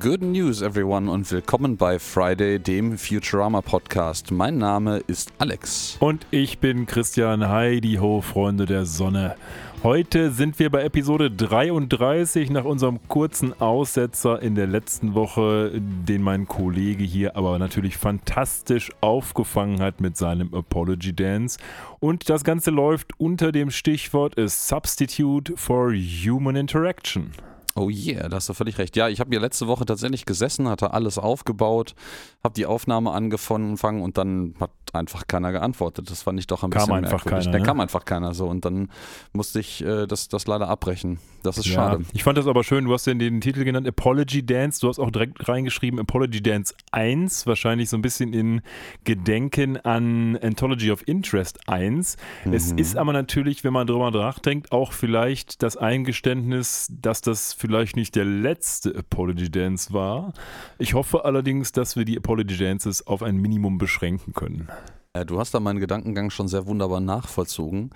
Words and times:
Good 0.00 0.22
News, 0.22 0.62
everyone, 0.62 1.10
und 1.10 1.30
willkommen 1.30 1.76
bei 1.76 1.98
Friday, 1.98 2.58
dem 2.58 2.96
Futurama 2.96 3.60
Podcast. 3.60 4.30
Mein 4.30 4.56
Name 4.56 5.02
ist 5.06 5.30
Alex. 5.36 5.98
Und 6.00 6.26
ich 6.30 6.58
bin 6.58 6.86
Christian 6.86 7.46
Heidi 7.46 7.96
Ho, 7.96 8.22
Freunde 8.22 8.64
der 8.64 8.86
Sonne. 8.86 9.36
Heute 9.82 10.30
sind 10.30 10.58
wir 10.58 10.70
bei 10.70 10.84
Episode 10.84 11.30
33 11.30 12.48
nach 12.48 12.64
unserem 12.64 12.98
kurzen 13.08 13.60
Aussetzer 13.60 14.40
in 14.40 14.54
der 14.54 14.68
letzten 14.68 15.12
Woche, 15.12 15.70
den 15.74 16.22
mein 16.22 16.48
Kollege 16.48 17.04
hier 17.04 17.36
aber 17.36 17.58
natürlich 17.58 17.98
fantastisch 17.98 18.90
aufgefangen 19.02 19.82
hat 19.82 20.00
mit 20.00 20.16
seinem 20.16 20.54
Apology 20.54 21.14
Dance. 21.14 21.58
Und 21.98 22.30
das 22.30 22.42
Ganze 22.42 22.70
läuft 22.70 23.20
unter 23.20 23.52
dem 23.52 23.70
Stichwort 23.70 24.38
A 24.38 24.48
Substitute 24.48 25.58
for 25.58 25.92
Human 25.92 26.56
Interaction. 26.56 27.32
Oh 27.76 27.88
yeah, 27.88 28.28
da 28.28 28.36
hast 28.36 28.48
du 28.48 28.54
völlig 28.54 28.78
recht. 28.78 28.96
Ja, 28.96 29.08
ich 29.08 29.20
habe 29.20 29.30
hier 29.30 29.38
letzte 29.40 29.68
Woche 29.68 29.86
tatsächlich 29.86 30.26
gesessen, 30.26 30.68
hatte 30.68 30.92
alles 30.92 31.18
aufgebaut, 31.18 31.94
habe 32.42 32.52
die 32.54 32.66
Aufnahme 32.66 33.12
angefangen 33.12 34.02
und 34.02 34.18
dann 34.18 34.54
hat 34.58 34.70
einfach 34.92 35.28
keiner 35.28 35.52
geantwortet. 35.52 36.10
Das 36.10 36.22
fand 36.24 36.40
ich 36.40 36.48
doch 36.48 36.64
ein 36.64 36.70
kam 36.70 36.80
bisschen 36.88 36.94
einfach 36.96 37.24
merkwürdig. 37.24 37.44
keiner, 37.46 37.52
da 37.52 37.58
ne? 37.60 37.64
kam 37.64 37.78
einfach 37.80 38.04
keiner 38.04 38.34
so 38.34 38.48
und 38.48 38.64
dann 38.64 38.90
musste 39.32 39.60
ich 39.60 39.84
äh, 39.84 40.08
das, 40.08 40.28
das 40.28 40.48
leider 40.48 40.68
abbrechen. 40.68 41.20
Das 41.44 41.58
ist 41.58 41.66
Ja, 41.66 41.74
schade. 41.74 42.04
ich 42.12 42.24
fand 42.24 42.38
das 42.38 42.48
aber 42.48 42.64
schön. 42.64 42.86
Du 42.86 42.92
hast 42.92 43.06
ja 43.06 43.14
den 43.14 43.40
Titel 43.40 43.62
genannt 43.64 43.86
Apology 43.86 44.44
Dance. 44.44 44.80
Du 44.80 44.88
hast 44.88 44.98
auch 44.98 45.10
direkt 45.12 45.48
reingeschrieben 45.48 46.00
Apology 46.00 46.42
Dance 46.42 46.74
1. 46.90 47.46
Wahrscheinlich 47.46 47.88
so 47.88 47.96
ein 47.96 48.02
bisschen 48.02 48.32
in 48.32 48.62
Gedenken 49.04 49.76
an 49.78 50.36
Anthology 50.42 50.90
of 50.90 51.06
Interest 51.06 51.60
1. 51.68 52.16
Es 52.50 52.72
Mhm. 52.72 52.78
ist 52.78 52.96
aber 52.96 53.12
natürlich, 53.12 53.62
wenn 53.64 53.72
man 53.72 53.86
drüber 53.86 54.10
nachdenkt, 54.10 54.72
auch 54.72 54.92
vielleicht 54.92 55.62
das 55.62 55.76
Eingeständnis, 55.76 56.88
dass 57.00 57.20
das 57.20 57.54
vielleicht 57.60 57.96
nicht 57.96 58.16
der 58.16 58.24
letzte 58.24 58.96
Apology 58.96 59.50
Dance 59.50 59.92
war. 59.92 60.32
Ich 60.78 60.94
hoffe 60.94 61.24
allerdings, 61.24 61.72
dass 61.72 61.94
wir 61.94 62.04
die 62.04 62.16
Apology 62.16 62.56
Dances 62.56 63.06
auf 63.06 63.22
ein 63.22 63.36
Minimum 63.36 63.78
beschränken 63.78 64.32
können. 64.32 64.68
Äh, 65.12 65.26
Du 65.26 65.38
hast 65.38 65.52
da 65.52 65.60
meinen 65.60 65.80
Gedankengang 65.80 66.30
schon 66.30 66.48
sehr 66.48 66.66
wunderbar 66.66 67.00
nachvollzogen. 67.00 67.90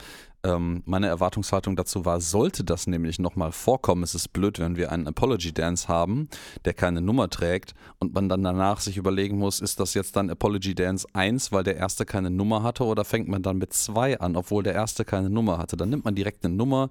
Ähm, 0.45 0.83
meine 0.85 1.07
Erwartungshaltung 1.07 1.75
dazu 1.75 2.05
war, 2.05 2.21
sollte 2.21 2.65
das 2.65 2.87
nämlich 2.87 3.19
nochmal 3.19 3.51
vorkommen, 3.51 4.03
es 4.03 4.15
ist 4.15 4.29
blöd, 4.35 4.59
wenn 4.59 4.77
wir 4.77 4.93
einen 4.93 5.07
Apology 5.07 5.55
Dance 5.55 5.89
haben, 5.89 6.29
der 6.67 6.75
keine 6.75 7.01
Nummer 7.01 7.31
trägt 7.31 7.75
und 7.99 8.13
man 8.13 8.29
dann 8.29 8.43
danach 8.43 8.81
sich 8.81 8.99
überlegen 8.99 9.39
muss, 9.39 9.61
ist 9.61 9.81
das 9.81 9.95
jetzt 9.95 10.17
dann 10.17 10.29
Apology 10.29 10.75
Dance 10.75 11.09
1, 11.15 11.51
weil 11.51 11.65
der 11.65 11.77
erste 11.77 12.05
keine 12.05 12.29
Nummer 12.29 12.63
hatte 12.63 12.85
oder 12.85 13.07
fängt 13.07 13.29
man 13.29 13.43
dann 13.43 13.57
mit 13.57 13.73
2 13.73 14.21
an, 14.21 14.37
obwohl 14.37 14.63
der 14.63 14.75
erste 14.75 15.07
keine 15.07 15.31
Nummer 15.31 15.57
hatte. 15.57 15.79
Dann 15.79 15.89
nimmt 15.89 16.05
man 16.05 16.15
direkt 16.15 16.45
eine 16.45 16.55
Nummer. 16.55 16.91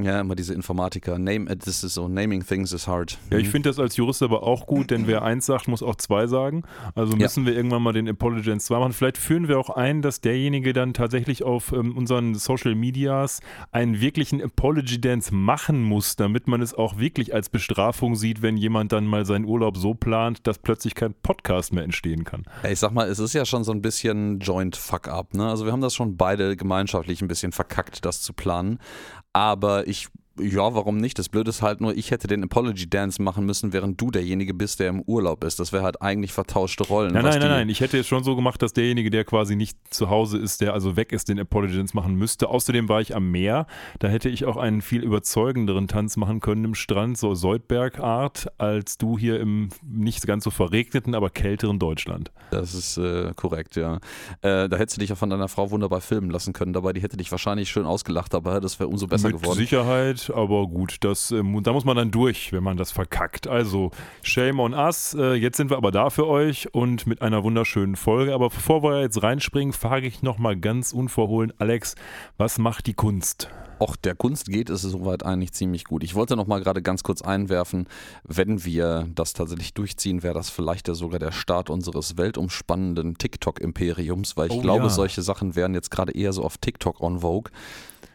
Ja, 0.00 0.20
immer 0.20 0.34
diese 0.34 0.54
Informatiker. 0.54 1.18
Name, 1.18 1.48
äh, 1.50 1.56
this 1.56 1.84
is 1.84 1.94
so, 1.94 2.08
naming 2.08 2.44
things 2.44 2.72
is 2.72 2.88
hard. 2.88 3.18
Ja, 3.30 3.36
ich 3.38 3.46
Mhm. 3.48 3.50
finde 3.50 3.68
das 3.68 3.78
als 3.78 3.96
Jurist 3.96 4.22
aber 4.22 4.42
auch 4.42 4.66
gut, 4.66 4.90
denn 4.90 5.06
wer 5.06 5.22
eins 5.22 5.46
sagt, 5.46 5.68
muss 5.68 5.82
auch 5.82 5.94
zwei 5.96 6.26
sagen. 6.26 6.62
Also 6.94 7.12
Ja. 7.12 7.18
müssen 7.18 7.44
wir 7.46 7.54
irgendwann 7.54 7.82
mal 7.82 7.92
den 7.92 8.08
Apology 8.08 8.48
Dance 8.48 8.66
2 8.66 8.78
machen. 8.80 8.92
Vielleicht 8.94 9.18
führen 9.18 9.48
wir 9.48 9.58
auch 9.60 9.68
ein, 9.70 10.00
dass 10.02 10.20
derjenige 10.22 10.72
dann 10.72 10.94
tatsächlich 10.94 11.44
auf 11.44 11.72
ähm, 11.72 11.96
unseren 11.96 12.34
Social 12.34 12.74
Medias 12.74 13.40
einen 13.70 14.00
wirklichen 14.00 14.42
Apology 14.42 14.98
Dance 15.00 15.32
machen 15.32 15.82
muss, 15.84 16.16
damit 16.16 16.48
man 16.48 16.62
es 16.62 16.72
auch 16.74 16.98
wirklich 16.98 17.32
als 17.34 17.48
Bestrafung 17.50 18.16
sieht, 18.16 18.40
wenn 18.42 18.56
jemand 18.56 18.92
dann 18.92 19.06
mal 19.06 19.24
seinen 19.26 19.44
Urlaub 19.44 19.76
so 19.76 19.92
plant, 19.94 20.46
dass 20.46 20.58
plötzlich 20.58 20.94
kein 20.94 21.14
Podcast 21.22 21.72
mehr 21.72 21.84
entstehen 21.84 22.24
kann. 22.24 22.44
Ja, 22.64 22.70
Ich 22.70 22.78
sag 22.80 22.92
mal, 22.92 23.08
es 23.08 23.18
ist 23.18 23.34
ja 23.34 23.44
schon 23.44 23.62
so 23.62 23.72
ein 23.72 23.82
bisschen 23.82 24.40
Joint 24.40 24.74
Fuck-up. 24.74 25.34
Ne? 25.34 25.46
Also 25.48 25.64
wir 25.66 25.70
haben 25.70 25.82
das 25.82 25.94
schon 25.94 26.16
beide 26.16 26.56
gemeinschaftlich 26.56 27.20
ein 27.22 27.28
bisschen 27.28 27.52
verkackt, 27.52 28.04
das 28.04 28.22
zu 28.22 28.32
planen. 28.32 28.78
Aber 29.32 29.86
ich, 29.86 30.08
ja, 30.40 30.74
warum 30.74 30.96
nicht? 30.96 31.18
Das 31.18 31.28
Blöde 31.28 31.50
ist 31.50 31.62
halt 31.62 31.80
nur, 31.80 31.96
ich 31.96 32.10
hätte 32.10 32.26
den 32.26 32.42
Apology 32.42 32.88
Dance 32.88 33.20
machen 33.20 33.44
müssen, 33.44 33.72
während 33.72 34.00
du 34.00 34.10
derjenige 34.10 34.54
bist, 34.54 34.80
der 34.80 34.88
im 34.88 35.02
Urlaub 35.02 35.44
ist. 35.44 35.60
Das 35.60 35.72
wäre 35.72 35.82
halt 35.82 36.00
eigentlich 36.00 36.32
vertauschte 36.32 36.84
Rollen. 36.84 37.12
Nein, 37.12 37.24
nein, 37.24 37.38
nein, 37.38 37.48
nein. 37.48 37.68
Ich 37.68 37.80
hätte 37.80 37.98
es 37.98 38.06
schon 38.06 38.24
so 38.24 38.36
gemacht, 38.36 38.62
dass 38.62 38.72
derjenige, 38.72 39.10
der 39.10 39.24
quasi 39.24 39.56
nicht 39.56 39.76
zu 39.90 40.10
Hause 40.10 40.38
ist, 40.38 40.60
der 40.60 40.72
also 40.72 40.96
weg 40.96 41.12
ist, 41.12 41.28
den 41.28 41.38
Apology 41.38 41.76
Dance 41.76 41.94
machen 41.96 42.14
müsste. 42.14 42.48
Außerdem 42.48 42.88
war 42.88 43.00
ich 43.00 43.14
am 43.14 43.30
Meer. 43.30 43.66
Da 43.98 44.08
hätte 44.08 44.28
ich 44.28 44.44
auch 44.44 44.56
einen 44.56 44.82
viel 44.82 45.02
überzeugenderen 45.02 45.88
Tanz 45.88 46.16
machen 46.16 46.40
können 46.40 46.64
im 46.64 46.74
Strand, 46.74 47.18
so 47.18 47.34
Soldberg-Art, 47.34 48.52
als 48.58 48.98
du 48.98 49.18
hier 49.18 49.40
im 49.40 49.68
nicht 49.82 50.26
ganz 50.26 50.44
so 50.44 50.50
verregneten, 50.50 51.14
aber 51.14 51.30
kälteren 51.30 51.78
Deutschland. 51.78 52.32
Das 52.50 52.74
ist 52.74 52.96
äh, 52.96 53.32
korrekt, 53.34 53.76
ja. 53.76 53.96
Äh, 54.42 54.68
da 54.68 54.76
hättest 54.76 54.96
du 54.96 55.00
dich 55.00 55.10
ja 55.10 55.16
von 55.16 55.30
deiner 55.30 55.48
Frau 55.48 55.70
wunderbar 55.70 56.00
filmen 56.00 56.30
lassen 56.30 56.52
können. 56.52 56.72
Dabei, 56.72 56.92
die 56.92 57.02
hätte 57.02 57.16
dich 57.16 57.30
wahrscheinlich 57.30 57.70
schön 57.70 57.86
ausgelacht, 57.86 58.34
aber 58.34 58.60
das 58.60 58.78
wäre 58.78 58.88
umso 58.88 59.06
besser 59.06 59.28
Mit 59.28 59.40
geworden. 59.40 59.58
Sicherheit, 59.58 60.21
aber 60.30 60.66
gut, 60.66 60.96
das, 61.00 61.30
ähm, 61.30 61.62
da 61.62 61.72
muss 61.72 61.84
man 61.84 61.96
dann 61.96 62.10
durch, 62.10 62.52
wenn 62.52 62.62
man 62.62 62.76
das 62.76 62.90
verkackt. 62.92 63.46
Also, 63.46 63.90
shame 64.22 64.60
on 64.60 64.74
us. 64.74 65.14
Äh, 65.14 65.34
jetzt 65.34 65.56
sind 65.56 65.70
wir 65.70 65.76
aber 65.76 65.90
da 65.90 66.10
für 66.10 66.26
euch 66.26 66.72
und 66.74 67.06
mit 67.06 67.22
einer 67.22 67.42
wunderschönen 67.42 67.96
Folge. 67.96 68.34
Aber 68.34 68.50
bevor 68.50 68.82
wir 68.82 69.00
jetzt 69.00 69.22
reinspringen, 69.22 69.72
frage 69.72 70.06
ich 70.06 70.22
nochmal 70.22 70.56
ganz 70.56 70.92
unverhohlen, 70.92 71.52
Alex, 71.58 71.94
was 72.36 72.58
macht 72.58 72.86
die 72.86 72.94
Kunst? 72.94 73.48
Och, 73.80 73.96
der 73.96 74.14
Kunst 74.14 74.46
geht 74.46 74.70
es 74.70 74.82
soweit 74.82 75.24
eigentlich 75.24 75.52
ziemlich 75.52 75.84
gut. 75.84 76.04
Ich 76.04 76.14
wollte 76.14 76.36
noch 76.36 76.46
mal 76.46 76.60
gerade 76.60 76.82
ganz 76.82 77.02
kurz 77.02 77.20
einwerfen, 77.20 77.88
wenn 78.22 78.64
wir 78.64 79.08
das 79.12 79.32
tatsächlich 79.32 79.74
durchziehen, 79.74 80.22
wäre 80.22 80.34
das 80.34 80.50
vielleicht 80.50 80.86
ja 80.86 80.94
sogar 80.94 81.18
der 81.18 81.32
Start 81.32 81.68
unseres 81.68 82.16
weltumspannenden 82.16 83.18
TikTok-Imperiums, 83.18 84.36
weil 84.36 84.48
ich 84.48 84.56
Oh 84.56 84.60
glaube, 84.60 84.84
ja. 84.84 84.88
solche 84.90 85.22
Sachen 85.22 85.56
wären 85.56 85.74
jetzt 85.74 85.90
gerade 85.90 86.12
eher 86.12 86.32
so 86.32 86.44
auf 86.44 86.58
TikTok 86.58 87.00
on 87.00 87.20
Vogue. 87.20 87.50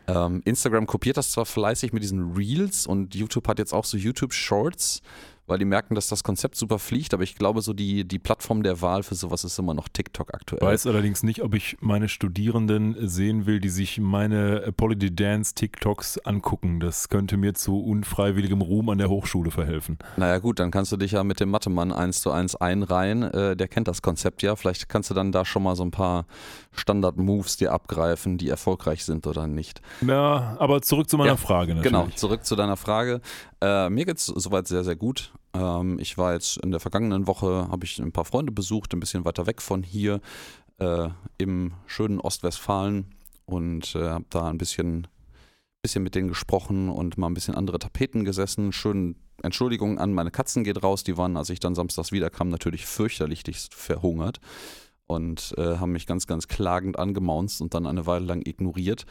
Ähm, 0.07 0.41
Instagram 0.45 0.87
kopiert 0.87 1.17
das 1.17 1.31
zwar 1.31 1.45
fleißig 1.45 1.93
mit 1.93 2.01
diesen 2.01 2.33
Reels 2.33 2.87
und 2.87 3.13
YouTube 3.13 3.47
hat 3.47 3.59
jetzt 3.59 3.73
auch 3.73 3.85
so 3.85 3.97
YouTube 3.97 4.33
Shorts, 4.33 5.01
weil 5.47 5.57
die 5.57 5.65
merken, 5.65 5.95
dass 5.95 6.07
das 6.07 6.23
Konzept 6.23 6.55
super 6.55 6.77
fliegt, 6.77 7.13
aber 7.13 7.23
ich 7.23 7.35
glaube, 7.35 7.61
so 7.61 7.73
die, 7.73 8.05
die 8.05 8.19
Plattform 8.19 8.63
der 8.63 8.81
Wahl 8.81 9.03
für 9.03 9.15
sowas 9.15 9.43
ist 9.43 9.57
immer 9.57 9.73
noch 9.73 9.87
TikTok 9.87 10.33
aktuell. 10.33 10.61
Weiß 10.61 10.85
allerdings 10.85 11.23
nicht, 11.23 11.41
ob 11.41 11.55
ich 11.55 11.77
meine 11.79 12.09
Studierenden 12.09 12.95
sehen 13.07 13.45
will, 13.45 13.59
die 13.59 13.69
sich 13.69 13.99
meine 13.99 14.63
Apology 14.67 15.15
Dance 15.15 15.55
TikToks 15.55 16.19
angucken. 16.19 16.79
Das 16.79 17.09
könnte 17.09 17.37
mir 17.37 17.53
zu 17.53 17.79
unfreiwilligem 17.79 18.61
Ruhm 18.61 18.89
an 18.89 18.97
der 18.97 19.09
Hochschule 19.09 19.51
verhelfen. 19.51 19.97
Naja 20.17 20.39
gut, 20.39 20.59
dann 20.59 20.69
kannst 20.69 20.91
du 20.91 20.97
dich 20.97 21.13
ja 21.13 21.23
mit 21.23 21.39
dem 21.39 21.49
Mathemann 21.49 21.93
eins 21.93 22.21
zu 22.21 22.31
eins 22.31 22.55
einreihen. 22.55 23.23
Äh, 23.23 23.55
der 23.55 23.67
kennt 23.67 23.87
das 23.87 24.01
Konzept 24.01 24.43
ja. 24.43 24.55
Vielleicht 24.55 24.89
kannst 24.89 25.09
du 25.09 25.13
dann 25.13 25.31
da 25.31 25.45
schon 25.45 25.63
mal 25.63 25.75
so 25.75 25.83
ein 25.83 25.91
paar 25.91 26.25
Standard-Moves 26.73 27.57
dir 27.57 27.71
abgreifen, 27.71 28.37
die 28.37 28.49
erfolgreich 28.49 29.05
sind 29.05 29.25
oder 29.27 29.47
nicht. 29.47 29.81
Ja, 30.05 30.57
aber 30.59 30.81
zurück 30.81 31.09
zu 31.09 31.17
meiner 31.17 31.31
Ja, 31.31 31.37
Frage 31.37 31.73
natürlich. 31.75 31.91
Genau, 31.91 32.07
zurück 32.15 32.45
zu 32.45 32.55
deiner 32.55 32.77
Frage. 32.77 33.21
Äh, 33.61 33.89
mir 33.89 34.05
geht's 34.05 34.27
soweit 34.27 34.67
sehr, 34.67 34.83
sehr 34.83 34.95
gut. 34.95 35.33
Ähm, 35.53 35.97
ich 35.99 36.17
war 36.17 36.33
jetzt 36.33 36.57
in 36.57 36.71
der 36.71 36.79
vergangenen 36.79 37.27
Woche, 37.27 37.67
habe 37.69 37.85
ich 37.85 37.99
ein 37.99 38.11
paar 38.11 38.25
Freunde 38.25 38.51
besucht, 38.51 38.93
ein 38.93 38.99
bisschen 38.99 39.25
weiter 39.25 39.47
weg 39.47 39.61
von 39.61 39.83
hier, 39.83 40.21
äh, 40.79 41.09
im 41.37 41.73
schönen 41.87 42.19
Ostwestfalen 42.19 43.15
und 43.45 43.95
äh, 43.95 44.09
habe 44.09 44.25
da 44.29 44.47
ein 44.47 44.59
bisschen, 44.59 45.07
bisschen 45.81 46.03
mit 46.03 46.13
denen 46.13 46.27
gesprochen 46.27 46.89
und 46.89 47.17
mal 47.17 47.27
ein 47.27 47.33
bisschen 47.33 47.55
andere 47.55 47.79
Tapeten 47.79 48.25
gesessen. 48.25 48.71
Schön, 48.71 49.15
Entschuldigung 49.41 49.97
an 49.97 50.13
meine 50.13 50.31
Katzen 50.31 50.63
geht 50.63 50.83
raus. 50.83 51.03
Die 51.03 51.17
waren, 51.17 51.35
als 51.35 51.49
ich 51.49 51.59
dann 51.59 51.73
samstags 51.73 52.11
wiederkam, 52.11 52.49
natürlich 52.49 52.85
fürchterlich 52.85 53.43
verhungert 53.71 54.39
und 55.07 55.55
äh, 55.57 55.77
haben 55.77 55.93
mich 55.93 56.05
ganz, 56.05 56.27
ganz 56.27 56.47
klagend 56.47 56.99
angemaunzt 56.99 57.61
und 57.61 57.73
dann 57.73 57.87
eine 57.87 58.05
Weile 58.05 58.25
lang 58.25 58.45
ignoriert. 58.45 59.05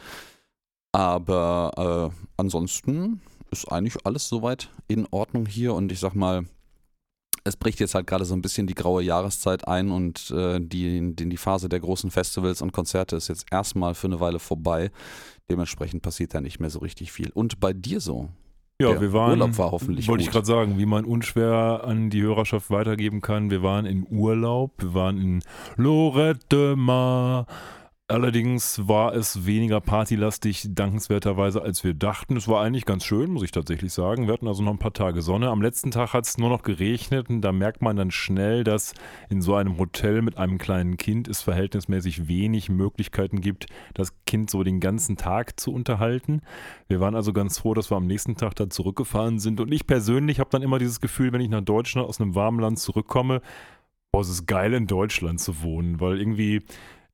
Aber 0.93 2.11
äh, 2.13 2.25
ansonsten 2.37 3.21
ist 3.51 3.71
eigentlich 3.71 4.05
alles 4.05 4.27
soweit 4.29 4.69
in 4.87 5.07
Ordnung 5.11 5.45
hier 5.45 5.73
und 5.73 5.91
ich 5.91 5.99
sag 5.99 6.13
mal, 6.15 6.45
es 7.43 7.55
bricht 7.55 7.79
jetzt 7.79 7.95
halt 7.95 8.07
gerade 8.07 8.25
so 8.25 8.33
ein 8.35 8.41
bisschen 8.41 8.67
die 8.67 8.75
graue 8.75 9.01
Jahreszeit 9.01 9.67
ein 9.67 9.89
und 9.89 10.31
äh, 10.31 10.59
die, 10.59 11.15
die, 11.15 11.29
die 11.29 11.37
Phase 11.37 11.69
der 11.69 11.79
großen 11.79 12.11
Festivals 12.11 12.61
und 12.61 12.73
Konzerte 12.73 13.15
ist 13.15 13.29
jetzt 13.29 13.45
erstmal 13.51 13.95
für 13.95 14.07
eine 14.07 14.19
Weile 14.19 14.39
vorbei. 14.39 14.91
Dementsprechend 15.49 16.01
passiert 16.01 16.33
da 16.33 16.41
nicht 16.41 16.59
mehr 16.59 16.69
so 16.69 16.79
richtig 16.79 17.11
viel. 17.11 17.29
Und 17.31 17.59
bei 17.59 17.71
dir 17.71 18.01
so? 18.01 18.29
Ja, 18.79 18.91
Der 18.91 19.01
wir 19.01 19.13
waren. 19.13 19.31
Urlaub 19.31 19.57
war 19.57 19.71
hoffentlich 19.71 20.07
Wollte 20.07 20.21
ich 20.21 20.27
gut. 20.27 20.33
gerade 20.33 20.45
sagen, 20.45 20.77
wie 20.77 20.85
man 20.85 21.03
unschwer 21.05 21.81
an 21.83 22.09
die 22.11 22.21
Hörerschaft 22.21 22.69
weitergeben 22.69 23.21
kann. 23.21 23.49
Wir 23.49 23.63
waren 23.63 23.85
in 23.85 24.05
Urlaub, 24.07 24.73
wir 24.79 24.93
waren 24.93 25.17
in 25.17 25.43
Lorette 25.77 26.75
Mar. 26.75 27.47
Allerdings 28.09 28.87
war 28.87 29.13
es 29.13 29.45
weniger 29.45 29.81
partylastig, 29.81 30.69
dankenswerterweise, 30.69 31.61
als 31.61 31.83
wir 31.83 31.93
dachten. 31.93 32.37
Es 32.37 32.47
war 32.47 32.63
eigentlich 32.63 32.85
ganz 32.85 33.03
schön, 33.03 33.29
muss 33.29 33.43
ich 33.43 33.51
tatsächlich 33.51 33.91
sagen. 33.91 34.27
Wir 34.27 34.33
hatten 34.33 34.47
also 34.47 34.63
noch 34.63 34.71
ein 34.71 34.79
paar 34.79 34.93
Tage 34.93 35.21
Sonne. 35.21 35.49
Am 35.49 35.61
letzten 35.61 35.91
Tag 35.91 36.13
hat 36.13 36.25
es 36.25 36.37
nur 36.37 36.47
noch 36.47 36.63
geregnet 36.63 37.29
und 37.29 37.41
da 37.41 37.51
merkt 37.51 37.81
man 37.81 37.97
dann 37.97 38.09
schnell, 38.09 38.63
dass 38.63 38.93
in 39.29 39.41
so 39.41 39.55
einem 39.55 39.77
Hotel 39.77 40.21
mit 40.21 40.37
einem 40.37 40.57
kleinen 40.57 40.95
Kind 40.95 41.27
es 41.27 41.41
verhältnismäßig 41.41 42.29
wenig 42.29 42.69
Möglichkeiten 42.69 43.41
gibt, 43.41 43.65
das 43.93 44.13
Kind 44.25 44.49
so 44.49 44.63
den 44.63 44.79
ganzen 44.79 45.17
Tag 45.17 45.59
zu 45.59 45.73
unterhalten. 45.73 46.43
Wir 46.87 47.01
waren 47.01 47.13
also 47.13 47.33
ganz 47.33 47.59
froh, 47.59 47.73
dass 47.73 47.91
wir 47.91 47.97
am 47.97 48.07
nächsten 48.07 48.37
Tag 48.37 48.55
da 48.55 48.69
zurückgefahren 48.69 49.39
sind. 49.39 49.59
Und 49.59 49.73
ich 49.73 49.85
persönlich 49.85 50.39
habe 50.39 50.49
dann 50.49 50.61
immer 50.61 50.79
dieses 50.79 51.01
Gefühl, 51.01 51.33
wenn 51.33 51.41
ich 51.41 51.49
nach 51.49 51.59
Deutschland 51.59 52.07
aus 52.07 52.21
einem 52.21 52.35
warmen 52.35 52.61
Land 52.61 52.79
zurückkomme, 52.79 53.41
boah, 54.13 54.21
es 54.21 54.29
ist 54.29 54.47
geil 54.47 54.73
in 54.73 54.87
Deutschland 54.87 55.41
zu 55.41 55.61
wohnen, 55.61 55.99
weil 55.99 56.19
irgendwie 56.19 56.63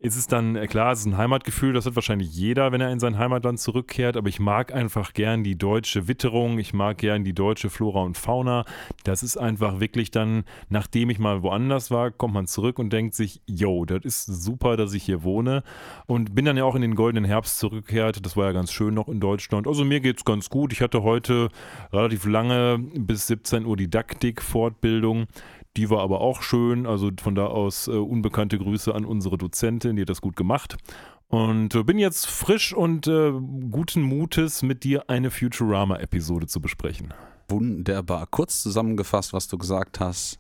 ist 0.04 0.18
es 0.18 0.28
dann, 0.28 0.58
äh, 0.58 0.68
klar, 0.68 0.92
es 0.92 1.00
ist 1.00 1.06
ein 1.06 1.18
Heimatgefühl, 1.18 1.72
das 1.72 1.86
hat 1.86 1.96
wahrscheinlich 1.96 2.36
jeder, 2.36 2.74
wenn 2.74 2.82
er 2.82 2.92
in 2.92 3.00
sein 3.00 3.18
Heimatland 3.18 3.58
zurückkehrt, 3.58 4.18
aber 4.18 4.28
ich 4.28 4.38
mag 4.42 4.74
einfach 4.74 5.14
gern 5.14 5.46
die 5.46 5.58
deutsche 5.58 6.10
Witterung, 6.10 6.60
ich 6.60 6.74
mag 6.74 6.98
gern 6.98 7.24
die 7.24 7.32
deutsche 7.32 7.70
Flora 7.70 8.02
und 8.02 8.18
Fauna. 8.18 8.66
Das 9.06 9.24
ist 9.24 9.38
einfach 9.38 9.80
wirklich 9.80 10.12
dann, 10.12 10.44
nachdem 10.68 11.10
ich 11.10 11.20
mal 11.20 11.42
woanders 11.42 11.90
war, 11.90 12.12
kommt 12.12 12.34
man 12.34 12.48
zurück 12.48 12.80
und 12.80 12.92
denkt 12.92 13.16
sich, 13.16 13.42
yo, 13.48 13.86
das 13.86 14.04
ist 14.04 14.26
super, 14.26 14.76
dass 14.76 14.94
ich 14.94 15.04
hier 15.04 15.24
wohne 15.24 15.64
und 16.06 16.36
bin 16.36 16.44
dann 16.44 16.58
ja 16.58 16.66
auch 16.66 16.76
in 16.76 16.82
den 16.82 16.96
goldenen 16.96 17.24
Herbst 17.24 17.60
zurückgekehrt. 17.60 18.26
Das 18.26 18.36
war 18.36 18.48
ja 18.48 18.52
ganz 18.52 18.74
schön 18.74 18.94
noch 18.94 19.08
in 19.08 19.22
Deutschland. 19.22 19.68
Also 19.68 19.86
mir 19.86 20.02
geht 20.02 20.18
es 20.18 20.26
ganz 20.26 20.50
gut. 20.50 20.74
Ich 20.74 20.82
hatte 20.82 21.04
heute 21.04 21.48
relativ 21.94 22.26
lange 22.26 22.78
bis 22.94 23.28
17 23.28 23.66
Uhr 23.66 23.78
Didaktik-Fortbildung. 23.78 25.28
Die 25.78 25.90
war 25.90 26.02
aber 26.02 26.22
auch 26.22 26.42
schön. 26.42 26.86
Also 26.86 27.10
von 27.22 27.36
da 27.36 27.48
aus 27.48 27.88
äh, 27.88 27.92
unbekannte 27.92 28.58
Grüße 28.58 28.94
an 28.94 29.06
unsere 29.06 29.38
Dozentin, 29.38 29.96
die 29.96 30.04
hat 30.04 30.10
das 30.10 30.22
gut 30.22 30.36
gemacht. 30.36 30.78
Und 31.28 31.74
äh, 31.74 31.84
bin 31.84 31.98
jetzt 31.98 32.28
frisch 32.28 32.74
und 32.74 33.08
äh, 33.08 33.32
guten 33.72 34.04
Mutes, 34.04 34.62
mit 34.62 34.84
dir 34.84 35.10
eine 35.10 35.32
Futurama-Episode 35.32 36.46
zu 36.46 36.62
besprechen. 36.62 37.14
Wunderbar. 37.48 38.28
Kurz 38.28 38.62
zusammengefasst, 38.62 39.34
was 39.34 39.48
du 39.48 39.58
gesagt 39.58 40.00
hast. 40.00 40.40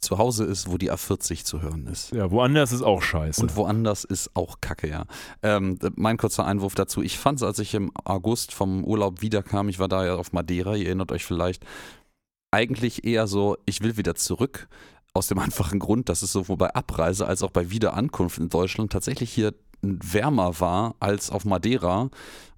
Zu 0.00 0.18
Hause 0.18 0.44
ist, 0.44 0.68
wo 0.68 0.78
die 0.78 0.90
A40 0.90 1.44
zu 1.44 1.62
hören 1.62 1.86
ist. 1.86 2.10
Ja, 2.10 2.32
woanders 2.32 2.72
ist 2.72 2.82
auch 2.82 3.02
scheiße. 3.02 3.40
Und 3.40 3.54
woanders 3.54 4.02
ist 4.02 4.34
auch 4.34 4.60
Kacke, 4.60 4.88
ja. 4.88 5.04
Ähm, 5.44 5.78
mein 5.94 6.16
kurzer 6.16 6.44
Einwurf 6.44 6.74
dazu. 6.74 7.02
Ich 7.02 7.18
fand 7.18 7.38
es, 7.38 7.44
als 7.44 7.60
ich 7.60 7.72
im 7.74 7.92
August 8.02 8.52
vom 8.52 8.82
Urlaub 8.82 9.22
wiederkam, 9.22 9.68
ich 9.68 9.78
war 9.78 9.86
da 9.86 10.04
ja 10.04 10.16
auf 10.16 10.32
Madeira, 10.32 10.74
ihr 10.74 10.86
erinnert 10.86 11.12
euch 11.12 11.24
vielleicht, 11.24 11.64
eigentlich 12.52 13.04
eher 13.04 13.26
so, 13.26 13.56
ich 13.66 13.82
will 13.82 13.96
wieder 13.96 14.14
zurück. 14.14 14.68
Aus 15.14 15.26
dem 15.26 15.38
einfachen 15.40 15.80
Grund, 15.80 16.08
dass 16.08 16.22
es 16.22 16.32
sowohl 16.32 16.56
bei 16.56 16.74
Abreise 16.74 17.26
als 17.26 17.42
auch 17.42 17.50
bei 17.50 17.70
Wiederankunft 17.70 18.38
in 18.38 18.48
Deutschland 18.48 18.92
tatsächlich 18.92 19.32
hier 19.32 19.54
wärmer 19.82 20.60
war 20.60 20.94
als 21.00 21.30
auf 21.30 21.44
Madeira 21.44 22.08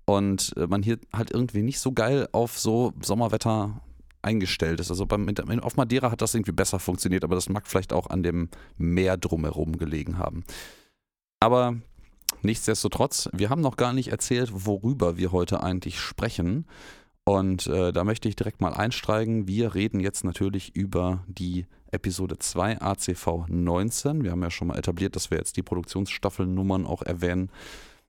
und 0.04 0.52
äh, 0.56 0.66
man 0.66 0.82
hier 0.82 0.98
halt 1.12 1.30
irgendwie 1.30 1.62
nicht 1.62 1.80
so 1.80 1.92
geil 1.92 2.28
auf 2.32 2.58
so 2.58 2.92
Sommerwetter 3.00 3.80
eingestellt 4.20 4.80
ist. 4.80 4.90
Also 4.90 5.06
beim, 5.06 5.28
auf 5.62 5.76
Madeira 5.76 6.10
hat 6.10 6.22
das 6.22 6.34
irgendwie 6.34 6.52
besser 6.52 6.78
funktioniert, 6.78 7.24
aber 7.24 7.34
das 7.34 7.48
mag 7.48 7.66
vielleicht 7.66 7.92
auch 7.92 8.08
an 8.08 8.22
dem 8.22 8.48
Meer 8.76 9.16
drumherum 9.16 9.78
gelegen 9.78 10.18
haben. 10.18 10.44
Aber 11.40 11.76
nichtsdestotrotz, 12.42 13.28
wir 13.32 13.50
haben 13.50 13.60
noch 13.60 13.76
gar 13.76 13.92
nicht 13.92 14.08
erzählt, 14.08 14.50
worüber 14.52 15.16
wir 15.16 15.32
heute 15.32 15.62
eigentlich 15.62 16.00
sprechen. 16.00 16.66
Und 17.24 17.66
äh, 17.66 17.92
da 17.92 18.04
möchte 18.04 18.28
ich 18.28 18.36
direkt 18.36 18.60
mal 18.60 18.74
einsteigen. 18.74 19.48
Wir 19.48 19.74
reden 19.74 19.98
jetzt 19.98 20.24
natürlich 20.24 20.76
über 20.76 21.24
die 21.26 21.66
Episode 21.90 22.38
2 22.38 22.82
ACV 22.82 23.46
19. 23.48 24.24
Wir 24.24 24.32
haben 24.32 24.42
ja 24.42 24.50
schon 24.50 24.68
mal 24.68 24.78
etabliert, 24.78 25.16
dass 25.16 25.30
wir 25.30 25.38
jetzt 25.38 25.56
die 25.56 25.62
Produktionsstaffelnummern 25.62 26.86
auch 26.86 27.02
erwähnen. 27.02 27.50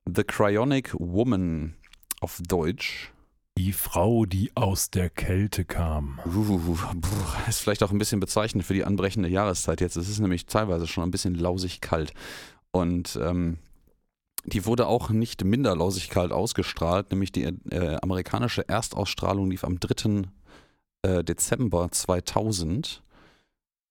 The 0.05 0.23
Cryonic 0.23 0.93
Woman 0.99 1.75
auf 2.19 2.41
Deutsch. 2.45 3.11
Die 3.57 3.71
Frau, 3.71 4.25
die 4.25 4.51
aus 4.55 4.91
der 4.91 5.09
Kälte 5.09 5.63
kam. 5.63 6.19
Uh, 6.25 6.75
ist 7.47 7.61
vielleicht 7.61 7.83
auch 7.83 7.91
ein 7.91 7.97
bisschen 7.97 8.19
bezeichnend 8.19 8.65
für 8.65 8.73
die 8.73 8.83
anbrechende 8.83 9.29
Jahreszeit 9.29 9.79
jetzt. 9.79 9.95
Es 9.95 10.09
ist 10.09 10.19
nämlich 10.19 10.45
teilweise 10.45 10.87
schon 10.87 11.05
ein 11.05 11.11
bisschen 11.11 11.35
lausig 11.35 11.79
kalt. 11.79 12.13
Und 12.71 13.17
ähm, 13.21 13.59
die 14.45 14.65
wurde 14.65 14.87
auch 14.87 15.09
nicht 15.09 15.43
minder 15.43 15.75
lausig 15.75 16.09
kalt 16.09 16.31
ausgestrahlt, 16.31 17.11
nämlich 17.11 17.31
die 17.31 17.43
äh, 17.43 17.97
amerikanische 18.01 18.67
Erstausstrahlung 18.67 19.49
lief 19.49 19.63
am 19.63 19.79
3. 19.79 20.23
Äh, 21.01 21.23
Dezember 21.23 21.89
2000 21.91 23.03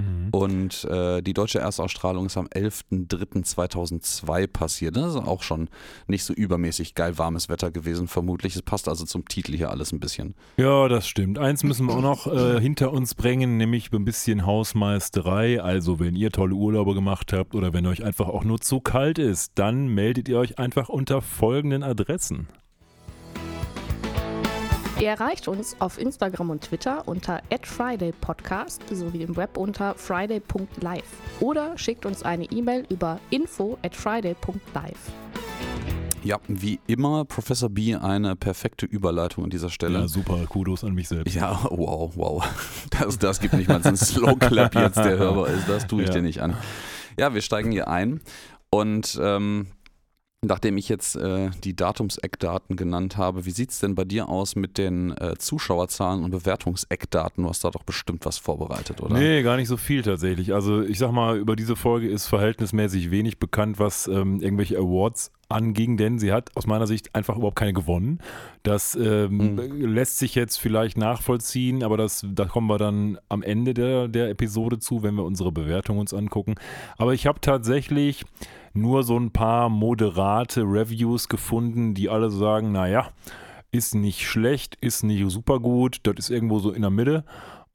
Mhm. 0.05 0.29
Und 0.31 0.85
äh, 0.85 1.23
die 1.23 1.33
deutsche 1.33 1.61
Erstausstrahlung 1.61 2.27
ist 2.27 2.37
am 2.37 2.47
11.03.2002 2.47 4.47
passiert. 4.47 4.97
Das 4.97 5.15
ist 5.15 5.17
auch 5.17 5.43
schon 5.43 5.69
nicht 6.07 6.25
so 6.25 6.33
übermäßig 6.33 6.95
geil 6.95 7.19
warmes 7.19 7.49
Wetter 7.49 7.71
gewesen, 7.71 8.09
vermutlich. 8.09 8.57
Es 8.57 8.63
passt 8.63 8.89
also 8.89 9.05
zum 9.05 9.27
Titel 9.27 9.57
hier 9.57 9.71
alles 9.71 9.93
ein 9.93 10.01
bisschen. 10.01 10.35
Ja, 10.57 10.89
das 10.89 11.07
stimmt. 11.07 11.39
Eins 11.39 11.65
müssen 11.65 11.87
wir 11.87 11.95
auch 11.95 12.03
noch 12.03 12.27
äh, 12.27 12.61
hinter 12.61 12.93
uns 12.93 13.15
bringen, 13.15 13.57
nämlich 13.57 13.93
ein 13.93 14.05
bisschen 14.05 14.47
Hausmeisterei. 14.47 15.63
Also, 15.63 16.01
wenn 16.01 16.17
ihr 16.17 16.31
tolle 16.31 16.55
Urlaube 16.55 16.95
gemacht 16.95 17.33
habt 17.33 17.55
oder 17.55 17.73
wenn 17.73 17.87
euch 17.87 18.05
einfach 18.05 18.29
auch 18.29 18.45
nur 18.45 18.61
zu 18.61 18.81
kalt 18.81 19.19
ist, 19.19 19.53
dann 19.55 19.89
meldet 19.89 20.29
ihr 20.29 20.39
euch 20.39 20.59
einfach 20.59 20.89
unter 20.89 21.23
folgenden 21.23 21.83
Adressen. 21.83 22.49
Ihr 25.01 25.09
erreicht 25.09 25.49
uns 25.49 25.75
auf 25.81 25.99
Instagram 25.99 26.51
und 26.51 26.63
Twitter 26.63 27.03
unter 27.07 27.43
@fridaypodcast 27.63 28.83
sowie 28.91 29.23
im 29.23 29.37
Web 29.37 29.57
unter 29.57 29.95
friday.live 29.97 31.03
oder 31.41 31.77
schickt 31.77 32.07
uns 32.07 32.23
eine 32.23 32.45
E-Mail 32.45 32.87
über 32.89 33.19
info@friday.live. 33.31 35.13
Ja, 36.23 36.39
wie 36.47 36.79
immer, 36.87 37.25
Professor 37.25 37.69
B, 37.69 37.97
eine 37.97 38.37
perfekte 38.37 38.87
Überleitung 38.87 39.45
an 39.45 39.51
dieser 39.51 39.69
Stelle. 39.69 39.99
Ja, 39.99 40.09
super, 40.09 40.39
Kudos 40.49 40.85
an 40.85 40.95
mich 40.95 41.09
selbst. 41.09 41.35
Ja, 41.35 41.59
wow, 41.71 42.13
wow. 42.15 42.45
Das, 42.91 43.19
das 43.19 43.41
gibt 43.41 43.55
nicht 43.55 43.69
mal 43.69 43.83
so 43.83 43.89
einen 43.89 43.97
Slow 43.97 44.37
Clap 44.37 44.75
jetzt, 44.77 44.97
der 44.97 45.19
Hörer 45.19 45.49
ist. 45.49 45.69
Das 45.69 45.87
tue 45.89 46.03
ich 46.03 46.09
ja. 46.09 46.15
dir 46.15 46.23
nicht 46.23 46.41
an. 46.41 46.57
Ja, 47.19 47.35
wir 47.35 47.43
steigen 47.43 47.73
hier 47.73 47.89
ein 47.89 48.21
und 48.71 49.19
ähm, 49.21 49.67
Nachdem 50.47 50.77
ich 50.77 50.89
jetzt 50.89 51.17
äh, 51.17 51.51
die 51.63 51.75
Datumseckdaten 51.75 52.77
genannt 52.77 53.17
habe, 53.17 53.47
wie 53.47 53.51
sieht 53.51 53.71
es 53.71 53.81
denn 53.81 53.95
bei 53.95 54.05
dir 54.05 54.29
aus 54.29 54.57
mit 54.57 54.79
den 54.79 55.17
äh, 55.17 55.37
Zuschauerzahlen 55.39 56.23
und 56.25 56.31
Bewertungseckdaten? 56.31 57.45
Du 57.45 57.51
hast 57.51 57.65
da 57.65 57.71
doch 57.71 57.83
bestimmt 57.83 58.25
was 58.27 58.39
vorbereitet, 58.39 59.01
oder? 59.01 59.15
Nee, 59.15 59.43
gar 59.43 59.57
nicht 59.57 59.69
so 59.69 59.77
viel 59.77 60.03
tatsächlich. 60.03 60.55
Also 60.55 60.83
ich 60.83 60.99
sag 60.99 61.13
mal, 61.13 61.39
über 61.39 61.57
diese 61.57 61.77
Folge 61.77 62.09
ist 62.09 62.27
verhältnismäßig 62.27 63.11
wenig 63.11 63.39
bekannt, 63.39 63.79
was 63.79 64.07
ähm, 64.07 64.41
irgendwelche 64.41 64.79
Awards 64.79 65.31
anging, 65.55 65.97
denn 65.97 66.19
sie 66.19 66.33
hat 66.33 66.51
aus 66.57 66.67
meiner 66.67 66.87
Sicht 66.87 67.15
einfach 67.15 67.37
überhaupt 67.37 67.57
keine 67.57 67.73
gewonnen. 67.73 68.19
Das 68.63 68.95
ähm, 68.95 69.55
mhm. 69.55 69.95
lässt 69.95 70.19
sich 70.19 70.35
jetzt 70.35 70.57
vielleicht 70.59 70.99
nachvollziehen, 70.99 71.83
aber 71.83 71.97
das, 71.97 72.27
da 72.29 72.45
kommen 72.47 72.67
wir 72.67 72.79
dann 72.79 73.19
am 73.29 73.43
Ende 73.43 73.73
der, 73.73 74.09
der 74.09 74.29
Episode 74.31 74.79
zu, 74.79 75.03
wenn 75.03 75.15
wir 75.15 75.25
unsere 75.25 75.53
Bewertung 75.53 75.99
uns 75.99 76.13
angucken. 76.13 76.57
Aber 76.99 77.15
ich 77.15 77.27
habe 77.27 77.41
tatsächlich 77.41 78.25
nur 78.75 79.05
so 79.05 79.17
ein 79.19 79.31
paar 79.31 79.69
moderate 79.69 80.63
Reviews 80.63 81.29
gefunden, 81.29 81.95
die 81.95 82.09
alle 82.09 82.31
sagen, 82.31 82.73
naja, 82.73 83.11
ist 83.71 83.95
nicht 83.95 84.27
schlecht, 84.27 84.77
ist 84.81 85.03
nicht 85.03 85.25
super 85.31 85.61
gut, 85.61 86.01
das 86.03 86.15
ist 86.19 86.31
irgendwo 86.31 86.59
so 86.59 86.73
in 86.73 86.83
der 86.83 86.91
Mitte. 86.91 87.25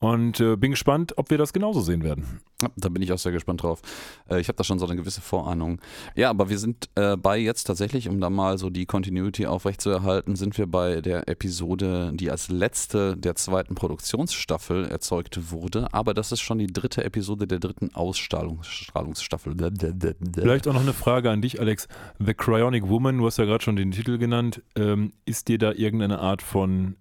Und 0.01 0.39
äh, 0.39 0.55
bin 0.55 0.71
gespannt, 0.71 1.17
ob 1.17 1.29
wir 1.29 1.37
das 1.37 1.51
genauso 1.51 1.81
sehen 1.81 2.03
werden. 2.03 2.39
Ja, 2.61 2.69
da 2.77 2.87
bin 2.87 3.01
ich 3.01 3.11
auch 3.11 3.17
sehr 3.17 3.33
gespannt 3.33 3.63
drauf. 3.63 3.81
Äh, 4.29 4.39
ich 4.39 4.47
habe 4.47 4.55
da 4.55 4.63
schon 4.63 4.79
so 4.79 4.85
eine 4.85 4.95
gewisse 4.95 5.19
Vorahnung. 5.19 5.81
Ja, 6.15 6.29
aber 6.29 6.49
wir 6.49 6.57
sind 6.57 6.89
äh, 6.95 7.17
bei 7.17 7.37
jetzt 7.37 7.65
tatsächlich, 7.65 8.07
um 8.07 8.21
da 8.21 8.29
mal 8.29 8.57
so 8.57 8.69
die 8.69 8.85
Continuity 8.85 9.45
aufrechtzuerhalten, 9.45 10.37
sind 10.37 10.57
wir 10.57 10.67
bei 10.67 11.01
der 11.01 11.27
Episode, 11.27 12.11
die 12.13 12.31
als 12.31 12.47
letzte 12.47 13.17
der 13.17 13.35
zweiten 13.35 13.75
Produktionsstaffel 13.75 14.85
erzeugt 14.85 15.51
wurde. 15.51 15.93
Aber 15.93 16.13
das 16.13 16.31
ist 16.31 16.39
schon 16.39 16.59
die 16.59 16.67
dritte 16.67 17.03
Episode 17.03 17.45
der 17.45 17.59
dritten 17.59 17.93
Ausstrahlungsstaffel. 17.93 19.57
Vielleicht 20.33 20.67
auch 20.69 20.73
noch 20.73 20.81
eine 20.81 20.93
Frage 20.93 21.29
an 21.29 21.41
dich, 21.41 21.59
Alex. 21.59 21.89
The 22.19 22.33
Cryonic 22.33 22.87
Woman, 22.87 23.17
du 23.17 23.25
hast 23.25 23.37
ja 23.37 23.43
gerade 23.43 23.63
schon 23.63 23.75
den 23.75 23.91
Titel 23.91 24.17
genannt. 24.17 24.61
Ähm, 24.77 25.11
ist 25.25 25.49
dir 25.49 25.57
da 25.57 25.73
irgendeine 25.73 26.19
Art 26.19 26.41
von 26.41 26.95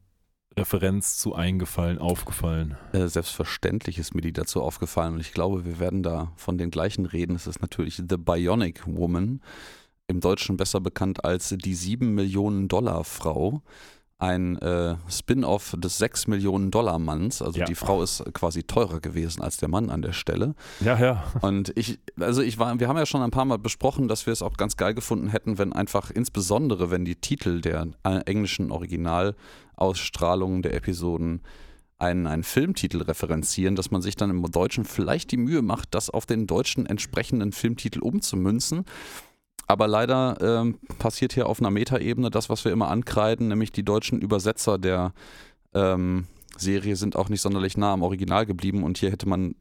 Referenz 0.57 1.19
zu 1.19 1.35
eingefallen, 1.35 1.99
aufgefallen? 1.99 2.77
Äh, 2.93 3.07
selbstverständlich 3.09 3.99
ist 3.99 4.15
mir 4.15 4.23
die 4.23 4.33
dazu 4.33 4.63
aufgefallen 4.63 5.15
und 5.15 5.21
ich 5.21 5.33
glaube, 5.33 5.65
wir 5.65 5.79
werden 5.79 6.03
da 6.03 6.33
von 6.37 6.59
den 6.59 6.71
gleichen 6.71 7.07
reden. 7.07 7.37
Es 7.37 7.47
ist 7.47 7.63
natürlich 7.63 7.97
The 7.97 8.17
Bionic 8.17 8.83
Woman, 8.87 9.41
im 10.09 10.21
Deutschen 10.21 10.57
besser 10.57 10.81
bekannt 10.81 11.25
als 11.25 11.51
die 11.51 11.75
7 11.75 12.15
Millionen 12.15 12.69
Dollar 12.69 13.05
Frau 13.05 13.63
ein 14.21 14.57
äh, 14.59 14.97
Spin-off 15.09 15.77
des 15.79 15.99
6 15.99 16.27
Millionen 16.27 16.73
Dollar 16.73 16.99
Manns. 16.99 17.41
Also 17.41 17.61
ja. 17.61 17.67
die 17.67 17.77
Frau 17.77 18.03
ist 18.03 18.25
quasi 18.35 18.65
teurer 18.65 18.99
gewesen 18.99 19.43
als 19.43 19.59
der 19.59 19.69
Mann 19.69 19.91
an 19.91 20.03
der 20.03 20.13
Stelle. 20.13 20.55
Ja, 20.81 20.99
ja. 20.99 21.25
Und 21.41 21.73
ich, 21.77 22.01
also 22.19 22.43
ich 22.43 22.59
war, 22.59 22.81
wir 22.81 22.89
haben 22.89 22.97
ja 22.97 23.07
schon 23.07 23.23
ein 23.23 23.31
paar 23.31 23.45
Mal 23.45 23.59
besprochen, 23.59 24.09
dass 24.09 24.27
wir 24.27 24.33
es 24.33 24.43
auch 24.43 24.57
ganz 24.57 24.77
geil 24.77 24.93
gefunden 24.95 25.29
hätten, 25.29 25.57
wenn 25.59 25.73
einfach, 25.73 26.11
insbesondere 26.11 26.91
wenn 26.91 27.05
die 27.05 27.15
Titel 27.15 27.61
der 27.61 27.87
äh, 28.03 28.19
englischen 28.27 28.73
Originalausstrahlungen 29.79 30.63
der 30.63 30.75
Episoden 30.75 31.41
einen, 31.99 32.27
einen 32.27 32.45
Filmtitel 32.45 33.03
referenzieren, 33.03 33.75
dass 33.75 33.91
man 33.91 34.03
sich 34.03 34.15
dann 34.15 34.31
im 34.31 34.43
Deutschen 34.51 34.85
vielleicht 34.85 35.33
die 35.33 35.37
Mühe 35.37 35.63
macht, 35.63 35.95
das 35.95 36.11
auf 36.11 36.27
den 36.27 36.47
deutschen 36.47 36.87
entsprechenden 36.87 37.53
Filmtitel 37.53 38.01
umzumünzen. 38.01 38.85
Aber 39.67 39.89
leider 39.89 40.39
ähm, 40.41 40.79
passiert 40.99 41.33
hier 41.33 41.47
auf 41.47 41.61
einer 41.61 41.71
Metaebene 41.71 42.31
das, 42.31 42.49
was 42.49 42.65
wir 42.65 42.73
immer 42.73 42.89
ankreiden, 42.89 43.49
nämlich 43.49 43.73
die 43.73 43.85
deutschen 43.85 44.21
Übersetzer 44.21 44.79
der 44.79 45.13
ähm, 45.75 46.27
Serie 46.57 46.97
sind 46.97 47.17
auch 47.17 47.29
nicht 47.29 47.41
sonderlich 47.41 47.77
nah 47.77 47.93
am 47.93 48.03
Original 48.03 48.47
geblieben 48.47 48.83
und 48.83 48.99
hier 48.99 49.11
hätte 49.11 49.29
man 49.29 49.55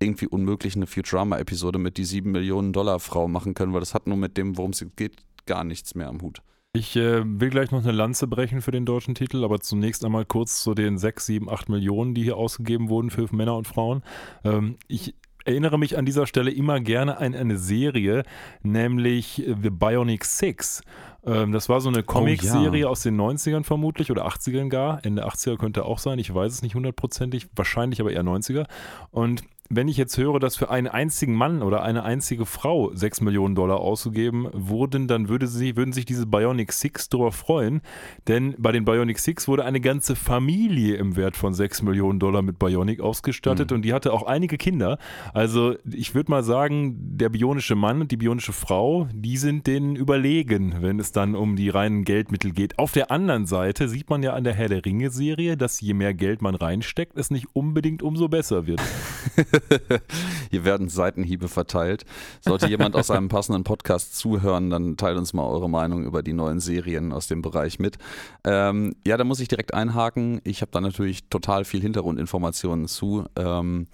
irgendwie 0.00 0.26
unmöglich 0.26 0.74
eine 0.74 0.88
Futurama-Episode 0.88 1.78
mit 1.78 1.96
die 1.96 2.04
7 2.04 2.30
Millionen 2.32 2.72
Dollar 2.72 2.98
Frau 2.98 3.28
machen 3.28 3.54
können, 3.54 3.72
weil 3.72 3.80
das 3.80 3.94
hat 3.94 4.08
nur 4.08 4.16
mit 4.16 4.36
dem, 4.36 4.56
worum 4.56 4.72
es 4.72 4.84
geht, 4.96 5.16
gar 5.46 5.62
nichts 5.62 5.94
mehr 5.94 6.08
am 6.08 6.22
Hut. 6.22 6.42
Ich 6.74 6.96
äh, 6.96 7.22
will 7.22 7.50
gleich 7.50 7.70
noch 7.70 7.82
eine 7.82 7.92
Lanze 7.92 8.26
brechen 8.26 8.62
für 8.62 8.70
den 8.70 8.86
deutschen 8.86 9.14
Titel, 9.14 9.44
aber 9.44 9.60
zunächst 9.60 10.06
einmal 10.06 10.24
kurz 10.24 10.62
zu 10.62 10.72
den 10.72 10.96
6, 10.96 11.26
7, 11.26 11.50
8 11.50 11.68
Millionen, 11.68 12.14
die 12.14 12.22
hier 12.22 12.38
ausgegeben 12.38 12.88
wurden 12.88 13.10
für 13.10 13.28
Männer 13.30 13.58
und 13.58 13.68
Frauen. 13.68 14.02
Ähm, 14.42 14.78
ich 14.88 15.14
erinnere 15.44 15.78
mich 15.78 15.98
an 15.98 16.06
dieser 16.06 16.26
Stelle 16.26 16.50
immer 16.50 16.80
gerne 16.80 17.18
an 17.18 17.34
eine 17.34 17.58
Serie, 17.58 18.22
nämlich 18.62 19.42
The 19.46 19.68
Bionic 19.68 20.24
Six. 20.24 20.80
Ähm, 21.26 21.52
das 21.52 21.68
war 21.68 21.82
so 21.82 21.90
eine 21.90 22.04
Comicserie 22.04 22.80
ja. 22.80 22.86
aus 22.86 23.02
den 23.02 23.20
90ern 23.20 23.64
vermutlich 23.64 24.10
oder 24.10 24.26
80ern 24.26 24.70
gar. 24.70 25.04
Ende 25.04 25.26
80er 25.26 25.58
könnte 25.58 25.84
auch 25.84 25.98
sein, 25.98 26.18
ich 26.18 26.32
weiß 26.32 26.50
es 26.50 26.62
nicht 26.62 26.74
hundertprozentig, 26.74 27.48
wahrscheinlich 27.54 28.00
aber 28.00 28.12
eher 28.12 28.24
90er. 28.24 28.64
Und 29.10 29.42
wenn 29.70 29.88
ich 29.88 29.96
jetzt 29.96 30.18
höre, 30.18 30.38
dass 30.38 30.56
für 30.56 30.70
einen 30.70 30.86
einzigen 30.88 31.34
Mann 31.34 31.62
oder 31.62 31.82
eine 31.82 32.02
einzige 32.02 32.44
Frau 32.44 32.90
6 32.94 33.22
Millionen 33.22 33.54
Dollar 33.54 33.80
ausgegeben 33.80 34.48
wurden, 34.52 35.08
dann 35.08 35.28
würde 35.30 35.46
sie, 35.46 35.76
würden 35.76 35.92
sich 35.94 36.04
diese 36.04 36.26
Bionic 36.26 36.72
Six 36.72 37.08
darüber 37.08 37.32
freuen. 37.32 37.80
Denn 38.28 38.54
bei 38.58 38.70
den 38.72 38.84
Bionic 38.84 39.18
Six 39.18 39.48
wurde 39.48 39.64
eine 39.64 39.80
ganze 39.80 40.14
Familie 40.14 40.96
im 40.96 41.16
Wert 41.16 41.36
von 41.36 41.54
6 41.54 41.82
Millionen 41.82 42.18
Dollar 42.18 42.42
mit 42.42 42.58
Bionic 42.58 43.00
ausgestattet 43.00 43.70
Mhm. 43.70 43.76
und 43.76 43.82
die 43.82 43.94
hatte 43.94 44.12
auch 44.12 44.24
einige 44.24 44.58
Kinder. 44.58 44.98
Also 45.32 45.74
ich 45.90 46.14
würde 46.14 46.30
mal 46.30 46.42
sagen, 46.42 46.96
der 47.16 47.30
bionische 47.30 47.74
Mann 47.74 48.02
und 48.02 48.10
die 48.10 48.16
bionische 48.18 48.52
Frau, 48.52 49.08
die 49.14 49.38
sind 49.38 49.66
denen 49.66 49.96
überlegen, 49.96 50.76
wenn 50.80 50.98
es 51.00 51.12
dann 51.12 51.34
um 51.34 51.56
die 51.56 51.70
reinen 51.70 52.04
Geldmittel 52.04 52.52
geht. 52.52 52.78
Auf 52.78 52.92
der 52.92 53.10
anderen 53.10 53.46
Seite 53.46 53.88
sieht 53.88 54.10
man 54.10 54.22
ja 54.22 54.34
an 54.34 54.44
der 54.44 54.52
Herr 54.52 54.68
der 54.68 54.84
Ringe-Serie, 54.84 55.56
dass 55.56 55.80
je 55.80 55.94
mehr 55.94 56.12
Geld 56.12 56.42
man 56.42 56.54
reinsteckt, 56.54 57.16
es 57.16 57.30
nicht 57.30 57.46
unbedingt 57.54 58.02
umso 58.02 58.28
besser 58.28 58.66
wird. 58.66 58.82
Hier 60.50 60.64
werden 60.64 60.88
Seitenhiebe 60.88 61.48
verteilt. 61.48 62.04
Sollte 62.40 62.68
jemand 62.68 62.96
aus 62.96 63.10
einem 63.10 63.28
passenden 63.28 63.64
Podcast 63.64 64.16
zuhören, 64.16 64.70
dann 64.70 64.96
teilt 64.96 65.18
uns 65.18 65.32
mal 65.32 65.46
eure 65.46 65.68
Meinung 65.68 66.04
über 66.04 66.22
die 66.22 66.32
neuen 66.32 66.60
Serien 66.60 67.12
aus 67.12 67.26
dem 67.26 67.42
Bereich 67.42 67.78
mit. 67.78 67.98
Ähm, 68.44 68.94
ja, 69.06 69.16
da 69.16 69.24
muss 69.24 69.40
ich 69.40 69.48
direkt 69.48 69.74
einhaken. 69.74 70.40
Ich 70.44 70.62
habe 70.62 70.72
da 70.72 70.80
natürlich 70.80 71.28
total 71.28 71.64
viel 71.64 71.80
Hintergrundinformationen 71.80 72.88
zu. 72.88 73.24
Ähm, 73.36 73.86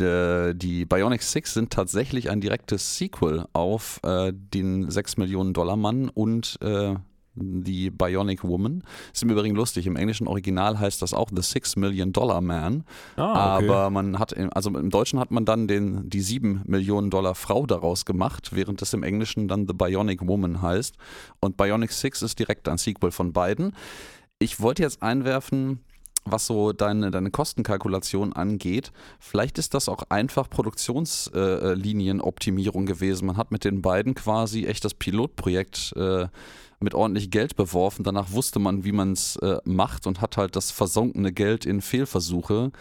die 0.00 0.86
Bionic 0.86 1.22
Six 1.22 1.52
sind 1.52 1.70
tatsächlich 1.70 2.30
ein 2.30 2.40
direktes 2.40 2.96
Sequel 2.96 3.44
auf 3.52 4.00
äh, 4.02 4.32
den 4.32 4.90
6 4.90 5.18
Millionen 5.18 5.52
Dollar 5.52 5.76
Mann 5.76 6.08
und 6.08 6.58
äh, 6.62 6.94
die 7.34 7.90
Bionic 7.90 8.42
Woman. 8.44 8.82
Ist 9.12 9.22
im 9.22 9.30
Übrigen 9.30 9.54
lustig. 9.54 9.86
Im 9.86 9.96
englischen 9.96 10.26
Original 10.26 10.78
heißt 10.78 11.00
das 11.00 11.14
auch 11.14 11.28
The 11.34 11.42
Six 11.42 11.76
Million 11.76 12.12
Dollar 12.12 12.40
Man. 12.40 12.84
Ah, 13.16 13.56
okay. 13.56 13.68
Aber 13.68 13.90
man 13.90 14.18
hat, 14.18 14.32
im- 14.32 14.52
also 14.52 14.70
im 14.70 14.90
Deutschen 14.90 15.18
hat 15.20 15.30
man 15.30 15.44
dann 15.44 15.68
den, 15.68 16.08
die 16.10 16.20
7 16.20 16.62
Millionen 16.66 17.10
Dollar 17.10 17.34
Frau 17.34 17.66
daraus 17.66 18.04
gemacht, 18.04 18.50
während 18.52 18.82
das 18.82 18.92
im 18.92 19.02
Englischen 19.02 19.48
dann 19.48 19.66
The 19.66 19.74
Bionic 19.74 20.26
Woman 20.26 20.60
heißt. 20.62 20.96
Und 21.40 21.56
Bionic 21.56 21.92
Six 21.92 22.22
ist 22.22 22.38
direkt 22.38 22.68
ein 22.68 22.78
Sequel 22.78 23.10
von 23.10 23.32
beiden. 23.32 23.74
Ich 24.38 24.60
wollte 24.60 24.82
jetzt 24.82 25.02
einwerfen, 25.02 25.80
was 26.32 26.46
so 26.46 26.72
deine, 26.72 27.10
deine 27.10 27.30
Kostenkalkulation 27.30 28.32
angeht, 28.32 28.92
vielleicht 29.18 29.58
ist 29.58 29.74
das 29.74 29.86
auch 29.88 30.04
einfach 30.08 30.48
Produktionslinienoptimierung 30.50 32.86
gewesen. 32.86 33.26
Man 33.26 33.36
hat 33.36 33.50
mit 33.50 33.64
den 33.64 33.82
beiden 33.82 34.14
quasi 34.14 34.66
echt 34.66 34.84
das 34.84 34.94
Pilotprojekt 34.94 35.94
äh, 35.96 36.28
mit 36.80 36.94
ordentlich 36.94 37.30
Geld 37.30 37.56
beworfen. 37.56 38.04
Danach 38.04 38.32
wusste 38.32 38.58
man, 38.58 38.84
wie 38.84 38.92
man 38.92 39.12
es 39.12 39.36
äh, 39.36 39.58
macht 39.64 40.06
und 40.06 40.20
hat 40.20 40.36
halt 40.36 40.54
das 40.56 40.70
versunkene 40.70 41.32
Geld 41.32 41.64
in 41.66 41.80
Fehlversuche 41.80 42.72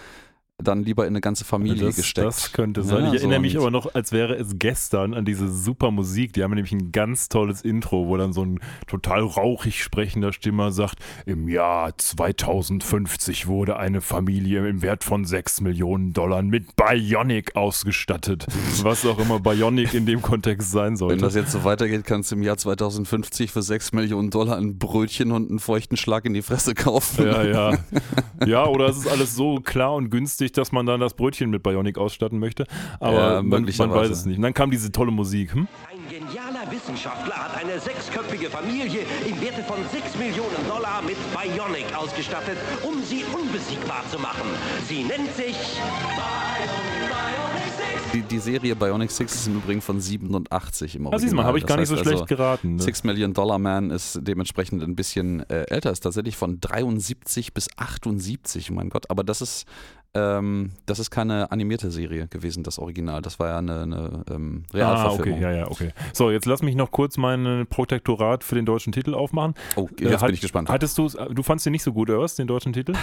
dann 0.61 0.83
lieber 0.83 1.05
in 1.05 1.13
eine 1.13 1.21
ganze 1.21 1.45
Familie 1.45 1.87
das, 1.87 1.95
gesteckt. 1.95 2.27
Das 2.27 2.51
könnte 2.51 2.83
sein. 2.83 3.05
Ja, 3.05 3.13
ich 3.13 3.15
erinnere 3.15 3.37
so 3.37 3.41
mich 3.41 3.57
aber 3.57 3.71
noch, 3.71 3.93
als 3.93 4.11
wäre 4.11 4.35
es 4.35 4.55
gestern 4.59 5.13
an 5.13 5.25
diese 5.25 5.49
super 5.49 5.91
Musik. 5.91 6.33
Die 6.33 6.43
haben 6.43 6.53
nämlich 6.53 6.71
ein 6.71 6.91
ganz 6.91 7.29
tolles 7.29 7.61
Intro, 7.61 8.07
wo 8.07 8.17
dann 8.17 8.33
so 8.33 8.43
ein 8.43 8.59
total 8.87 9.21
rauchig 9.21 9.81
sprechender 9.81 10.33
Stimmer 10.33 10.71
sagt, 10.71 10.99
im 11.25 11.47
Jahr 11.47 11.97
2050 11.97 13.47
wurde 13.47 13.77
eine 13.77 14.01
Familie 14.01 14.67
im 14.67 14.81
Wert 14.81 15.03
von 15.03 15.25
6 15.25 15.61
Millionen 15.61 16.13
Dollar 16.13 16.41
mit 16.41 16.75
Bionic 16.75 17.55
ausgestattet. 17.55 18.45
Was 18.81 19.05
auch 19.05 19.19
immer 19.19 19.39
Bionic 19.39 19.93
in 19.93 20.05
dem 20.05 20.21
Kontext 20.21 20.71
sein 20.71 20.91
Wenn 20.91 20.97
sollte. 20.97 21.17
das 21.17 21.35
jetzt 21.35 21.51
so 21.51 21.63
weitergeht, 21.63 22.03
kannst 22.05 22.31
du 22.31 22.35
im 22.35 22.43
Jahr 22.43 22.57
2050 22.57 23.51
für 23.51 23.61
6 23.61 23.93
Millionen 23.93 24.29
Dollar 24.29 24.57
ein 24.57 24.77
Brötchen 24.77 25.31
und 25.31 25.49
einen 25.49 25.59
feuchten 25.59 25.97
Schlag 25.97 26.25
in 26.25 26.33
die 26.33 26.41
Fresse 26.41 26.75
kaufen. 26.75 27.25
Ja, 27.25 27.43
ja. 27.43 27.77
Ja, 28.45 28.65
oder 28.65 28.87
es 28.87 28.97
ist 28.97 29.07
alles 29.07 29.35
so 29.35 29.59
klar 29.59 29.95
und 29.95 30.09
günstig, 30.09 30.48
dass 30.51 30.71
man 30.71 30.85
dann 30.85 30.99
das 30.99 31.13
Brötchen 31.13 31.49
mit 31.49 31.63
Bionic 31.63 31.97
ausstatten 31.97 32.39
möchte. 32.39 32.65
Aber 32.99 33.35
Ja, 33.35 33.41
man, 33.41 33.63
man 33.77 33.91
weiß 33.91 34.09
es 34.09 34.25
nicht. 34.25 34.37
Und 34.37 34.43
dann 34.43 34.53
kam 34.53 34.71
diese 34.71 34.91
tolle 34.91 35.11
Musik. 35.11 35.53
Hm? 35.53 35.67
Ein 35.89 35.99
genialer 36.09 36.71
Wissenschaftler 36.71 37.35
hat 37.35 37.55
eine 37.63 37.79
sechsköpfige 37.79 38.49
Familie 38.49 39.01
im 39.27 39.41
Werte 39.41 39.63
von 39.63 39.77
6 39.91 40.17
Millionen 40.17 40.67
Dollar 40.67 41.01
mit 41.01 41.17
Bionic 41.33 41.95
ausgestattet, 41.95 42.57
um 42.83 43.01
sie 43.03 43.23
unbesiegbar 43.33 44.03
zu 44.11 44.19
machen. 44.19 44.47
Sie 44.87 45.03
nennt 45.03 45.33
sich 45.35 45.55
Die, 48.13 48.21
die 48.23 48.39
Serie 48.39 48.75
Bionic 48.75 49.11
Six 49.11 49.35
ist 49.35 49.47
im 49.47 49.57
Übrigen 49.57 49.81
von 49.81 50.01
87 50.01 50.95
im 50.95 51.05
Original. 51.05 51.13
Ah, 51.15 51.19
siehst 51.19 51.31
du 51.31 51.35
mal, 51.35 51.45
habe 51.45 51.57
ich 51.59 51.63
Das 51.63 51.69
gar 51.69 51.77
nicht 51.77 51.89
so 51.89 51.95
heißt 51.95 52.03
schlecht 52.03 52.21
also, 52.23 52.35
geraten. 52.35 52.75
Ne? 52.75 52.81
Six 52.81 53.03
Million 53.03 53.33
Dollar 53.33 53.59
Man 53.59 53.91
ist 53.91 54.19
dementsprechend 54.23 54.81
ein 54.81 54.95
bisschen 54.95 55.47
äh, 55.49 55.65
älter, 55.69 55.91
ist 55.91 55.99
tatsächlich 56.01 56.35
von 56.35 56.59
73 56.59 57.53
bis 57.53 57.67
78, 57.77 58.71
mein 58.71 58.89
Gott. 58.89 59.09
Aber 59.11 59.23
das 59.23 59.41
ist, 59.41 59.65
ähm, 60.15 60.71
das 60.85 60.99
ist 60.99 61.11
keine 61.11 61.51
animierte 61.51 61.91
Serie 61.91 62.27
gewesen, 62.27 62.63
das 62.63 62.79
Original. 62.79 63.21
Das 63.21 63.39
war 63.39 63.49
ja 63.49 63.57
eine, 63.59 63.81
eine 63.81 64.23
ähm, 64.31 64.63
Ah, 64.69 64.75
Realverfilmung. 64.77 65.33
okay, 65.37 65.41
ja, 65.43 65.51
ja, 65.51 65.67
okay. 65.71 65.91
So, 66.13 66.31
jetzt 66.31 66.45
lass 66.45 66.61
mich 66.63 66.75
noch 66.75 66.91
kurz 66.91 67.17
mein 67.17 67.67
Protektorat 67.69 68.43
für 68.43 68.55
den 68.55 68.65
deutschen 68.65 68.91
Titel 68.91 69.13
aufmachen. 69.13 69.53
Oh, 69.75 69.87
Äh, 69.99 70.05
jetzt 70.05 70.21
hat- 70.21 70.27
bin 70.27 70.33
ich 70.35 70.41
gespannt. 70.41 70.69
Hattest 70.69 70.97
du 70.97 71.07
du 71.09 71.43
fandst 71.43 71.65
den 71.65 71.71
nicht 71.71 71.83
so 71.83 71.93
gut, 71.93 72.09
oder 72.09 72.19
was, 72.19 72.35
den 72.35 72.47
deutschen 72.47 72.73
Titel? 72.73 72.93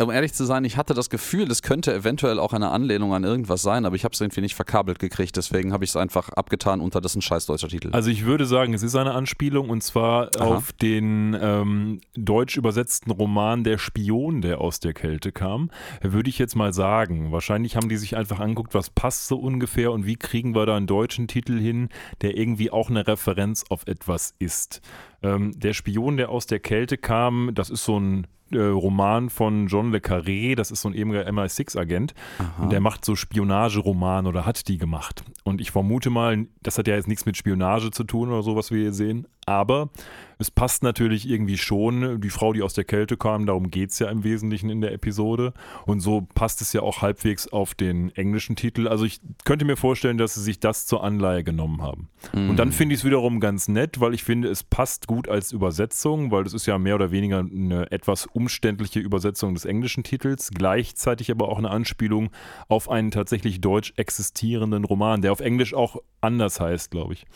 Um 0.00 0.10
ehrlich 0.10 0.32
zu 0.34 0.44
sein, 0.44 0.64
ich 0.64 0.76
hatte 0.76 0.94
das 0.94 1.10
Gefühl, 1.10 1.50
es 1.50 1.62
könnte 1.62 1.92
eventuell 1.94 2.38
auch 2.38 2.52
eine 2.52 2.70
Anlehnung 2.70 3.12
an 3.12 3.24
irgendwas 3.24 3.62
sein, 3.62 3.84
aber 3.84 3.96
ich 3.96 4.04
habe 4.04 4.12
es 4.14 4.20
irgendwie 4.20 4.40
nicht 4.40 4.54
verkabelt 4.54 4.98
gekriegt, 4.98 5.36
deswegen 5.36 5.72
habe 5.72 5.84
ich 5.84 5.90
es 5.90 5.96
einfach 5.96 6.30
abgetan 6.30 6.80
unter 6.80 7.00
das 7.00 7.12
ist 7.12 7.16
ein 7.16 7.22
scheiß 7.22 7.46
deutscher 7.46 7.68
Titel. 7.68 7.90
Also 7.92 8.10
ich 8.10 8.24
würde 8.24 8.46
sagen, 8.46 8.72
es 8.74 8.82
ist 8.82 8.94
eine 8.96 9.12
Anspielung 9.12 9.68
und 9.70 9.82
zwar 9.82 10.30
Aha. 10.38 10.44
auf 10.44 10.72
den 10.72 11.36
ähm, 11.40 12.00
deutsch 12.14 12.56
übersetzten 12.56 13.10
Roman 13.10 13.62
Der 13.64 13.78
Spion, 13.78 14.40
der 14.40 14.60
aus 14.60 14.80
der 14.80 14.92
Kälte 14.94 15.32
kam. 15.32 15.70
Würde 16.02 16.28
ich 16.30 16.38
jetzt 16.38 16.45
mal 16.54 16.72
sagen. 16.72 17.32
Wahrscheinlich 17.32 17.76
haben 17.76 17.88
die 17.88 17.96
sich 17.96 18.16
einfach 18.16 18.40
angeguckt, 18.40 18.74
was 18.74 18.90
passt 18.90 19.26
so 19.26 19.36
ungefähr 19.36 19.92
und 19.92 20.06
wie 20.06 20.16
kriegen 20.16 20.54
wir 20.54 20.66
da 20.66 20.76
einen 20.76 20.86
deutschen 20.86 21.28
Titel 21.28 21.58
hin, 21.58 21.88
der 22.22 22.36
irgendwie 22.36 22.70
auch 22.70 22.90
eine 22.90 23.06
Referenz 23.06 23.64
auf 23.68 23.86
etwas 23.86 24.34
ist. 24.38 24.80
Ähm, 25.22 25.52
der 25.58 25.72
Spion, 25.72 26.16
der 26.16 26.28
aus 26.28 26.46
der 26.46 26.60
Kälte 26.60 26.98
kam, 26.98 27.50
das 27.54 27.70
ist 27.70 27.84
so 27.84 27.98
ein 27.98 28.26
äh, 28.52 28.58
Roman 28.58 29.28
von 29.28 29.66
John 29.66 29.90
Le 29.90 29.98
Carré, 29.98 30.54
das 30.54 30.70
ist 30.70 30.82
so 30.82 30.88
ein 30.88 30.94
ehemaliger 30.94 31.28
MI6-Agent 31.28 32.14
und 32.60 32.70
der 32.70 32.80
macht 32.80 33.04
so 33.04 33.16
Spionageromane 33.16 34.28
oder 34.28 34.46
hat 34.46 34.68
die 34.68 34.78
gemacht. 34.78 35.24
Und 35.42 35.60
ich 35.60 35.72
vermute 35.72 36.10
mal, 36.10 36.46
das 36.62 36.78
hat 36.78 36.86
ja 36.86 36.94
jetzt 36.94 37.08
nichts 37.08 37.26
mit 37.26 37.36
Spionage 37.36 37.90
zu 37.90 38.04
tun 38.04 38.28
oder 38.28 38.42
so, 38.42 38.54
was 38.54 38.70
wir 38.70 38.80
hier 38.80 38.92
sehen, 38.92 39.26
aber 39.46 39.90
es 40.38 40.50
passt 40.50 40.82
natürlich 40.82 41.28
irgendwie 41.28 41.56
schon. 41.56 42.20
Die 42.20 42.30
Frau, 42.30 42.52
die 42.52 42.62
aus 42.62 42.74
der 42.74 42.84
Kälte 42.84 43.16
kam, 43.16 43.46
darum 43.46 43.70
geht 43.70 43.90
es 43.90 43.98
ja 43.98 44.10
im 44.10 44.22
Wesentlichen 44.22 44.68
in 44.68 44.80
der 44.80 44.92
Episode. 44.92 45.54
Und 45.86 46.00
so 46.00 46.26
passt 46.34 46.60
es 46.60 46.72
ja 46.72 46.82
auch 46.82 47.00
halbwegs 47.00 47.48
auf 47.48 47.74
den 47.74 48.14
englischen 48.16 48.56
Titel. 48.56 48.86
Also 48.88 49.04
ich 49.04 49.20
könnte 49.44 49.64
mir 49.64 49.76
vorstellen, 49.76 50.18
dass 50.18 50.34
sie 50.34 50.42
sich 50.42 50.60
das 50.60 50.86
zur 50.86 51.02
Anleihe 51.02 51.42
genommen 51.42 51.80
haben. 51.80 52.10
Und 52.50 52.56
dann 52.56 52.72
finde 52.72 52.94
ich 52.94 53.00
es 53.00 53.04
wiederum 53.04 53.40
ganz 53.40 53.68
nett, 53.68 54.00
weil 54.00 54.12
ich 54.12 54.24
finde, 54.24 54.48
es 54.48 54.62
passt 54.62 55.06
gut 55.06 55.28
als 55.28 55.52
Übersetzung, 55.52 56.30
weil 56.30 56.44
das 56.44 56.52
ist 56.52 56.66
ja 56.66 56.76
mehr 56.78 56.96
oder 56.96 57.10
weniger 57.10 57.38
eine 57.38 57.90
etwas 57.90 58.26
umständliche 58.26 59.00
Übersetzung 59.00 59.54
des 59.54 59.64
englischen 59.64 60.02
Titels, 60.02 60.50
gleichzeitig 60.52 61.30
aber 61.30 61.48
auch 61.48 61.58
eine 61.58 61.70
Anspielung 61.70 62.30
auf 62.68 62.90
einen 62.90 63.10
tatsächlich 63.10 63.60
deutsch 63.60 63.94
existierenden 63.96 64.84
Roman, 64.84 65.22
der 65.22 65.32
auf 65.32 65.40
Englisch 65.40 65.72
auch 65.72 65.96
anders 66.20 66.60
heißt, 66.60 66.90
glaube 66.90 67.14
ich. 67.14 67.26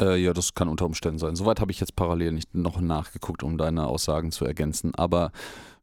Äh, 0.00 0.16
ja, 0.16 0.32
das 0.32 0.54
kann 0.54 0.68
unter 0.68 0.86
Umständen 0.86 1.18
sein. 1.18 1.36
Soweit 1.36 1.60
habe 1.60 1.72
ich 1.72 1.80
jetzt 1.80 1.96
parallel 1.96 2.32
nicht 2.32 2.54
noch 2.54 2.80
nachgeguckt, 2.80 3.42
um 3.42 3.58
deine 3.58 3.86
Aussagen 3.86 4.30
zu 4.30 4.44
ergänzen. 4.44 4.94
Aber 4.94 5.32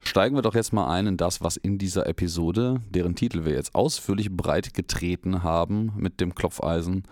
steigen 0.03 0.35
wir 0.35 0.41
doch 0.41 0.55
jetzt 0.55 0.73
mal 0.73 0.87
ein 0.87 1.07
in 1.07 1.17
das, 1.17 1.41
was 1.41 1.57
in 1.57 1.77
dieser 1.77 2.07
Episode, 2.07 2.81
deren 2.89 3.15
Titel 3.15 3.45
wir 3.45 3.53
jetzt 3.53 3.73
ausführlich 3.73 4.31
breit 4.31 4.73
getreten 4.73 5.43
haben 5.43 5.93
mit 5.97 6.19
dem 6.19 6.35
Klopfeisen, 6.35 7.07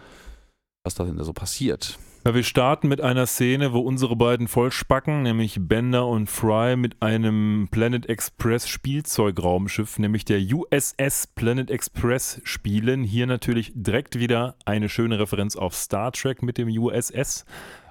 was 0.84 0.96
da 0.96 1.06
hinter 1.06 1.24
so 1.24 1.34
passiert. 1.34 1.98
Ja, 2.24 2.36
wir 2.36 2.44
starten 2.44 2.88
mit 2.88 3.02
einer 3.02 3.26
Szene, 3.26 3.74
wo 3.74 3.80
unsere 3.80 4.16
beiden 4.16 4.48
Vollspacken, 4.48 5.24
nämlich 5.24 5.58
Bender 5.60 6.06
und 6.06 6.30
Fry, 6.30 6.76
mit 6.76 7.02
einem 7.02 7.68
Planet 7.72 8.08
Express 8.08 8.68
Spielzeugraumschiff, 8.68 9.98
nämlich 9.98 10.24
der 10.24 10.40
USS 10.40 11.26
Planet 11.34 11.72
Express, 11.72 12.40
spielen. 12.44 13.04
Hier 13.04 13.26
natürlich 13.26 13.72
direkt 13.74 14.20
wieder 14.20 14.56
eine 14.66 14.88
schöne 14.88 15.18
Referenz 15.18 15.56
auf 15.56 15.74
Star 15.74 16.12
Trek 16.12 16.44
mit 16.44 16.60
dem 16.60 16.68
USS, 16.68 17.44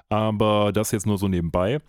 aber 0.07 0.71
das 0.71 0.91
jetzt 0.91 1.05
nur 1.05 1.17
so 1.17 1.27
nebenbei. 1.27 1.79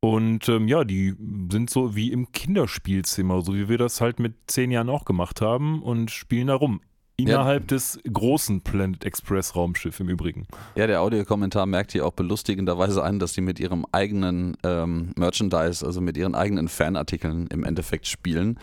Und 0.00 0.46
ähm, 0.50 0.68
ja, 0.68 0.84
die 0.84 1.14
sind 1.50 1.70
so 1.70 1.96
wie 1.96 2.12
im 2.12 2.32
Kinderspielzimmer, 2.32 3.40
so 3.40 3.54
wie 3.54 3.70
wir 3.70 3.78
das 3.78 4.02
halt 4.02 4.20
mit 4.20 4.34
zehn 4.46 4.70
Jahren 4.70 4.90
auch 4.90 5.06
gemacht 5.06 5.40
haben 5.40 5.82
und 5.82 6.10
spielen 6.10 6.48
da 6.48 6.54
rum. 6.54 6.82
Innerhalb 7.20 7.66
des 7.66 7.98
großen 8.10 8.60
Planet 8.60 9.04
Express 9.04 9.56
Raumschiff 9.56 9.98
im 9.98 10.08
Übrigen. 10.08 10.46
Ja, 10.76 10.86
der 10.86 11.00
Audiokommentar 11.00 11.66
merkt 11.66 11.90
hier 11.90 12.06
auch 12.06 12.12
belustigenderweise 12.12 13.02
an, 13.02 13.18
dass 13.18 13.34
sie 13.34 13.40
mit 13.40 13.58
ihrem 13.58 13.84
eigenen 13.90 14.56
ähm, 14.62 15.12
Merchandise, 15.16 15.84
also 15.84 16.00
mit 16.00 16.16
ihren 16.16 16.36
eigenen 16.36 16.68
Fanartikeln 16.68 17.48
im 17.48 17.64
Endeffekt 17.64 18.06
spielen. 18.06 18.60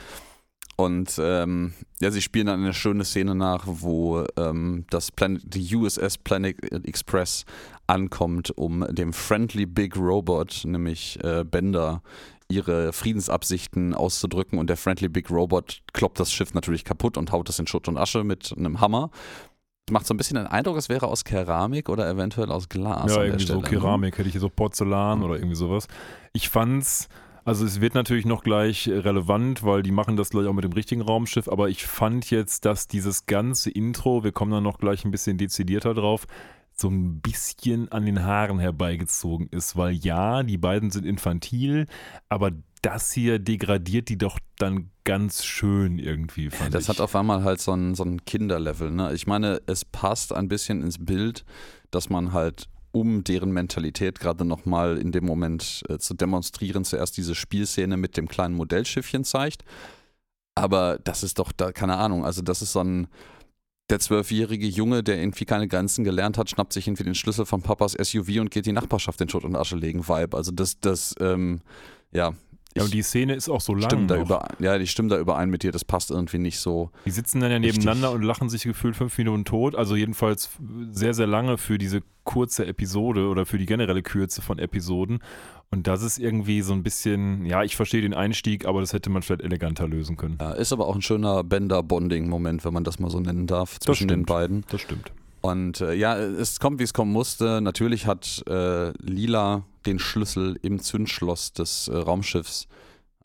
Und 0.78 1.20
ähm, 1.22 1.74
ja, 2.02 2.12
sie 2.12 2.22
spielen 2.22 2.48
dann 2.48 2.62
eine 2.62 2.74
schöne 2.74 3.06
Szene 3.06 3.36
nach, 3.36 3.64
wo 3.66 4.26
ähm, 4.38 4.86
das 4.90 5.12
Planet, 5.12 5.42
die 5.46 5.76
USS 5.76 6.18
Planet 6.18 6.58
Express 6.86 7.46
ankommt, 7.88 8.52
um 8.58 8.86
dem 8.90 9.14
Friendly 9.14 9.66
Big 9.66 9.96
Robot, 9.96 10.64
nämlich 10.66 11.18
äh, 11.24 11.46
Bender, 11.46 12.02
ihre 12.48 12.94
Friedensabsichten 12.94 13.94
auszudrücken. 13.94 14.60
Und 14.60 14.70
der 14.70 14.78
Friendly 14.78 15.10
Big 15.10 15.30
Robot 15.30 15.82
kloppt 15.94 16.20
das 16.20 16.32
Schiff 16.32 16.54
natürlich 16.54 16.84
kaputt 16.84 17.18
und 17.18 17.32
haut 17.32 17.50
es 17.50 17.60
in 17.60 17.68
Schutt 17.68 17.88
und 17.88 17.98
Asche 17.98 18.24
mit 18.24 18.54
einem 18.58 18.82
Hammer. 18.82 19.10
Macht 19.92 20.08
so 20.08 20.16
ein 20.16 20.18
bisschen 20.18 20.38
den 20.38 20.48
Eindruck, 20.48 20.78
es 20.78 20.90
wäre 20.90 21.08
aus 21.08 21.24
Keramik 21.24 21.90
oder 21.90 22.10
eventuell 22.10 22.52
aus 22.52 22.70
Glas. 22.70 23.14
Ja, 23.14 23.24
irgendwie 23.24 23.46
so 23.46 23.62
Stelle, 23.62 23.62
ne? 23.62 23.70
Keramik, 23.70 24.18
hätte 24.18 24.30
ich 24.30 24.40
so 24.40 24.50
Porzellan 24.50 25.22
oder 25.22 25.36
irgendwie 25.36 25.56
sowas. 25.56 25.88
Ich 26.34 26.50
fand's, 26.50 27.08
also 27.44 27.64
es 27.66 27.82
wird 27.82 27.94
natürlich 27.94 28.26
noch 28.26 28.44
gleich 28.44 28.90
relevant, 28.90 29.62
weil 29.62 29.84
die 29.84 29.92
machen 29.92 30.18
das 30.18 30.32
gleich 30.32 30.48
auch 30.48 30.54
mit 30.54 30.64
dem 30.64 30.74
richtigen 30.74 31.02
Raumschiff, 31.02 31.48
aber 31.48 31.70
ich 31.70 31.86
fand 31.86 32.32
jetzt, 32.32 32.66
dass 32.66 32.88
dieses 32.88 33.28
ganze 33.28 33.70
Intro, 33.70 34.24
wir 34.24 34.32
kommen 34.32 34.52
dann 34.52 34.64
noch 34.64 34.80
gleich 34.80 35.06
ein 35.06 35.12
bisschen 35.12 35.38
dezidierter 35.38 35.94
drauf, 35.94 36.26
so 36.76 36.90
ein 36.90 37.22
bisschen 37.22 37.92
an 37.92 38.06
den 38.06 38.24
Haaren 38.24 38.60
herbeigezogen 38.60 39.48
ist, 39.52 39.76
weil 39.78 39.94
ja, 39.94 40.44
die 40.44 40.58
beiden 40.58 40.92
sind 40.92 41.06
infantil, 41.06 41.86
aber 42.30 42.52
das 42.82 43.12
hier 43.12 43.40
degradiert 43.40 44.10
die 44.10 44.18
doch 44.18 44.38
dann 44.58 44.92
ganz 45.06 45.44
schön 45.44 45.98
irgendwie, 45.98 46.50
fand 46.50 46.74
Das 46.74 46.84
ich. 46.84 46.90
hat 46.90 47.00
auf 47.02 47.16
einmal 47.16 47.44
halt 47.44 47.60
so 47.62 47.72
ein, 47.74 47.96
so 47.96 48.04
ein 48.04 48.24
Kinderlevel. 48.26 48.92
Ne? 48.92 49.14
Ich 49.14 49.26
meine, 49.26 49.62
es 49.66 49.86
passt 49.86 50.34
ein 50.34 50.48
bisschen 50.48 50.84
ins 50.84 51.04
Bild, 51.04 51.46
dass 51.92 52.10
man 52.10 52.34
halt 52.34 52.68
um 52.92 53.24
deren 53.24 53.52
Mentalität 53.52 54.20
gerade 54.20 54.46
nochmal 54.46 54.98
in 54.98 55.12
dem 55.12 55.26
Moment 55.26 55.84
äh, 55.90 55.98
zu 55.98 56.14
demonstrieren, 56.14 56.86
zuerst 56.86 57.18
diese 57.18 57.36
Spielszene 57.36 57.98
mit 57.98 58.18
dem 58.18 58.28
kleinen 58.28 58.56
Modellschiffchen 58.56 59.24
zeigt. 59.24 59.64
Aber 60.56 61.00
das 61.04 61.24
ist 61.24 61.40
doch 61.40 61.52
da, 61.52 61.72
keine 61.72 61.98
Ahnung, 61.98 62.24
also 62.24 62.42
das 62.42 62.62
ist 62.62 62.72
so 62.72 62.80
ein, 62.82 63.08
der 63.90 64.00
zwölfjährige 64.00 64.68
Junge, 64.68 65.04
der 65.04 65.20
irgendwie 65.20 65.46
keine 65.46 65.68
Grenzen 65.68 66.04
gelernt 66.04 66.38
hat, 66.38 66.50
schnappt 66.50 66.74
sich 66.74 66.88
irgendwie 66.88 67.04
den 67.04 67.16
Schlüssel 67.16 67.46
von 67.46 67.62
Papas 67.62 67.94
SUV 67.94 68.40
und 68.40 68.52
geht 68.52 68.66
die 68.66 68.72
Nachbarschaft 68.72 69.22
in 69.22 69.30
Schutt 69.30 69.44
und 69.44 69.56
Asche 69.56 69.76
legen, 69.76 70.08
Vibe. 70.08 70.36
Also 70.36 70.52
das, 70.52 70.80
das, 70.80 71.14
ähm, 71.20 71.62
ja. 72.12 72.34
ja, 72.76 72.82
und 72.82 72.86
ich 72.86 72.92
die 72.92 73.02
Szene 73.04 73.36
ist 73.36 73.48
auch 73.48 73.62
so 73.62 73.76
lang. 73.76 73.84
stimme 73.84 74.08
da 74.08 74.20
überein, 74.20 74.56
ja, 74.60 74.76
ich 74.78 74.90
stimme 74.90 75.10
da 75.10 75.20
überein 75.20 75.52
mit 75.52 75.62
dir, 75.62 75.72
das 75.72 75.86
passt 75.86 76.10
irgendwie 76.10 76.40
nicht 76.40 76.60
so. 76.60 76.90
Die 77.06 77.12
sitzen 77.12 77.42
dann 77.42 77.52
ja 77.52 77.58
Richtig. 77.58 77.78
nebeneinander 77.78 78.12
und 78.12 78.24
lachen 78.24 78.50
sich 78.50 78.64
gefühlt 78.64 78.96
fünf 78.96 79.16
Minuten 79.20 79.46
tot. 79.46 79.76
Also 79.76 79.96
jedenfalls 79.96 80.50
sehr, 80.90 81.14
sehr 81.14 81.28
lange 81.28 81.60
für 81.60 81.78
diese 81.78 82.02
kurze 82.24 82.66
Episode 82.66 83.28
oder 83.28 83.46
für 83.46 83.60
die 83.60 83.68
generelle 83.68 84.02
Kürze 84.02 84.42
von 84.42 84.58
Episoden. 84.58 85.20
Und 85.72 85.88
das 85.88 86.04
ist 86.04 86.20
irgendwie 86.20 86.62
so 86.62 86.74
ein 86.74 86.84
bisschen, 86.84 87.46
ja, 87.46 87.64
ich 87.64 87.76
verstehe 87.76 88.02
den 88.02 88.14
Einstieg, 88.14 88.66
aber 88.66 88.82
das 88.82 88.94
hätte 88.94 89.10
man 89.10 89.22
vielleicht 89.24 89.42
eleganter 89.42 89.88
lösen 89.88 90.16
können. 90.16 90.38
Ja, 90.40 90.52
ist 90.52 90.72
aber 90.72 90.88
auch 90.88 90.96
ein 90.96 91.02
schöner 91.02 91.44
Bender-Bonding-Moment, 91.44 92.64
wenn 92.64 92.74
man 92.74 92.84
das 92.84 93.00
mal 93.00 93.10
so 93.10 93.20
nennen 93.20 93.48
darf, 93.48 93.80
zwischen 93.80 94.08
den 94.08 94.26
beiden. 94.26 94.64
Das 94.70 94.82
stimmt. 94.82 95.12
Und 95.42 95.82
äh, 95.82 95.94
ja, 95.94 96.18
es 96.18 96.60
kommt, 96.60 96.80
wie 96.80 96.84
es 96.84 96.94
kommen 96.94 97.12
musste. 97.12 97.62
Natürlich 97.62 98.08
hat 98.08 98.44
äh, 98.48 98.92
Lila 98.98 99.64
den 99.86 100.00
Schlüssel 100.00 100.58
im 100.62 100.80
Zündschloss 100.80 101.54
des 101.54 101.88
äh, 101.88 101.96
Raumschiffs 101.96 102.68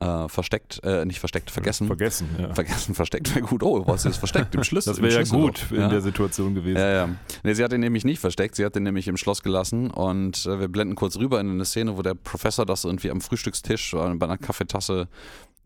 äh, 0.00 0.28
versteckt, 0.28 0.80
äh, 0.82 1.04
nicht 1.04 1.20
versteckt, 1.20 1.50
vergessen. 1.50 1.86
Vergessen, 1.86 2.28
ja. 2.38 2.54
vergessen, 2.54 2.94
versteckt 2.94 3.34
wäre 3.34 3.44
gut. 3.46 3.62
Oh, 3.62 3.86
was 3.86 4.04
ist 4.06 4.16
versteckt? 4.16 4.54
Im 4.54 4.64
Schlüssel. 4.64 4.94
Das 4.94 5.02
wäre 5.02 5.12
ja 5.12 5.22
gut 5.22 5.70
in 5.70 5.80
Ja. 5.80 5.88
der 5.88 6.00
Situation 6.00 6.54
gewesen. 6.54 6.78
Ja, 6.78 6.90
ja. 6.90 7.08
Nee, 7.42 7.54
sie 7.54 7.62
hat 7.62 7.72
den 7.72 7.80
nämlich 7.80 8.04
nicht 8.04 8.18
versteckt, 8.18 8.56
sie 8.56 8.64
hat 8.64 8.74
den 8.74 8.82
nämlich 8.82 9.08
im 9.08 9.16
Schloss 9.16 9.42
gelassen 9.42 9.90
und 9.90 10.46
äh, 10.46 10.58
wir 10.58 10.68
blenden 10.68 10.94
kurz 10.94 11.16
rüber 11.18 11.38
in 11.40 11.50
eine 11.50 11.64
Szene, 11.64 11.96
wo 11.96 12.02
der 12.02 12.14
Professor 12.14 12.64
das 12.64 12.84
irgendwie 12.84 13.10
am 13.10 13.20
Frühstückstisch 13.20 13.92
äh, 13.94 14.14
bei 14.14 14.26
einer 14.26 14.38
Kaffeetasse 14.38 15.08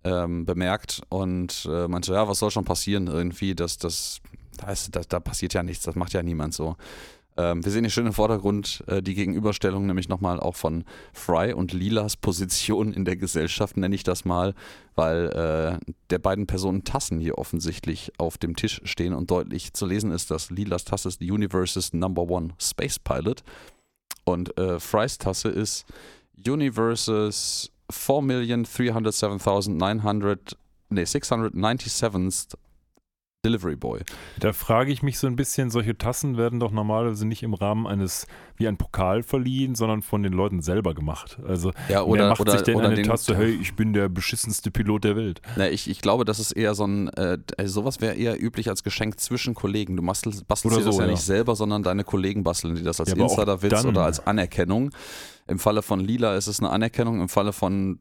ähm, 0.03 0.45
bemerkt 0.45 1.01
und 1.09 1.67
äh, 1.71 1.89
meinte, 1.89 2.13
ja, 2.13 2.29
was 2.29 2.41
soll 2.41 2.51
schon 2.51 2.65
passieren 2.65 3.07
irgendwie, 3.07 3.55
dass 3.55 3.79
das, 3.79 4.21
da, 4.59 4.71
ist, 4.73 4.95
da, 4.95 5.01
da 5.09 5.21
passiert 5.21 5.55
ja 5.55 5.63
nichts, 5.63 5.85
das 5.85 5.95
macht 5.95 6.13
ja 6.13 6.23
niemand 6.23 6.55
so. 6.55 6.77
Ähm, 7.37 7.65
wir 7.65 7.73
sehen 7.73 7.83
hier 7.83 7.91
schön 7.91 8.07
im 8.07 8.13
Vordergrund 8.13 8.85
äh, 8.87 9.03
die 9.03 9.15
Gegenüberstellung, 9.15 9.87
nämlich 9.87 10.09
nochmal 10.09 10.39
auch 10.39 10.55
von 10.55 10.85
Fry 11.13 11.53
und 11.53 11.73
Lilas 11.73 12.17
Position 12.17 12.93
in 12.93 13.05
der 13.05 13.17
Gesellschaft, 13.17 13.77
nenne 13.77 13.95
ich 13.95 14.05
das 14.05 14.25
mal, 14.25 14.55
weil 14.95 15.31
äh, 15.31 15.79
der 16.11 16.21
beiden 16.21 16.47
Personen 16.47 16.85
Tassen 16.85 17.19
hier 17.19 17.39
offensichtlich 17.39 18.13
auf 18.19 18.39
dem 18.39 18.55
Tisch 18.55 18.81
stehen 18.85 19.15
und 19.15 19.31
deutlich 19.31 19.73
zu 19.73 19.85
lesen 19.85 20.13
ist, 20.13 20.31
dass 20.31 20.51
Lilas 20.51 20.85
Tasse 20.85 21.09
ist 21.09 21.21
Universe's 21.21 21.93
Number 21.93 22.23
One 22.23 22.51
Space 22.59 23.01
Pilot 23.01 23.43
und 24.25 24.57
äh, 24.57 24.79
Frys 24.79 25.19
Tasse 25.19 25.49
ist 25.49 25.87
Universe's 26.47 27.73
4,307,900 27.91 30.55
nee, 30.91 31.03
697th 31.03 32.55
Delivery 33.45 33.77
Boy. 33.77 34.01
Da 34.41 34.53
frage 34.53 34.91
ich 34.93 35.03
mich 35.03 35.19
so 35.19 35.27
ein 35.27 35.37
bisschen, 35.37 35.71
solche 35.71 35.97
Tassen 35.97 36.37
werden 36.37 36.61
doch 36.61 36.71
normalerweise 36.71 37.27
nicht 37.27 37.43
im 37.43 37.55
Rahmen 37.55 37.87
eines, 37.87 38.27
wie 38.57 38.67
ein 38.67 38.77
Pokal 38.77 39.23
verliehen, 39.23 39.75
sondern 39.75 40.03
von 40.03 40.23
den 40.23 40.33
Leuten 40.33 40.63
selber 40.63 40.95
gemacht. 40.95 41.39
Also 41.47 41.73
Ja, 41.89 42.05
wer 42.07 42.29
macht 42.29 42.41
oder, 42.41 42.53
sich 42.53 42.63
denn 42.63 42.77
oder 42.77 42.87
eine 42.87 42.97
den, 42.97 43.05
Tasse, 43.07 43.37
hey, 43.37 43.51
ich 43.51 43.75
bin 43.75 43.93
der 43.93 44.09
beschissenste 44.09 44.71
Pilot 44.71 45.05
der 45.05 45.17
Welt. 45.17 45.43
Na, 45.57 45.69
ich, 45.69 45.89
ich 45.89 46.01
glaube, 46.01 46.25
das 46.25 46.39
ist 46.39 46.53
eher 46.53 46.75
so 46.75 46.87
ein, 46.87 47.09
äh, 47.09 47.39
also 47.59 47.81
sowas 47.83 48.01
wäre 48.01 48.15
eher 48.15 48.43
üblich 48.43 48.69
als 48.69 48.83
Geschenk 48.83 49.21
zwischen 49.21 49.55
Kollegen. 49.55 49.97
Du 49.97 50.03
bastelst, 50.03 50.49
bastelst 50.49 50.77
Oder 50.77 50.83
dir 50.83 50.87
das 50.87 50.95
so, 50.97 51.01
ja, 51.03 51.07
ja. 51.07 51.13
nicht 51.13 51.23
selber, 51.23 51.55
sondern 51.55 51.83
deine 51.83 52.05
Kollegen 52.05 52.43
basteln 52.43 52.75
dir 52.77 52.83
das 52.83 53.01
als 53.01 53.11
Ja, 53.11 53.17
Insiderwitz 53.17 53.85
oder 53.85 54.05
als 54.05 54.27
Anerkennung. 54.27 54.91
Im 55.47 55.59
Falle 55.59 55.83
von 55.83 56.01
Lila 56.01 56.37
ist 56.37 56.47
es 56.47 56.61
eine 56.61 56.71
Anerkennung, 56.71 57.21
im 57.21 57.29
Falle 57.29 57.53
von 57.53 57.99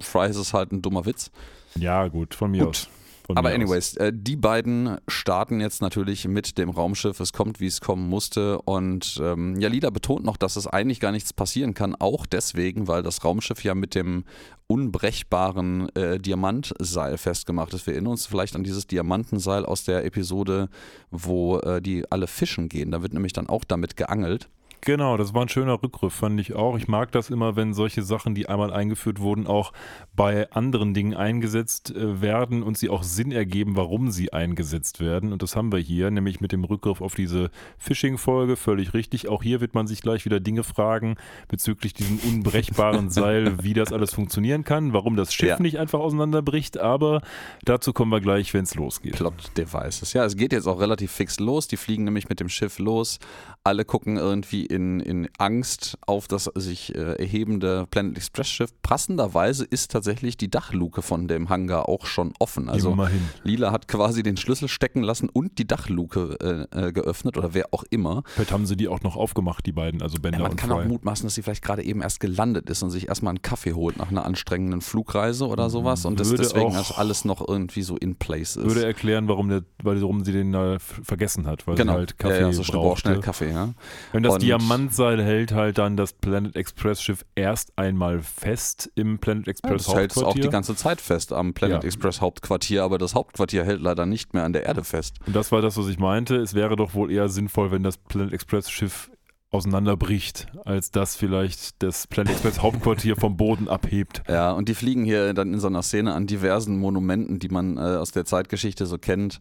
Fry 0.00 0.30
ist 0.30 0.36
es 0.36 0.54
halt 0.54 0.72
ein 0.72 0.80
dummer 0.82 1.04
Witz. 1.04 1.30
Ja, 1.74 2.08
gut, 2.08 2.34
von 2.34 2.50
mir 2.50 2.64
Gut. 2.64 2.68
aus. 2.76 2.88
Von 3.26 3.36
Aber 3.36 3.50
anyways, 3.50 3.96
äh, 3.96 4.12
die 4.14 4.36
beiden 4.36 4.98
starten 5.08 5.60
jetzt 5.60 5.82
natürlich 5.82 6.28
mit 6.28 6.58
dem 6.58 6.70
Raumschiff. 6.70 7.18
Es 7.18 7.32
kommt, 7.32 7.58
wie 7.58 7.66
es 7.66 7.80
kommen 7.80 8.08
musste. 8.08 8.62
Und 8.62 9.20
ähm, 9.20 9.58
ja, 9.58 9.68
Lila 9.68 9.90
betont 9.90 10.24
noch, 10.24 10.36
dass 10.36 10.54
es 10.54 10.68
eigentlich 10.68 11.00
gar 11.00 11.10
nichts 11.10 11.32
passieren 11.32 11.74
kann. 11.74 11.96
Auch 11.96 12.24
deswegen, 12.24 12.86
weil 12.86 13.02
das 13.02 13.24
Raumschiff 13.24 13.64
ja 13.64 13.74
mit 13.74 13.96
dem 13.96 14.24
unbrechbaren 14.68 15.88
äh, 15.96 16.20
Diamantseil 16.20 17.18
festgemacht 17.18 17.74
ist. 17.74 17.86
Wir 17.86 17.94
erinnern 17.94 18.12
uns 18.12 18.26
vielleicht 18.26 18.54
an 18.54 18.62
dieses 18.62 18.86
Diamantenseil 18.86 19.66
aus 19.66 19.82
der 19.82 20.04
Episode, 20.04 20.68
wo 21.10 21.58
äh, 21.58 21.82
die 21.82 22.04
alle 22.12 22.28
fischen 22.28 22.68
gehen. 22.68 22.92
Da 22.92 23.02
wird 23.02 23.12
nämlich 23.12 23.32
dann 23.32 23.48
auch 23.48 23.64
damit 23.64 23.96
geangelt. 23.96 24.48
Genau, 24.86 25.16
das 25.16 25.34
war 25.34 25.42
ein 25.42 25.48
schöner 25.48 25.82
Rückgriff, 25.82 26.14
fand 26.14 26.38
ich 26.38 26.54
auch. 26.54 26.76
Ich 26.76 26.86
mag 26.86 27.10
das 27.10 27.28
immer, 27.28 27.56
wenn 27.56 27.74
solche 27.74 28.02
Sachen, 28.02 28.36
die 28.36 28.48
einmal 28.48 28.72
eingeführt 28.72 29.18
wurden, 29.18 29.48
auch 29.48 29.72
bei 30.14 30.48
anderen 30.52 30.94
Dingen 30.94 31.12
eingesetzt 31.12 31.90
äh, 31.90 32.20
werden 32.22 32.62
und 32.62 32.78
sie 32.78 32.88
auch 32.88 33.02
Sinn 33.02 33.32
ergeben, 33.32 33.74
warum 33.74 34.12
sie 34.12 34.32
eingesetzt 34.32 35.00
werden. 35.00 35.32
Und 35.32 35.42
das 35.42 35.56
haben 35.56 35.72
wir 35.72 35.80
hier, 35.80 36.12
nämlich 36.12 36.40
mit 36.40 36.52
dem 36.52 36.62
Rückgriff 36.62 37.00
auf 37.00 37.16
diese 37.16 37.50
Phishing-Folge, 37.78 38.54
völlig 38.54 38.94
richtig. 38.94 39.26
Auch 39.26 39.42
hier 39.42 39.60
wird 39.60 39.74
man 39.74 39.88
sich 39.88 40.02
gleich 40.02 40.24
wieder 40.24 40.38
Dinge 40.38 40.62
fragen 40.62 41.16
bezüglich 41.48 41.92
diesem 41.92 42.20
unbrechbaren 42.20 43.10
Seil, 43.10 43.54
wie 43.64 43.74
das 43.74 43.92
alles 43.92 44.14
funktionieren 44.14 44.62
kann, 44.62 44.92
warum 44.92 45.16
das 45.16 45.34
Schiff 45.34 45.48
Ja. 45.48 45.60
nicht 45.60 45.80
einfach 45.80 45.98
auseinanderbricht. 45.98 46.78
Aber 46.78 47.22
dazu 47.64 47.92
kommen 47.92 48.12
wir 48.12 48.20
gleich, 48.20 48.54
wenn 48.54 48.62
es 48.62 48.76
losgeht. 48.76 49.16
Plot-Devices. 49.16 50.12
Ja, 50.12 50.24
es 50.24 50.36
geht 50.36 50.52
jetzt 50.52 50.68
auch 50.68 50.78
relativ 50.78 51.10
fix 51.10 51.40
los. 51.40 51.66
Die 51.66 51.76
fliegen 51.76 52.04
nämlich 52.04 52.28
mit 52.28 52.38
dem 52.38 52.48
Schiff 52.48 52.78
los. 52.78 53.18
Alle 53.64 53.84
gucken 53.84 54.16
irgendwie 54.16 54.75
in, 54.76 55.00
in 55.00 55.28
Angst 55.38 55.96
auf 56.06 56.28
das 56.28 56.44
sich 56.54 56.94
äh, 56.94 57.14
erhebende 57.18 57.86
Planet 57.90 58.16
Express 58.18 58.48
Schiff. 58.48 58.70
Passenderweise 58.82 59.64
ist 59.64 59.90
tatsächlich 59.90 60.36
die 60.36 60.50
Dachluke 60.50 61.02
von 61.02 61.28
dem 61.28 61.48
Hangar 61.48 61.88
auch 61.88 62.06
schon 62.06 62.34
offen. 62.38 62.68
Also 62.68 62.92
Immerhin. 62.92 63.20
Lila 63.42 63.72
hat 63.72 63.88
quasi 63.88 64.22
den 64.22 64.36
Schlüssel 64.36 64.68
stecken 64.68 65.02
lassen 65.02 65.28
und 65.28 65.58
die 65.58 65.66
Dachluke 65.66 66.66
äh, 66.72 66.88
äh, 66.88 66.92
geöffnet 66.92 67.36
oder 67.38 67.54
wer 67.54 67.66
auch 67.72 67.84
immer. 67.90 68.22
Vielleicht 68.26 68.52
haben 68.52 68.66
sie 68.66 68.76
die 68.76 68.88
auch 68.88 69.00
noch 69.02 69.16
aufgemacht, 69.16 69.64
die 69.66 69.72
beiden, 69.72 70.02
also 70.02 70.18
Bender 70.20 70.38
Ja, 70.38 70.42
man 70.44 70.52
und 70.52 70.56
kann 70.56 70.70
Fry. 70.70 70.80
auch 70.80 70.84
mutmaßen, 70.86 71.26
dass 71.26 71.34
sie 71.34 71.42
vielleicht 71.42 71.62
gerade 71.62 71.82
eben 71.82 72.02
erst 72.02 72.20
gelandet 72.20 72.68
ist 72.70 72.82
und 72.82 72.90
sich 72.90 73.08
erstmal 73.08 73.30
einen 73.30 73.42
Kaffee 73.42 73.72
holt 73.72 73.96
nach 73.96 74.10
einer 74.10 74.24
anstrengenden 74.26 74.80
Flugreise 74.82 75.46
oder 75.48 75.70
sowas 75.70 76.04
und 76.04 76.20
das 76.20 76.30
deswegen 76.34 76.76
auch- 76.76 76.98
alles 76.98 77.24
noch 77.24 77.46
irgendwie 77.46 77.82
so 77.82 77.96
in 77.96 78.16
place 78.16 78.56
ist. 78.56 78.64
Würde 78.66 78.84
erklären, 78.84 79.28
warum, 79.28 79.48
der, 79.48 79.62
warum 79.82 80.24
sie 80.24 80.32
den 80.32 80.52
f- 80.54 81.00
vergessen 81.02 81.46
hat, 81.46 81.66
weil 81.66 81.76
genau. 81.76 81.92
sie 81.92 81.98
halt 81.98 82.18
Kaffee 82.18 82.40
ja, 82.40 82.46
ja, 82.48 82.52
so 82.52 82.62
brauchte. 82.72 83.00
schnell 83.00 83.20
Kaffee, 83.20 83.50
ja. 83.50 83.74
Wenn 84.12 84.22
das 84.22 84.34
Und- 84.34 84.42
Diamantseil 84.58 85.22
hält 85.22 85.52
halt 85.52 85.78
dann 85.78 85.96
das 85.96 86.12
Planet 86.12 86.56
Express 86.56 87.02
Schiff 87.02 87.24
erst 87.34 87.76
einmal 87.76 88.20
fest 88.22 88.90
im 88.94 89.18
Planet 89.18 89.46
Ja, 89.46 89.50
Express 89.52 89.86
das 89.86 89.94
hält 89.94 90.10
es 90.12 90.16
auch 90.18 90.22
Hauptquartier. 90.22 90.42
die 90.42 90.50
ganze 90.50 90.76
Zeit 90.76 91.00
fest 91.00 91.32
am 91.32 91.54
Planet 91.54 91.82
Ja. 91.82 91.86
Express 91.86 92.20
Hauptquartier, 92.20 92.82
aber 92.82 92.98
das 92.98 93.14
Hauptquartier 93.14 93.64
hält 93.64 93.80
leider 93.80 94.06
nicht 94.06 94.34
mehr 94.34 94.44
an 94.44 94.52
der 94.52 94.64
Erde 94.64 94.84
fest. 94.84 95.16
Und 95.26 95.34
das 95.36 95.52
war 95.52 95.62
das, 95.62 95.76
was 95.76 95.88
ich 95.88 95.98
meinte. 95.98 96.36
Es 96.36 96.54
wäre 96.54 96.76
doch 96.76 96.94
wohl 96.94 97.10
eher 97.10 97.28
sinnvoll, 97.28 97.70
wenn 97.70 97.82
das 97.82 97.98
Planet 97.98 98.32
Express 98.32 98.70
Schiff 98.70 99.10
auseinanderbricht, 99.52 100.46
als 100.64 100.90
dass 100.90 101.16
vielleicht 101.16 101.82
das 101.82 102.06
Planet 102.06 102.32
Express 102.32 102.60
Hauptquartier 102.62 103.16
vom 103.16 103.36
Boden 103.36 103.68
abhebt. 103.68 104.22
Ja, 104.28 104.52
und 104.52 104.68
die 104.68 104.74
fliegen 104.74 105.04
hier 105.04 105.32
dann 105.34 105.52
in 105.54 105.60
so 105.60 105.66
einer 105.68 105.82
Szene 105.82 106.12
an 106.14 106.26
diversen 106.26 106.78
Monumenten, 106.78 107.38
die 107.38 107.48
man 107.48 107.76
äh, 107.76 107.80
aus 107.80 108.10
der 108.10 108.24
Zeitgeschichte 108.24 108.86
so 108.86 108.98
kennt, 108.98 109.40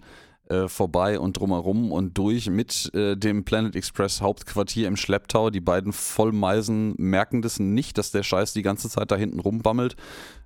äh, 0.50 0.68
vorbei 0.68 1.20
und 1.20 1.40
drumherum 1.40 1.92
und 1.92 2.18
durch 2.18 2.50
mit 2.50 2.94
äh, 2.94 3.16
dem 3.16 3.46
Planet 3.46 3.76
Express 3.76 4.22
Hauptquartier 4.22 4.88
im 4.88 4.96
Schlepptau. 4.96 5.50
Die 5.50 5.62
beiden 5.62 5.92
Vollmeisen 5.92 6.94
merken 6.98 7.42
das 7.42 7.60
nicht, 7.60 7.98
dass 7.98 8.12
der 8.12 8.24
Scheiß 8.24 8.54
die 8.54 8.62
ganze 8.62 8.90
Zeit 8.90 9.12
da 9.12 9.16
hinten 9.16 9.40
rumbammelt. 9.40 9.96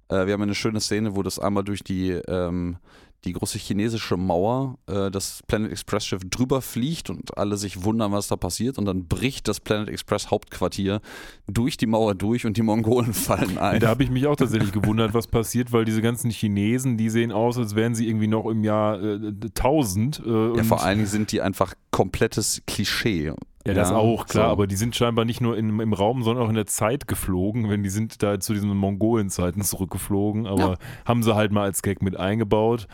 Äh, 0.09 0.25
wir 0.25 0.33
haben 0.33 0.41
eine 0.41 0.55
schöne 0.55 0.79
Szene, 0.79 1.15
wo 1.15 1.23
das 1.23 1.39
einmal 1.39 1.63
durch 1.63 1.83
die, 1.83 2.11
ähm, 2.11 2.77
die 3.25 3.33
große 3.33 3.57
chinesische 3.57 4.17
Mauer, 4.17 4.77
äh, 4.87 5.11
das 5.11 5.43
Planet 5.47 5.71
Express 5.71 6.05
Schiff 6.05 6.21
drüber 6.29 6.61
fliegt 6.61 7.09
und 7.09 7.37
alle 7.37 7.57
sich 7.57 7.83
wundern, 7.83 8.11
was 8.11 8.27
da 8.27 8.35
passiert 8.35 8.77
und 8.77 8.85
dann 8.85 9.07
bricht 9.07 9.47
das 9.47 9.59
Planet 9.59 9.89
Express 9.89 10.31
Hauptquartier 10.31 11.01
durch 11.47 11.77
die 11.77 11.85
Mauer 11.85 12.15
durch 12.15 12.45
und 12.45 12.57
die 12.57 12.61
Mongolen 12.61 13.13
fallen 13.13 13.57
ein. 13.57 13.79
Da 13.79 13.89
habe 13.89 14.03
ich 14.03 14.09
mich 14.09 14.25
auch 14.27 14.35
tatsächlich 14.35 14.71
gewundert, 14.71 15.13
was 15.13 15.27
passiert, 15.27 15.71
weil 15.71 15.85
diese 15.85 16.01
ganzen 16.01 16.31
Chinesen, 16.31 16.97
die 16.97 17.09
sehen 17.09 17.31
aus, 17.31 17.57
als 17.57 17.75
wären 17.75 17.95
sie 17.95 18.07
irgendwie 18.07 18.27
noch 18.27 18.45
im 18.45 18.63
Jahr 18.63 19.01
äh, 19.01 19.33
1000. 19.33 20.21
Äh, 20.25 20.57
ja, 20.57 20.63
vor 20.63 20.83
allen 20.83 20.99
Dingen 20.99 21.09
sind 21.09 21.31
die 21.31 21.41
einfach 21.41 21.73
komplettes 21.91 22.61
Klischee. 22.67 23.33
Ja, 23.67 23.73
das 23.73 23.91
auch, 23.91 24.25
klar, 24.25 24.47
so. 24.47 24.51
aber 24.51 24.67
die 24.67 24.77
sind 24.77 24.95
scheinbar 24.95 25.25
nicht 25.25 25.41
nur 25.41 25.57
in, 25.57 25.79
im 25.79 25.93
Raum, 25.93 26.23
sondern 26.23 26.45
auch 26.45 26.49
in 26.49 26.55
der 26.55 26.65
Zeit 26.65 27.07
geflogen, 27.07 27.69
wenn 27.69 27.83
die 27.83 27.89
sind 27.89 28.23
da 28.23 28.39
zu 28.39 28.53
diesen 28.53 28.69
Mongolen-Zeiten 28.69 29.61
zurückgeflogen, 29.61 30.47
aber 30.47 30.61
ja. 30.61 30.75
haben 31.05 31.23
sie 31.23 31.35
halt 31.35 31.51
mal 31.51 31.63
als 31.63 31.81
Gag 31.81 32.01
mit 32.01 32.15
eingebaut 32.15 32.87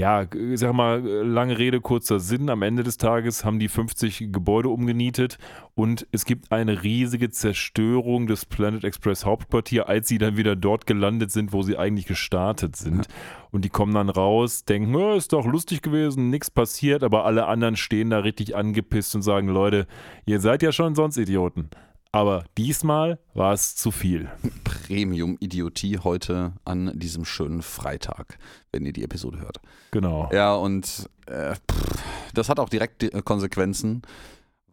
ja, 0.00 0.26
ich 0.34 0.58
sag 0.58 0.72
mal, 0.72 0.98
lange 1.00 1.56
Rede, 1.56 1.80
kurzer 1.80 2.18
Sinn. 2.18 2.50
Am 2.50 2.62
Ende 2.62 2.82
des 2.82 2.96
Tages 2.96 3.44
haben 3.44 3.60
die 3.60 3.68
50 3.68 4.32
Gebäude 4.32 4.68
umgenietet 4.68 5.38
und 5.76 6.08
es 6.10 6.24
gibt 6.24 6.50
eine 6.50 6.82
riesige 6.82 7.30
Zerstörung 7.30 8.26
des 8.26 8.44
Planet 8.44 8.82
Express 8.82 9.24
Hauptquartier, 9.24 9.88
als 9.88 10.08
sie 10.08 10.18
dann 10.18 10.36
wieder 10.36 10.56
dort 10.56 10.86
gelandet 10.86 11.30
sind, 11.30 11.52
wo 11.52 11.62
sie 11.62 11.78
eigentlich 11.78 12.06
gestartet 12.06 12.74
sind. 12.74 13.06
Ja. 13.06 13.12
Und 13.52 13.64
die 13.64 13.68
kommen 13.68 13.94
dann 13.94 14.08
raus, 14.08 14.64
denken, 14.64 14.96
oh, 14.96 15.14
ist 15.14 15.32
doch 15.32 15.46
lustig 15.46 15.80
gewesen, 15.80 16.28
nichts 16.28 16.50
passiert, 16.50 17.04
aber 17.04 17.24
alle 17.24 17.46
anderen 17.46 17.76
stehen 17.76 18.10
da 18.10 18.18
richtig 18.18 18.56
angepisst 18.56 19.14
und 19.14 19.22
sagen, 19.22 19.46
Leute, 19.46 19.86
ihr 20.26 20.40
seid 20.40 20.64
ja 20.64 20.72
schon 20.72 20.96
sonst 20.96 21.18
Idioten. 21.18 21.70
Aber 22.14 22.44
diesmal 22.56 23.18
war 23.34 23.52
es 23.52 23.74
zu 23.74 23.90
viel. 23.90 24.30
Premium-Idiotie 24.62 25.98
heute 25.98 26.52
an 26.64 26.92
diesem 26.94 27.24
schönen 27.24 27.60
Freitag, 27.60 28.38
wenn 28.70 28.86
ihr 28.86 28.92
die 28.92 29.02
Episode 29.02 29.40
hört. 29.40 29.60
Genau. 29.90 30.30
Ja, 30.32 30.54
und 30.54 31.10
äh, 31.26 31.56
pff, 31.56 32.04
das 32.32 32.48
hat 32.48 32.60
auch 32.60 32.68
direkt 32.68 33.02
äh, 33.02 33.20
Konsequenzen, 33.22 34.02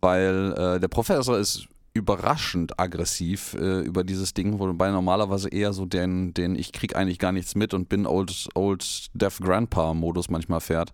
weil 0.02 0.54
äh, 0.56 0.80
der 0.80 0.88
Professor 0.88 1.40
ist 1.40 1.68
überraschend 1.96 2.80
aggressiv 2.80 3.56
äh, 3.56 3.80
über 3.80 4.04
dieses 4.04 4.36
Ding, 4.36 4.60
wobei 4.60 4.92
normalerweise 4.92 5.50
eher 5.50 5.74
so 5.74 5.88
den, 5.88 6.36
den 6.36 6.54
ich 6.54 6.72
krieg 6.72 6.96
eigentlich 6.96 7.18
gar 7.18 7.32
nichts 7.32 7.56
mit 7.56 7.74
und 7.74 7.90
bin 7.90 8.06
Old, 8.06 8.50
old 8.54 9.08
Deaf 9.16 9.40
Grandpa 9.40 9.96
Modus 9.96 10.30
manchmal 10.30 10.62
fährt. 10.62 10.94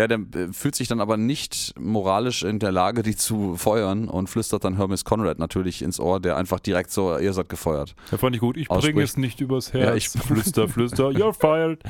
Ja, 0.00 0.08
der 0.08 0.18
äh, 0.34 0.52
fühlt 0.52 0.74
sich 0.74 0.88
dann 0.88 1.00
aber 1.00 1.16
nicht 1.16 1.72
moralisch 1.78 2.42
in 2.42 2.58
der 2.58 2.72
Lage, 2.72 3.04
die 3.04 3.14
zu 3.14 3.56
feuern 3.56 4.08
und 4.08 4.28
flüstert 4.28 4.64
dann 4.64 4.76
Hermes 4.76 5.04
Conrad 5.04 5.38
natürlich 5.38 5.82
ins 5.82 6.00
Ohr, 6.00 6.18
der 6.18 6.36
einfach 6.36 6.58
direkt 6.58 6.90
so, 6.90 7.16
ihr 7.16 7.32
seid 7.32 7.48
gefeuert. 7.48 7.94
Ja, 8.10 8.18
fand 8.18 8.34
ich 8.34 8.40
gut. 8.40 8.56
Ich 8.56 8.66
bringe 8.66 9.02
es 9.02 9.16
nicht 9.16 9.40
übers 9.40 9.72
Herz. 9.72 9.84
Ja, 9.84 9.94
ich 9.94 10.08
flüster, 10.08 10.68
flüster, 10.68 11.08
you're 11.10 11.32
fired. 11.32 11.80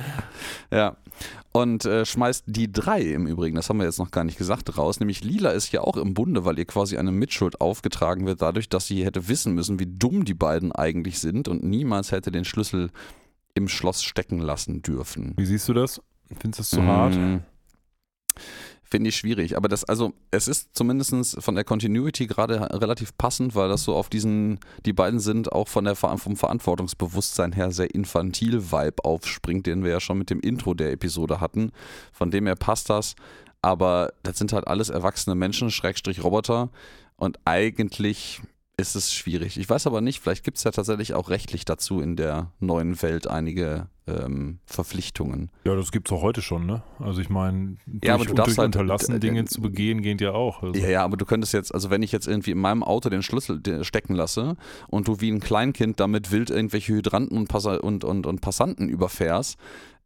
Ja. 0.71 0.99
Und 1.53 1.87
äh, 1.87 2.05
schmeißt 2.05 2.45
die 2.47 2.71
drei 2.71 3.01
im 3.01 3.27
Übrigen, 3.27 3.57
das 3.57 3.71
haben 3.71 3.79
wir 3.79 3.87
jetzt 3.87 3.99
noch 3.99 4.11
gar 4.11 4.25
nicht 4.25 4.37
gesagt, 4.37 4.77
raus. 4.77 5.01
Nämlich 5.01 5.25
Lila 5.25 5.53
ist 5.53 5.73
ja 5.73 5.81
auch 5.81 5.97
im 5.97 6.12
Bunde, 6.12 6.45
weil 6.45 6.59
ihr 6.59 6.67
quasi 6.67 6.99
eine 6.99 7.12
Mitschuld 7.12 7.62
aufgetragen 7.62 8.27
wird, 8.27 8.43
dadurch, 8.43 8.69
dass 8.69 8.87
sie 8.87 9.03
hätte 9.07 9.29
wissen 9.29 9.55
müssen, 9.55 9.79
wie 9.79 9.87
dumm 9.87 10.27
die 10.27 10.35
beiden 10.35 10.73
eigentlich 10.73 11.21
sind 11.21 11.49
und 11.49 11.64
niemals 11.64 12.12
hätte 12.12 12.31
den 12.31 12.45
Schlüssel 12.45 12.90
im 13.55 13.69
Schloss 13.69 14.03
stecken 14.03 14.40
lassen 14.40 14.83
dürfen. 14.83 15.33
Wie 15.38 15.47
siehst 15.47 15.69
du 15.71 15.73
das? 15.73 16.03
Findest 16.29 16.59
du 16.59 16.61
das 16.61 16.71
zu 16.71 16.81
mmh. 16.83 16.87
hart? 16.87 17.19
Finde 18.83 19.09
ich 19.09 19.16
schwierig. 19.16 19.57
Aber 19.57 19.68
das, 19.68 19.85
also, 19.85 20.12
es 20.31 20.47
ist 20.47 20.77
zumindest 20.77 21.42
von 21.42 21.55
der 21.55 21.64
Continuity 21.64 22.27
gerade 22.27 22.61
relativ 22.81 23.16
passend, 23.16 23.55
weil 23.55 23.68
das 23.68 23.83
so 23.83 23.97
auf 23.97 24.09
diesen, 24.09 24.61
die 24.85 24.92
beiden 24.92 25.20
sind 25.20 25.51
auch 25.51 25.68
von 25.68 25.85
der, 25.85 25.97
vom 25.97 26.37
Verantwortungsbewusstsein 26.37 27.53
her 27.53 27.73
sehr 27.73 27.94
infantil 27.94 28.70
Vibe 28.70 29.05
aufspringt, 29.05 29.66
den 29.66 29.83
wir 29.83 29.90
ja 29.90 30.01
schon 30.01 30.18
mit 30.18 30.31
dem 30.31 30.40
Intro 30.40 30.75
der 30.75 30.92
Episode 30.92 31.40
hatten. 31.40 31.73
Von 32.12 32.31
dem 32.31 32.47
her 32.47 32.57
passt 32.57 32.90
das. 32.90 33.16
Aber 33.62 34.12
das 34.23 34.38
sind 34.38 34.53
halt 34.53 34.68
alles 34.68 34.90
erwachsene 34.90 35.35
Menschen, 35.35 35.70
Schrägstrich 35.70 36.23
Roboter. 36.23 36.68
Und 37.16 37.38
eigentlich 37.47 38.42
ist 38.77 38.97
es 38.97 39.15
schwierig. 39.15 39.59
Ich 39.59 39.69
weiß 39.69 39.87
aber 39.87 40.01
nicht, 40.01 40.21
vielleicht 40.21 40.45
gibt 40.45 40.59
es 40.59 40.65
ja 40.65 40.73
tatsächlich 40.73 41.15
auch 41.15 41.31
rechtlich 41.31 41.65
dazu 41.65 42.01
in 42.01 42.17
der 42.17 42.51
neuen 42.59 43.01
Welt 43.03 43.29
einige 43.29 43.89
ähm, 44.07 44.59
Verpflichtungen. 44.67 45.51
Ja, 45.65 45.77
das 45.77 45.93
gibt 45.93 46.09
es 46.09 46.13
auch 46.13 46.23
heute 46.23 46.43
schon, 46.43 46.67
ne? 46.67 46.83
Also 46.99 47.21
ich 47.21 47.31
meine, 47.31 47.77
ja, 48.03 48.15
aber 48.15 48.25
du 48.25 48.35
darfst 48.35 48.59
halt, 48.59 48.67
unterlassen, 48.67 49.21
Dinge 49.21 49.45
zu 49.45 49.63
begehen, 49.63 50.03
geht 50.03 50.21
ja 50.21 50.33
auch. 50.33 50.63
Also. 50.63 50.79
Ja, 50.79 50.89
ja, 50.89 51.05
aber 51.05 51.17
du 51.17 51.25
könntest 51.25 51.53
jetzt, 51.53 51.73
also 51.73 51.91
wenn 51.91 52.03
ich 52.03 52.11
jetzt 52.11 52.27
irgendwie 52.27 52.51
in 52.51 52.59
meinem 52.59 52.83
Auto 52.83 53.09
den 53.09 53.23
Schlüssel 53.23 53.63
stecken 53.85 54.15
lasse 54.15 54.57
und 54.89 55.07
du 55.07 55.21
wie 55.21 55.31
ein 55.31 55.41
Kleinkind 55.41 56.01
damit 56.01 56.33
wild 56.33 56.51
irgendwelche 56.51 56.95
Hydranten 56.95 57.39
und, 57.39 57.49
Passa 57.49 57.77
und, 57.77 58.05
und, 58.05 58.27
und 58.27 58.41
Passanten 58.41 58.89
überfährst, 58.89 59.57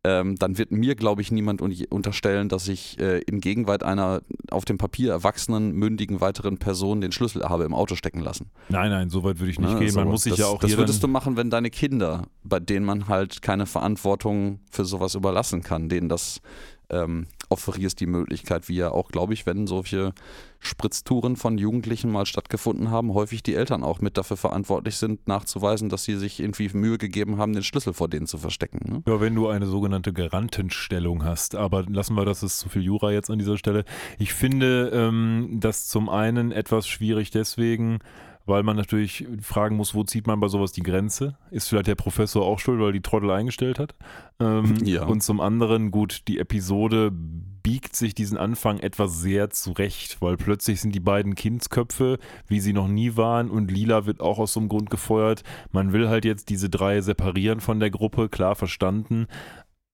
ähm, 0.08 0.36
dann 0.36 0.56
wird 0.56 0.72
mir, 0.72 0.94
glaube 0.94 1.20
ich, 1.20 1.30
niemand 1.30 1.60
unterstellen, 1.60 2.48
dass 2.48 2.66
ich 2.66 2.98
äh, 2.98 3.18
in 3.20 3.40
Gegenwart 3.40 3.82
einer 3.82 4.22
auf 4.50 4.64
dem 4.64 4.78
Papier 4.78 5.12
erwachsenen, 5.12 5.72
mündigen 5.72 6.22
weiteren 6.22 6.56
Person 6.56 7.02
den 7.02 7.12
Schlüssel 7.12 7.44
habe 7.44 7.64
im 7.64 7.74
Auto 7.74 7.94
stecken 7.94 8.20
lassen. 8.20 8.50
Nein, 8.70 8.90
nein, 8.90 9.10
so 9.10 9.22
weit 9.22 9.38
würde 9.38 9.50
ich 9.50 9.60
nicht 9.60 9.74
ne, 9.74 9.78
gehen. 9.78 9.94
Man 9.94 10.08
muss 10.08 10.22
sich 10.22 10.32
das, 10.32 10.40
ja 10.40 10.46
auch 10.46 10.60
Das 10.60 10.76
würdest 10.78 11.02
du 11.02 11.08
machen, 11.08 11.36
wenn 11.36 11.50
deine 11.50 11.68
Kinder, 11.68 12.22
bei 12.42 12.58
denen 12.58 12.86
man 12.86 13.08
halt 13.08 13.42
keine 13.42 13.66
Verantwortung 13.66 14.60
für 14.70 14.86
sowas 14.86 15.14
überlassen 15.14 15.62
kann, 15.62 15.90
denen 15.90 16.08
das 16.08 16.40
ähm, 16.88 17.26
offerierst 17.48 18.00
die 18.00 18.06
Möglichkeit, 18.06 18.68
wie 18.68 18.76
ja 18.76 18.90
auch, 18.90 19.11
glaube 19.11 19.34
ich, 19.34 19.46
wenn 19.46 19.66
solche 19.66 20.12
Spritztouren 20.61 21.37
von 21.37 21.56
Jugendlichen 21.56 22.11
mal 22.11 22.26
stattgefunden 22.26 22.90
haben, 22.90 23.14
häufig 23.14 23.42
die 23.42 23.54
Eltern 23.54 23.84
auch 23.84 24.00
mit 24.00 24.18
dafür 24.18 24.37
verantwortlich 24.37 24.96
sind, 24.96 25.28
nachzuweisen, 25.28 25.88
dass 25.88 26.04
sie 26.04 26.16
sich 26.16 26.40
irgendwie 26.40 26.68
Mühe 26.72 26.98
gegeben 26.98 27.38
haben, 27.38 27.52
den 27.52 27.62
Schlüssel 27.62 27.92
vor 27.92 28.08
denen 28.08 28.26
zu 28.26 28.38
verstecken. 28.38 28.80
Ne? 28.84 29.02
Ja, 29.06 29.20
wenn 29.20 29.34
du 29.34 29.48
eine 29.48 29.66
sogenannte 29.66 30.12
Garantenstellung 30.12 31.24
hast. 31.24 31.54
Aber 31.54 31.84
lassen 31.84 32.14
wir 32.14 32.24
das, 32.24 32.42
ist 32.42 32.58
zu 32.58 32.68
viel 32.68 32.82
Jura 32.82 33.12
jetzt 33.12 33.30
an 33.30 33.38
dieser 33.38 33.56
Stelle. 33.56 33.84
Ich 34.18 34.34
finde 34.34 34.90
ähm, 34.92 35.58
das 35.61 35.87
zum 35.87 36.08
einen 36.08 36.50
etwas 36.50 36.88
schwierig 36.88 37.30
deswegen, 37.30 38.00
weil 38.48 38.62
man 38.62 38.76
natürlich 38.76 39.26
fragen 39.42 39.76
muss, 39.76 39.94
wo 39.94 40.04
zieht 40.04 40.26
man 40.26 40.40
bei 40.40 40.48
sowas 40.48 40.72
die 40.72 40.82
Grenze? 40.82 41.37
Ist 41.50 41.68
vielleicht 41.68 41.87
der 41.87 41.94
Professor 41.94 42.44
auch 42.44 42.58
schuld, 42.58 42.80
weil 42.80 42.92
die 42.92 43.02
Trottel 43.02 43.30
eingestellt 43.30 43.78
hat? 43.78 43.94
Ähm, 44.40 44.76
ja. 44.84 45.04
Und 45.04 45.22
zum 45.22 45.40
anderen, 45.40 45.90
gut, 45.90 46.22
die 46.28 46.38
Episode 46.38 47.12
biegt 47.12 47.94
sich 47.94 48.14
diesen 48.14 48.38
Anfang 48.38 48.78
etwas 48.78 49.20
sehr 49.20 49.50
zurecht, 49.50 50.22
weil 50.22 50.38
plötzlich 50.38 50.80
sind 50.80 50.94
die 50.94 51.00
beiden 51.00 51.34
Kindsköpfe, 51.34 52.18
wie 52.46 52.61
sie 52.61 52.72
noch 52.72 52.88
nie 52.88 53.16
waren, 53.16 53.50
und 53.50 53.70
Lila 53.70 54.06
wird 54.06 54.20
auch 54.20 54.38
aus 54.38 54.54
so 54.54 54.61
einem 54.61 54.70
Grund 54.70 54.88
gefeuert. 54.88 55.42
Man 55.70 55.92
will 55.92 56.08
halt 56.08 56.24
jetzt 56.24 56.48
diese 56.48 56.70
drei 56.70 57.02
separieren 57.02 57.61
von 57.61 57.80
der 57.80 57.90
Gruppe, 57.90 58.30
klar 58.30 58.56
verstanden. 58.56 59.26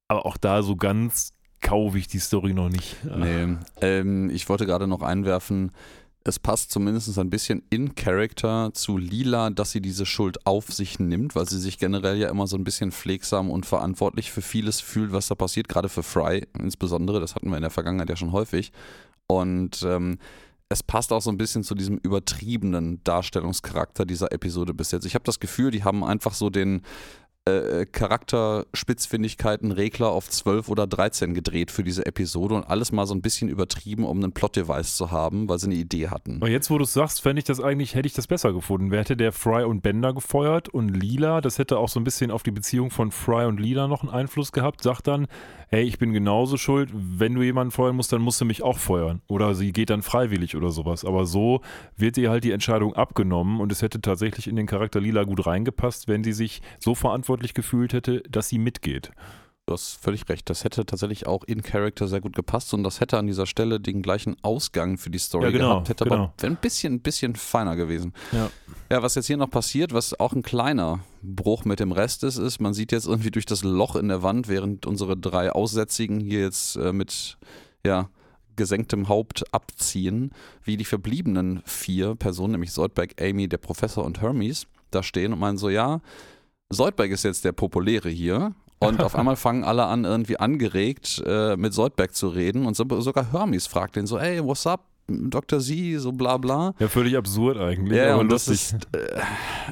Aber 0.06 0.26
auch 0.26 0.36
da 0.36 0.62
so 0.62 0.76
ganz 0.76 1.32
kaufe 1.60 1.98
ich 1.98 2.06
die 2.06 2.18
Story 2.18 2.52
noch 2.52 2.68
nicht. 2.68 2.96
Nee, 3.04 3.56
ähm, 3.80 4.30
ich 4.30 4.48
wollte 4.48 4.66
gerade 4.66 4.86
noch 4.86 5.02
einwerfen, 5.02 5.72
es 6.26 6.38
passt 6.38 6.70
zumindest 6.70 7.18
ein 7.18 7.28
bisschen 7.28 7.62
in 7.68 7.94
Character 7.94 8.70
zu 8.72 8.96
Lila, 8.96 9.50
dass 9.50 9.72
sie 9.72 9.82
diese 9.82 10.06
Schuld 10.06 10.46
auf 10.46 10.72
sich 10.72 10.98
nimmt, 10.98 11.36
weil 11.36 11.46
sie 11.46 11.60
sich 11.60 11.78
generell 11.78 12.16
ja 12.16 12.30
immer 12.30 12.46
so 12.46 12.56
ein 12.56 12.64
bisschen 12.64 12.92
pflegsam 12.92 13.50
und 13.50 13.66
verantwortlich 13.66 14.32
für 14.32 14.40
vieles 14.40 14.80
fühlt, 14.80 15.12
was 15.12 15.28
da 15.28 15.34
passiert, 15.34 15.68
gerade 15.68 15.90
für 15.90 16.02
Fry 16.02 16.46
insbesondere. 16.58 17.20
Das 17.20 17.34
hatten 17.34 17.50
wir 17.50 17.56
in 17.56 17.62
der 17.62 17.70
Vergangenheit 17.70 18.08
ja 18.08 18.16
schon 18.16 18.32
häufig. 18.32 18.72
Und 19.26 19.82
ähm, 19.82 20.18
es 20.70 20.82
passt 20.82 21.12
auch 21.12 21.20
so 21.20 21.30
ein 21.30 21.36
bisschen 21.36 21.62
zu 21.62 21.74
diesem 21.74 21.98
übertriebenen 21.98 23.04
Darstellungscharakter 23.04 24.06
dieser 24.06 24.32
Episode 24.32 24.72
bis 24.72 24.92
jetzt. 24.92 25.04
Ich 25.04 25.14
habe 25.14 25.24
das 25.24 25.40
Gefühl, 25.40 25.70
die 25.70 25.84
haben 25.84 26.02
einfach 26.02 26.32
so 26.32 26.48
den, 26.48 26.80
äh, 27.46 27.84
Charakterspitzfindigkeiten 27.84 29.70
Regler 29.70 30.08
auf 30.08 30.30
12 30.30 30.70
oder 30.70 30.86
13 30.86 31.34
gedreht 31.34 31.70
für 31.70 31.84
diese 31.84 32.06
Episode 32.06 32.54
und 32.54 32.64
alles 32.64 32.90
mal 32.90 33.04
so 33.04 33.14
ein 33.14 33.20
bisschen 33.20 33.50
übertrieben, 33.50 34.06
um 34.06 34.16
einen 34.16 34.32
Plot-Device 34.32 34.96
zu 34.96 35.10
haben, 35.10 35.46
weil 35.46 35.58
sie 35.58 35.66
eine 35.66 35.74
Idee 35.74 36.08
hatten. 36.08 36.38
Aber 36.38 36.48
jetzt, 36.48 36.70
wo 36.70 36.78
du 36.78 36.84
es 36.84 36.94
sagst, 36.94 37.20
fände 37.20 37.40
ich 37.40 37.44
das 37.44 37.60
eigentlich, 37.60 37.94
hätte 37.94 38.06
ich 38.06 38.14
das 38.14 38.28
besser 38.28 38.54
gefunden. 38.54 38.90
Wer 38.90 39.00
hätte 39.00 39.18
der 39.18 39.30
Fry 39.32 39.64
und 39.64 39.82
Bender 39.82 40.14
gefeuert 40.14 40.70
und 40.70 40.88
Lila, 40.88 41.42
das 41.42 41.58
hätte 41.58 41.76
auch 41.76 41.90
so 41.90 42.00
ein 42.00 42.04
bisschen 42.04 42.30
auf 42.30 42.42
die 42.42 42.50
Beziehung 42.50 42.90
von 42.90 43.10
Fry 43.10 43.44
und 43.44 43.60
Lila 43.60 43.88
noch 43.88 44.02
einen 44.02 44.10
Einfluss 44.10 44.52
gehabt, 44.52 44.82
sagt 44.82 45.06
dann, 45.06 45.26
hey, 45.68 45.82
ich 45.82 45.98
bin 45.98 46.14
genauso 46.14 46.56
schuld, 46.56 46.90
wenn 46.94 47.34
du 47.34 47.42
jemanden 47.42 47.72
feuern 47.72 47.96
musst, 47.96 48.12
dann 48.12 48.22
musst 48.22 48.40
du 48.40 48.46
mich 48.46 48.62
auch 48.62 48.78
feuern. 48.78 49.20
Oder 49.28 49.54
sie 49.54 49.72
geht 49.72 49.90
dann 49.90 50.00
freiwillig 50.02 50.56
oder 50.56 50.70
sowas. 50.70 51.04
Aber 51.04 51.26
so 51.26 51.60
wird 51.96 52.16
ihr 52.16 52.30
halt 52.30 52.44
die 52.44 52.52
Entscheidung 52.52 52.94
abgenommen 52.94 53.60
und 53.60 53.70
es 53.70 53.82
hätte 53.82 54.00
tatsächlich 54.00 54.46
in 54.46 54.56
den 54.56 54.66
Charakter 54.66 55.00
Lila 55.00 55.24
gut 55.24 55.46
reingepasst, 55.46 56.08
wenn 56.08 56.24
sie 56.24 56.32
sich 56.32 56.62
so 56.78 56.94
verantwortlich 56.94 57.33
gefühlt 57.36 57.92
hätte, 57.92 58.22
dass 58.28 58.48
sie 58.48 58.58
mitgeht. 58.58 59.10
Du 59.66 59.72
hast 59.72 59.94
völlig 59.94 60.28
recht. 60.28 60.50
Das 60.50 60.64
hätte 60.64 60.84
tatsächlich 60.84 61.26
auch 61.26 61.42
in 61.44 61.62
Character 61.62 62.06
sehr 62.06 62.20
gut 62.20 62.36
gepasst 62.36 62.74
und 62.74 62.82
das 62.82 63.00
hätte 63.00 63.16
an 63.16 63.26
dieser 63.26 63.46
Stelle 63.46 63.80
den 63.80 64.02
gleichen 64.02 64.36
Ausgang 64.42 64.98
für 64.98 65.08
die 65.08 65.18
Story 65.18 65.44
ja, 65.44 65.50
genau, 65.50 65.68
gehabt. 65.70 65.88
Hätte 65.88 66.04
genau. 66.04 66.16
aber 66.16 66.34
ein 66.42 66.56
bisschen, 66.56 66.94
ein 66.94 67.00
bisschen 67.00 67.34
feiner 67.34 67.74
gewesen. 67.74 68.12
Ja. 68.32 68.50
ja, 68.90 69.02
was 69.02 69.14
jetzt 69.14 69.26
hier 69.26 69.38
noch 69.38 69.48
passiert, 69.48 69.94
was 69.94 70.20
auch 70.20 70.34
ein 70.34 70.42
kleiner 70.42 71.00
Bruch 71.22 71.64
mit 71.64 71.80
dem 71.80 71.92
Rest 71.92 72.24
ist, 72.24 72.36
ist, 72.36 72.60
man 72.60 72.74
sieht 72.74 72.92
jetzt 72.92 73.06
irgendwie 73.06 73.30
durch 73.30 73.46
das 73.46 73.64
Loch 73.64 73.96
in 73.96 74.08
der 74.08 74.22
Wand, 74.22 74.48
während 74.48 74.84
unsere 74.84 75.16
drei 75.16 75.50
Aussätzigen 75.50 76.20
hier 76.20 76.40
jetzt 76.40 76.76
äh, 76.76 76.92
mit, 76.92 77.38
ja, 77.86 78.10
gesenktem 78.56 79.08
Haupt 79.08 79.44
abziehen, 79.52 80.30
wie 80.62 80.76
die 80.76 80.84
verbliebenen 80.84 81.62
vier 81.64 82.14
Personen, 82.14 82.52
nämlich 82.52 82.72
Soldberg, 82.72 83.20
Amy, 83.20 83.48
der 83.48 83.58
Professor 83.58 84.04
und 84.04 84.20
Hermes, 84.20 84.66
da 84.90 85.02
stehen 85.02 85.32
und 85.32 85.38
meinen 85.38 85.58
so, 85.58 85.70
ja, 85.70 86.00
Soldberg 86.70 87.10
ist 87.10 87.24
jetzt 87.24 87.44
der 87.44 87.52
Populäre 87.52 88.08
hier 88.08 88.54
Und 88.78 89.02
auf 89.02 89.14
einmal 89.16 89.36
fangen 89.36 89.64
alle 89.64 89.86
an, 89.86 90.04
irgendwie 90.04 90.38
angeregt 90.38 91.22
äh, 91.26 91.56
mit 91.56 91.74
Soldberg 91.74 92.14
zu 92.14 92.28
reden. 92.28 92.66
Und 92.66 92.76
so, 92.76 92.84
sogar 93.00 93.32
Hermes 93.32 93.66
fragt 93.66 93.96
den 93.96 94.06
so, 94.06 94.18
hey, 94.18 94.44
what's 94.44 94.66
up? 94.66 94.84
Dr. 95.06 95.60
Z, 95.60 96.00
so 96.00 96.12
bla 96.12 96.38
bla. 96.38 96.74
Ja, 96.78 96.88
völlig 96.88 97.16
absurd 97.16 97.58
eigentlich. 97.58 97.96
Ja, 97.98 98.16
und 98.16 98.30
das 98.30 98.46
lustig. 98.46 98.76
ist, 98.76 98.88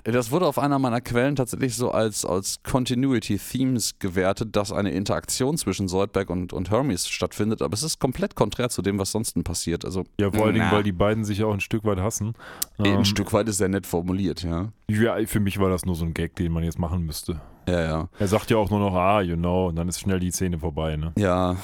äh, 0.04 0.12
das 0.12 0.30
wurde 0.30 0.46
auf 0.46 0.58
einer 0.58 0.78
meiner 0.78 1.00
Quellen 1.00 1.36
tatsächlich 1.36 1.74
so 1.74 1.90
als, 1.90 2.24
als 2.24 2.62
Continuity 2.62 3.38
Themes 3.38 3.98
gewertet, 3.98 4.54
dass 4.56 4.72
eine 4.72 4.90
Interaktion 4.90 5.56
zwischen 5.56 5.88
Soldberg 5.88 6.28
und, 6.30 6.52
und 6.52 6.70
Hermes 6.70 7.08
stattfindet, 7.08 7.62
aber 7.62 7.74
es 7.74 7.82
ist 7.82 7.98
komplett 7.98 8.34
konträr 8.34 8.68
zu 8.68 8.82
dem, 8.82 8.98
was 8.98 9.12
sonst 9.12 9.42
passiert. 9.44 9.84
Also, 9.84 10.04
ja, 10.20 10.30
vor 10.30 10.44
allen 10.44 10.54
Dingen, 10.54 10.70
weil 10.70 10.82
die 10.82 10.92
beiden 10.92 11.24
sich 11.24 11.42
auch 11.44 11.52
ein 11.52 11.60
Stück 11.60 11.84
weit 11.84 11.98
hassen. 11.98 12.34
ein 12.78 12.86
Ähm, 12.86 13.04
Stück 13.04 13.32
weit 13.32 13.48
ist 13.48 13.58
sehr 13.58 13.68
nett 13.68 13.86
formuliert, 13.86 14.42
ja. 14.42 14.72
ja, 14.88 15.16
für 15.26 15.40
mich 15.40 15.58
war 15.58 15.70
das 15.70 15.86
nur 15.86 15.94
so 15.94 16.04
ein 16.04 16.14
Gag, 16.14 16.36
den 16.36 16.52
man 16.52 16.64
jetzt 16.64 16.78
machen 16.78 17.04
müsste. 17.04 17.40
Ja, 17.68 17.80
ja. 17.80 18.08
Er 18.18 18.28
sagt 18.28 18.50
ja 18.50 18.56
auch 18.56 18.70
nur 18.70 18.80
noch, 18.80 18.94
ah, 18.94 19.20
you 19.20 19.36
know, 19.36 19.68
und 19.68 19.76
dann 19.76 19.88
ist 19.88 20.00
schnell 20.00 20.20
die 20.20 20.30
Szene 20.30 20.58
vorbei, 20.58 20.96
ne? 20.96 21.12
Ja, 21.16 21.56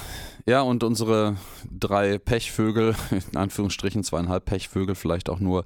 ja, 0.46 0.62
und 0.62 0.82
unsere 0.82 1.36
drei 1.70 2.18
Pechvögel, 2.18 2.94
in 3.32 3.36
Anführungsstrichen 3.36 4.04
zweieinhalb 4.04 4.44
Pechvögel 4.44 4.94
vielleicht 4.94 5.28
auch 5.28 5.40
nur, 5.40 5.64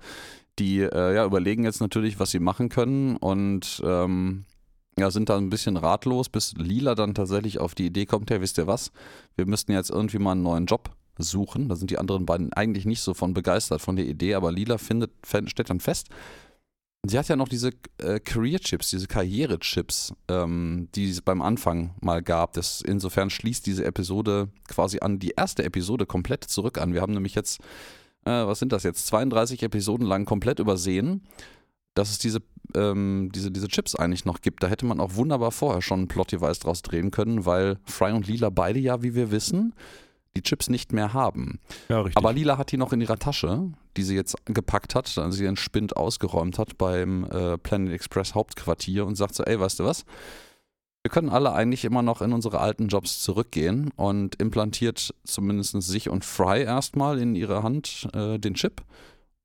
die 0.59 0.81
äh, 0.81 1.14
ja, 1.14 1.25
überlegen 1.25 1.64
jetzt 1.64 1.81
natürlich, 1.81 2.18
was 2.18 2.31
sie 2.31 2.40
machen 2.40 2.68
können 2.68 3.16
und 3.16 3.83
ähm, 3.85 4.45
ja, 4.99 5.11
sind 5.11 5.29
da 5.29 5.37
ein 5.38 5.51
bisschen 5.51 5.77
ratlos, 5.77 6.29
bis 6.29 6.55
Lila 6.57 6.95
dann 6.95 7.14
tatsächlich 7.14 7.59
auf 7.59 7.75
die 7.75 7.87
Idee 7.87 8.07
kommt, 8.07 8.31
hey, 8.31 8.40
wisst 8.40 8.59
ihr 8.59 8.66
was, 8.66 8.92
wir 9.37 9.47
müssten 9.47 9.73
jetzt 9.73 9.90
irgendwie 9.90 10.18
mal 10.18 10.33
einen 10.33 10.42
neuen 10.42 10.66
Job 10.66 10.90
suchen. 11.18 11.68
Da 11.68 11.77
sind 11.77 11.90
die 11.90 11.99
anderen 11.99 12.27
beiden 12.27 12.53
eigentlich 12.53 12.87
nicht 12.87 13.01
so 13.01 13.14
von 13.14 13.35
begeistert 13.35 13.81
von 13.81 13.97
der 13.97 14.07
Idee, 14.07 14.35
aber 14.35 14.53
Lila 14.53 14.79
findet, 14.79 15.12
stellt 15.25 15.71
dann 15.71 15.81
fest, 15.81 16.09
Sie 17.05 17.19
hat 17.19 17.27
ja 17.27 17.35
noch 17.35 17.49
diese 17.49 17.71
äh, 17.99 18.21
Career-Chips, 18.21 18.91
diese 18.91 19.09
Karriere-Chips, 19.09 20.15
ähm, 20.29 20.88
die 20.95 21.11
es 21.11 21.21
beim 21.21 21.43
Anfang 21.43 21.95
mal 22.01 22.23
gab. 22.23 22.53
Das, 22.53 22.81
insofern 22.81 23.29
schließt 23.29 23.67
diese 23.67 23.85
Episode 23.85 24.51
quasi 24.69 25.01
an 25.01 25.19
die 25.19 25.33
erste 25.37 25.65
Episode 25.65 26.07
komplett 26.07 26.45
zurück 26.45 26.79
an. 26.79 26.95
Wir 26.95 27.01
haben 27.01 27.12
nämlich 27.12 27.35
jetzt, 27.35 27.61
äh, 28.25 28.31
was 28.31 28.61
sind 28.61 28.73
das 28.73 28.85
jetzt, 28.85 29.09
32 29.09 29.65
Episoden 29.65 30.07
lang 30.07 30.27
komplett 30.27 30.61
übersehen, 30.61 31.23
dass 31.95 32.09
es 32.11 32.19
diese, 32.19 32.38
ähm, 32.77 33.31
diese, 33.35 33.51
diese 33.51 33.67
Chips 33.67 33.97
eigentlich 33.97 34.25
noch 34.25 34.41
gibt. 34.41 34.62
Da 34.62 34.69
hätte 34.69 34.87
man 34.87 35.01
auch 35.01 35.17
wunderbar 35.17 35.51
vorher 35.51 35.83
schon 35.83 36.03
ein 36.03 36.09
Plot-Device 36.09 36.61
draus 36.61 36.83
drehen 36.83 37.11
können, 37.11 37.45
weil 37.45 37.79
Fry 37.85 38.12
und 38.12 38.29
Lila 38.29 38.51
beide 38.51 38.79
ja, 38.79 39.03
wie 39.03 39.17
wir 39.17 39.33
wissen, 39.33 39.75
die 40.37 40.42
Chips 40.42 40.68
nicht 40.68 40.92
mehr 40.92 41.12
haben. 41.12 41.61
Ja. 41.88 42.05
Aber 42.14 42.33
Lila 42.33 42.59
hat 42.59 42.73
die 42.73 42.77
noch 42.77 42.92
in 42.92 43.01
ihrer 43.01 43.18
Tasche, 43.18 43.71
die 43.97 44.03
sie 44.03 44.14
jetzt 44.14 44.37
gepackt 44.47 44.95
hat, 44.95 45.16
als 45.18 45.37
sie 45.37 45.45
ihren 45.45 45.57
Spind 45.57 45.97
ausgeräumt 45.97 46.59
hat 46.59 46.79
beim 46.79 47.25
äh, 47.25 47.59
Planet 47.59 47.92
Express 47.92 48.35
Hauptquartier 48.35 49.07
und 49.07 49.16
sagt 49.16 49.35
so, 49.35 49.45
ey, 49.45 49.59
weißt 49.61 49.81
du 49.81 49.85
was? 49.85 50.05
Wir 51.03 51.11
können 51.11 51.31
alle 51.31 51.53
eigentlich 51.53 51.85
immer 51.85 52.03
noch 52.03 52.23
in 52.23 52.33
unsere 52.33 52.61
alten 52.61 52.87
Jobs 52.87 53.21
zurückgehen 53.21 53.90
und 53.97 54.40
implantiert 54.40 55.12
zumindest 55.25 55.83
sich 55.83 56.09
und 56.09 56.25
Fry 56.25 56.62
erstmal 56.62 57.18
in 57.18 57.35
ihre 57.35 57.64
Hand 57.64 58.09
äh, 58.14 58.38
den 58.38 58.55
Chip. 58.55 58.83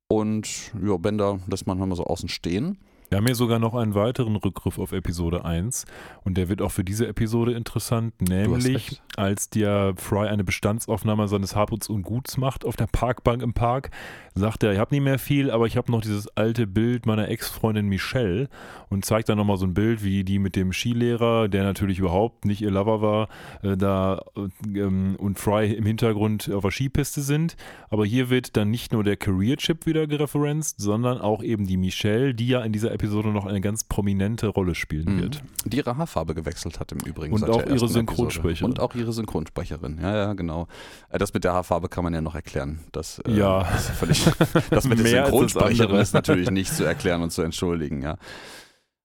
Und 0.07 0.47
ja, 0.81 0.97
Bender 0.97 1.39
lässt 1.47 1.67
man 1.67 1.79
mal 1.79 1.95
so 1.95 2.05
außen 2.05 2.29
stehen. 2.29 2.77
Wir 3.09 3.19
haben 3.19 3.25
hier 3.25 3.35
sogar 3.35 3.57
noch 3.59 3.73
einen 3.73 3.95
weiteren 3.95 4.35
Rückgriff 4.35 4.77
auf 4.77 4.91
Episode 4.91 5.45
1 5.45 5.85
und 6.25 6.37
der 6.37 6.49
wird 6.49 6.61
auch 6.61 6.71
für 6.71 6.83
diese 6.83 7.07
Episode 7.07 7.53
interessant, 7.53 8.13
nämlich 8.21 9.01
als 9.15 9.49
der 9.49 9.93
Fry 9.95 10.27
eine 10.27 10.43
Bestandsaufnahme 10.43 11.29
seines 11.29 11.55
Habuts 11.55 11.87
und 11.87 12.03
Guts 12.03 12.35
macht 12.35 12.65
auf 12.65 12.75
der 12.75 12.87
Parkbank 12.87 13.41
im 13.41 13.53
Park, 13.53 13.91
sagt 14.35 14.63
er, 14.63 14.73
ich 14.73 14.79
habe 14.79 14.93
nicht 14.93 15.03
mehr 15.03 15.19
viel, 15.19 15.49
aber 15.49 15.67
ich 15.67 15.77
habe 15.77 15.89
noch 15.89 16.01
dieses 16.01 16.27
alte 16.35 16.67
Bild 16.67 17.05
meiner 17.05 17.29
Ex-Freundin 17.29 17.87
Michelle 17.87 18.49
und 18.89 19.05
zeigt 19.05 19.29
dann 19.29 19.37
nochmal 19.37 19.57
so 19.57 19.65
ein 19.65 19.73
Bild, 19.73 20.03
wie 20.03 20.25
die 20.25 20.37
mit 20.37 20.57
dem 20.57 20.73
Skilehrer, 20.73 21.47
der 21.47 21.63
natürlich 21.63 21.99
überhaupt 21.99 22.43
nicht 22.43 22.61
ihr 22.61 22.71
Lover 22.71 23.01
war, 23.01 23.29
äh, 23.63 23.77
da 23.77 24.21
äh, 24.35 24.79
ähm, 24.79 25.15
und 25.17 25.39
Fry 25.39 25.71
im 25.71 25.85
Hintergrund 25.85 26.51
auf 26.51 26.63
der 26.63 26.71
Skipiste 26.71 27.21
sind. 27.21 27.55
Aber 27.89 28.05
hier 28.05 28.29
wird 28.29 28.57
dann 28.57 28.69
nicht 28.69 28.91
nur 28.91 29.05
der 29.05 29.15
Career-Chip 29.15 29.85
wieder 29.85 30.07
gereferenzt, 30.07 30.75
sondern 30.79 31.19
auch 31.19 31.41
eben 31.41 31.65
die 31.65 31.77
Michelle, 31.77 32.35
die 32.35 32.49
ja 32.49 32.61
in 32.61 32.73
dieser 32.73 32.96
Episode 32.97 33.29
noch 33.29 33.45
eine 33.45 33.61
ganz 33.61 33.83
prominente 33.83 34.47
Rolle 34.47 34.75
spielen 34.75 35.21
wird. 35.21 35.41
Die 35.65 35.77
ihre 35.77 35.97
Haarfarbe 35.97 36.33
gewechselt 36.35 36.79
hat 36.79 36.91
im 36.91 36.99
Übrigen. 36.99 37.33
Und 37.33 37.49
auch 37.49 37.65
ihre 37.65 37.87
Synchronsprecherin. 37.87 38.71
Und 38.71 38.79
auch 38.79 38.95
ihre 38.95 39.13
Synchronsprecherin. 39.13 39.99
Ja, 40.01 40.15
ja, 40.15 40.33
genau. 40.33 40.67
Äh, 41.09 41.17
Das 41.19 41.33
mit 41.33 41.43
der 41.43 41.53
Haarfarbe 41.53 41.89
kann 41.89 42.03
man 42.03 42.13
ja 42.13 42.21
noch 42.21 42.35
erklären. 42.35 42.79
Das, 42.91 43.19
äh, 43.19 43.31
Ja. 43.31 43.63
das, 43.63 43.89
ist 43.89 43.97
völlig, 43.97 44.25
das 44.69 44.85
mit 44.87 44.99
der 44.99 45.03
das 45.21 45.29
Synchronsprecherin 45.29 45.95
ist 45.97 46.13
natürlich 46.13 46.51
nicht 46.51 46.73
zu 46.73 46.83
erklären 46.83 47.21
und 47.21 47.31
zu 47.31 47.41
entschuldigen. 47.41 48.01
Ja. 48.01 48.17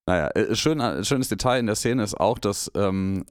Naja, 0.06 0.28
äh, 0.28 0.54
schön, 0.54 0.80
äh, 0.80 1.04
schönes 1.04 1.28
Detail 1.28 1.60
in 1.60 1.66
der 1.66 1.76
Szene 1.76 2.02
ist 2.02 2.18
auch, 2.18 2.38
dass 2.38 2.70
ähm, 2.74 3.24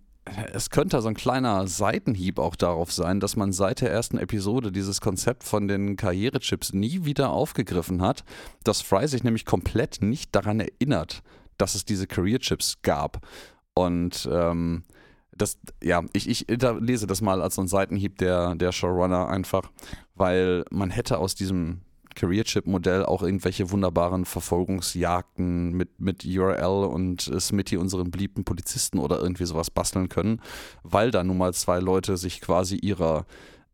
es 0.53 0.69
könnte 0.69 1.01
so 1.01 1.07
ein 1.07 1.15
kleiner 1.15 1.67
Seitenhieb 1.67 2.37
auch 2.37 2.55
darauf 2.55 2.91
sein, 2.91 3.19
dass 3.19 3.35
man 3.35 3.51
seit 3.51 3.81
der 3.81 3.91
ersten 3.91 4.17
Episode 4.17 4.71
dieses 4.71 5.01
Konzept 5.01 5.43
von 5.43 5.67
den 5.67 5.95
Karrierechips 5.95 6.73
nie 6.73 7.05
wieder 7.05 7.31
aufgegriffen 7.31 8.01
hat, 8.01 8.23
dass 8.63 8.81
Fry 8.81 9.07
sich 9.07 9.23
nämlich 9.23 9.45
komplett 9.45 10.01
nicht 10.01 10.35
daran 10.35 10.59
erinnert, 10.59 11.23
dass 11.57 11.75
es 11.75 11.85
diese 11.85 12.05
Career-Chips 12.05 12.81
gab. 12.83 13.25
Und 13.73 14.29
ähm, 14.31 14.83
das, 15.31 15.57
ja, 15.81 16.03
ich, 16.13 16.29
ich 16.29 16.45
lese 16.47 17.07
das 17.07 17.21
mal 17.21 17.41
als 17.41 17.55
so 17.55 17.61
ein 17.61 17.67
Seitenhieb 17.67 18.17
der, 18.19 18.55
der 18.55 18.71
Showrunner 18.71 19.27
einfach, 19.27 19.71
weil 20.13 20.65
man 20.69 20.91
hätte 20.91 21.17
aus 21.17 21.33
diesem 21.33 21.81
Career-Chip-Modell 22.15 23.05
auch 23.05 23.23
irgendwelche 23.23 23.71
wunderbaren 23.71 24.25
Verfolgungsjagden 24.25 25.71
mit, 25.73 25.99
mit 25.99 26.25
URL 26.25 26.85
und 26.85 27.27
äh, 27.27 27.39
Smitty, 27.39 27.77
unseren 27.77 28.11
beliebten 28.11 28.43
Polizisten 28.43 28.99
oder 28.99 29.19
irgendwie 29.19 29.45
sowas 29.45 29.71
basteln 29.71 30.09
können, 30.09 30.41
weil 30.83 31.11
da 31.11 31.23
nun 31.23 31.37
mal 31.37 31.53
zwei 31.53 31.79
Leute 31.79 32.17
sich 32.17 32.41
quasi 32.41 32.75
ihrer 32.75 33.25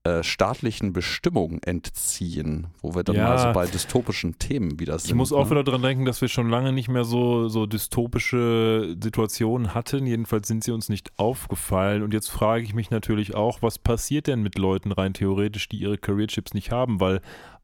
äh, 0.04 0.24
staatlichen 0.24 0.94
Bestimmung 0.94 1.60
entziehen, 1.64 2.68
wo 2.82 2.96
wir 2.96 3.04
dann 3.04 3.16
Ja. 3.18 3.24
mal 3.28 3.38
so 3.40 3.52
bei 3.52 3.66
dystopischen 3.66 4.40
Themen 4.40 4.80
wieder 4.80 4.98
sind. 5.00 5.10
Ich 5.10 5.16
muss 5.16 5.34
auch 5.34 5.46
ne? 5.46 5.52
wieder 5.52 5.64
dran 5.66 5.82
denken, 5.82 6.06
dass 6.06 6.22
wir 6.22 6.30
schon 6.30 6.50
lange 6.50 6.72
nicht 6.72 6.88
mehr 6.88 7.04
so, 7.04 7.50
so 7.50 7.66
dystopische 7.66 8.96
Situationen 9.02 9.74
hatten. 9.74 10.06
Jedenfalls 10.06 10.48
sind 10.48 10.64
sie 10.64 10.72
uns 10.72 10.88
nicht 10.88 11.12
aufgefallen. 11.18 12.04
Und 12.04 12.14
jetzt 12.14 12.30
frage 12.30 12.64
ich 12.64 12.74
mich 12.74 12.90
natürlich 12.90 13.36
auch, 13.36 13.62
was 13.62 13.80
passiert 13.80 14.28
denn 14.28 14.42
mit 14.42 14.58
Leuten 14.58 14.92
rein 14.94 15.14
theoretisch, 15.14 15.68
die 15.68 15.78
ihre 15.78 15.98
Career 15.98 16.28
Chips 16.28 16.54
nicht 16.54 16.72
haben? 16.72 17.02
Weil 17.02 17.22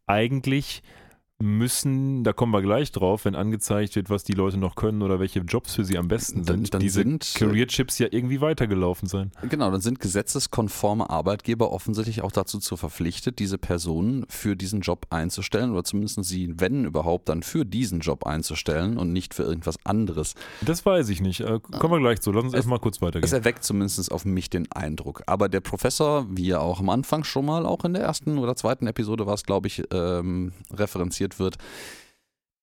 eigentlich 0.08 0.82
müssen, 1.41 2.24
da 2.24 2.32
kommen 2.32 2.54
wir 2.54 2.62
gleich 2.62 2.91
drauf, 2.91 3.26
wenn 3.26 3.36
angezeigt 3.36 3.96
wird, 3.96 4.10
was 4.10 4.24
die 4.24 4.34
Leute 4.34 4.58
noch 4.58 4.76
können 4.76 5.02
oder 5.02 5.19
welche 5.19 5.39
Jobs 5.39 5.76
für 5.76 5.84
sie 5.84 5.98
am 5.98 6.08
besten 6.08 6.46
Dann- 6.46 6.60
sind, 6.60 6.74
dann 6.74 6.82
diese 6.82 7.02
sind, 7.02 7.34
äh, 7.36 7.39
Career 7.39 7.67
Chips 7.67 8.00
ja 8.00 8.08
irgendwie 8.12 8.39
weitergelaufen 8.39 9.08
sein. 9.10 9.32
Genau, 9.50 9.69
dann 9.69 9.82
sind 9.82 10.00
gesetzeskonforme 10.00 11.10
Arbeitgeber 11.10 11.72
offensichtlich 11.72 12.22
auch 12.22 12.32
dazu 12.32 12.60
zu 12.60 12.78
verpflichtet, 12.78 13.39
diese 13.39 13.58
Personen 13.58 14.26
für 14.30 14.56
diesen 14.56 14.82
Job 14.82 15.08
einzustellen 15.10 15.72
oder 15.72 15.84
zumindest 15.84 16.24
sie, 16.24 16.54
wenn 16.58 16.86
überhaupt, 16.86 17.30
dann 17.30 17.43
für 17.43 17.65
diesen 17.65 18.00
Job 18.00 18.26
einzustellen 18.26 18.98
und 18.98 19.12
nicht 19.12 19.34
für 19.34 19.43
irgendwas 19.43 19.78
anderes. 19.86 20.36
Das 20.62 20.86
weiß 20.86 21.10
ich 21.10 21.22
nicht. 21.22 21.41
Äh, 21.41 21.60
kommen 21.60 21.93
wir 21.93 22.00
gleich 22.00 22.22
zu. 22.22 22.32
Lass 22.32 22.43
uns 22.43 22.54
erstmal 22.54 22.80
kurz 22.80 23.02
weitergehen. 23.02 23.26
Es 23.26 23.34
erweckt 23.34 23.63
zumindest 23.63 24.12
auf 24.12 24.26
mich 24.26 24.50
den 24.50 24.72
Eindruck. 24.72 25.24
Aber 25.28 25.50
der 25.50 25.60
Professor, 25.62 26.26
wie 26.30 26.50
er 26.52 26.62
auch 26.62 26.80
am 26.80 26.89
Anfang 26.89 27.24
schon 27.24 27.46
mal, 27.46 27.65
auch 27.65 27.84
in 27.86 27.93
der 27.93 28.04
ersten 28.04 28.38
oder 28.38 28.56
zweiten 28.56 28.88
Episode 28.88 29.26
war 29.26 29.34
es, 29.34 29.43
glaube 29.43 29.67
ich, 29.67 29.84
ähm, 29.91 30.54
referenziert 30.72 31.23
wird, 31.40 31.58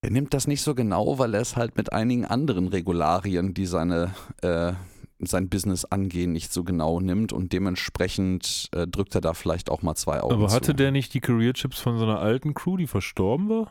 er 0.03 0.11
nimmt 0.11 0.33
das 0.33 0.47
nicht 0.47 0.63
so 0.63 0.75
genau, 0.75 1.19
weil 1.19 1.35
er 1.35 1.41
es 1.41 1.57
halt 1.57 1.77
mit 1.77 1.93
einigen 1.93 2.25
anderen 2.25 2.69
Regularien, 2.69 3.53
die 3.53 3.67
seine, 3.67 4.15
äh, 4.41 4.73
sein 5.19 5.51
Business 5.51 5.85
angehen, 5.85 6.33
nicht 6.33 6.53
so 6.53 6.65
genau 6.65 7.01
nimmt 7.01 7.33
und 7.33 7.53
dementsprechend 7.53 8.71
äh, 8.73 8.87
drückt 8.87 9.15
er 9.15 9.21
da 9.21 9.35
vielleicht 9.35 9.71
auch 9.71 9.83
mal 9.83 9.95
zwei 9.95 10.23
Augen 10.23 10.35
Aber 10.35 10.49
zu. 10.49 10.55
hatte 10.55 10.75
der 10.75 10.91
nicht 10.91 11.13
die 11.13 11.21
Career 11.21 11.53
Chips 11.53 11.81
von 11.81 11.99
so 11.99 12.05
einer 12.05 12.21
alten 12.21 12.55
Crew, 12.55 12.79
die 12.79 12.87
verstorben 12.87 13.49
war? 13.51 13.71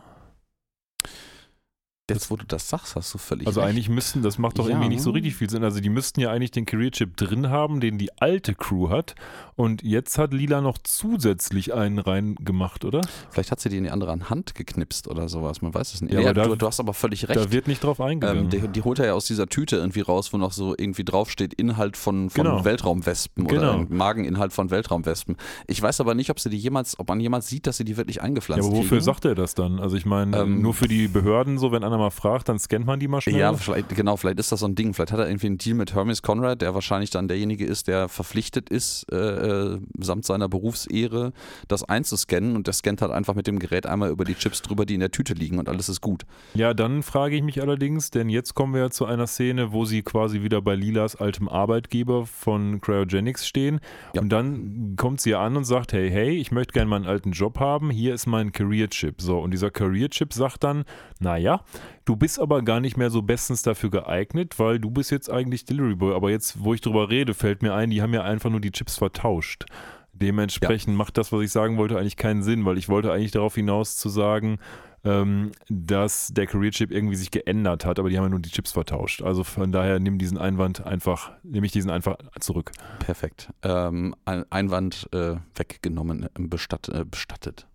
Jetzt, 2.09 2.31
wo 2.31 2.35
du 2.35 2.45
das 2.45 2.67
sagst, 2.69 2.95
hast 2.95 3.13
du 3.13 3.17
völlig 3.17 3.47
Also 3.47 3.61
recht. 3.61 3.69
eigentlich 3.69 3.89
müssten, 3.89 4.21
das 4.21 4.37
macht 4.37 4.59
doch 4.59 4.65
Ja. 4.65 4.71
irgendwie 4.71 4.89
nicht 4.89 5.01
so 5.01 5.11
richtig 5.11 5.35
viel 5.35 5.49
Sinn. 5.49 5.63
Also 5.63 5.79
die 5.79 5.89
müssten 5.89 6.19
ja 6.19 6.31
eigentlich 6.31 6.51
den 6.51 6.65
Career 6.65 6.91
Chip 6.91 7.15
drin 7.17 7.49
haben, 7.49 7.79
den 7.79 7.97
die 7.97 8.09
alte 8.21 8.53
Crew 8.55 8.89
hat. 8.89 9.15
Und 9.55 9.83
jetzt 9.83 10.17
hat 10.17 10.33
Lila 10.33 10.61
noch 10.61 10.77
zusätzlich 10.77 11.73
einen 11.73 11.99
reingemacht, 11.99 12.85
oder? 12.85 13.01
Vielleicht 13.29 13.51
hat 13.51 13.59
sie 13.59 13.69
die 13.69 13.77
in 13.77 13.83
die 13.85 13.89
andere 13.91 14.29
Hand 14.29 14.55
geknipst 14.55 15.07
oder 15.07 15.27
sowas, 15.29 15.61
man 15.61 15.73
weiß 15.73 15.93
es 15.93 16.01
nicht. 16.01 16.13
Ja, 16.13 16.21
Ja, 16.21 16.33
da- 16.33 16.45
du, 16.45 16.55
du 16.55 16.67
hast 16.67 16.79
aber 16.79 16.93
völlig 16.93 17.27
recht. 17.29 17.39
Da 17.39 17.51
wird 17.51 17.67
nicht 17.67 17.83
drauf 17.83 17.99
eingegangen. 17.99 18.45
Ähm, 18.45 18.49
die, 18.49 18.67
die 18.67 18.81
holt 18.83 18.99
er 18.99 19.07
ja 19.07 19.13
aus 19.13 19.25
dieser 19.25 19.47
Tüte 19.47 19.77
irgendwie 19.77 20.01
raus, 20.01 20.31
wo 20.33 20.37
noch 20.37 20.51
so 20.51 20.75
irgendwie 20.77 21.03
draufsteht, 21.03 21.53
Inhalt 21.53 21.97
von, 21.97 22.29
von 22.29 22.43
Genau. 22.43 22.63
Weltraumwespen 22.65 23.47
Genau. 23.47 23.61
oder 23.79 23.85
Mageninhalt 23.89 24.53
von 24.53 24.69
Weltraumwespen. 24.71 25.35
Ich 25.67 25.81
weiß 25.81 25.99
aber 26.01 26.15
nicht, 26.15 26.29
ob 26.29 26.39
sie 26.39 26.49
die 26.49 26.57
jemals, 26.57 26.97
ob 26.99 27.07
man 27.09 27.19
jemals 27.19 27.47
sieht, 27.47 27.67
dass 27.67 27.77
sie 27.77 27.85
die 27.85 27.97
wirklich 27.97 28.17
ja, 28.17 28.23
eingepflanzt 28.23 28.65
aber 28.67 28.75
wofür 28.77 28.89
kriegen. 28.97 29.03
sagt 29.03 29.25
er 29.25 29.35
das 29.35 29.55
dann? 29.55 29.79
Also 29.79 29.95
ich 29.97 30.05
meine, 30.05 30.37
Ähm, 30.37 30.61
nur 30.61 30.73
für 30.73 30.87
die 30.87 31.07
Behörden 31.07 31.57
so, 31.57 31.71
wenn 31.71 31.83
einer 31.83 31.97
mal 31.99 32.09
fragt, 32.09 32.49
dann 32.49 32.57
scannt 32.59 32.85
man 32.85 32.99
die 32.99 33.07
mal 33.07 33.21
schnell. 33.21 33.37
Ja, 33.37 33.53
vielleicht, 33.53 33.89
genau, 33.89 34.17
vielleicht 34.17 34.39
ist 34.39 34.51
das 34.51 34.61
so 34.61 34.67
ein 34.67 34.75
Ding. 34.75 34.93
Vielleicht 34.93 35.11
hat 35.11 35.19
er 35.19 35.27
irgendwie 35.29 35.47
einen 35.47 35.57
Deal 35.57 35.75
mit 35.75 35.93
Hermes 35.93 36.21
Conrad, 36.21 36.61
der 36.61 36.73
wahrscheinlich 36.73 37.09
dann 37.11 37.27
derjenige 37.27 37.65
ist, 37.65 37.87
der 37.87 38.09
verpflichtet 38.09 38.69
ist, 38.69 39.05
äh, 39.11 39.15
äh, 39.17 39.79
samt 39.99 40.25
seiner 40.25 40.49
Berufsehre, 40.49 41.33
das 41.67 41.83
einzuscannen 41.83 42.55
und 42.55 42.67
der 42.67 42.73
scannt 42.73 43.01
halt 43.01 43.11
einfach 43.11 43.35
mit 43.35 43.47
dem 43.47 43.59
Gerät 43.59 43.85
einmal 43.85 44.09
über 44.09 44.25
die 44.25 44.35
Chips 44.35 44.61
drüber, 44.61 44.85
die 44.85 44.95
in 44.95 44.99
der 45.01 45.11
Tüte 45.11 45.33
liegen 45.33 45.59
und 45.59 45.69
alles 45.69 45.89
ist 45.89 46.01
gut. 46.01 46.23
Ja, 46.53 46.73
dann 46.73 47.03
frage 47.03 47.35
ich 47.35 47.43
mich 47.43 47.61
allerdings, 47.61 48.09
denn 48.11 48.29
jetzt 48.29 48.53
kommen 48.55 48.73
wir 48.73 48.81
ja 48.81 48.89
zu 48.89 49.05
einer 49.05 49.27
Szene, 49.27 49.71
wo 49.71 49.85
sie 49.85 50.01
quasi 50.01 50.41
wieder 50.41 50.61
bei 50.61 50.75
Lilas 50.75 51.15
altem 51.15 51.47
Arbeitgeber 51.49 52.25
von 52.25 52.81
Cryogenics 52.81 53.47
stehen 53.47 53.79
Ja. 54.13 54.21
und 54.21 54.29
dann 54.29 54.95
kommt 54.97 55.21
sie 55.21 55.35
an 55.35 55.57
und 55.57 55.65
sagt, 55.65 55.93
hey, 55.93 56.09
hey, 56.09 56.31
ich 56.31 56.51
möchte 56.51 56.73
gerne 56.73 56.89
meinen 56.89 57.05
alten 57.05 57.31
Job 57.31 57.59
haben, 57.59 57.89
hier 57.89 58.13
ist 58.13 58.25
mein 58.27 58.51
Career-Chip. 58.51 59.21
So, 59.21 59.39
und 59.39 59.51
dieser 59.51 59.69
Career-Chip 59.71 60.33
sagt 60.33 60.63
dann, 60.63 60.85
naja, 61.19 61.61
du 62.05 62.15
bist 62.15 62.39
aber 62.39 62.61
gar 62.61 62.79
nicht 62.79 62.97
mehr 62.97 63.09
so 63.09 63.21
bestens 63.21 63.61
dafür 63.61 63.89
geeignet, 63.89 64.59
weil 64.59 64.79
du 64.79 64.89
bist 64.89 65.11
jetzt 65.11 65.29
eigentlich 65.29 65.65
Delivery 65.65 65.95
Boy. 65.95 66.15
Aber 66.15 66.29
jetzt, 66.29 66.63
wo 66.63 66.73
ich 66.73 66.81
drüber 66.81 67.09
rede, 67.09 67.33
fällt 67.33 67.61
mir 67.61 67.73
ein, 67.73 67.89
die 67.89 68.01
haben 68.01 68.13
ja 68.13 68.23
einfach 68.23 68.49
nur 68.49 68.61
die 68.61 68.71
Chips 68.71 68.97
vertauscht. 68.97 69.65
Dementsprechend 70.13 70.95
macht 70.97 71.17
das, 71.17 71.31
was 71.31 71.41
ich 71.41 71.51
sagen 71.51 71.77
wollte, 71.77 71.97
eigentlich 71.97 72.17
keinen 72.17 72.43
Sinn, 72.43 72.65
weil 72.65 72.77
ich 72.77 72.89
wollte 72.89 73.11
eigentlich 73.11 73.31
darauf 73.31 73.55
hinaus 73.55 73.95
zu 73.97 74.09
sagen, 74.09 74.59
ähm, 75.05 75.51
dass 75.69 76.27
der 76.27 76.45
Career 76.45 76.71
Chip 76.71 76.91
irgendwie 76.91 77.15
sich 77.15 77.31
geändert 77.31 77.85
hat, 77.85 77.99
aber 77.99 78.09
die 78.09 78.17
haben 78.17 78.25
ja 78.25 78.29
nur 78.29 78.39
die 78.39 78.49
Chips 78.49 78.73
vertauscht. 78.73 79.21
Also 79.21 79.43
von 79.43 79.71
daher 79.71 79.99
nimm 79.99 80.17
diesen 80.17 80.37
Einwand 80.37 80.85
einfach, 80.85 81.31
nehme 81.43 81.65
ich 81.65 81.71
diesen 81.71 81.89
einfach 81.89 82.17
zurück. 82.39 82.71
Perfekt. 82.99 83.49
Ähm, 83.63 84.13
ein 84.25 84.45
Einwand 84.51 85.07
äh, 85.13 85.37
weggenommen, 85.55 86.23
äh, 86.23 86.29
bestatt, 86.35 86.89
äh, 86.89 87.05
bestattet. 87.05 87.68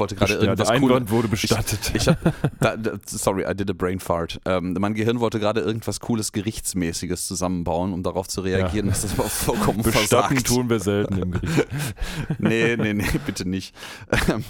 Ich 0.00 0.02
wollte 0.02 0.14
gerade 0.14 0.32
ja, 0.32 0.40
irgendwas 0.40 0.68
der 0.68 0.80
cool- 0.82 0.92
Einwand 0.92 1.10
wurde 1.10 1.28
bestattet. 1.28 1.92
Ich 1.92 2.08
hab, 2.08 2.16
da, 2.58 2.74
da, 2.76 2.92
sorry, 3.04 3.44
I 3.46 3.54
did 3.54 3.68
a 3.68 3.74
brain 3.74 4.00
fart. 4.00 4.40
Ähm, 4.46 4.74
mein 4.80 4.94
Gehirn 4.94 5.20
wollte 5.20 5.38
gerade 5.38 5.60
irgendwas 5.60 6.00
cooles 6.00 6.32
Gerichtsmäßiges 6.32 7.26
zusammenbauen, 7.26 7.92
um 7.92 8.02
darauf 8.02 8.26
zu 8.26 8.40
reagieren, 8.40 8.88
dass 8.88 9.02
das 9.02 9.12
aber 9.18 9.28
vollkommen 9.28 9.82
Bestatten 9.82 10.08
versagt. 10.36 10.46
tun 10.46 10.70
wir 10.70 10.80
selten 10.80 11.18
im 11.20 11.30
Gericht. 11.32 11.66
Nee, 12.38 12.76
nee, 12.76 12.94
nee, 12.94 13.04
bitte 13.26 13.46
nicht. 13.46 13.74
Ähm, 14.28 14.42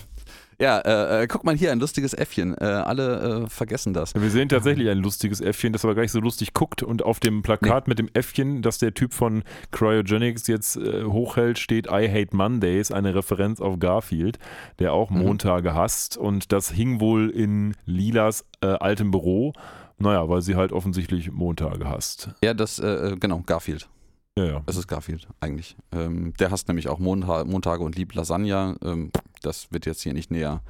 ja, 0.61 0.79
äh, 0.81 1.23
äh, 1.23 1.27
guck 1.27 1.45
mal 1.45 1.57
hier, 1.57 1.73
ein 1.73 1.81
lustiges 1.81 2.13
Äffchen. 2.15 2.57
Äh, 2.59 2.65
alle 2.65 3.45
äh, 3.45 3.49
vergessen 3.49 3.95
das. 3.95 4.15
Wir 4.15 4.31
sehen 4.31 4.49
tatsächlich 4.49 4.89
ein 4.89 4.99
lustiges 4.99 5.41
Äffchen, 5.41 5.73
das 5.73 5.85
aber 5.85 5.95
gar 5.95 6.03
nicht 6.03 6.13
so 6.13 6.21
lustig 6.21 6.55
guckt 6.55 6.83
und 6.83 7.03
auf 7.03 7.19
dem 7.19 7.43
Plakat 7.43 7.89
mit 7.89 7.99
dem 7.99 8.09
Äffchen, 8.13 8.63
das 8.63 8.79
der 8.79 8.95
Typ 8.95 9.15
von 9.15 9.43
Cryogenics 9.73 10.47
jetzt 10.47 10.77
äh, 10.77 11.05
hochhält, 11.05 11.59
steht 11.59 11.87
I 11.87 12.09
hate 12.09 12.37
Mondays, 12.37 12.93
eine 12.93 13.15
Referenz 13.15 13.61
auf 13.61 13.79
Garfield, 13.79 14.39
der 14.79 14.93
auch 14.93 15.11
Mhm. 15.11 15.23
Montage 15.23 15.75
hasst 15.75 16.17
und 16.17 16.53
das 16.53 16.71
hing 16.71 17.01
wohl 17.01 17.31
in 17.31 17.75
Lilas 17.87 18.45
äh, 18.61 18.67
altem 18.67 19.11
Büro. 19.11 19.53
Naja, 19.99 20.29
weil 20.29 20.41
sie 20.43 20.57
halt 20.57 20.73
offensichtlich 20.73 21.31
Montage 21.31 21.89
hasst. 21.89 22.31
Ja, 22.43 22.55
das, 22.55 22.81
genau, 23.21 23.43
Garfield. 23.45 23.89
Ja, 24.39 24.45
ja. 24.45 24.63
Es 24.67 24.77
ist 24.77 24.87
Garfield, 24.87 25.29
eigentlich. 25.41 25.77
Ähm, 25.93 26.33
der 26.39 26.51
hasst 26.51 26.69
nämlich 26.69 26.89
auch 26.89 26.99
Monta 26.99 27.45
Montage 27.45 27.83
und 27.83 27.97
liebt 27.97 28.15
Lasagne. 28.15 28.77
Ähm, 28.83 29.11
das 29.43 29.73
wird 29.73 29.87
jetzt 29.87 30.03
hier 30.03 30.15
nicht 30.15 30.31
näher 30.31 30.63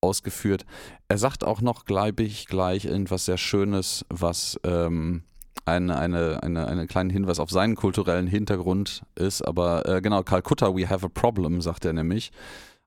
ausgeführt. 0.00 0.64
Er 1.08 1.18
sagt 1.18 1.44
auch 1.44 1.60
noch, 1.60 1.84
glaube 1.84 2.22
ich, 2.22 2.46
gleich 2.46 2.84
irgendwas 2.84 3.24
sehr 3.24 3.38
Schönes, 3.38 4.04
was 4.08 4.58
ähm, 4.64 5.22
eine, 5.64 5.98
eine, 5.98 6.42
eine, 6.42 6.66
einen 6.66 6.86
kleinen 6.88 7.10
Hinweis 7.10 7.40
auf 7.40 7.50
seinen 7.50 7.76
kulturellen 7.76 8.26
Hintergrund 8.26 9.02
ist. 9.16 9.42
Aber 9.42 9.86
äh, 9.86 10.00
genau, 10.00 10.22
Calcutta, 10.22 10.74
we 10.74 10.88
have 10.88 11.04
a 11.04 11.08
problem, 11.08 11.60
sagt 11.60 11.84
er 11.84 11.92
nämlich. 11.92 12.32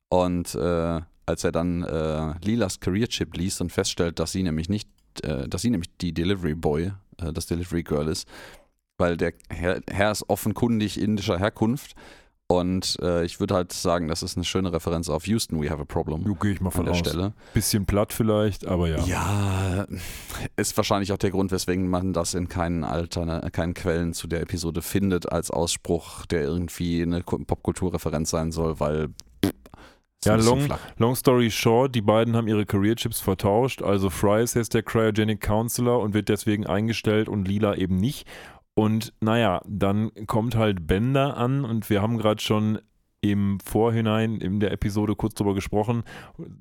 Und 0.10 0.56
äh, 0.56 1.02
als 1.26 1.44
er 1.44 1.52
dann 1.52 1.84
äh, 1.84 2.34
Lilas 2.44 2.80
Career 2.80 3.08
Chip 3.08 3.36
liest 3.38 3.62
und 3.62 3.72
feststellt, 3.72 4.20
dass 4.20 4.32
sie 4.32 4.44
nämlich 4.44 4.70
nicht, 4.70 4.90
äh, 5.24 5.48
dass 5.48 5.62
sie 5.62 5.70
nämlich 5.70 5.96
die 5.98 6.14
Delivery 6.14 6.56
Boy, 6.56 6.92
äh, 7.18 7.32
das 7.34 7.46
Delivery 7.46 7.84
Girl 7.84 8.08
ist, 8.08 8.28
weil 9.02 9.18
der 9.18 9.34
Herr, 9.50 9.82
Herr 9.92 10.12
ist 10.12 10.30
offenkundig 10.30 10.98
indischer 11.02 11.38
Herkunft. 11.38 11.94
Und 12.48 12.98
äh, 13.02 13.24
ich 13.24 13.40
würde 13.40 13.56
halt 13.56 13.72
sagen, 13.72 14.10
das 14.10 14.24
ist 14.24 14.36
eine 14.36 14.44
schöne 14.44 14.74
Referenz 14.74 15.08
auf 15.08 15.26
Houston, 15.26 15.62
we 15.62 15.70
have 15.70 15.82
a 15.82 15.86
problem 15.86 16.26
gehe 16.42 16.52
ich 16.52 16.60
mal 16.60 16.70
von 16.70 16.84
der 16.84 16.92
aus. 16.94 17.00
Stelle. 17.00 17.32
Bisschen 17.54 17.86
platt 17.86 18.12
vielleicht, 18.12 18.68
aber 18.68 18.90
ja. 18.90 19.06
Ja, 19.06 19.86
ist 20.58 20.76
wahrscheinlich 20.76 21.14
auch 21.14 21.18
der 21.18 21.32
Grund, 21.32 21.52
weswegen 21.54 21.88
man 21.88 22.12
das 22.12 22.34
in 22.34 22.50
keinen 22.50 22.84
Altern 22.84 23.50
keinen 23.54 23.74
Quellen 23.74 24.14
zu 24.14 24.28
der 24.28 24.42
Episode 24.42 24.82
findet, 24.82 25.32
als 25.32 25.50
Ausspruch, 25.50 26.26
der 26.26 26.42
irgendwie 26.42 27.02
eine 27.02 27.24
Ku- 27.24 27.40
Popkulturreferenz 27.40 28.30
sein 28.32 28.52
soll, 28.52 28.82
weil 28.82 29.08
Ja, 30.26 30.36
long, 30.36 30.68
long 30.98 31.16
story 31.16 31.50
short, 31.52 31.96
die 31.96 32.02
beiden 32.02 32.36
haben 32.36 32.50
ihre 32.50 32.66
Career 32.66 32.98
Chips 32.98 33.22
vertauscht. 33.22 33.82
Also 33.82 34.10
Fry 34.10 34.44
ist 34.44 34.56
jetzt 34.56 34.74
der 34.74 34.84
Cryogenic 34.84 35.40
Counselor 35.40 36.02
und 36.02 36.14
wird 36.14 36.28
deswegen 36.28 36.68
eingestellt 36.68 37.30
und 37.30 37.48
Lila 37.48 37.76
eben 37.76 37.96
nicht. 37.96 38.28
Und 38.74 39.14
naja, 39.20 39.62
dann 39.68 40.12
kommt 40.28 40.56
halt 40.56 40.88
Bender 40.88 41.38
an 41.38 41.66
und 41.66 41.90
wir 41.90 42.02
haben 42.02 42.18
gerade 42.18 42.42
schon 42.42 42.80
im 43.22 43.60
Vorhinein 43.64 44.38
in 44.38 44.60
der 44.60 44.72
Episode 44.72 45.16
kurz 45.16 45.36
drüber 45.36 45.54
gesprochen. 45.54 46.04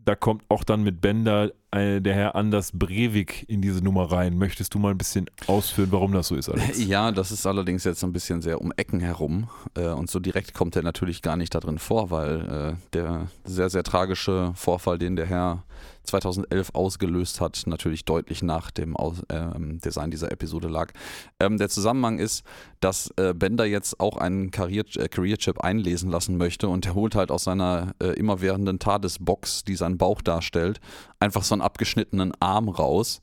Da 0.05 0.15
kommt 0.15 0.45
auch 0.51 0.63
dann 0.63 0.83
mit 0.83 1.01
Bender 1.01 1.53
äh, 1.71 2.03
der 2.03 2.15
Herr 2.15 2.35
Anders 2.35 2.73
Breivik 2.75 3.47
in 3.49 3.63
diese 3.63 3.83
Nummer 3.83 4.13
rein. 4.13 4.37
Möchtest 4.37 4.75
du 4.75 4.79
mal 4.79 4.91
ein 4.91 4.99
bisschen 4.99 5.31
ausführen, 5.47 5.89
warum 5.91 6.13
das 6.13 6.29
so 6.29 6.37
ist, 6.37 6.51
Alex? 6.51 6.85
Ja, 6.85 7.13
das 7.13 7.33
ist 7.33 7.47
allerdings 7.47 7.85
jetzt 7.85 8.05
ein 8.05 8.13
bisschen 8.13 8.43
sehr 8.43 8.61
um 8.61 8.73
Ecken 8.77 9.01
herum. 9.01 9.49
Äh, 9.75 9.89
und 9.89 10.11
so 10.11 10.21
direkt 10.21 10.53
kommt 10.53 10.77
er 10.77 10.83
natürlich 10.83 11.23
gar 11.23 11.37
nicht 11.37 11.55
da 11.55 11.61
drin 11.61 11.79
vor, 11.79 12.11
weil 12.11 12.77
äh, 12.77 12.89
der 12.93 13.29
sehr, 13.45 13.71
sehr 13.71 13.83
tragische 13.83 14.53
Vorfall, 14.55 14.99
den 14.99 15.17
der 15.17 15.27
Herr 15.27 15.65
2011 16.05 16.71
ausgelöst 16.75 17.41
hat, 17.41 17.63
natürlich 17.67 18.05
deutlich 18.05 18.43
nach 18.43 18.71
dem 18.71 18.97
Aus 18.97 19.23
ähm, 19.29 19.81
Design 19.81 20.11
dieser 20.11 20.33
Episode 20.33 20.69
lag. 20.69 20.93
Ähm, 21.39 21.59
der 21.59 21.69
Zusammenhang 21.69 22.19
ist, 22.19 22.45
dass 22.81 23.13
äh, 23.17 23.35
Bender 23.35 23.65
jetzt 23.65 24.01
auch 24.01 24.17
einen 24.17 24.51
Career, 24.51 24.85
äh, 24.97 25.09
Career 25.09 25.37
Chip 25.39 25.61
einlesen 25.61 26.11
lassen 26.11 26.37
möchte 26.37 26.69
und 26.69 26.87
er 26.87 26.95
holt 26.95 27.15
halt 27.15 27.31
aus 27.31 27.45
seiner 27.45 27.93
äh, 28.03 28.09
immerwährenden 28.19 28.79
TARDIS-Box, 28.79 29.65
die 29.65 29.77
seinen 29.77 29.99
Bauch 29.99 30.23
darstellt, 30.23 30.81
einfach 31.19 31.43
so 31.43 31.55
einen 31.55 31.63
abgeschnittenen 31.63 32.33
Arm 32.41 32.69
raus 32.69 33.21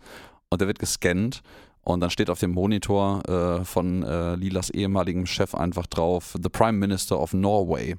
und 0.50 0.62
der 0.62 0.68
wird 0.68 0.80
gescannt 0.80 1.42
und 1.82 2.02
dann 2.02 2.10
steht 2.10 2.30
auf 2.30 2.40
dem 2.40 2.52
Monitor 2.52 3.24
äh, 3.30 3.64
von 3.66 4.04
äh, 4.04 4.36
Lilas 4.36 4.70
ehemaligem 4.70 5.26
Chef 5.26 5.56
einfach 5.56 5.88
drauf, 5.88 6.36
The 6.42 6.50
Prime 6.50 6.74
Minister 6.78 7.20
of 7.20 7.34
Norway. 7.34 7.96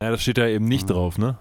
Ja, 0.00 0.10
das 0.10 0.22
steht 0.22 0.38
da 0.38 0.46
eben 0.46 0.66
nicht 0.66 0.88
Mhm. 0.88 0.92
drauf, 0.92 1.18
ne? 1.18 1.38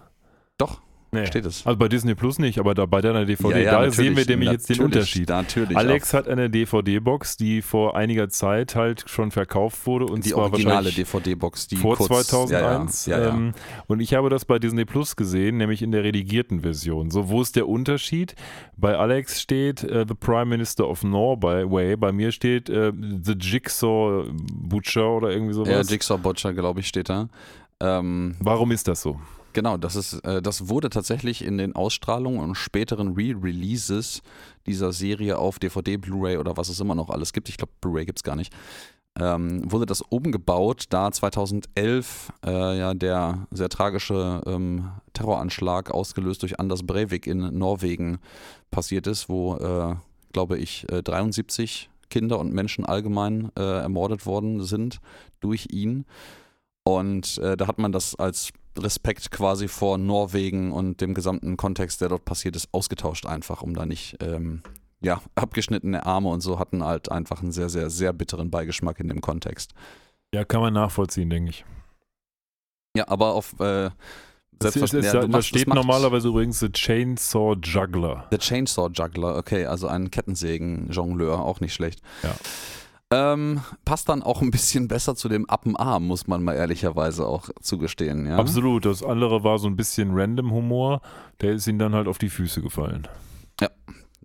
Nee. 1.12 1.26
steht 1.28 1.46
es. 1.46 1.65
Also 1.65 1.78
bei 1.78 1.88
Disney 1.88 2.13
Plus 2.15 2.39
nicht, 2.39 2.60
aber 2.60 2.74
da 2.74 2.86
bei 2.86 3.00
deiner 3.02 3.26
DVD, 3.26 3.52
Ja, 3.52 3.58
ja, 3.58 3.82
da 3.82 3.91
sehen 3.91 4.18
wir 4.18 4.26
nämlich 4.26 4.52
jetzt 4.52 4.70
den 4.70 4.82
Unterschied. 4.82 5.30
Natürlich. 5.30 5.78
Alex 5.78 6.13
hat 6.13 6.28
eine 6.28 6.50
DVD-Box, 6.50 7.38
die 7.38 7.62
vor 7.62 7.96
einiger 7.96 8.28
Zeit 8.30 8.76
halt 8.76 9.04
schon 9.08 9.32
verkauft 9.32 9.86
wurde 9.86 10.06
und 10.06 10.26
die 10.26 10.32
zwar 10.32 10.44
originale 10.44 10.91
DVD-Box, 10.91 11.68
die 11.68 11.78
vor 11.78 11.96
kurz, 11.96 12.28
2001. 12.28 13.06
Ja. 13.06 13.30
Ähm, 13.30 13.54
und 13.88 14.02
ich 14.02 14.13
habe 14.13 14.30
das 14.30 14.46
bei 14.46 14.60
Disney 14.60 14.86
Plus 14.86 15.15
gesehen, 15.15 15.58
nämlich 15.58 15.82
in 15.82 15.91
der 15.91 16.04
redigierten 16.04 16.62
Version. 16.62 17.12
So, 17.12 17.30
wo 17.30 17.41
ist 17.41 17.56
der 17.56 17.68
Unterschied? 17.68 18.36
Bei 18.76 18.98
Alex 18.98 19.41
steht 19.41 19.84
äh, 19.84 20.06
The 20.08 20.15
Prime 20.15 20.46
Minister 20.46 20.88
of 20.89 21.04
Norway, 21.04 21.96
bei 21.96 22.12
mir 22.12 22.32
steht 22.32 22.70
äh, 22.70 22.91
The 23.24 23.34
Jigsaw 23.34 24.26
Butcher 24.54 25.10
oder 25.12 25.32
irgendwie 25.32 25.54
sowas. 25.54 25.70
ja, 25.70 25.82
Jigsaw 25.82 26.18
Butcher, 26.18 26.54
glaube 26.54 26.82
ich, 26.82 26.88
steht 26.88 27.10
da. 27.10 27.30
Ähm, 27.80 28.36
Warum 28.39 28.72
ist 28.72 28.88
das 28.88 29.02
so? 29.02 29.20
Genau, 29.56 29.78
das 29.78 29.96
ist, 29.96 30.15
äh, 30.26 30.41
das 30.41 30.68
wurde 30.68 30.89
tatsächlich 30.89 31.41
in 31.41 31.58
den 31.58 31.78
Ausstrahlungen 31.78 32.41
und 32.41 32.56
späteren 32.56 33.13
Re-Releases 33.13 34.22
dieser 34.65 34.91
Serie 34.91 35.38
auf 35.38 35.60
DVD, 35.60 35.96
Blu-ray 35.96 36.36
oder 36.36 36.58
was 36.58 36.68
es 36.68 36.82
immer 36.82 36.94
noch 36.94 37.10
alles 37.10 37.32
gibt, 37.32 37.48
ich 37.48 37.56
glaube 37.56 37.72
Blu-ray 37.80 38.06
gibt 38.06 38.20
es 38.20 38.24
gar 38.24 38.36
nicht, 38.36 38.54
ähm, 39.18 39.72
wurde 39.72 39.86
das 39.86 40.02
umgebaut, 40.02 40.88
da 40.89 41.10
2011 41.10 42.34
äh, 42.46 42.78
ja 42.78 42.94
der 42.94 43.48
sehr 43.50 43.70
tragische 43.70 44.41
ähm, 44.46 44.91
Terroranschlag 45.13 45.89
ausgelöst 45.89 46.41
durch 46.41 46.60
Anders 46.60 46.84
Breivik 46.84 47.26
in 47.26 47.58
Norwegen 47.58 48.18
passiert 48.72 49.08
ist, 49.08 49.30
wo, 49.30 49.56
äh, 49.56 49.96
glaube 50.34 50.58
ich, 50.58 50.86
äh, 50.91 51.02
73 51.02 51.89
Kinder 52.10 52.39
und 52.39 52.52
Menschen 52.54 52.86
allgemein 52.86 53.54
äh, 53.58 53.62
ermordet 53.62 54.26
worden 54.26 54.65
sind 54.65 55.00
durch 55.39 55.68
ihn. 55.72 56.04
Und 56.84 57.38
äh, 57.38 57.56
da 57.56 57.68
hat 57.68 57.80
man 57.80 57.94
das 57.94 58.15
als 58.15 58.52
Respekt 58.78 59.32
quasi 59.32 59.68
vor 59.68 59.98
Norwegen 59.98 60.72
und 60.72 61.02
dem 61.02 61.14
gesamten 61.14 61.58
Kontext, 61.58 62.02
der 62.02 62.10
dort 62.10 62.26
passiert 62.26 62.56
ist, 62.56 62.70
ausgetauscht 62.72 63.26
einfach, 63.26 63.62
um 63.62 63.74
da 63.74 63.86
nicht, 63.86 64.18
ähm, 64.22 64.62
ja, 65.02 65.22
abgeschnittene 65.36 66.06
Arme 66.06 66.30
und 66.30 66.42
so 66.42 66.60
hatten 66.60 66.84
halt 66.84 67.12
einfach 67.12 67.42
einen 67.42 67.52
sehr, 67.52 67.70
sehr, 67.70 67.90
sehr 67.90 68.14
bitteren 68.14 68.50
Beigeschmack 68.50 69.00
in 69.00 69.08
dem 69.08 69.22
Kontext. 69.22 69.74
Ja, 70.34 70.44
kann 70.44 70.62
man 70.62 70.74
nachvollziehen, 70.74 71.30
denke 71.30 71.52
ich. 71.52 71.66
Ja, 72.96 73.08
aber 73.08 73.34
auf 73.34 73.60
äh, 73.60 73.90
selbstverständlich. 74.62 75.12
da, 75.12 75.22
ja, 75.22 75.28
da 75.28 75.38
das 75.38 75.47
steht 75.47 75.68
normalerweise 75.68 76.30
übrigens 76.30 76.60
The 76.60 76.72
Chainsaw 76.72 77.56
Juggler. 77.62 78.28
The 78.32 78.38
Chainsaw 78.38 78.89
Juggler, 78.91 79.36
okay, 79.36 79.66
also 79.66 79.88
ein 79.88 80.12
Kettensägen-Jongleur, 80.12 81.39
auch 81.39 81.60
nicht 81.60 81.74
schlecht. 81.74 82.02
Ja. 82.24 82.36
Ähm, 83.12 83.62
passt 83.86 84.10
dann 84.10 84.24
auch 84.24 84.41
ein 84.41 84.51
bisschen 84.51 84.88
besser 84.89 85.16
zu 85.16 85.30
dem 85.30 85.47
Appenarm, 85.49 86.06
muss 86.08 86.28
man 86.28 86.43
mal 86.43 86.53
ehrlicherweise 86.53 87.26
auch 87.26 87.49
zugestehen. 87.62 88.26
Ja? 88.26 88.38
Absolut. 88.38 88.86
Das 88.86 89.03
andere 89.03 89.43
war 89.43 89.60
so 89.60 89.68
ein 89.68 89.76
bisschen 89.76 90.12
Random 90.14 90.51
Humor. 90.51 91.01
Der 91.41 91.53
ist 91.53 91.68
ihm 91.68 91.80
dann 91.80 91.93
halt 91.93 92.08
auf 92.08 92.18
die 92.18 92.30
Füße 92.30 92.62
gefallen. 92.62 93.08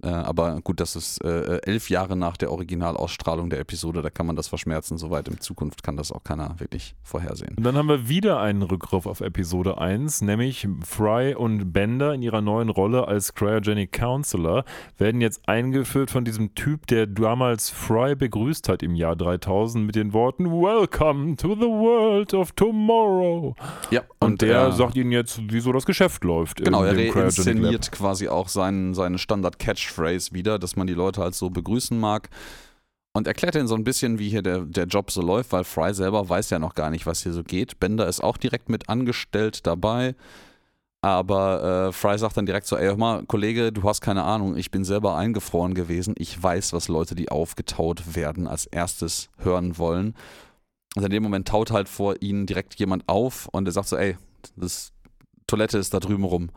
Äh, 0.03 0.09
aber 0.09 0.61
gut, 0.63 0.81
das 0.81 0.97
ist 0.97 1.23
äh, 1.25 1.61
elf 1.63 1.91
Jahre 1.91 2.17
nach 2.17 2.37
der 2.37 2.51
Originalausstrahlung 2.53 3.51
der 3.51 3.61
Episode, 3.61 4.03
da 4.03 4.11
kann 4.11 4.27
man 4.27 4.37
das 4.37 4.49
verschmerzen. 4.49 4.99
Soweit 4.99 5.29
in 5.29 5.41
Zukunft 5.41 5.83
kann 5.83 5.97
das 5.97 6.13
auch 6.13 6.25
keiner 6.25 6.59
wirklich 6.59 6.95
vorhersehen. 7.03 7.55
Und 7.57 7.65
dann 7.65 7.77
haben 7.77 7.89
wir 7.89 8.09
wieder 8.09 8.41
einen 8.41 8.63
Rückgriff 8.63 9.07
auf 9.07 9.21
Episode 9.21 9.79
1, 9.79 10.23
nämlich 10.23 10.67
Fry 10.85 11.35
und 11.35 11.73
Bender 11.73 12.15
in 12.15 12.23
ihrer 12.23 12.41
neuen 12.41 12.69
Rolle 12.69 13.09
als 13.09 13.35
Cryogenic 13.35 13.93
Counselor 13.93 14.65
werden 14.99 15.21
jetzt 15.21 15.49
eingeführt 15.49 16.11
von 16.11 16.25
diesem 16.25 16.55
Typ, 16.55 16.87
der 16.87 17.07
damals 17.07 17.71
Fry 17.71 18.15
begrüßt 18.15 18.69
hat 18.69 18.83
im 18.83 18.95
Jahr 18.95 19.17
3000 19.17 19.85
mit 19.85 19.97
den 19.97 20.13
Worten 20.13 20.47
Welcome 20.51 21.37
to 21.37 21.55
the 21.55 21.63
world 21.63 22.35
of 22.35 22.53
tomorrow. 22.53 23.55
Ja, 23.91 24.03
Und, 24.21 24.43
der 24.43 24.73
sagt 24.73 24.97
ihnen 24.97 25.13
jetzt, 25.13 25.41
wieso 25.49 25.73
das 25.73 25.87
Geschäft 25.87 26.25
läuft. 26.25 26.65
Genau, 26.65 26.85
er 26.85 26.97
in 26.97 27.07
Lab. 27.07 27.17
reinszeniert 27.17 27.93
quasi 27.93 28.29
auch 28.29 28.49
seinen, 28.49 28.95
seine 28.95 29.19
Standard-Catchphrase 29.91 30.33
wieder, 30.33 30.59
dass 30.59 30.77
man 30.77 30.87
die 30.87 30.95
Leute 30.95 31.21
halt 31.21 31.35
so 31.35 31.51
begrüßen 31.51 31.99
mag. 31.99 32.31
Und 33.13 33.27
erklärt 33.27 33.57
ihnen 33.57 33.67
so 33.67 33.75
ein 33.75 33.83
bisschen, 33.83 34.21
wie 34.21 34.29
hier 34.29 34.43
der, 34.43 34.61
der 34.61 34.85
Job 34.85 35.11
so 35.11 35.21
läuft, 35.21 35.51
weil 35.51 35.65
Fry 35.65 35.93
selber 35.93 36.29
weiß 36.29 36.51
ja 36.51 36.61
noch 36.61 36.75
gar 36.75 36.91
nicht, 36.91 37.07
was 37.07 37.23
hier 37.23 37.33
so 37.33 37.43
geht. 37.43 37.81
Bender 37.81 38.07
ist 38.07 38.23
auch 38.23 38.37
direkt 38.37 38.69
mit 38.69 38.89
angestellt 38.89 39.67
dabei. 39.67 40.15
Aber 41.03 41.89
äh, 41.89 41.93
Fry 41.93 42.17
sagt 42.19 42.37
dann 42.37 42.47
direkt 42.47 42.67
so, 42.67 42.77
ey, 42.77 42.87
hör 42.87 42.97
mal, 42.97 43.25
Kollege, 43.27 43.73
du 43.73 43.83
hast 43.83 44.01
keine 44.01 44.23
Ahnung, 44.23 44.57
ich 44.57 44.71
bin 44.71 44.85
selber 44.85 45.17
eingefroren 45.17 45.75
gewesen. 45.75 46.15
Ich 46.19 46.41
weiß, 46.41 46.73
was 46.73 46.87
Leute, 46.87 47.17
die 47.17 47.31
aufgetaut 47.31 48.15
werden, 48.15 48.47
als 48.47 48.67
erstes 48.67 49.29
hören 49.39 49.77
wollen. 49.77 50.15
Und 50.95 51.05
in 51.05 51.11
dem 51.11 51.23
Moment 51.23 51.49
taut 51.49 51.73
halt 51.73 51.89
vor 51.89 52.17
ihnen 52.21 52.47
direkt 52.47 52.77
jemand 52.77 53.09
auf 53.09 53.49
und 53.51 53.67
er 53.67 53.73
sagt 53.73 53.89
so, 53.89 53.97
ey, 53.97 54.17
das 54.57 54.93
Toilette 55.49 55.79
ist 55.79 55.95
da 55.95 55.99
drüben 55.99 56.25
rum. 56.25 56.51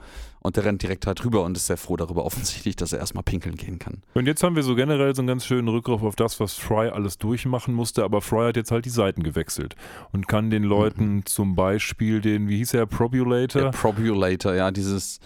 Und 0.43 0.57
der 0.57 0.65
rennt 0.65 0.83
direkt 0.83 1.07
halt 1.07 1.23
rüber 1.25 1.43
und 1.43 1.57
ist 1.57 1.67
sehr 1.67 1.77
froh 1.77 1.97
darüber 1.97 2.25
offensichtlich, 2.25 2.75
dass 2.75 2.93
er 2.93 2.99
erstmal 2.99 3.23
pinkeln 3.23 3.55
gehen 3.55 3.79
kann. 3.79 4.03
Und 4.13 4.27
jetzt 4.27 4.43
haben 4.43 4.55
wir 4.55 4.63
so 4.63 4.75
generell 4.75 5.15
so 5.15 5.21
einen 5.21 5.27
ganz 5.27 5.45
schönen 5.45 5.67
Rückgriff 5.67 6.03
auf 6.03 6.15
das, 6.15 6.39
was 6.39 6.53
Fry 6.55 6.89
alles 6.89 7.17
durchmachen 7.17 7.73
musste, 7.73 8.03
aber 8.03 8.21
Fry 8.21 8.47
hat 8.47 8.57
jetzt 8.57 8.71
halt 8.71 8.85
die 8.85 8.89
Seiten 8.89 9.23
gewechselt 9.23 9.75
und 10.11 10.27
kann 10.27 10.49
den 10.49 10.63
Leuten 10.63 11.25
zum 11.25 11.55
Beispiel 11.55 12.21
den, 12.21 12.47
wie 12.49 12.57
hieß 12.57 12.73
er, 12.73 12.85
Der 12.85 12.95
Probulator? 12.97 13.71
Probulator, 13.71 14.53
ja, 14.53 14.71
dieses. 14.71 15.19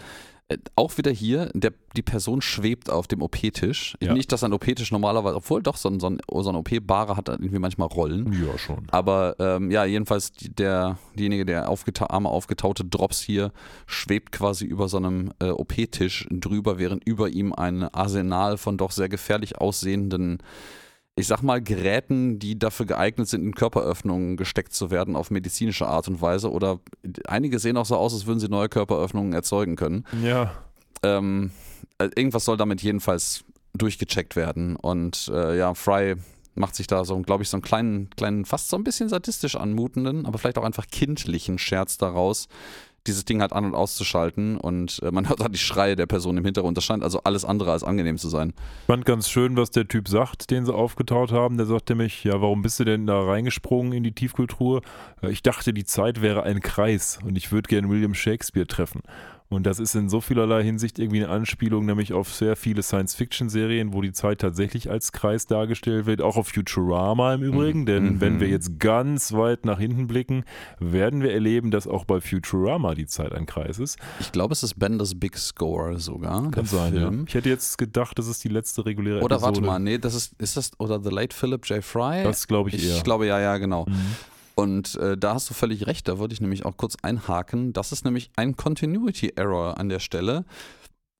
Äh, 0.50 0.58
Auch 0.76 0.98
wieder 0.98 1.12
hier, 1.12 1.50
der, 1.54 1.74
die 1.96 2.02
Person 2.02 2.42
schwebt 2.42 2.90
auf 2.90 3.08
dem 3.08 3.22
OP-Tisch. 3.22 3.98
Ja. 4.02 4.14
Nicht, 4.14 4.32
dass 4.32 4.44
ein 4.44 4.54
OP-Tisch 4.54 4.92
normalerweise, 4.92 5.36
obwohl 5.36 5.62
doch, 5.62 5.78
so 5.78 5.90
ein, 5.90 6.00
so 6.00 6.10
ein, 6.10 6.20
so 6.28 6.50
ein 6.50 6.56
OP-Barer 6.56 7.18
hat 7.18 7.30
irgendwie 7.30 7.60
manchmal 7.60 7.88
Rollen. 7.88 8.32
Ja, 8.34 8.58
schon. 8.58 8.88
Aber 8.92 9.36
ähm, 9.40 9.72
ja, 9.72 9.86
jedenfalls 9.86 10.32
der, 10.32 10.98
derjenige, 11.16 11.46
der 11.46 11.70
aufgeta 11.70 12.08
arme 12.08 12.30
aufgetaute 12.30 12.86
Drops 12.86 13.22
hier, 13.22 13.52
schwebt 13.86 14.32
quasi 14.32 14.66
über 14.66 14.88
so 14.88 14.98
einem 14.98 15.32
äh, 15.40 15.50
OP-Tisch 15.50 16.28
drüber, 16.32 16.78
während 16.78 17.04
über 17.06 17.30
ihm 17.30 17.54
ein 17.54 17.84
Arsenal 17.84 18.58
von 18.58 18.78
doch 18.78 18.92
sehr 18.92 19.10
gefährlich 19.10 19.58
aussehenden, 19.58 20.40
ich 21.18 21.28
sag 21.28 21.42
mal, 21.42 21.62
Geräten, 21.62 22.38
die 22.38 22.58
dafür 22.58 22.86
geeignet 22.86 23.28
sind, 23.28 23.44
in 23.44 23.56
Körperöffnungen 23.56 24.38
gesteckt 24.38 24.74
zu 24.74 24.92
werden, 24.92 25.16
auf 25.16 25.32
medizinische 25.32 25.88
Art 25.88 26.08
und 26.08 26.22
Weise. 26.22 26.52
Oder 26.52 26.80
einige 27.28 27.58
sehen 27.58 27.76
auch 27.76 27.88
so 27.88 27.98
aus, 27.98 28.14
als 28.14 28.28
würden 28.28 28.40
sie 28.40 28.50
neue 28.50 28.70
Körperöffnungen 28.70 29.34
erzeugen 29.34 29.76
können. 29.76 30.06
Ja, 30.24 30.54
Ähm, 31.04 31.52
äh, 31.98 32.10
irgendwas 32.16 32.46
soll 32.46 32.58
damit 32.58 32.82
jedenfalls 32.82 33.44
durchgecheckt 33.74 34.36
werden. 34.36 34.76
Und 34.76 35.30
äh, 35.34 35.58
ja, 35.58 35.74
Fry 35.74 36.16
macht 36.56 36.76
sich 36.76 36.88
da 36.88 37.06
so, 37.06 37.20
glaube 37.20 37.44
ich, 37.44 37.50
so 37.50 37.58
einen 37.58 37.62
kleinen, 37.62 38.10
kleinen, 38.12 38.46
fast 38.46 38.70
so 38.70 38.78
ein 38.78 38.84
bisschen 38.84 39.10
sadistisch 39.10 39.56
anmutenden, 39.56 40.26
aber 40.26 40.38
vielleicht 40.38 40.58
auch 40.58 40.64
einfach 40.64 40.88
kindlichen 40.88 41.58
Scherz 41.60 41.98
daraus, 41.98 42.48
dieses 43.08 43.26
Ding 43.26 43.42
halt 43.42 43.54
an- 43.54 43.66
und 43.66 43.76
auszuschalten. 43.76 44.58
Und 44.58 45.00
äh, 45.02 45.12
man 45.12 45.28
hört 45.30 45.40
halt 45.40 45.54
die 45.54 45.60
Schreie 45.60 45.96
der 45.96 46.06
Person 46.06 46.38
im 46.38 46.46
Hintergrund. 46.46 46.78
Das 46.78 46.84
scheint 46.84 47.04
also 47.04 47.22
alles 47.24 47.46
andere 47.46 47.72
als 47.72 47.84
angenehm 47.84 48.18
zu 48.18 48.30
sein. 48.30 48.54
fand 48.86 49.06
ganz 49.06 49.30
schön, 49.30 49.58
was 49.58 49.72
der 49.72 49.88
Typ 49.88 50.08
sagt, 50.08 50.52
den 50.52 50.66
sie 50.66 50.74
aufgetaut 50.74 51.32
haben. 51.32 51.58
Der 51.58 51.66
sagte 51.66 51.94
nämlich, 51.94 52.24
ja, 52.24 52.42
warum 52.42 52.62
bist 52.62 52.80
du 52.80 52.84
denn 52.84 53.08
da 53.08 53.20
reingesprungen 53.22 53.94
in 53.94 54.04
die 54.04 54.12
Tiefkultur? 54.14 54.82
Äh, 55.22 55.32
Ich 55.32 55.42
dachte, 55.42 55.74
die 55.74 55.86
Zeit 55.86 56.22
wäre 56.22 56.44
ein 56.44 56.60
Kreis 56.60 57.20
und 57.26 57.38
ich 57.38 57.52
würde 57.52 57.68
gern 57.68 57.90
William 57.90 58.14
Shakespeare 58.14 58.68
treffen. 58.68 59.02
Und 59.50 59.66
das 59.66 59.80
ist 59.80 59.96
in 59.96 60.10
so 60.10 60.20
vielerlei 60.20 60.62
Hinsicht 60.62 61.00
irgendwie 61.00 61.24
eine 61.24 61.30
Anspielung, 61.34 61.86
nämlich 61.86 62.12
auf 62.12 62.34
sehr 62.34 62.58
viele 62.58 62.84
Science-Fiction-Serien, 62.84 63.94
wo 63.94 64.02
die 64.02 64.12
Zeit 64.12 64.40
tatsächlich 64.40 64.90
als 64.92 65.14
Kreis 65.14 65.48
dargestellt 65.48 66.06
wird, 66.06 66.22
auch 66.22 66.36
auf 66.36 66.50
Futurama 66.50 67.34
im 67.34 67.44
Übrigen, 67.44 67.86
denn 67.86 68.04
Mhm. 68.16 68.22
wenn 68.22 68.40
wir 68.42 68.50
jetzt 68.50 68.78
ganz 68.80 69.32
weit 69.32 69.64
nach 69.66 69.80
hinten 69.80 70.08
blicken, 70.08 70.44
werden 70.80 71.22
wir 71.22 71.32
erleben, 71.34 71.72
dass 71.72 71.88
auch 71.88 72.04
bei 72.04 72.20
Futurama 72.20 72.94
die 72.94 73.06
Zeit 73.06 73.34
ein 73.34 73.46
Kreis 73.46 73.80
ist. 73.80 73.98
Ich 74.20 74.32
glaube, 74.34 74.52
es 74.52 74.64
ist 74.64 74.78
Benders 74.78 75.18
Big 75.18 75.38
Score 75.38 75.98
sogar. 75.98 76.52
Kann 76.52 76.66
sein, 76.66 76.94
ja. 76.94 77.00
Film. 77.02 77.26
Ich 77.28 77.34
hätte 77.34 77.48
jetzt 77.50 77.78
gedacht, 77.78 78.20
das 78.20 78.28
ist 78.28 78.44
die 78.44 78.50
letzte 78.50 78.86
reguläre 78.86 79.22
Oder 79.22 79.38
Episode. 79.38 79.56
warte 79.56 79.62
mal, 79.62 79.80
nee, 79.80 79.98
das 79.98 80.14
ist, 80.14 80.34
ist 80.42 80.58
das, 80.58 80.72
oder 80.78 81.02
The 81.02 81.10
Late 81.10 81.34
Philip 81.36 81.66
J. 81.70 81.82
Fry? 81.84 82.24
Das 82.24 82.48
glaube 82.48 82.70
ich, 82.70 82.76
ich 82.76 82.90
eher. 82.90 83.02
glaube, 83.04 83.26
ja, 83.28 83.40
ja, 83.40 83.58
genau. 83.58 83.86
Mhm. 83.88 83.96
Und 84.58 84.96
äh, 84.96 85.16
da 85.16 85.36
hast 85.36 85.48
du 85.52 85.54
völlig 85.54 85.86
recht, 85.86 86.08
da 86.08 86.18
würde 86.18 86.34
ich 86.34 86.42
nämlich 86.42 86.66
auch 86.66 86.78
kurz 86.78 86.96
einhaken. 87.04 87.74
Das 87.74 87.92
ist 87.92 88.04
nämlich 88.04 88.32
ein 88.38 88.56
Continuity 88.56 89.34
Error 89.36 89.78
an 89.78 89.88
der 89.88 90.00
Stelle, 90.00 90.46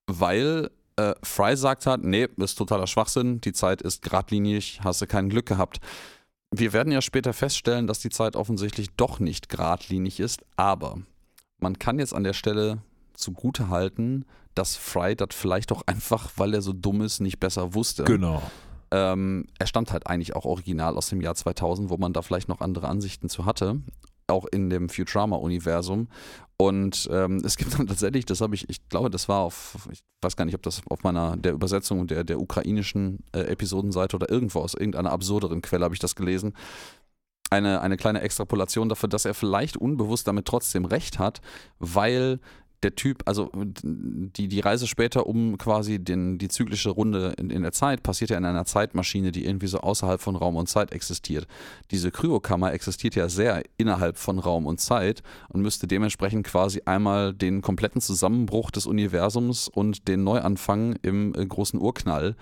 weil 0.08 0.70
äh, 0.96 1.14
Fry 1.22 1.56
sagt 1.56 1.86
hat, 1.86 2.02
nee, 2.02 2.26
ist 2.38 2.56
totaler 2.56 2.88
Schwachsinn, 2.88 3.40
die 3.40 3.52
Zeit 3.52 3.80
ist 3.80 4.02
geradlinig, 4.02 4.80
hast 4.82 5.02
du 5.02 5.06
kein 5.06 5.28
Glück 5.28 5.46
gehabt. 5.46 5.78
Wir 6.50 6.72
werden 6.72 6.92
ja 6.92 7.00
später 7.00 7.32
feststellen, 7.32 7.86
dass 7.86 8.00
die 8.00 8.10
Zeit 8.10 8.34
offensichtlich 8.34 8.88
doch 8.96 9.20
nicht 9.20 9.48
geradlinig 9.48 10.18
ist, 10.18 10.44
aber 10.56 10.98
man 11.60 11.78
kann 11.78 12.00
jetzt 12.00 12.14
an 12.14 12.24
der 12.24 12.32
Stelle 12.32 12.78
zugute 13.14 13.68
halten, 13.68 14.24
dass 14.56 14.74
Fry 14.74 15.14
das 15.14 15.28
vielleicht 15.30 15.70
auch 15.70 15.82
einfach, 15.86 16.32
weil 16.34 16.54
er 16.54 16.62
so 16.62 16.72
dumm 16.72 17.02
ist, 17.02 17.20
nicht 17.20 17.38
besser 17.38 17.74
wusste. 17.74 18.02
Genau. 18.02 18.42
Ähm, 18.90 19.46
er 19.58 19.66
stammt 19.66 19.92
halt 19.92 20.06
eigentlich 20.06 20.34
auch 20.34 20.44
original 20.44 20.96
aus 20.96 21.08
dem 21.08 21.20
Jahr 21.20 21.34
2000, 21.34 21.90
wo 21.90 21.96
man 21.96 22.12
da 22.12 22.22
vielleicht 22.22 22.48
noch 22.48 22.60
andere 22.60 22.88
Ansichten 22.88 23.28
zu 23.28 23.44
hatte, 23.44 23.80
auch 24.26 24.46
in 24.46 24.70
dem 24.70 24.88
Futurama-Universum. 24.88 26.08
Und 26.56 27.08
ähm, 27.12 27.42
es 27.44 27.56
gibt 27.56 27.74
dann 27.78 27.86
tatsächlich, 27.86 28.26
das 28.26 28.40
habe 28.40 28.54
ich, 28.54 28.68
ich 28.68 28.88
glaube, 28.88 29.10
das 29.10 29.28
war 29.28 29.40
auf, 29.40 29.88
ich 29.90 30.00
weiß 30.22 30.36
gar 30.36 30.44
nicht, 30.44 30.54
ob 30.54 30.62
das 30.62 30.82
auf 30.88 31.02
meiner, 31.02 31.36
der 31.36 31.52
Übersetzung 31.52 32.06
der, 32.06 32.24
der 32.24 32.40
ukrainischen 32.40 33.20
äh, 33.32 33.40
Episodenseite 33.40 34.16
oder 34.16 34.30
irgendwo 34.30 34.60
aus 34.60 34.74
irgendeiner 34.74 35.12
absurderen 35.12 35.62
Quelle 35.62 35.84
habe 35.84 35.94
ich 35.94 36.00
das 36.00 36.16
gelesen. 36.16 36.54
Eine, 37.50 37.80
eine 37.80 37.96
kleine 37.96 38.20
Extrapolation 38.20 38.90
dafür, 38.90 39.08
dass 39.08 39.24
er 39.24 39.32
vielleicht 39.32 39.78
unbewusst 39.78 40.28
damit 40.28 40.44
trotzdem 40.44 40.84
recht 40.84 41.18
hat, 41.18 41.40
weil 41.78 42.40
der 42.82 42.94
Typ, 42.94 43.22
also 43.26 43.50
die, 43.54 44.48
die 44.48 44.60
Reise 44.60 44.86
später 44.86 45.26
um 45.26 45.58
quasi 45.58 45.98
den, 45.98 46.38
die 46.38 46.48
zyklische 46.48 46.90
Runde 46.90 47.34
in, 47.36 47.50
in 47.50 47.62
der 47.62 47.72
Zeit 47.72 48.02
passiert 48.02 48.30
ja 48.30 48.38
in 48.38 48.44
einer 48.44 48.64
Zeitmaschine, 48.64 49.32
die 49.32 49.44
irgendwie 49.44 49.66
so 49.66 49.78
außerhalb 49.78 50.20
von 50.20 50.36
Raum 50.36 50.56
und 50.56 50.68
Zeit 50.68 50.92
existiert. 50.92 51.46
Diese 51.90 52.10
Kryokammer 52.10 52.72
existiert 52.72 53.16
ja 53.16 53.28
sehr 53.28 53.62
innerhalb 53.76 54.16
von 54.16 54.38
Raum 54.38 54.66
und 54.66 54.80
Zeit 54.80 55.22
und 55.48 55.62
müsste 55.62 55.88
dementsprechend 55.88 56.46
quasi 56.46 56.82
einmal 56.84 57.34
den 57.34 57.62
kompletten 57.62 58.00
Zusammenbruch 58.00 58.70
des 58.70 58.86
Universums 58.86 59.68
und 59.68 60.06
den 60.06 60.22
Neuanfang 60.22 60.96
im 61.02 61.34
äh, 61.34 61.44
großen 61.44 61.80
Urknall 61.80 62.36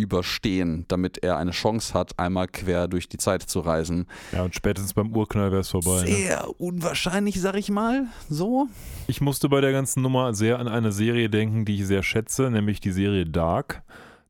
überstehen, 0.00 0.84
damit 0.88 1.18
er 1.22 1.36
eine 1.36 1.50
Chance 1.52 1.94
hat, 1.94 2.18
einmal 2.18 2.48
quer 2.48 2.88
durch 2.88 3.08
die 3.08 3.18
Zeit 3.18 3.42
zu 3.42 3.60
reisen. 3.60 4.06
Ja, 4.32 4.42
und 4.42 4.54
spätestens 4.54 4.94
beim 4.94 5.14
Urknall 5.14 5.50
wäre 5.50 5.60
es 5.60 5.68
vorbei. 5.68 6.02
Ne? 6.02 6.06
Sehr 6.14 6.60
unwahrscheinlich, 6.60 7.40
sag 7.40 7.56
ich 7.56 7.70
mal. 7.70 8.06
So. 8.28 8.68
Ich 9.06 9.20
musste 9.20 9.48
bei 9.48 9.60
der 9.60 9.72
ganzen 9.72 10.02
Nummer 10.02 10.34
sehr 10.34 10.58
an 10.58 10.68
eine 10.68 10.92
Serie 10.92 11.28
denken, 11.30 11.64
die 11.64 11.76
ich 11.76 11.86
sehr 11.86 12.02
schätze, 12.02 12.50
nämlich 12.50 12.80
die 12.80 12.92
Serie 12.92 13.26
Dark. 13.26 13.82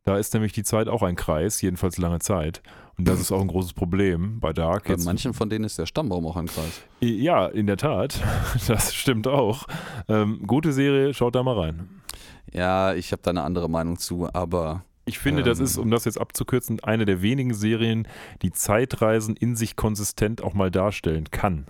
Da 0.05 0.17
ist 0.17 0.33
nämlich 0.35 0.53
die 0.53 0.63
Zeit 0.65 0.89
auch 0.89 1.03
ein 1.03 1.15
Kreis, 1.17 1.61
jedenfalls 1.61 1.99
lange 1.99 2.21
Zeit. 2.21 2.63
Und 2.97 3.07
das 3.09 3.21
ist 3.21 3.33
auch 3.33 3.41
ein 3.41 3.49
großes 3.49 3.73
Problem 3.75 4.41
bei 4.41 4.53
Dark. 4.53 4.85
Bei 4.85 4.91
Jetzt- 4.91 5.05
manchen 5.07 5.33
von 5.35 5.49
denen 5.49 5.65
ist 5.65 5.79
der 5.79 5.87
Stammbaum 5.87 6.27
auch 6.27 6.37
ein 6.37 6.47
Kreis. 6.47 6.83
Ja, 7.01 7.47
in 7.47 7.67
der 7.67 7.77
Tat. 7.77 8.19
Das 8.67 8.95
stimmt 8.95 9.27
auch. 9.27 9.67
Ähm, 10.09 10.43
gute 10.47 10.73
Serie, 10.73 11.15
schaut 11.15 11.35
da 11.35 11.43
mal 11.43 11.59
rein. 11.59 11.89
Ja, 12.53 12.95
ich 12.95 13.13
habe 13.13 13.23
da 13.23 13.31
eine 13.31 13.43
andere 13.43 13.71
Meinung 13.71 13.97
zu, 13.99 14.29
aber 14.33 14.85
Ich 15.11 15.19
finde, 15.19 15.43
das 15.43 15.59
Ähm. 15.59 15.65
ist, 15.65 15.77
um 15.77 15.91
das 15.91 16.05
jetzt 16.05 16.21
abzukürzen, 16.21 16.79
eine 16.85 17.05
der 17.05 17.21
wenigen 17.21 17.53
Serien, 17.53 18.07
die 18.43 18.53
Zeitreisen 18.53 19.35
in 19.35 19.57
sich 19.57 19.75
konsistent 19.75 20.41
auch 20.41 20.55
mal 20.55 20.71
darstellen 20.71 21.33
kann. 21.33 21.67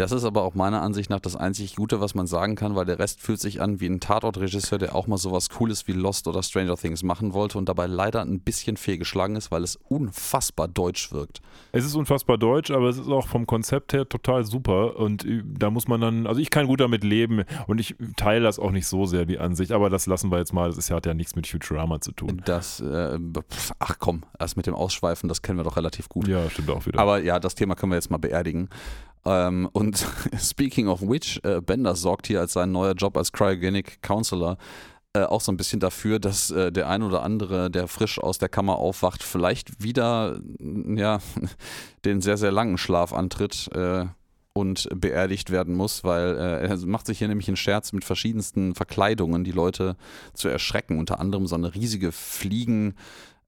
Das 0.00 0.12
ist 0.12 0.24
aber 0.24 0.42
auch 0.42 0.54
meiner 0.54 0.80
Ansicht 0.80 1.10
nach 1.10 1.20
das 1.20 1.36
einzig 1.36 1.76
Gute, 1.76 2.00
was 2.00 2.14
man 2.14 2.26
sagen 2.26 2.54
kann, 2.54 2.74
weil 2.74 2.86
der 2.86 2.98
Rest 2.98 3.20
fühlt 3.20 3.38
sich 3.38 3.60
an 3.60 3.80
wie 3.80 3.86
ein 3.86 4.00
Tatortregisseur, 4.00 4.78
der 4.78 4.94
auch 4.94 5.06
mal 5.06 5.18
sowas 5.18 5.50
Cooles 5.50 5.86
wie 5.86 5.92
Lost 5.92 6.26
oder 6.26 6.42
Stranger 6.42 6.76
Things 6.76 7.02
machen 7.02 7.34
wollte 7.34 7.58
und 7.58 7.68
dabei 7.68 7.86
leider 7.86 8.22
ein 8.22 8.40
bisschen 8.40 8.78
fehlgeschlagen 8.78 9.36
ist, 9.36 9.50
weil 9.50 9.62
es 9.62 9.76
unfassbar 9.76 10.68
deutsch 10.68 11.12
wirkt. 11.12 11.42
Es 11.72 11.84
ist 11.84 11.94
unfassbar 11.94 12.38
deutsch, 12.38 12.70
aber 12.70 12.88
es 12.88 12.96
ist 12.96 13.08
auch 13.08 13.28
vom 13.28 13.46
Konzept 13.46 13.92
her 13.92 14.08
total 14.08 14.44
super 14.44 14.96
und 14.96 15.24
äh, 15.26 15.42
da 15.44 15.70
muss 15.70 15.86
man 15.86 16.00
dann, 16.00 16.26
also 16.26 16.40
ich 16.40 16.48
kann 16.48 16.66
gut 16.66 16.80
damit 16.80 17.04
leben 17.04 17.44
und 17.66 17.78
ich 17.78 17.94
teile 18.16 18.42
das 18.42 18.58
auch 18.58 18.70
nicht 18.70 18.86
so 18.86 19.04
sehr, 19.04 19.26
die 19.26 19.38
Ansicht, 19.38 19.70
aber 19.70 19.90
das 19.90 20.06
lassen 20.06 20.30
wir 20.32 20.38
jetzt 20.38 20.54
mal, 20.54 20.68
das 20.68 20.78
ist, 20.78 20.90
hat 20.90 21.04
ja 21.04 21.12
nichts 21.12 21.36
mit 21.36 21.46
Futurama 21.46 22.00
zu 22.00 22.12
tun. 22.12 22.40
Das, 22.46 22.80
äh, 22.80 23.18
pf, 23.18 23.72
ach 23.78 23.96
komm, 23.98 24.22
das 24.38 24.56
mit 24.56 24.66
dem 24.66 24.74
Ausschweifen, 24.74 25.28
das 25.28 25.42
kennen 25.42 25.58
wir 25.58 25.64
doch 25.64 25.76
relativ 25.76 26.08
gut. 26.08 26.26
Ja, 26.26 26.48
stimmt 26.48 26.70
auch 26.70 26.86
wieder. 26.86 26.98
Aber 26.98 27.22
ja, 27.22 27.38
das 27.38 27.54
Thema 27.54 27.74
können 27.74 27.92
wir 27.92 27.96
jetzt 27.96 28.10
mal 28.10 28.18
beerdigen. 28.18 28.70
Ähm, 29.24 29.68
und 29.72 30.06
speaking 30.38 30.88
of 30.88 31.02
which, 31.02 31.40
äh, 31.44 31.60
Bender 31.60 31.94
sorgt 31.94 32.26
hier 32.26 32.40
als 32.40 32.52
sein 32.54 32.72
neuer 32.72 32.94
Job 32.94 33.16
als 33.16 33.32
Cryogenic 33.32 34.02
Counselor 34.02 34.56
äh, 35.12 35.22
auch 35.22 35.40
so 35.40 35.50
ein 35.50 35.56
bisschen 35.56 35.80
dafür, 35.80 36.20
dass 36.20 36.50
äh, 36.52 36.70
der 36.70 36.88
ein 36.88 37.02
oder 37.02 37.22
andere, 37.22 37.70
der 37.70 37.88
frisch 37.88 38.20
aus 38.20 38.38
der 38.38 38.48
Kammer 38.48 38.76
aufwacht, 38.76 39.22
vielleicht 39.22 39.82
wieder 39.82 40.40
ja, 40.60 41.18
den 42.04 42.20
sehr, 42.20 42.36
sehr 42.36 42.52
langen 42.52 42.78
Schlaf 42.78 43.12
antritt 43.12 43.68
äh, 43.74 44.04
und 44.52 44.88
beerdigt 44.94 45.50
werden 45.50 45.74
muss, 45.74 46.04
weil 46.04 46.36
äh, 46.36 46.68
er 46.68 46.76
macht 46.86 47.06
sich 47.06 47.18
hier 47.18 47.28
nämlich 47.28 47.48
einen 47.48 47.56
Scherz 47.56 47.92
mit 47.92 48.04
verschiedensten 48.04 48.74
Verkleidungen, 48.74 49.42
die 49.42 49.52
Leute 49.52 49.96
zu 50.32 50.48
erschrecken. 50.48 50.98
Unter 50.98 51.18
anderem 51.18 51.46
so 51.46 51.56
eine 51.56 51.74
riesige 51.74 52.12
Fliegen 52.12 52.94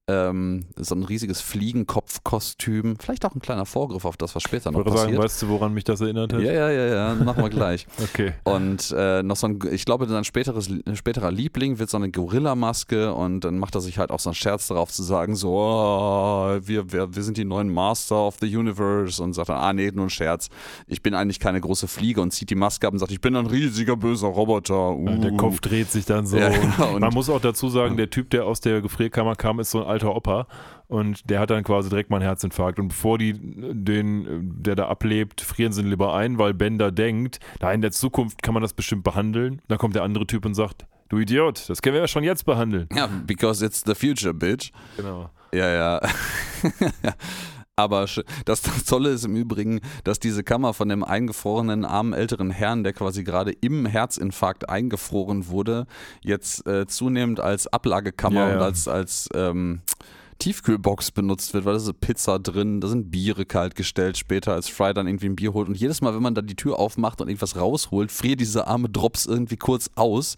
ähm, 0.08 0.66
so 0.76 0.94
ein 0.96 1.04
riesiges 1.04 1.40
Fliegenkopfkostüm. 1.40 2.96
Vielleicht 2.98 3.24
auch 3.24 3.34
ein 3.34 3.40
kleiner 3.40 3.66
Vorgriff 3.66 4.04
auf 4.04 4.16
das, 4.16 4.34
was 4.34 4.42
später 4.42 4.70
noch 4.72 4.80
Ich 4.80 4.84
würde 4.86 4.90
passiert. 4.96 5.10
sagen, 5.12 5.22
weißt 5.22 5.42
du, 5.42 5.48
woran 5.48 5.74
mich 5.74 5.84
das 5.84 6.00
erinnert 6.00 6.32
hat? 6.32 6.40
ja, 6.40 6.52
ja, 6.52 6.70
ja, 6.70 6.86
ja, 6.86 7.14
machen 7.14 7.42
wir 7.42 7.50
gleich. 7.50 7.86
Okay. 8.02 8.32
Und 8.44 8.92
äh, 8.96 9.22
noch 9.22 9.36
so 9.36 9.46
ein, 9.46 9.60
ich 9.70 9.84
glaube, 9.84 10.06
sein 10.08 10.24
späteres, 10.24 10.68
späterer 10.94 11.30
Liebling 11.30 11.78
wird 11.78 11.88
so 11.88 11.96
eine 11.96 12.10
Gorilla-Maske 12.10 13.14
und 13.14 13.40
dann 13.44 13.58
macht 13.58 13.74
er 13.76 13.80
sich 13.80 13.98
halt 13.98 14.10
auch 14.10 14.18
so 14.18 14.30
einen 14.30 14.34
Scherz 14.34 14.66
darauf 14.66 14.90
zu 14.90 15.02
sagen, 15.02 15.36
so, 15.36 15.54
oh, 15.56 16.58
wir, 16.62 16.92
wir, 16.92 17.14
wir 17.14 17.22
sind 17.22 17.36
die 17.36 17.44
neuen 17.44 17.72
Master 17.72 18.16
of 18.16 18.36
the 18.40 18.54
Universe 18.56 19.22
und 19.22 19.34
sagt 19.34 19.48
dann, 19.50 19.56
ah 19.58 19.72
nee, 19.72 19.90
nur 19.92 20.06
ein 20.06 20.10
Scherz. 20.10 20.48
Ich 20.88 21.00
bin 21.02 21.14
eigentlich 21.14 21.38
keine 21.40 21.60
große 21.60 21.86
Fliege 21.88 22.20
und 22.20 22.32
zieht 22.32 22.50
die 22.50 22.54
Maske 22.54 22.86
ab 22.86 22.92
und 22.92 22.98
sagt, 22.98 23.12
ich 23.12 23.20
bin 23.20 23.36
ein 23.36 23.46
riesiger 23.46 23.96
böser 23.96 24.28
Roboter. 24.28 24.90
Uh. 24.96 25.18
Der 25.18 25.32
Kopf 25.36 25.60
dreht 25.60 25.90
sich 25.90 26.04
dann 26.04 26.26
so. 26.26 26.36
Ja, 26.36 26.50
ja, 26.50 26.84
und- 26.86 27.00
man 27.00 27.14
muss 27.14 27.30
auch 27.30 27.40
dazu 27.40 27.68
sagen, 27.68 27.96
der 27.96 28.10
Typ, 28.10 28.30
der 28.30 28.46
aus 28.46 28.60
der 28.60 28.80
Gefrierkammer 28.82 29.36
kam, 29.36 29.60
ist 29.60 29.70
so 29.70 29.84
ein 29.84 29.91
alter 29.92 30.14
Opa. 30.14 30.46
Und 30.88 31.30
der 31.30 31.40
hat 31.40 31.50
dann 31.50 31.64
quasi 31.64 31.88
direkt 31.88 32.10
mal 32.10 32.16
einen 32.16 32.26
Herzinfarkt. 32.26 32.78
Und 32.78 32.88
bevor 32.88 33.16
die 33.16 33.34
den, 33.34 34.52
der 34.62 34.74
da 34.74 34.88
ablebt, 34.88 35.40
frieren 35.40 35.72
sie 35.72 35.82
ihn 35.82 35.88
lieber 35.88 36.14
ein, 36.14 36.38
weil 36.38 36.52
Bender 36.52 36.92
denkt, 36.92 37.38
na, 37.60 37.72
in 37.72 37.80
der 37.80 37.92
Zukunft 37.92 38.42
kann 38.42 38.52
man 38.52 38.62
das 38.62 38.74
bestimmt 38.74 39.04
behandeln. 39.04 39.62
Dann 39.68 39.78
kommt 39.78 39.94
der 39.94 40.02
andere 40.02 40.26
Typ 40.26 40.44
und 40.44 40.54
sagt, 40.54 40.86
du 41.08 41.18
Idiot, 41.18 41.68
das 41.68 41.80
können 41.80 41.94
wir 41.94 42.00
ja 42.00 42.08
schon 42.08 42.24
jetzt 42.24 42.44
behandeln. 42.44 42.88
Ja, 42.94 43.06
because 43.06 43.64
it's 43.64 43.82
the 43.86 43.94
future, 43.94 44.34
bitch. 44.34 44.72
Genau. 44.96 45.30
Ja, 45.54 45.68
ja. 45.68 46.00
Aber 47.76 48.06
das, 48.44 48.62
das 48.62 48.84
Tolle 48.84 49.10
ist 49.10 49.24
im 49.24 49.34
Übrigen, 49.34 49.80
dass 50.04 50.18
diese 50.18 50.44
Kammer 50.44 50.74
von 50.74 50.88
dem 50.88 51.02
eingefrorenen 51.02 51.84
armen 51.84 52.12
älteren 52.12 52.50
Herrn, 52.50 52.84
der 52.84 52.92
quasi 52.92 53.24
gerade 53.24 53.52
im 53.52 53.86
Herzinfarkt 53.86 54.68
eingefroren 54.68 55.48
wurde, 55.48 55.86
jetzt 56.22 56.66
äh, 56.66 56.86
zunehmend 56.86 57.40
als 57.40 57.66
Ablagekammer 57.66 58.40
Ja, 58.40 58.48
ja. 58.48 58.54
und 58.56 58.62
als, 58.62 58.88
als 58.88 59.28
ähm, 59.34 59.80
Tiefkühlbox 60.38 61.12
benutzt 61.12 61.54
wird, 61.54 61.64
weil 61.64 61.74
da 61.74 61.78
ist 61.78 62.00
Pizza 62.00 62.38
drin, 62.38 62.80
da 62.80 62.88
sind 62.88 63.10
Biere 63.10 63.46
kalt 63.46 63.74
gestellt 63.74 64.18
später, 64.18 64.52
als 64.52 64.68
Fry 64.68 64.92
dann 64.92 65.06
irgendwie 65.06 65.26
ein 65.26 65.36
Bier 65.36 65.54
holt. 65.54 65.68
Und 65.68 65.76
jedes 65.76 66.00
Mal, 66.00 66.14
wenn 66.14 66.22
man 66.22 66.34
da 66.34 66.42
die 66.42 66.56
Tür 66.56 66.78
aufmacht 66.78 67.20
und 67.20 67.28
irgendwas 67.28 67.56
rausholt, 67.56 68.10
friert 68.10 68.40
diese 68.40 68.66
arme 68.66 68.88
Drops 68.88 69.24
irgendwie 69.24 69.56
kurz 69.56 69.88
aus 69.94 70.36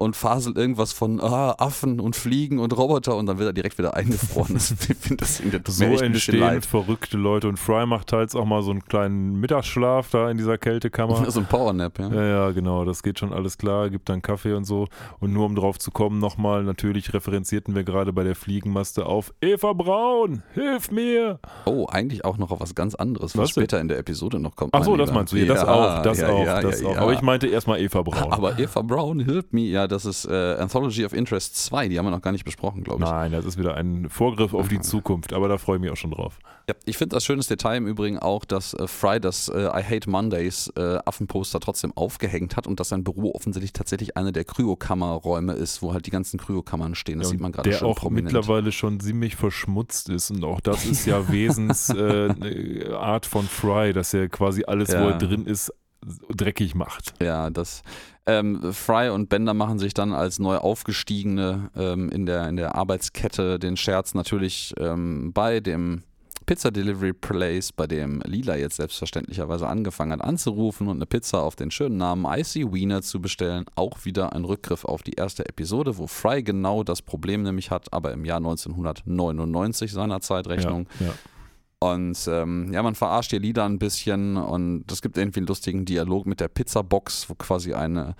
und 0.00 0.16
faselt 0.16 0.56
irgendwas 0.56 0.94
von 0.94 1.20
ah, 1.20 1.54
Affen 1.58 2.00
und 2.00 2.16
Fliegen 2.16 2.58
und 2.58 2.74
Roboter 2.74 3.16
und 3.16 3.26
dann 3.26 3.38
wird 3.38 3.50
er 3.50 3.52
direkt 3.52 3.76
wieder 3.76 3.94
eingefroren. 3.94 4.54
Das, 4.54 4.74
das 5.18 5.42
tut 5.42 5.68
So 5.68 5.84
mir 5.84 5.98
ein 5.98 6.04
entstehen 6.04 6.62
verrückte 6.62 7.18
Leute. 7.18 7.48
Und 7.48 7.58
Fry 7.58 7.84
macht 7.84 8.08
teils 8.08 8.34
auch 8.34 8.46
mal 8.46 8.62
so 8.62 8.70
einen 8.70 8.82
kleinen 8.82 9.38
Mittagsschlaf 9.40 10.08
da 10.08 10.30
in 10.30 10.38
dieser 10.38 10.56
Kältekammer. 10.56 11.20
So 11.30 11.40
ein 11.40 11.46
Powernap, 11.46 11.98
ja. 11.98 12.08
Ja, 12.08 12.24
ja, 12.24 12.50
genau, 12.50 12.84
das 12.84 13.04
geht 13.04 13.20
schon 13.20 13.32
alles 13.32 13.56
klar, 13.56 13.88
gibt 13.88 14.08
dann 14.08 14.20
Kaffee 14.20 14.54
und 14.54 14.64
so. 14.64 14.88
Und 15.20 15.32
nur 15.32 15.46
um 15.46 15.54
drauf 15.54 15.78
zu 15.78 15.92
kommen, 15.92 16.18
nochmal, 16.18 16.64
natürlich 16.64 17.12
referenzierten 17.14 17.74
wir 17.74 17.84
gerade 17.84 18.12
bei 18.12 18.24
der 18.24 18.34
Fliegenmaste 18.34 19.06
auf 19.06 19.32
Eva 19.40 19.74
Braun, 19.74 20.42
hilf 20.54 20.90
mir! 20.90 21.38
Oh, 21.66 21.86
eigentlich 21.88 22.24
auch 22.24 22.36
noch 22.36 22.50
auf 22.50 22.60
was 22.60 22.74
ganz 22.74 22.96
anderes, 22.96 23.36
was, 23.36 23.42
Was 23.42 23.50
später 23.50 23.80
in 23.80 23.86
der 23.86 23.98
Episode 23.98 24.40
noch 24.40 24.56
kommt. 24.56 24.74
Ach 24.74 24.82
so, 24.82 24.96
das 24.96 25.12
meinst 25.12 25.32
du, 25.32 25.36
ja, 25.36 25.46
das 25.46 25.62
auch, 25.62 26.02
das 26.02 26.18
ja, 26.18 26.30
auch, 26.30 26.60
das 26.62 26.84
auch. 26.84 26.96
Aber 26.96 27.12
ich 27.12 27.22
meinte 27.22 27.46
erstmal 27.46 27.80
Eva 27.80 28.02
Braun. 28.02 28.32
Aber 28.32 28.58
Eva 28.58 28.82
Brown, 28.82 29.20
Help 29.20 29.52
Me, 29.52 29.62
ja, 29.62 29.86
das 29.90 30.04
ist 30.04 30.24
äh, 30.26 30.54
Anthology 30.58 31.04
of 31.04 31.12
Interest 31.12 31.56
2, 31.64 31.88
die 31.88 31.98
haben 31.98 32.06
wir 32.06 32.10
noch 32.10 32.22
gar 32.22 32.32
nicht 32.32 32.44
besprochen, 32.44 32.82
glaube 32.84 33.04
ich. 33.04 33.10
Nein, 33.10 33.32
das 33.32 33.44
ist 33.44 33.58
wieder 33.58 33.74
ein 33.74 34.08
Vorgriff 34.08 34.54
auf 34.54 34.68
die 34.68 34.80
Zukunft, 34.80 35.32
aber 35.32 35.48
da 35.48 35.58
freue 35.58 35.76
ich 35.76 35.82
mich 35.82 35.90
auch 35.90 35.96
schon 35.96 36.10
drauf. 36.12 36.38
Ja, 36.68 36.74
ich 36.86 36.96
finde 36.96 37.16
das 37.16 37.24
schönes 37.24 37.46
Detail 37.48 37.76
im 37.78 37.86
Übrigen 37.86 38.18
auch, 38.18 38.44
dass 38.44 38.74
äh, 38.74 38.86
Fry 38.86 39.20
das 39.20 39.48
äh, 39.48 39.66
I 39.66 39.82
Hate 39.82 40.08
Mondays 40.08 40.72
äh, 40.76 40.98
Affenposter 41.04 41.58
trotzdem 41.60 41.92
aufgehängt 41.96 42.56
hat 42.56 42.66
und 42.66 42.78
dass 42.80 42.90
sein 42.90 43.02
Büro 43.04 43.32
offensichtlich 43.34 43.72
tatsächlich 43.72 44.16
eine 44.16 44.32
der 44.32 44.44
Kryokammerräume 44.44 45.52
ist, 45.54 45.82
wo 45.82 45.92
halt 45.92 46.06
die 46.06 46.10
ganzen 46.10 46.38
Kryokammern 46.38 46.94
stehen. 46.94 47.18
Das 47.18 47.28
Ja, 47.28 47.32
sieht 47.32 47.40
man 47.40 47.52
gerade 47.52 47.68
der 47.70 47.78
schon 47.78 47.88
auch 47.88 47.96
prominent. 47.98 48.32
mittlerweile 48.32 48.72
schon 48.72 49.00
ziemlich 49.00 49.36
verschmutzt 49.36 50.08
ist 50.08 50.30
und 50.30 50.44
auch 50.44 50.60
das 50.60 50.84
ist 50.86 51.06
ja 51.06 51.28
Wesens 51.30 51.90
äh, 51.90 52.28
eine 52.30 52.96
Art 52.98 53.26
von 53.26 53.44
Fry, 53.46 53.92
dass 53.92 54.14
er 54.14 54.28
quasi 54.28 54.64
alles, 54.66 54.90
wo 54.90 54.94
Ja. 54.94 55.10
er 55.10 55.18
drin 55.18 55.46
ist, 55.46 55.72
dreckig 56.34 56.74
macht. 56.74 57.14
Ja, 57.20 57.50
das 57.50 57.82
ähm, 58.38 58.72
Fry 58.72 59.10
und 59.10 59.28
Bender 59.28 59.54
machen 59.54 59.78
sich 59.78 59.94
dann 59.94 60.12
als 60.12 60.38
neu 60.38 60.56
aufgestiegene 60.56 61.70
ähm, 61.76 62.08
in, 62.10 62.26
der, 62.26 62.48
in 62.48 62.56
der 62.56 62.74
Arbeitskette 62.74 63.58
den 63.58 63.76
Scherz 63.76 64.14
natürlich 64.14 64.74
ähm, 64.78 65.32
bei 65.32 65.60
dem 65.60 66.02
Pizza 66.46 66.70
Delivery 66.70 67.12
Place, 67.12 67.70
bei 67.72 67.86
dem 67.86 68.22
Lila 68.24 68.56
jetzt 68.56 68.76
selbstverständlicherweise 68.76 69.68
angefangen 69.68 70.12
hat 70.12 70.22
anzurufen 70.22 70.88
und 70.88 70.96
eine 70.96 71.06
Pizza 71.06 71.42
auf 71.42 71.54
den 71.54 71.70
schönen 71.70 71.96
Namen 71.96 72.26
Icy 72.26 72.72
Wiener 72.72 73.02
zu 73.02 73.20
bestellen. 73.20 73.66
Auch 73.76 74.04
wieder 74.04 74.32
ein 74.32 74.44
Rückgriff 74.44 74.84
auf 74.84 75.02
die 75.02 75.12
erste 75.12 75.48
Episode, 75.48 75.98
wo 75.98 76.06
Fry 76.06 76.42
genau 76.42 76.82
das 76.82 77.02
Problem 77.02 77.42
nämlich 77.42 77.70
hat, 77.70 77.92
aber 77.92 78.12
im 78.12 78.24
Jahr 78.24 78.38
1999 78.38 79.92
seiner 79.92 80.20
Zeitrechnung. 80.20 80.88
Ja, 80.98 81.06
ja. 81.06 81.12
Und 81.82 82.28
ähm, 82.28 82.72
ja, 82.72 82.82
man 82.82 82.94
verarscht 82.94 83.32
ihr 83.32 83.40
Lieder 83.40 83.64
ein 83.64 83.78
bisschen 83.78 84.36
und 84.36 84.90
es 84.92 85.00
gibt 85.00 85.16
irgendwie 85.16 85.40
einen 85.40 85.46
lustigen 85.46 85.86
Dialog 85.86 86.26
mit 86.26 86.40
der 86.40 86.48
Pizzabox, 86.48 87.30
wo 87.30 87.34
quasi 87.34 87.72
eine, 87.72 88.16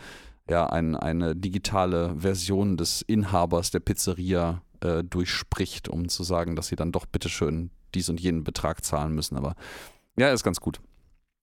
ja, 0.48 0.66
ein, 0.66 0.96
eine 0.96 1.36
digitale 1.36 2.14
Version 2.16 2.78
des 2.78 3.02
Inhabers 3.02 3.70
der 3.70 3.80
Pizzeria 3.80 4.62
äh, 4.80 5.04
durchspricht, 5.04 5.88
um 5.90 6.08
zu 6.08 6.22
sagen, 6.24 6.56
dass 6.56 6.68
sie 6.68 6.76
dann 6.76 6.90
doch 6.90 7.04
bitteschön 7.04 7.70
dies 7.94 8.08
und 8.08 8.18
jenen 8.18 8.44
Betrag 8.44 8.82
zahlen 8.82 9.14
müssen. 9.14 9.36
Aber 9.36 9.54
ja, 10.16 10.32
ist 10.32 10.42
ganz 10.42 10.60
gut. 10.60 10.80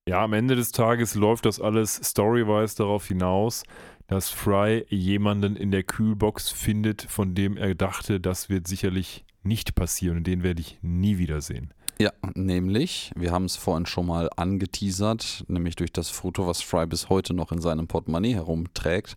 Ja, 0.07 0.23
am 0.23 0.33
Ende 0.33 0.55
des 0.55 0.71
Tages 0.71 1.13
läuft 1.13 1.45
das 1.45 1.59
alles 1.61 1.99
storywise 2.03 2.77
darauf 2.77 3.05
hinaus, 3.05 3.63
dass 4.07 4.29
Fry 4.29 4.85
jemanden 4.89 5.55
in 5.55 5.69
der 5.69 5.83
Kühlbox 5.83 6.49
findet, 6.49 7.03
von 7.03 7.35
dem 7.35 7.57
er 7.57 7.75
dachte, 7.75 8.19
das 8.19 8.49
wird 8.49 8.67
sicherlich 8.67 9.25
nicht 9.43 9.75
passieren 9.75 10.17
und 10.17 10.27
den 10.27 10.43
werde 10.43 10.61
ich 10.61 10.79
nie 10.81 11.17
wiedersehen. 11.17 11.73
Ja, 11.99 12.11
nämlich, 12.35 13.11
wir 13.15 13.31
haben 13.31 13.45
es 13.45 13.55
vorhin 13.55 13.85
schon 13.87 14.05
mal 14.05 14.29
angeteasert, 14.35 15.45
nämlich 15.47 15.75
durch 15.75 15.91
das 15.91 16.09
Foto, 16.09 16.45
was 16.47 16.61
Fry 16.61 16.85
bis 16.85 17.09
heute 17.09 17.33
noch 17.33 17.51
in 17.51 17.59
seinem 17.61 17.87
Portemonnaie 17.87 18.35
herumträgt, 18.35 19.15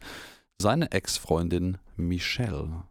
seine 0.61 0.91
Ex-Freundin 0.91 1.79
Michelle. 1.97 2.85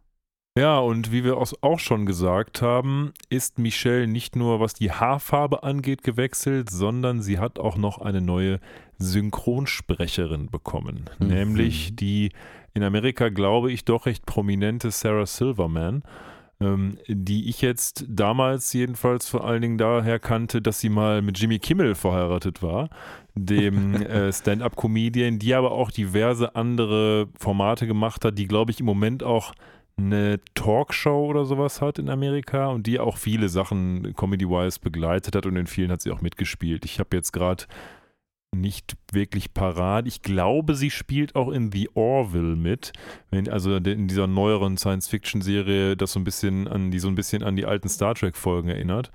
Ja, 0.58 0.78
und 0.80 1.12
wie 1.12 1.24
wir 1.24 1.36
auch 1.38 1.78
schon 1.78 2.06
gesagt 2.06 2.60
haben, 2.60 3.12
ist 3.28 3.58
Michelle 3.58 4.06
nicht 4.08 4.34
nur 4.36 4.58
was 4.60 4.74
die 4.74 4.90
Haarfarbe 4.90 5.62
angeht 5.62 6.02
gewechselt, 6.02 6.70
sondern 6.70 7.22
sie 7.22 7.38
hat 7.38 7.58
auch 7.58 7.76
noch 7.76 7.98
eine 7.98 8.20
neue 8.20 8.58
Synchronsprecherin 8.98 10.50
bekommen, 10.50 11.08
Mhm. 11.18 11.26
nämlich 11.28 11.96
die 11.96 12.32
in 12.74 12.82
Amerika, 12.82 13.28
glaube 13.28 13.72
ich, 13.72 13.84
doch 13.84 14.06
recht 14.06 14.26
prominente 14.26 14.90
Sarah 14.90 15.26
Silverman, 15.26 16.02
ähm, 16.60 16.98
die 17.08 17.48
ich 17.48 17.62
jetzt 17.62 18.04
damals 18.08 18.72
jedenfalls 18.72 19.28
vor 19.28 19.44
allen 19.44 19.62
Dingen 19.62 19.78
daher 19.78 20.18
kannte, 20.18 20.60
dass 20.60 20.80
sie 20.80 20.90
mal 20.90 21.22
mit 21.22 21.38
Jimmy 21.38 21.58
Kimmel 21.58 21.94
verheiratet 21.94 22.62
war, 22.62 22.90
dem 23.34 23.94
äh, 24.02 24.32
Stand-up-Comedian, 24.32 25.38
die 25.38 25.54
aber 25.54 25.72
auch 25.72 25.90
diverse 25.90 26.54
andere 26.54 27.28
Formate 27.38 27.86
gemacht 27.86 28.24
hat, 28.24 28.38
die, 28.38 28.46
glaube 28.46 28.72
ich, 28.72 28.80
im 28.80 28.86
Moment 28.86 29.22
auch 29.22 29.54
eine 29.96 30.40
Talkshow 30.54 31.26
oder 31.26 31.44
sowas 31.44 31.80
hat 31.80 31.98
in 31.98 32.08
Amerika 32.08 32.68
und 32.68 32.86
die 32.86 32.98
auch 32.98 33.16
viele 33.16 33.48
Sachen 33.48 34.14
comedy-wise 34.14 34.80
begleitet 34.80 35.36
hat 35.36 35.46
und 35.46 35.56
in 35.56 35.66
vielen 35.66 35.90
hat 35.90 36.00
sie 36.00 36.10
auch 36.10 36.22
mitgespielt. 36.22 36.84
Ich 36.84 36.98
habe 36.98 37.16
jetzt 37.16 37.32
gerade 37.32 37.64
nicht 38.54 38.96
wirklich 39.12 39.54
parat. 39.54 40.06
Ich 40.06 40.22
glaube, 40.22 40.74
sie 40.74 40.90
spielt 40.90 41.36
auch 41.36 41.50
in 41.50 41.70
The 41.72 41.90
Orville 41.94 42.56
mit, 42.56 42.92
wenn, 43.30 43.48
also 43.48 43.76
in 43.76 44.08
dieser 44.08 44.26
neueren 44.26 44.76
Science-Fiction-Serie, 44.76 45.96
das 45.96 46.12
so 46.12 46.20
ein 46.20 46.24
bisschen 46.24 46.66
an 46.66 46.90
die 46.90 46.98
so 46.98 47.08
ein 47.08 47.14
bisschen 47.14 47.42
an 47.42 47.56
die 47.56 47.66
alten 47.66 47.88
Star 47.88 48.14
Trek-Folgen 48.14 48.68
erinnert. 48.68 49.10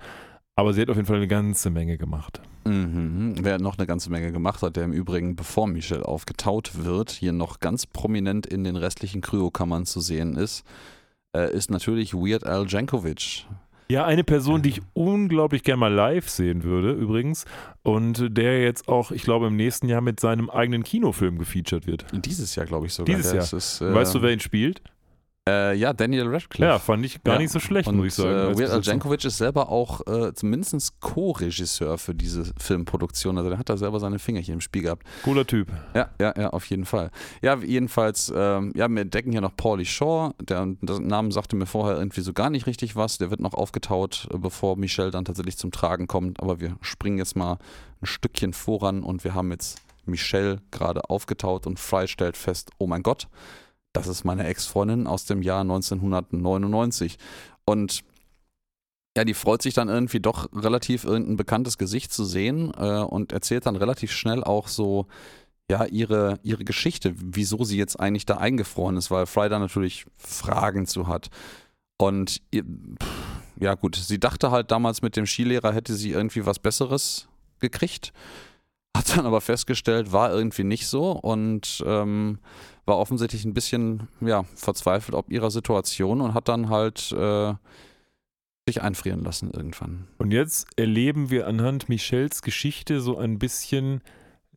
Aber 0.58 0.72
sie 0.72 0.80
hat 0.80 0.88
auf 0.88 0.96
jeden 0.96 1.06
Fall 1.06 1.16
eine 1.16 1.28
ganze 1.28 1.68
Menge 1.68 1.98
gemacht. 1.98 2.40
Mhm. 2.64 3.34
Wer 3.42 3.58
noch 3.58 3.76
eine 3.76 3.86
ganze 3.86 4.10
Menge 4.10 4.32
gemacht 4.32 4.62
hat, 4.62 4.76
der 4.76 4.84
im 4.84 4.92
Übrigen, 4.92 5.36
bevor 5.36 5.66
Michelle 5.66 6.06
aufgetaut 6.06 6.82
wird, 6.84 7.10
hier 7.10 7.32
noch 7.32 7.60
ganz 7.60 7.86
prominent 7.86 8.46
in 8.46 8.64
den 8.64 8.76
restlichen 8.76 9.20
Kryokammern 9.20 9.84
zu 9.84 10.00
sehen 10.00 10.34
ist, 10.36 10.64
äh, 11.36 11.54
ist 11.54 11.70
natürlich 11.70 12.14
Weird 12.14 12.44
Al 12.44 12.66
Jankovic. 12.66 13.46
Ja, 13.88 14.04
eine 14.04 14.24
Person, 14.24 14.62
die 14.62 14.70
ich 14.70 14.82
unglaublich 14.94 15.62
gerne 15.62 15.78
mal 15.80 15.92
live 15.92 16.28
sehen 16.28 16.64
würde, 16.64 16.92
übrigens. 16.92 17.44
Und 17.84 18.36
der 18.36 18.60
jetzt 18.62 18.88
auch, 18.88 19.12
ich 19.12 19.22
glaube, 19.22 19.46
im 19.46 19.56
nächsten 19.56 19.88
Jahr 19.88 20.00
mit 20.00 20.18
seinem 20.18 20.50
eigenen 20.50 20.82
Kinofilm 20.82 21.38
gefeatured 21.38 21.86
wird. 21.86 22.04
Dieses 22.12 22.56
Jahr, 22.56 22.66
glaube 22.66 22.86
ich 22.86 22.94
sogar. 22.94 23.14
Dieses 23.14 23.32
Jahr. 23.32 23.42
ist- 23.44 23.52
ist, 23.52 23.80
äh, 23.82 23.94
weißt 23.94 24.14
du, 24.14 24.22
wer 24.22 24.32
ihn 24.32 24.40
spielt? 24.40 24.82
Äh, 25.48 25.74
ja, 25.76 25.92
Daniel 25.92 26.26
Radcliffe. 26.26 26.64
Ja, 26.72 26.78
fand 26.80 27.04
ich 27.06 27.22
gar 27.22 27.34
Ja. 27.34 27.40
nicht 27.40 27.52
so 27.52 27.60
schlecht, 27.60 27.88
Und 27.88 27.96
muss 27.98 28.06
ich 28.06 28.14
sagen. 28.14 28.52
äh, 28.52 28.58
Weird 28.58 28.70
Al. 28.72 28.80
Jankovic 28.82 29.24
ist 29.24 29.38
selber 29.38 29.68
auch 29.68 30.04
äh, 30.08 30.34
zumindest 30.34 31.00
Co-Regisseur 31.00 31.98
für 31.98 32.14
diese 32.16 32.52
Filmproduktion. 32.58 33.38
Also 33.38 33.50
der 33.50 33.58
hat 33.60 33.68
da 33.68 33.76
selber 33.76 34.00
seine 34.00 34.18
Fingerchen 34.18 34.54
im 34.54 34.60
Spiel 34.60 34.82
gehabt. 34.82 35.06
Cooler 35.22 35.46
Typ. 35.46 35.68
Ja, 35.94 36.10
ja, 36.20 36.34
ja, 36.36 36.50
auf 36.50 36.66
jeden 36.66 36.84
Fall. 36.84 37.10
Ja, 37.42 37.56
jedenfalls, 37.58 38.32
ähm, 38.34 38.72
ja, 38.74 38.88
wir 38.88 39.04
decken 39.04 39.30
hier 39.30 39.40
noch 39.40 39.56
Paulie 39.56 39.84
Shaw. 39.86 40.32
Der, 40.40 40.66
der 40.80 40.98
Name 40.98 41.30
sagte 41.30 41.54
mir 41.54 41.66
vorher 41.66 41.96
irgendwie 41.96 42.22
so 42.22 42.32
gar 42.32 42.50
nicht 42.50 42.66
richtig 42.66 42.96
was. 42.96 43.18
Der 43.18 43.30
wird 43.30 43.38
noch 43.40 43.54
aufgetaut, 43.54 44.26
äh, 44.34 44.38
bevor 44.38 44.76
Michelle 44.76 45.12
dann 45.12 45.24
tatsächlich 45.24 45.58
zum 45.58 45.70
Tragen 45.70 46.08
kommt. 46.08 46.40
Aber 46.42 46.58
wir 46.58 46.76
springen 46.80 47.18
jetzt 47.18 47.36
mal 47.36 47.58
ein 48.02 48.06
Stückchen 48.06 48.52
voran 48.52 49.04
und 49.04 49.22
wir 49.22 49.34
haben 49.34 49.52
jetzt 49.52 49.78
Michelle 50.06 50.58
gerade 50.72 51.08
aufgetaut 51.08 51.68
und 51.68 51.78
Fry 51.78 52.08
stellt 52.08 52.36
fest, 52.36 52.70
oh 52.78 52.86
mein 52.88 53.02
Gott, 53.04 53.28
das 53.96 54.06
ist 54.08 54.24
meine 54.24 54.46
Ex-Freundin 54.46 55.06
aus 55.06 55.24
dem 55.24 55.42
Jahr 55.42 55.62
1999. 55.62 57.18
Und 57.64 58.04
ja, 59.16 59.24
die 59.24 59.34
freut 59.34 59.62
sich 59.62 59.72
dann 59.72 59.88
irgendwie 59.88 60.20
doch 60.20 60.48
relativ 60.54 61.04
irgendein 61.04 61.36
bekanntes 61.36 61.78
Gesicht 61.78 62.12
zu 62.12 62.24
sehen 62.24 62.72
äh, 62.76 63.00
und 63.00 63.32
erzählt 63.32 63.64
dann 63.64 63.76
relativ 63.76 64.12
schnell 64.12 64.44
auch 64.44 64.68
so, 64.68 65.06
ja, 65.70 65.86
ihre, 65.86 66.38
ihre 66.42 66.64
Geschichte, 66.64 67.14
wieso 67.16 67.64
sie 67.64 67.78
jetzt 67.78 67.98
eigentlich 67.98 68.26
da 68.26 68.36
eingefroren 68.36 68.98
ist, 68.98 69.10
weil 69.10 69.24
Fry 69.24 69.48
da 69.48 69.58
natürlich 69.58 70.04
Fragen 70.16 70.86
zu 70.86 71.08
hat. 71.08 71.28
Und 71.96 72.42
ja 73.58 73.74
gut, 73.74 73.96
sie 73.96 74.20
dachte 74.20 74.50
halt 74.50 74.70
damals 74.70 75.00
mit 75.00 75.16
dem 75.16 75.26
Skilehrer 75.26 75.72
hätte 75.72 75.94
sie 75.94 76.10
irgendwie 76.10 76.44
was 76.44 76.58
Besseres 76.58 77.26
gekriegt, 77.58 78.12
hat 78.94 79.16
dann 79.16 79.24
aber 79.24 79.40
festgestellt, 79.40 80.12
war 80.12 80.30
irgendwie 80.30 80.64
nicht 80.64 80.86
so 80.86 81.12
und 81.12 81.82
ähm, 81.86 82.38
war 82.86 82.98
offensichtlich 82.98 83.44
ein 83.44 83.52
bisschen 83.54 84.08
ja, 84.20 84.44
verzweifelt 84.54 85.14
ob 85.16 85.30
ihrer 85.30 85.50
Situation 85.50 86.20
und 86.20 86.34
hat 86.34 86.48
dann 86.48 86.68
halt 86.70 87.12
äh, 87.12 87.52
sich 88.68 88.82
einfrieren 88.82 89.22
lassen 89.22 89.50
irgendwann. 89.50 90.06
Und 90.18 90.32
jetzt 90.32 90.66
erleben 90.76 91.30
wir 91.30 91.46
anhand 91.46 91.88
Michels 91.88 92.42
Geschichte 92.42 93.00
so 93.00 93.16
ein 93.18 93.38
bisschen, 93.38 94.00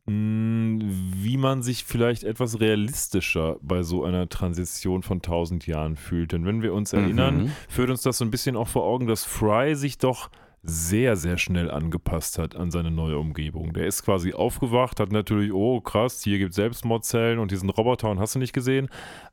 mh, 0.06 0.84
wie 1.22 1.36
man 1.36 1.62
sich 1.62 1.84
vielleicht 1.84 2.24
etwas 2.24 2.60
realistischer 2.60 3.56
bei 3.62 3.82
so 3.82 4.04
einer 4.04 4.28
Transition 4.28 5.02
von 5.02 5.18
1000 5.18 5.66
Jahren 5.66 5.96
fühlt. 5.96 6.32
Denn 6.32 6.44
wenn 6.44 6.62
wir 6.62 6.72
uns 6.74 6.92
erinnern, 6.92 7.44
Mhm. 7.44 7.52
führt 7.68 7.90
uns 7.90 8.02
das 8.02 8.18
so 8.18 8.24
ein 8.24 8.30
bisschen 8.30 8.56
auch 8.56 8.68
vor 8.68 8.84
Augen, 8.84 9.06
dass 9.06 9.24
Fry 9.24 9.74
sich 9.76 9.98
doch 9.98 10.30
sehr, 10.62 11.16
sehr 11.16 11.38
schnell 11.38 11.70
angepasst 11.70 12.38
hat 12.38 12.54
an 12.54 12.70
seine 12.70 12.90
neue 12.90 13.18
Umgebung. 13.18 13.72
Der 13.72 13.86
ist 13.86 14.04
quasi 14.04 14.34
aufgewacht, 14.34 15.00
hat 15.00 15.10
natürlich, 15.10 15.52
oh 15.52 15.80
krass, 15.80 16.22
hier 16.22 16.38
gibt 16.38 16.50
es 16.50 16.56
Selbstmordzellen 16.56 17.38
und 17.38 17.50
diesen 17.50 17.70
Roboter 17.70 18.10
und 18.10 18.20
hast 18.20 18.34
du 18.34 18.38
nicht 18.38 18.52
gesehen. 18.52 18.88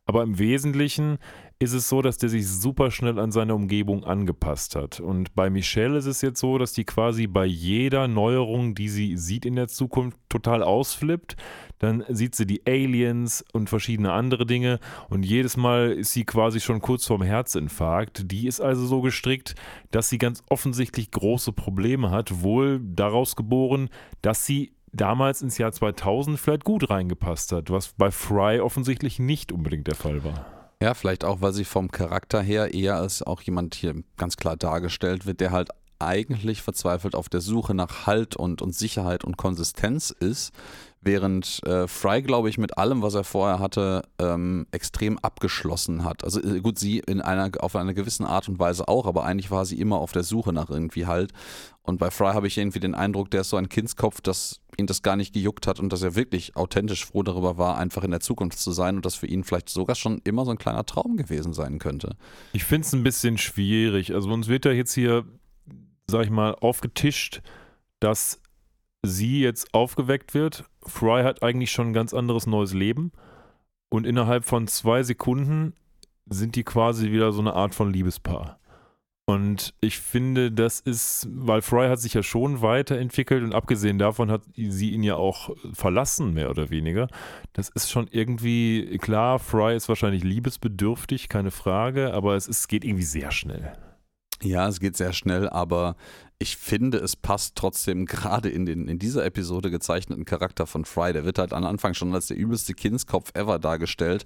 Aber 0.05 0.23
im 0.23 0.39
Wesentlichen 0.39 1.17
ist 1.59 1.73
es 1.73 1.89
so, 1.89 2.03
dass 2.03 2.17
der 2.17 2.29
sich 2.29 2.47
super 2.47 2.91
schnell 2.91 3.17
an 3.17 3.31
seine 3.31 3.55
Umgebung 3.55 4.03
angepasst 4.03 4.75
hat. 4.75 4.99
Und 4.99 5.33
bei 5.33 5.49
Michelle 5.49 5.97
ist 5.97 6.05
es 6.05 6.21
jetzt 6.21 6.39
so, 6.39 6.57
dass 6.59 6.73
die 6.73 6.83
quasi 6.83 7.25
bei 7.25 7.45
jeder 7.45 8.07
Neuerung, 8.07 8.75
die 8.75 8.89
sie 8.89 9.17
sieht 9.17 9.45
in 9.45 9.55
der 9.55 9.67
Zukunft, 9.67 10.17
total 10.29 10.61
ausflippt. 10.61 11.35
Dann 11.79 12.03
sieht 12.09 12.35
sie 12.35 12.45
die 12.45 12.61
Aliens 12.67 13.43
und 13.53 13.69
verschiedene 13.69 14.11
andere 14.11 14.45
Dinge 14.45 14.79
und 15.09 15.23
jedes 15.23 15.57
Mal 15.57 15.91
ist 15.91 16.13
sie 16.13 16.25
quasi 16.25 16.59
schon 16.59 16.79
kurz 16.79 17.05
vorm 17.05 17.23
Herzinfarkt. 17.23 18.31
Die 18.31 18.47
ist 18.47 18.61
also 18.61 18.85
so 18.85 19.01
gestrickt, 19.01 19.55
dass 19.91 20.09
sie 20.09 20.17
ganz 20.19 20.43
offensichtlich 20.49 21.11
große 21.11 21.53
Probleme 21.53 22.11
hat, 22.11 22.43
wohl 22.43 22.79
daraus 22.83 23.35
geboren, 23.35 23.89
dass 24.21 24.45
sie 24.45 24.73
damals 24.91 25.41
ins 25.41 25.57
Jahr 25.57 25.71
2000 25.71 26.39
vielleicht 26.39 26.63
gut 26.63 26.89
reingepasst 26.89 27.51
hat, 27.51 27.69
was 27.69 27.93
bei 27.93 28.11
Fry 28.11 28.59
offensichtlich 28.59 29.19
nicht 29.19 29.51
unbedingt 29.51 29.87
der 29.87 29.95
Fall 29.95 30.23
war. 30.23 30.56
Ja, 30.81 30.93
vielleicht 30.93 31.23
auch, 31.23 31.41
weil 31.41 31.53
sie 31.53 31.65
vom 31.65 31.89
Charakter 31.91 32.41
her 32.41 32.73
eher 32.73 32.97
als 32.97 33.23
auch 33.23 33.41
jemand 33.41 33.73
hier 33.73 33.95
ganz 34.15 34.37
klar 34.37 34.57
dargestellt 34.57 35.25
wird, 35.25 35.39
der 35.39 35.51
halt 35.51 35.69
eigentlich 35.99 36.61
verzweifelt 36.61 37.15
auf 37.15 37.29
der 37.29 37.41
Suche 37.41 37.73
nach 37.73 38.05
Halt 38.05 38.35
und, 38.35 38.61
und 38.61 38.75
Sicherheit 38.75 39.23
und 39.23 39.37
Konsistenz 39.37 40.11
ist, 40.11 40.53
während 41.01 41.63
äh, 41.65 41.87
Fry, 41.87 42.21
glaube 42.21 42.49
ich, 42.49 42.57
mit 42.57 42.77
allem, 42.77 43.01
was 43.01 43.13
er 43.13 43.23
vorher 43.23 43.59
hatte, 43.59 44.03
ähm, 44.19 44.67
extrem 44.71 45.17
abgeschlossen 45.19 46.03
hat. 46.03 46.23
Also 46.23 46.41
äh, 46.41 46.59
gut, 46.59 46.79
sie 46.79 46.99
in 46.99 47.21
einer, 47.21 47.51
auf 47.59 47.75
einer 47.75 47.93
gewissen 47.93 48.25
Art 48.25 48.49
und 48.49 48.59
Weise 48.59 48.87
auch, 48.87 49.05
aber 49.05 49.23
eigentlich 49.23 49.51
war 49.51 49.65
sie 49.65 49.79
immer 49.79 49.97
auf 49.97 50.11
der 50.11 50.23
Suche 50.23 50.53
nach 50.53 50.69
irgendwie 50.69 51.05
Halt. 51.05 51.31
Und 51.83 51.99
bei 51.99 52.11
Fry 52.11 52.33
habe 52.33 52.47
ich 52.47 52.57
irgendwie 52.57 52.81
den 52.81 52.95
Eindruck, 52.95 53.31
der 53.31 53.41
ist 53.41 53.49
so 53.49 53.57
ein 53.57 53.69
Kindskopf, 53.69 54.19
dass 54.21 54.59
ihn 54.77 54.87
das 54.87 55.01
gar 55.01 55.15
nicht 55.15 55.33
gejuckt 55.33 55.67
hat 55.67 55.79
und 55.79 55.91
dass 55.93 56.03
er 56.03 56.15
wirklich 56.15 56.55
authentisch 56.55 57.05
froh 57.05 57.23
darüber 57.23 57.57
war, 57.57 57.77
einfach 57.77 58.03
in 58.03 58.11
der 58.11 58.19
Zukunft 58.19 58.59
zu 58.59 58.71
sein 58.71 58.97
und 58.97 59.05
das 59.05 59.15
für 59.15 59.27
ihn 59.27 59.43
vielleicht 59.43 59.69
sogar 59.69 59.95
schon 59.95 60.19
immer 60.23 60.45
so 60.45 60.51
ein 60.51 60.57
kleiner 60.57 60.85
Traum 60.85 61.15
gewesen 61.15 61.53
sein 61.53 61.79
könnte. 61.79 62.15
Ich 62.53 62.65
finde 62.65 62.85
es 62.85 62.93
ein 62.93 63.03
bisschen 63.03 63.37
schwierig. 63.37 64.13
Also 64.13 64.29
uns 64.29 64.47
wird 64.47 64.65
ja 64.65 64.71
jetzt 64.71 64.93
hier, 64.93 65.25
sag 66.07 66.25
ich 66.25 66.29
mal, 66.29 66.55
aufgetischt, 66.55 67.41
dass 67.99 68.41
sie 69.03 69.41
jetzt 69.41 69.73
aufgeweckt 69.73 70.33
wird. 70.33 70.65
Fry 70.81 71.23
hat 71.23 71.43
eigentlich 71.43 71.71
schon 71.71 71.87
ein 71.87 71.93
ganz 71.93 72.13
anderes 72.13 72.47
neues 72.47 72.73
Leben. 72.73 73.11
Und 73.89 74.05
innerhalb 74.05 74.43
von 74.43 74.67
zwei 74.67 75.03
Sekunden 75.03 75.73
sind 76.29 76.55
die 76.55 76.63
quasi 76.63 77.11
wieder 77.11 77.31
so 77.31 77.41
eine 77.41 77.53
Art 77.53 77.73
von 77.73 77.91
Liebespaar. 77.91 78.59
Und 79.29 79.73
ich 79.81 79.99
finde, 79.99 80.53
das 80.53 80.79
ist, 80.79 81.27
weil 81.29 81.61
Fry 81.61 81.89
hat 81.89 81.99
sich 81.99 82.13
ja 82.13 82.23
schon 82.23 82.61
weiterentwickelt 82.61 83.43
und 83.43 83.53
abgesehen 83.53 83.99
davon 83.99 84.31
hat 84.31 84.43
sie 84.55 84.91
ihn 84.91 85.03
ja 85.03 85.15
auch 85.15 85.53
verlassen, 85.73 86.33
mehr 86.33 86.49
oder 86.49 86.69
weniger. 86.69 87.09
Das 87.51 87.67
ist 87.67 87.91
schon 87.91 88.07
irgendwie, 88.09 88.97
klar, 88.99 89.39
Fry 89.39 89.75
ist 89.75 89.89
wahrscheinlich 89.89 90.23
liebesbedürftig, 90.23 91.27
keine 91.27 91.51
Frage, 91.51 92.13
aber 92.13 92.35
es 92.37 92.47
ist, 92.47 92.69
geht 92.69 92.85
irgendwie 92.85 93.03
sehr 93.03 93.31
schnell. 93.31 93.73
Ja, 94.43 94.67
es 94.67 94.79
geht 94.79 94.95
sehr 94.95 95.13
schnell, 95.13 95.49
aber 95.49 95.95
ich 96.39 96.57
finde, 96.57 96.99
es 96.99 97.15
passt 97.15 97.55
trotzdem 97.55 98.05
gerade 98.05 98.49
in 98.49 98.65
den 98.65 98.87
in 98.87 98.99
dieser 98.99 99.25
Episode 99.25 99.71
gezeichneten 99.71 100.25
Charakter 100.25 100.67
von 100.67 100.85
Fry. 100.85 101.13
Der 101.13 101.25
wird 101.25 101.39
halt 101.39 101.53
am 101.53 101.65
Anfang 101.65 101.93
schon 101.93 102.13
als 102.13 102.27
der 102.27 102.37
übelste 102.37 102.73
Kindskopf 102.73 103.31
ever 103.33 103.57
dargestellt. 103.57 104.25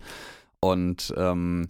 Und 0.60 1.14
ähm, 1.18 1.68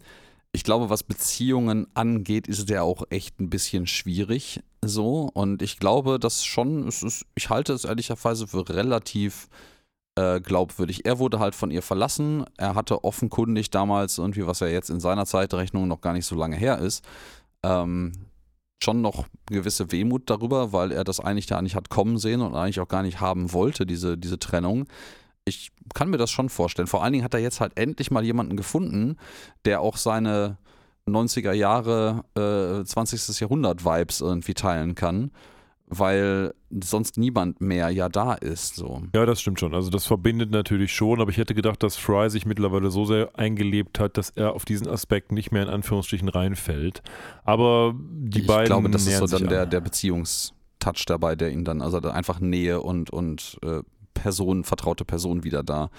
ich 0.52 0.64
glaube, 0.64 0.90
was 0.90 1.04
Beziehungen 1.04 1.88
angeht, 1.94 2.48
ist 2.48 2.70
der 2.70 2.84
auch 2.84 3.04
echt 3.10 3.40
ein 3.40 3.50
bisschen 3.50 3.88
schwierig 3.88 4.62
so. 4.84 5.30
Und 5.34 5.62
ich 5.62 5.80
glaube, 5.80 6.20
dass 6.20 6.44
schon, 6.44 6.88
ist, 6.88 7.26
ich 7.36 7.50
halte 7.50 7.74
es 7.74 7.86
ehrlicherweise 7.86 8.48
für 8.48 8.68
relativ 8.68 9.48
äh, 10.16 10.42
glaubwürdig. 10.42 11.06
Er 11.06 11.20
wurde 11.20 11.40
halt 11.40 11.56
von 11.56 11.72
ihr 11.72 11.82
verlassen. 11.82 12.46
Er 12.58 12.76
hatte 12.76 13.04
offenkundig 13.04 13.70
damals 13.70 14.18
irgendwie, 14.18 14.46
was 14.46 14.60
ja 14.60 14.68
jetzt 14.68 14.90
in 14.90 15.00
seiner 15.00 15.26
Zeitrechnung 15.26 15.88
noch 15.88 16.02
gar 16.02 16.14
nicht 16.14 16.26
so 16.26 16.36
lange 16.36 16.58
her 16.58 16.80
ist, 16.80 17.06
ähm, 17.64 18.12
schon 18.84 19.02
noch 19.02 19.26
gewisse 19.48 19.92
Wehmut 19.92 20.30
darüber, 20.30 20.74
weil 20.74 20.92
er 20.92 21.04
das 21.04 21.20
eigentlich 21.20 21.46
da 21.46 21.62
nicht 21.62 21.76
hat 21.76 21.90
kommen 21.90 22.18
sehen 22.18 22.42
und 22.42 22.56
eigentlich 22.56 22.80
auch 22.80 22.88
gar 22.88 23.04
nicht 23.04 23.20
haben 23.20 23.54
wollte, 23.54 23.86
diese, 23.86 24.18
diese 24.18 24.40
Trennung. 24.40 24.88
Ich 25.46 25.72
kann 25.94 26.10
mir 26.10 26.18
das 26.18 26.32
schon 26.32 26.50
vorstellen. 26.50 26.88
Vor 26.88 27.04
allen 27.04 27.14
Dingen 27.14 27.26
hat 27.26 27.34
er 27.34 27.40
jetzt 27.40 27.62
halt 27.62 27.78
endlich 27.78 28.12
mal 28.12 28.24
jemanden 28.24 28.58
gefunden, 28.58 29.18
der 29.66 29.82
auch 29.82 29.98
seine 29.98 30.58
90er 31.08 31.54
Jahre, 31.54 32.24
äh, 32.36 32.86
20. 32.86 33.40
Jahrhundert 33.40 33.84
Vibes 33.84 34.22
irgendwie 34.22 34.54
teilen 34.54 34.96
kann, 34.96 35.32
weil 35.92 36.54
sonst 36.70 37.18
niemand 37.18 37.60
mehr 37.60 37.90
ja 37.90 38.08
da 38.08 38.34
ist. 38.34 38.76
So. 38.76 39.04
Ja, 39.14 39.26
das 39.26 39.42
stimmt 39.42 39.60
schon. 39.60 39.76
Also 39.76 39.90
das 39.90 40.06
verbindet 40.06 40.50
natürlich 40.50 40.94
schon, 40.94 41.20
aber 41.20 41.30
ich 41.30 41.38
hätte 41.38 41.54
gedacht, 41.54 41.84
dass 41.84 41.98
Fry 41.98 42.30
sich 42.30 42.46
mittlerweile 42.46 42.90
so 42.90 43.04
sehr 43.04 43.38
eingelebt 43.38 44.00
hat, 44.00 44.18
dass 44.18 44.30
er 44.30 44.54
auf 44.54 44.64
diesen 44.64 44.88
Aspekt 44.88 45.34
nicht 45.34 45.52
mehr 45.52 45.64
in 45.64 45.70
Anführungsstrichen 45.70 46.30
reinfällt. 46.30 47.04
Aber 47.44 47.94
die 48.00 48.40
ich 48.40 48.48
beiden. 48.48 48.68
glaube, 48.68 48.90
das 48.90 49.06
ist 49.06 49.18
so 49.18 49.28
dann 49.28 49.50
der, 49.50 49.66
der 49.66 49.82
Beziehungstouch 49.82 51.06
dabei, 51.06 51.36
der 51.36 51.52
ihn 51.52 51.66
dann, 51.66 51.82
also 51.82 52.00
da 52.00 52.12
einfach 52.12 52.40
Nähe 52.40 52.80
und, 52.80 53.10
und 53.10 53.60
äh, 53.62 53.82
Person, 54.14 54.64
vertraute 54.64 55.04
Person 55.04 55.44
wieder 55.44 55.62
da. 55.62 55.90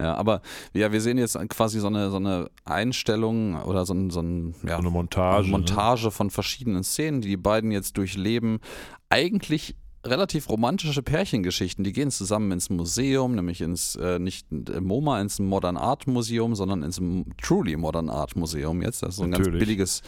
Ja, 0.00 0.14
aber 0.14 0.42
ja, 0.74 0.92
wir 0.92 1.00
sehen 1.00 1.16
jetzt 1.16 1.38
quasi 1.48 1.80
so 1.80 1.86
eine, 1.86 2.10
so 2.10 2.16
eine 2.16 2.50
Einstellung 2.64 3.62
oder 3.62 3.86
so 3.86 3.94
ein, 3.94 4.10
so 4.10 4.20
ein 4.20 4.54
ja, 4.66 4.76
eine 4.76 4.90
Montage. 4.90 5.46
ne? 5.46 5.50
Montage 5.52 6.10
von 6.10 6.30
verschiedenen 6.30 6.84
Szenen, 6.84 7.22
die 7.22 7.28
die 7.28 7.36
beiden 7.38 7.70
jetzt 7.70 7.96
durchleben. 7.96 8.58
Eigentlich 9.08 9.74
relativ 10.04 10.48
romantische 10.48 11.02
Pärchengeschichten. 11.02 11.84
Die 11.84 11.92
gehen 11.92 12.10
zusammen 12.10 12.52
ins 12.52 12.70
Museum, 12.70 13.34
nämlich 13.34 13.60
ins, 13.60 13.96
äh, 13.96 14.18
nicht 14.18 14.46
MoMA, 14.52 15.20
ins 15.20 15.38
Modern 15.38 15.76
Art 15.76 16.06
Museum, 16.06 16.54
sondern 16.54 16.82
ins 16.82 17.00
Truly 17.42 17.76
Modern 17.76 18.08
Art 18.08 18.36
Museum 18.36 18.82
jetzt. 18.82 19.02
Da 19.02 19.08
ist 19.08 19.16
so 19.16 19.24
ein 19.24 19.30
ganz 19.30 19.46
Natürlich. 19.46 19.60
billiges 19.60 20.02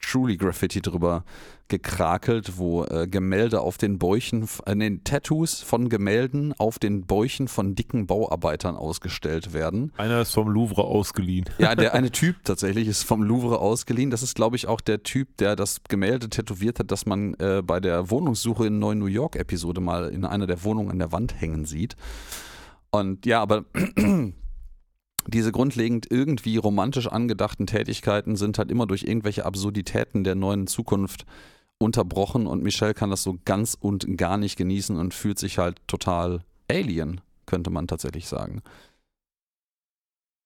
Truly 0.00 0.36
Graffiti 0.36 0.80
drüber 0.80 1.24
gekrakelt, 1.68 2.58
wo 2.58 2.84
äh, 2.84 3.08
Gemälde 3.08 3.60
auf 3.60 3.78
den 3.78 3.98
Bäuchen, 3.98 4.46
äh, 4.66 4.74
nee, 4.74 5.00
Tattoos 5.02 5.60
von 5.60 5.88
Gemälden 5.88 6.52
auf 6.58 6.78
den 6.78 7.06
Bäuchen 7.06 7.48
von 7.48 7.74
dicken 7.74 8.06
Bauarbeitern 8.06 8.76
ausgestellt 8.76 9.52
werden. 9.52 9.92
Einer 9.96 10.20
ist 10.20 10.32
vom 10.32 10.48
Louvre 10.48 10.84
ausgeliehen. 10.84 11.46
Ja, 11.58 11.74
der 11.74 11.94
eine 11.94 12.10
Typ 12.10 12.36
tatsächlich 12.44 12.86
ist 12.86 13.02
vom 13.02 13.22
Louvre 13.22 13.60
ausgeliehen. 13.60 14.10
Das 14.10 14.22
ist, 14.22 14.34
glaube 14.34 14.56
ich, 14.56 14.66
auch 14.66 14.80
der 14.80 15.02
Typ, 15.02 15.36
der 15.38 15.56
das 15.56 15.80
Gemälde 15.88 16.28
tätowiert 16.28 16.78
hat, 16.78 16.90
das 16.90 17.06
man 17.06 17.34
äh, 17.34 17.62
bei 17.64 17.80
der 17.80 18.10
Wohnungssuche 18.10 18.66
in 18.66 18.78
Neuen 18.78 18.98
New 18.98 19.06
York 19.06 19.36
Episode 19.36 19.80
mal 19.80 20.10
in 20.10 20.24
einer 20.24 20.46
der 20.46 20.64
Wohnungen 20.64 20.90
an 20.90 20.98
der 20.98 21.12
Wand 21.12 21.40
hängen 21.40 21.64
sieht. 21.64 21.96
Und 22.90 23.24
ja, 23.26 23.40
aber 23.40 23.64
diese 25.26 25.50
grundlegend 25.50 26.10
irgendwie 26.10 26.58
romantisch 26.58 27.06
angedachten 27.06 27.66
Tätigkeiten 27.66 28.36
sind 28.36 28.58
halt 28.58 28.70
immer 28.70 28.86
durch 28.86 29.04
irgendwelche 29.04 29.46
Absurditäten 29.46 30.24
der 30.24 30.34
neuen 30.34 30.66
Zukunft 30.66 31.24
unterbrochen 31.78 32.46
und 32.46 32.62
Michelle 32.62 32.94
kann 32.94 33.10
das 33.10 33.22
so 33.22 33.36
ganz 33.44 33.74
und 33.78 34.16
gar 34.16 34.38
nicht 34.38 34.56
genießen 34.56 34.96
und 34.96 35.14
fühlt 35.14 35.38
sich 35.38 35.58
halt 35.58 35.80
total 35.86 36.42
alien, 36.70 37.20
könnte 37.46 37.70
man 37.70 37.86
tatsächlich 37.86 38.28
sagen. 38.28 38.62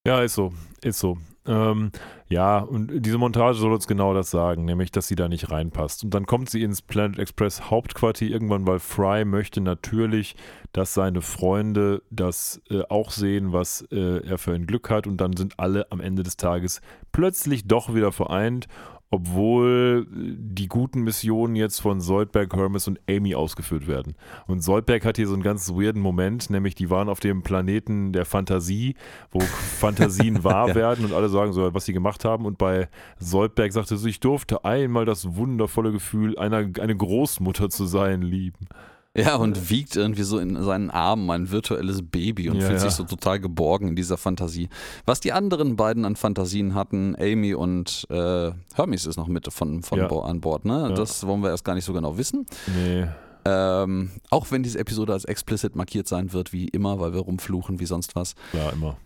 Ja, 0.06 0.22
ist 0.22 0.34
so, 0.34 0.52
ist 0.82 0.98
so. 0.98 1.18
Ähm, 1.46 1.90
ja, 2.28 2.58
und 2.58 2.90
diese 3.04 3.18
Montage 3.18 3.56
soll 3.56 3.72
uns 3.72 3.86
genau 3.86 4.12
das 4.12 4.30
sagen, 4.30 4.66
nämlich, 4.66 4.90
dass 4.90 5.08
sie 5.08 5.14
da 5.14 5.28
nicht 5.28 5.50
reinpasst. 5.50 6.04
Und 6.04 6.12
dann 6.12 6.26
kommt 6.26 6.50
sie 6.50 6.62
ins 6.62 6.82
Planet 6.82 7.18
Express 7.18 7.70
Hauptquartier 7.70 8.30
irgendwann, 8.30 8.66
weil 8.66 8.80
Fry 8.80 9.24
möchte 9.24 9.60
natürlich, 9.62 10.36
dass 10.72 10.92
seine 10.92 11.22
Freunde 11.22 12.02
das 12.10 12.60
äh, 12.70 12.82
auch 12.88 13.10
sehen, 13.10 13.52
was 13.52 13.82
äh, 13.90 14.26
er 14.26 14.38
für 14.38 14.52
ein 14.52 14.66
Glück 14.66 14.90
hat. 14.90 15.06
Und 15.06 15.18
dann 15.18 15.36
sind 15.36 15.58
alle 15.58 15.90
am 15.90 16.00
Ende 16.00 16.22
des 16.22 16.36
Tages 16.36 16.80
plötzlich 17.12 17.66
doch 17.66 17.94
wieder 17.94 18.12
vereint 18.12 18.68
obwohl 19.10 20.06
die 20.10 20.68
guten 20.68 21.02
Missionen 21.02 21.56
jetzt 21.56 21.80
von 21.80 22.00
Soldberg, 22.00 22.54
Hermes 22.54 22.88
und 22.88 23.00
Amy 23.08 23.34
ausgeführt 23.34 23.86
werden. 23.86 24.14
Und 24.46 24.62
Soldberg 24.62 25.04
hat 25.04 25.16
hier 25.16 25.26
so 25.26 25.34
einen 25.34 25.42
ganz 25.42 25.70
weirden 25.70 26.02
Moment, 26.02 26.50
nämlich 26.50 26.74
die 26.74 26.90
waren 26.90 27.08
auf 27.08 27.20
dem 27.20 27.42
Planeten 27.42 28.12
der 28.12 28.26
Fantasie, 28.26 28.96
wo 29.30 29.40
Fantasien 29.80 30.44
wahr 30.44 30.74
werden 30.74 31.04
und 31.06 31.14
alle 31.14 31.30
sagen 31.30 31.52
so, 31.52 31.72
was 31.72 31.86
sie 31.86 31.94
gemacht 31.94 32.24
haben. 32.24 32.44
Und 32.44 32.58
bei 32.58 32.88
Soldberg 33.18 33.72
sagte 33.72 33.96
sie, 33.96 34.10
ich 34.10 34.20
durfte 34.20 34.64
einmal 34.64 35.06
das 35.06 35.36
wundervolle 35.36 35.92
Gefühl, 35.92 36.38
einer, 36.38 36.68
eine 36.80 36.96
Großmutter 36.96 37.70
zu 37.70 37.86
sein, 37.86 38.20
lieben. 38.20 38.68
Ja, 39.16 39.36
und 39.36 39.70
wiegt 39.70 39.96
irgendwie 39.96 40.22
so 40.22 40.38
in 40.38 40.62
seinen 40.62 40.90
Armen 40.90 41.28
ein 41.30 41.50
virtuelles 41.50 42.02
Baby 42.02 42.50
und 42.50 42.56
ja, 42.56 42.66
fühlt 42.66 42.78
ja. 42.78 42.84
sich 42.84 42.92
so 42.92 43.04
total 43.04 43.40
geborgen 43.40 43.88
in 43.88 43.96
dieser 43.96 44.16
Fantasie. 44.16 44.68
Was 45.06 45.18
die 45.20 45.32
anderen 45.32 45.76
beiden 45.76 46.04
an 46.04 46.14
Fantasien 46.14 46.74
hatten, 46.74 47.16
Amy 47.18 47.54
und 47.54 48.06
äh, 48.10 48.52
Hermes 48.74 49.06
ist 49.06 49.16
noch 49.16 49.26
mit 49.26 49.52
von, 49.52 49.82
von 49.82 49.98
ja. 49.98 50.08
an 50.08 50.40
Bord, 50.40 50.64
ne? 50.64 50.92
Das 50.94 51.26
wollen 51.26 51.42
wir 51.42 51.50
erst 51.50 51.64
gar 51.64 51.74
nicht 51.74 51.84
so 51.84 51.92
genau 51.92 52.16
wissen. 52.16 52.46
Nee. 52.66 53.06
Ähm, 53.44 54.10
auch 54.30 54.50
wenn 54.50 54.62
diese 54.62 54.78
Episode 54.78 55.14
als 55.14 55.24
explicit 55.24 55.74
markiert 55.74 56.06
sein 56.06 56.32
wird, 56.32 56.52
wie 56.52 56.68
immer, 56.68 57.00
weil 57.00 57.12
wir 57.14 57.20
rumfluchen 57.20 57.80
wie 57.80 57.86
sonst 57.86 58.14
was. 58.14 58.34
Ja, 58.52 58.70
immer. 58.70 58.98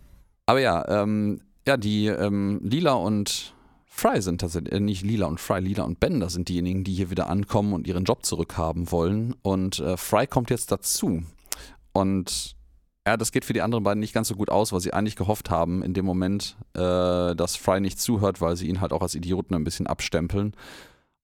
Aber 0.45 0.59
ja, 0.59 0.85
ähm, 0.89 1.41
ja, 1.65 1.77
die 1.77 2.07
ähm, 2.07 2.59
Lila 2.61 2.93
und 2.93 3.53
Fry 3.95 4.21
sind 4.23 4.41
tatsächlich, 4.41 4.73
äh, 4.73 4.79
nicht 4.79 5.03
Lila 5.03 5.27
und 5.27 5.39
Fry, 5.39 5.59
Lila 5.59 5.83
und 5.83 5.99
Bender 5.99 6.27
sind 6.27 6.49
diejenigen, 6.49 6.83
die 6.83 6.93
hier 6.95 7.11
wieder 7.11 7.29
ankommen 7.29 7.73
und 7.73 7.85
ihren 7.85 8.05
Job 8.05 8.25
zurückhaben 8.25 8.91
wollen. 8.91 9.35
Und 9.43 9.79
äh, 9.79 9.97
Fry 9.97 10.25
kommt 10.25 10.49
jetzt 10.49 10.71
dazu. 10.71 11.21
Und 11.93 12.55
ja, 13.05 13.17
das 13.17 13.31
geht 13.31 13.45
für 13.45 13.53
die 13.53 13.61
anderen 13.61 13.83
beiden 13.83 13.99
nicht 13.99 14.13
ganz 14.13 14.29
so 14.29 14.35
gut 14.35 14.49
aus, 14.49 14.73
weil 14.73 14.79
sie 14.79 14.93
eigentlich 14.93 15.15
gehofft 15.15 15.51
haben, 15.51 15.83
in 15.83 15.93
dem 15.93 16.05
Moment, 16.05 16.57
äh, 16.73 17.35
dass 17.35 17.55
Fry 17.55 17.79
nicht 17.79 17.99
zuhört, 17.99 18.41
weil 18.41 18.57
sie 18.57 18.67
ihn 18.67 18.81
halt 18.81 18.93
auch 18.93 19.03
als 19.03 19.13
Idioten 19.13 19.53
ein 19.53 19.63
bisschen 19.63 19.85
abstempeln. 19.85 20.53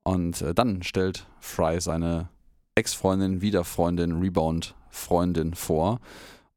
Und 0.04 0.42
äh, 0.44 0.54
dann 0.54 0.84
stellt 0.84 1.26
Fry 1.40 1.82
seine 1.82 2.30
Ex-Freundin, 2.76 3.42
Wiederfreundin, 3.42 4.20
Rebound-Freundin 4.20 5.56
vor. 5.56 6.00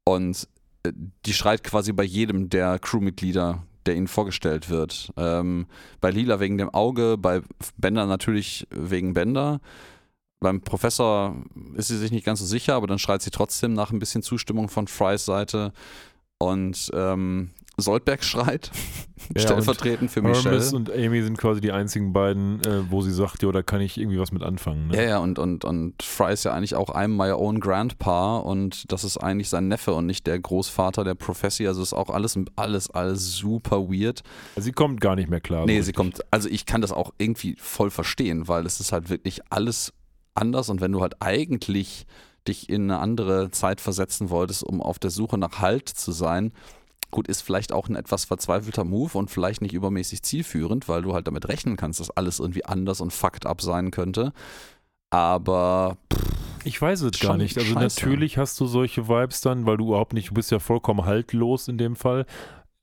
Und 0.03 0.47
äh, 0.83 0.93
die 1.25 1.33
schreit 1.33 1.63
quasi 1.63 1.91
bei 1.91 2.03
jedem 2.03 2.49
der 2.49 2.77
Crewmitglieder 2.77 3.63
der 3.85 3.95
ihnen 3.95 4.07
vorgestellt 4.07 4.69
wird. 4.69 5.11
Ähm, 5.17 5.67
bei 6.01 6.11
Lila 6.11 6.39
wegen 6.39 6.57
dem 6.57 6.69
Auge, 6.69 7.17
bei 7.17 7.41
Bender 7.77 8.05
natürlich 8.05 8.67
wegen 8.69 9.13
Bender. 9.13 9.59
Beim 10.39 10.61
Professor 10.61 11.35
ist 11.75 11.87
sie 11.87 11.97
sich 11.97 12.11
nicht 12.11 12.25
ganz 12.25 12.39
so 12.39 12.45
sicher, 12.45 12.75
aber 12.75 12.87
dann 12.87 12.99
schreit 12.99 13.21
sie 13.21 13.31
trotzdem 13.31 13.73
nach 13.73 13.91
ein 13.91 13.99
bisschen 13.99 14.23
Zustimmung 14.23 14.67
von 14.67 14.87
Frys 14.87 15.25
Seite. 15.25 15.71
Und 16.37 16.91
ähm, 16.93 17.51
Soldberg 17.77 18.23
schreit, 18.23 18.71
ja, 19.35 19.41
stellvertretend 19.41 20.11
für 20.11 20.21
Michelle. 20.21 20.51
Hermes 20.51 20.73
und 20.73 20.91
Amy 20.91 21.23
sind 21.23 21.37
quasi 21.37 21.59
die 21.59 21.71
einzigen 21.71 22.13
beiden, 22.13 22.61
äh, 22.61 22.91
wo 22.91 23.01
sie 23.01 23.11
sagt, 23.11 23.41
ja, 23.41 23.51
da 23.51 23.63
kann 23.63 23.81
ich 23.81 23.97
irgendwie 23.97 24.19
was 24.19 24.31
mit 24.31 24.43
anfangen. 24.43 24.87
Ne? 24.87 24.97
Ja, 24.97 25.03
ja, 25.03 25.17
und, 25.17 25.39
und, 25.39 25.65
und 25.65 26.01
Fry 26.03 26.33
ist 26.33 26.43
ja 26.43 26.53
eigentlich 26.53 26.75
auch 26.75 26.89
I'm 26.93 27.07
my 27.07 27.31
own 27.31 27.59
grandpa 27.59 28.37
und 28.37 28.91
das 28.91 29.03
ist 29.03 29.17
eigentlich 29.17 29.49
sein 29.49 29.67
Neffe 29.67 29.93
und 29.93 30.05
nicht 30.05 30.27
der 30.27 30.39
Großvater 30.39 31.03
der 31.03 31.15
Professor. 31.15 31.67
Also 31.67 31.81
ist 31.81 31.93
auch 31.93 32.09
alles, 32.09 32.37
alles, 32.55 32.91
alles 32.91 33.37
super 33.37 33.89
weird. 33.89 34.21
Sie 34.55 34.71
kommt 34.71 35.01
gar 35.01 35.15
nicht 35.15 35.29
mehr 35.29 35.41
klar. 35.41 35.65
Nee, 35.65 35.81
sie 35.81 35.93
kommt, 35.93 36.21
also 36.29 36.49
ich 36.49 36.65
kann 36.65 36.81
das 36.81 36.91
auch 36.91 37.11
irgendwie 37.17 37.55
voll 37.57 37.89
verstehen, 37.89 38.47
weil 38.47 38.65
es 38.65 38.79
ist 38.79 38.91
halt 38.91 39.09
wirklich 39.09 39.41
alles 39.49 39.93
anders 40.35 40.69
und 40.69 40.81
wenn 40.81 40.91
du 40.91 41.01
halt 41.01 41.21
eigentlich 41.21 42.05
dich 42.47 42.69
in 42.69 42.91
eine 42.91 42.99
andere 42.99 43.51
Zeit 43.51 43.81
versetzen 43.81 44.29
wolltest, 44.29 44.63
um 44.63 44.81
auf 44.81 44.99
der 44.99 45.09
Suche 45.09 45.37
nach 45.37 45.59
Halt 45.59 45.87
zu 45.87 46.11
sein, 46.11 46.51
Gut, 47.13 47.27
ist 47.27 47.41
vielleicht 47.41 47.71
auch 47.71 47.89
ein 47.89 47.95
etwas 47.95 48.25
verzweifelter 48.25 48.83
Move 48.83 49.15
und 49.19 49.29
vielleicht 49.29 49.61
nicht 49.61 49.73
übermäßig 49.73 50.23
zielführend, 50.23 50.89
weil 50.89 51.03
du 51.03 51.13
halt 51.13 51.27
damit 51.27 51.47
rechnen 51.47 51.77
kannst, 51.77 51.99
dass 51.99 52.09
alles 52.09 52.39
irgendwie 52.39 52.65
anders 52.65 53.01
und 53.01 53.13
fucked 53.13 53.45
up 53.45 53.61
sein 53.61 53.91
könnte. 53.91 54.33
Aber 55.11 55.97
pff, 56.11 56.33
ich 56.63 56.81
weiß 56.81 57.01
es 57.01 57.19
gar 57.19 57.37
nicht. 57.37 57.55
Also 57.55 57.75
scheiße. 57.75 57.99
natürlich 57.99 58.39
hast 58.39 58.59
du 58.59 58.65
solche 58.65 59.07
Vibes 59.07 59.41
dann, 59.41 59.67
weil 59.67 59.77
du 59.77 59.89
überhaupt 59.89 60.13
nicht, 60.13 60.31
du 60.31 60.33
bist 60.33 60.49
ja 60.49 60.57
vollkommen 60.57 61.05
haltlos 61.05 61.67
in 61.67 61.77
dem 61.77 61.95
Fall. 61.95 62.25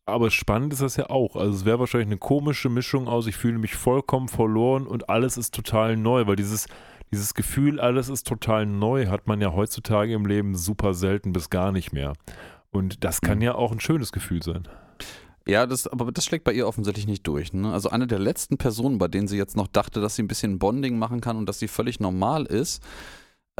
Aber 0.06 0.30
spannend 0.30 0.72
ist 0.72 0.82
das 0.82 0.94
ja 0.94 1.10
auch. 1.10 1.34
Also 1.34 1.56
es 1.56 1.64
wäre 1.64 1.80
wahrscheinlich 1.80 2.08
eine 2.08 2.18
komische 2.18 2.68
Mischung 2.68 3.08
aus, 3.08 3.26
ich 3.26 3.36
fühle 3.36 3.58
mich 3.58 3.74
vollkommen 3.74 4.28
verloren 4.28 4.86
und 4.86 5.08
alles 5.08 5.38
ist 5.38 5.54
total 5.54 5.96
neu, 5.96 6.28
weil 6.28 6.36
dieses, 6.36 6.66
dieses 7.12 7.34
Gefühl, 7.34 7.80
alles 7.80 8.08
ist 8.08 8.28
total 8.28 8.64
neu, 8.64 9.08
hat 9.08 9.26
man 9.26 9.40
ja 9.40 9.52
heutzutage 9.52 10.14
im 10.14 10.24
Leben 10.26 10.54
super 10.54 10.94
selten 10.94 11.32
bis 11.32 11.50
gar 11.50 11.72
nicht 11.72 11.92
mehr. 11.92 12.12
Und 12.72 13.04
das 13.04 13.20
kann 13.20 13.38
mhm. 13.38 13.44
ja 13.44 13.54
auch 13.54 13.72
ein 13.72 13.80
schönes 13.80 14.12
Gefühl 14.12 14.42
sein. 14.42 14.68
Ja, 15.46 15.66
das, 15.66 15.86
aber 15.86 16.12
das 16.12 16.24
schlägt 16.24 16.44
bei 16.44 16.52
ihr 16.52 16.66
offensichtlich 16.68 17.06
nicht 17.06 17.26
durch. 17.26 17.52
Ne? 17.52 17.72
Also 17.72 17.90
eine 17.90 18.06
der 18.06 18.18
letzten 18.18 18.58
Personen, 18.58 18.98
bei 18.98 19.08
denen 19.08 19.26
sie 19.26 19.36
jetzt 19.36 19.56
noch 19.56 19.66
dachte, 19.66 20.00
dass 20.00 20.14
sie 20.16 20.22
ein 20.22 20.28
bisschen 20.28 20.58
Bonding 20.58 20.98
machen 20.98 21.20
kann 21.20 21.36
und 21.36 21.46
dass 21.46 21.58
sie 21.58 21.68
völlig 21.68 21.98
normal 21.98 22.46
ist, 22.46 22.82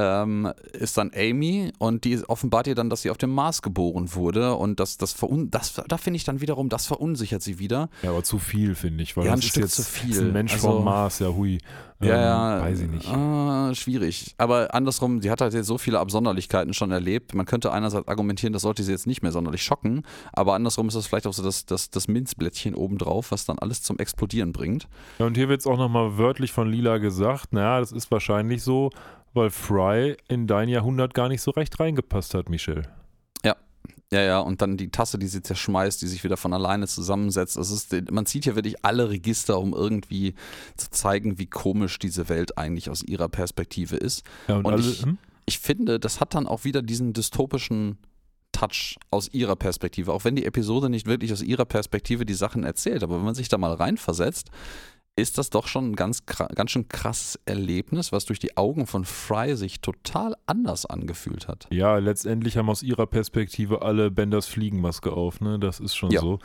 ähm, 0.00 0.52
ist 0.72 0.96
dann 0.96 1.10
Amy 1.14 1.72
und 1.78 2.04
die 2.04 2.22
offenbart 2.28 2.66
ihr 2.66 2.74
dann, 2.74 2.90
dass 2.90 3.02
sie 3.02 3.10
auf 3.10 3.18
dem 3.18 3.30
Mars 3.30 3.62
geboren 3.62 4.14
wurde 4.14 4.54
und 4.54 4.80
das, 4.80 4.96
das, 4.96 5.12
verun 5.12 5.50
das 5.50 5.80
da 5.88 5.96
finde 5.98 6.16
ich 6.16 6.24
dann 6.24 6.40
wiederum, 6.40 6.68
das 6.68 6.86
verunsichert 6.86 7.42
sie 7.42 7.58
wieder. 7.58 7.88
Ja, 8.02 8.10
aber 8.10 8.22
zu 8.22 8.38
viel, 8.38 8.74
finde 8.74 9.02
ich, 9.02 9.16
weil 9.16 9.26
ja, 9.26 9.32
das 9.32 9.40
ein 9.40 9.42
ist 9.42 9.48
Stück 9.50 9.62
jetzt 9.62 9.76
zu 9.76 9.82
viel. 9.82 10.20
ein 10.20 10.32
Mensch 10.32 10.54
also, 10.54 10.72
vom 10.72 10.84
Mars, 10.84 11.18
ja 11.18 11.28
hui. 11.28 11.58
Ähm, 12.02 12.08
ja, 12.08 12.60
weiß 12.62 12.80
ich 12.80 12.88
nicht. 12.88 13.12
Äh, 13.12 13.74
schwierig. 13.74 14.34
Aber 14.38 14.74
andersrum, 14.74 15.20
sie 15.20 15.30
hat 15.30 15.42
halt 15.42 15.52
jetzt 15.52 15.66
so 15.66 15.76
viele 15.76 15.98
Absonderlichkeiten 15.98 16.72
schon 16.72 16.90
erlebt. 16.90 17.34
Man 17.34 17.44
könnte 17.44 17.72
einerseits 17.72 18.08
argumentieren, 18.08 18.54
das 18.54 18.62
sollte 18.62 18.82
sie 18.82 18.92
jetzt 18.92 19.06
nicht 19.06 19.22
mehr 19.22 19.32
sonderlich 19.32 19.62
schocken, 19.62 20.02
aber 20.32 20.54
andersrum 20.54 20.88
ist 20.88 20.94
das 20.94 21.06
vielleicht 21.06 21.26
auch 21.26 21.34
so 21.34 21.42
das, 21.42 21.66
das, 21.66 21.90
das 21.90 22.08
Minzblättchen 22.08 22.74
obendrauf, 22.74 23.32
was 23.32 23.44
dann 23.44 23.58
alles 23.58 23.82
zum 23.82 23.98
Explodieren 23.98 24.52
bringt. 24.52 24.88
Ja, 25.18 25.26
und 25.26 25.36
hier 25.36 25.48
wird 25.48 25.60
es 25.60 25.66
auch 25.66 25.76
nochmal 25.76 26.16
wörtlich 26.16 26.52
von 26.52 26.70
Lila 26.70 26.98
gesagt, 26.98 27.52
naja, 27.52 27.80
das 27.80 27.92
ist 27.92 28.10
wahrscheinlich 28.10 28.62
so, 28.62 28.90
weil 29.32 29.50
Fry 29.50 30.16
in 30.28 30.46
dein 30.46 30.68
Jahrhundert 30.68 31.14
gar 31.14 31.28
nicht 31.28 31.42
so 31.42 31.50
recht 31.50 31.78
reingepasst 31.78 32.34
hat, 32.34 32.48
Michel. 32.48 32.82
Ja. 33.44 33.56
Ja, 34.12 34.22
ja, 34.22 34.40
und 34.40 34.60
dann 34.60 34.76
die 34.76 34.90
Tasse, 34.90 35.18
die 35.18 35.28
sie 35.28 35.42
zerschmeißt, 35.42 36.02
die 36.02 36.08
sich 36.08 36.24
wieder 36.24 36.36
von 36.36 36.52
alleine 36.52 36.88
zusammensetzt. 36.88 37.56
Das 37.56 37.70
ist, 37.70 38.10
man 38.10 38.26
zieht 38.26 38.44
hier 38.44 38.56
wirklich 38.56 38.84
alle 38.84 39.08
Register, 39.08 39.58
um 39.58 39.72
irgendwie 39.72 40.34
zu 40.76 40.90
zeigen, 40.90 41.38
wie 41.38 41.46
komisch 41.46 41.98
diese 41.98 42.28
Welt 42.28 42.58
eigentlich 42.58 42.90
aus 42.90 43.02
ihrer 43.02 43.28
Perspektive 43.28 43.96
ist. 43.96 44.24
Ja, 44.48 44.56
und, 44.56 44.66
und 44.66 44.72
alle, 44.72 44.82
ich, 44.82 45.04
hm? 45.04 45.18
ich 45.46 45.58
finde, 45.60 46.00
das 46.00 46.20
hat 46.20 46.34
dann 46.34 46.48
auch 46.48 46.64
wieder 46.64 46.82
diesen 46.82 47.12
dystopischen 47.12 47.98
Touch 48.52 48.98
aus 49.10 49.28
ihrer 49.32 49.56
Perspektive, 49.56 50.12
auch 50.12 50.24
wenn 50.24 50.36
die 50.36 50.44
Episode 50.44 50.90
nicht 50.90 51.06
wirklich 51.06 51.32
aus 51.32 51.42
ihrer 51.42 51.64
Perspektive 51.64 52.26
die 52.26 52.34
Sachen 52.34 52.64
erzählt, 52.64 53.02
aber 53.02 53.16
wenn 53.16 53.24
man 53.24 53.34
sich 53.34 53.48
da 53.48 53.58
mal 53.58 53.74
reinversetzt, 53.74 54.50
ist 55.20 55.38
das 55.38 55.50
doch 55.50 55.66
schon 55.66 55.92
ein 55.92 55.96
ganz, 55.96 56.24
ganz 56.26 56.70
schön 56.70 56.88
krasses 56.88 57.38
Erlebnis, 57.44 58.12
was 58.12 58.24
durch 58.24 58.38
die 58.38 58.56
Augen 58.56 58.86
von 58.86 59.04
Fry 59.04 59.56
sich 59.56 59.80
total 59.80 60.34
anders 60.46 60.86
angefühlt 60.86 61.48
hat. 61.48 61.66
Ja, 61.70 61.98
letztendlich 61.98 62.56
haben 62.56 62.68
aus 62.70 62.82
ihrer 62.82 63.06
Perspektive 63.06 63.82
alle 63.82 64.10
Benders 64.10 64.46
Fliegenmaske 64.46 65.12
auf, 65.12 65.40
ne? 65.40 65.58
Das 65.58 65.80
ist 65.80 65.94
schon 65.94 66.10
ja. 66.10 66.20
so. 66.20 66.38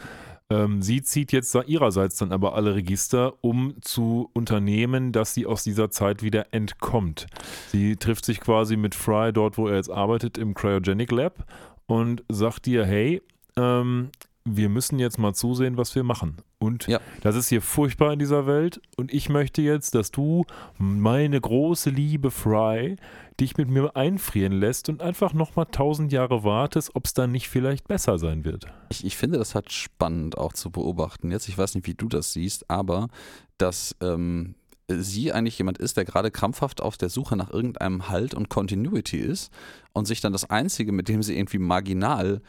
Ähm, 0.49 0.81
sie 0.81 1.01
zieht 1.01 1.31
jetzt 1.31 1.55
ihrerseits 1.65 2.17
dann 2.17 2.31
aber 2.31 2.53
alle 2.53 2.75
Register, 2.75 3.33
um 3.41 3.75
zu 3.81 4.29
unternehmen, 4.33 5.11
dass 5.11 5.33
sie 5.33 5.45
aus 5.47 5.63
dieser 5.63 5.89
Zeit 5.89 6.21
wieder 6.21 6.53
entkommt. 6.53 7.25
Sie 7.71 7.95
trifft 7.95 8.25
sich 8.25 8.39
quasi 8.39 8.77
mit 8.77 8.93
Fry 8.93 9.33
dort, 9.33 9.57
wo 9.57 9.67
er 9.67 9.77
jetzt 9.77 9.89
arbeitet, 9.89 10.37
im 10.37 10.53
Cryogenic 10.53 11.11
Lab 11.11 11.45
und 11.87 12.23
sagt 12.29 12.67
dir, 12.67 12.85
hey, 12.85 13.23
ähm, 13.57 14.11
wir 14.47 14.69
müssen 14.69 14.99
jetzt 14.99 15.17
mal 15.17 15.33
zusehen, 15.33 15.75
was 15.75 15.95
wir 15.95 16.03
machen. 16.03 16.37
Und 16.59 16.85
ja. 16.85 16.99
das 17.21 17.35
ist 17.35 17.49
hier 17.49 17.63
furchtbar 17.63 18.13
in 18.13 18.19
dieser 18.19 18.45
Welt. 18.45 18.79
Und 18.95 19.11
ich 19.11 19.27
möchte 19.27 19.61
jetzt, 19.63 19.95
dass 19.95 20.11
du, 20.11 20.45
meine 20.77 21.41
große 21.41 21.89
Liebe 21.89 22.29
Fry, 22.29 22.95
dich 23.39 23.57
mit 23.57 23.69
mir 23.69 23.95
einfrieren 23.95 24.53
lässt 24.53 24.87
und 24.87 25.01
einfach 25.01 25.33
nochmal 25.33 25.65
tausend 25.71 26.11
Jahre 26.11 26.43
wartest, 26.43 26.95
ob 26.95 27.05
es 27.05 27.13
dann 27.13 27.31
nicht 27.31 27.49
vielleicht 27.49 27.87
besser 27.87 28.19
sein 28.19 28.45
wird. 28.45 28.67
Ich, 28.89 29.03
ich, 29.03 29.17
finde 29.17 29.39
das 29.39 29.55
halt 29.55 29.71
spannend 29.71 30.37
auch 30.37 30.53
zu 30.53 30.69
beobachten. 30.69 31.31
Jetzt, 31.31 31.49
ich 31.49 31.57
weiß 31.57 31.75
nicht, 31.75 31.87
wie 31.87 31.95
du 31.95 32.07
das 32.07 32.31
siehst, 32.31 32.69
aber 32.69 33.09
dass 33.57 33.95
ähm, 33.99 34.55
sie 34.87 35.33
eigentlich 35.33 35.57
jemand 35.57 35.79
ist, 35.79 35.97
der 35.97 36.05
gerade 36.05 36.29
krampfhaft 36.29 36.81
auf 36.81 36.97
der 36.97 37.09
Suche 37.09 37.35
nach 37.35 37.49
irgendeinem 37.49 38.09
Halt 38.09 38.35
und 38.35 38.49
Continuity 38.49 39.17
ist 39.17 39.51
und 39.91 40.05
sich 40.05 40.21
dann 40.21 40.33
das 40.33 40.49
Einzige, 40.49 40.91
mit 40.91 41.09
dem 41.09 41.23
sie 41.23 41.35
irgendwie 41.37 41.57
marginal 41.57 42.41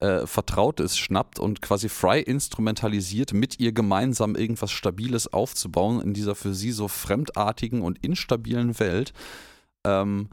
äh, 0.00 0.26
Vertrautes 0.26 0.98
schnappt 0.98 1.38
und 1.38 1.62
quasi 1.62 1.88
Fry 1.88 2.20
instrumentalisiert, 2.20 3.32
mit 3.32 3.60
ihr 3.60 3.72
gemeinsam 3.72 4.34
irgendwas 4.34 4.70
Stabiles 4.70 5.32
aufzubauen 5.32 6.00
in 6.00 6.14
dieser 6.14 6.34
für 6.34 6.54
sie 6.54 6.72
so 6.72 6.88
fremdartigen 6.88 7.82
und 7.82 7.98
instabilen 8.04 8.78
Welt. 8.78 9.12
Ähm, 9.84 10.28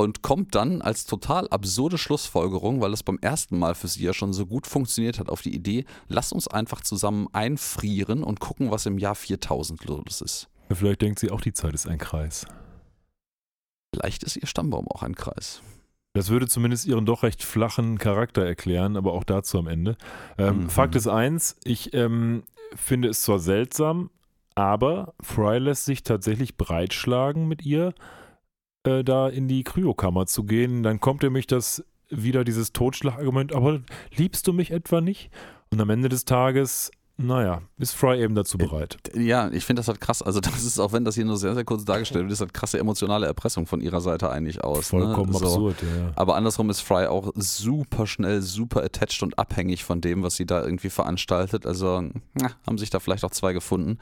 und 0.00 0.22
kommt 0.22 0.54
dann 0.54 0.80
als 0.80 1.06
total 1.06 1.48
absurde 1.48 1.98
Schlussfolgerung, 1.98 2.80
weil 2.80 2.92
es 2.92 3.02
beim 3.02 3.18
ersten 3.20 3.58
Mal 3.58 3.74
für 3.74 3.88
sie 3.88 4.04
ja 4.04 4.14
schon 4.14 4.32
so 4.32 4.46
gut 4.46 4.68
funktioniert 4.68 5.18
hat, 5.18 5.28
auf 5.28 5.42
die 5.42 5.52
Idee, 5.52 5.84
lass 6.06 6.30
uns 6.30 6.46
einfach 6.46 6.82
zusammen 6.82 7.26
einfrieren 7.32 8.22
und 8.22 8.38
gucken, 8.38 8.70
was 8.70 8.86
im 8.86 8.98
Jahr 8.98 9.16
4000 9.16 9.84
los 9.86 10.20
ist. 10.20 10.48
Vielleicht 10.70 11.02
denkt 11.02 11.18
sie 11.18 11.30
auch, 11.32 11.40
die 11.40 11.52
Zeit 11.52 11.74
ist 11.74 11.88
ein 11.88 11.98
Kreis. 11.98 12.46
Vielleicht 13.92 14.22
ist 14.22 14.36
ihr 14.36 14.46
Stammbaum 14.46 14.86
auch 14.86 15.02
ein 15.02 15.16
Kreis. 15.16 15.62
Das 16.18 16.30
würde 16.30 16.48
zumindest 16.48 16.84
ihren 16.84 17.06
doch 17.06 17.22
recht 17.22 17.44
flachen 17.44 17.96
Charakter 17.96 18.44
erklären, 18.44 18.96
aber 18.96 19.12
auch 19.12 19.22
dazu 19.22 19.56
am 19.56 19.68
Ende. 19.68 19.96
Ähm, 20.36 20.62
Mhm. 20.62 20.68
Fakt 20.68 20.96
ist 20.96 21.06
eins, 21.06 21.56
ich 21.62 21.94
ähm, 21.94 22.42
finde 22.74 23.06
es 23.08 23.22
zwar 23.22 23.38
seltsam, 23.38 24.10
aber 24.56 25.14
Fry 25.22 25.58
lässt 25.58 25.84
sich 25.84 26.02
tatsächlich 26.02 26.56
breitschlagen 26.56 27.46
mit 27.46 27.64
ihr, 27.64 27.94
äh, 28.82 29.04
da 29.04 29.28
in 29.28 29.46
die 29.46 29.62
Kryokammer 29.62 30.26
zu 30.26 30.42
gehen. 30.42 30.82
Dann 30.82 30.98
kommt 30.98 31.22
nämlich 31.22 31.46
das 31.46 31.84
wieder 32.10 32.42
dieses 32.42 32.72
Totschlagargument, 32.72 33.54
aber 33.54 33.82
liebst 34.16 34.48
du 34.48 34.52
mich 34.52 34.72
etwa 34.72 35.00
nicht? 35.00 35.30
Und 35.70 35.80
am 35.80 35.88
Ende 35.88 36.08
des 36.08 36.24
Tages, 36.24 36.90
naja, 37.20 37.62
ist 37.78 37.96
Fry 37.96 38.22
eben 38.22 38.36
dazu 38.36 38.58
bereit. 38.58 38.96
Ja, 39.12 39.50
ich 39.50 39.64
finde 39.64 39.80
das 39.80 39.88
halt 39.88 40.00
krass. 40.00 40.22
Also, 40.22 40.38
das 40.40 40.62
ist, 40.62 40.78
auch 40.78 40.92
wenn 40.92 41.04
das 41.04 41.16
hier 41.16 41.24
nur 41.24 41.36
sehr, 41.36 41.52
sehr 41.54 41.64
kurz 41.64 41.84
dargestellt 41.84 42.24
wird, 42.24 42.32
ist 42.32 42.40
halt 42.40 42.54
krasse 42.54 42.78
emotionale 42.78 43.26
Erpressung 43.26 43.66
von 43.66 43.80
ihrer 43.80 44.00
Seite 44.00 44.30
eigentlich 44.30 44.62
aus. 44.62 44.90
Vollkommen 44.90 45.32
ne? 45.32 45.38
so. 45.38 45.46
absurd, 45.46 45.82
ja. 45.82 46.12
Aber 46.14 46.36
andersrum 46.36 46.70
ist 46.70 46.80
Fry 46.80 47.06
auch 47.06 47.32
super 47.34 48.06
schnell, 48.06 48.40
super 48.40 48.84
attached 48.84 49.24
und 49.24 49.36
abhängig 49.36 49.84
von 49.84 50.00
dem, 50.00 50.22
was 50.22 50.36
sie 50.36 50.46
da 50.46 50.62
irgendwie 50.62 50.90
veranstaltet. 50.90 51.66
Also 51.66 52.04
na, 52.34 52.52
haben 52.64 52.78
sich 52.78 52.90
da 52.90 53.00
vielleicht 53.00 53.24
auch 53.24 53.32
zwei 53.32 53.52
gefunden. 53.52 53.98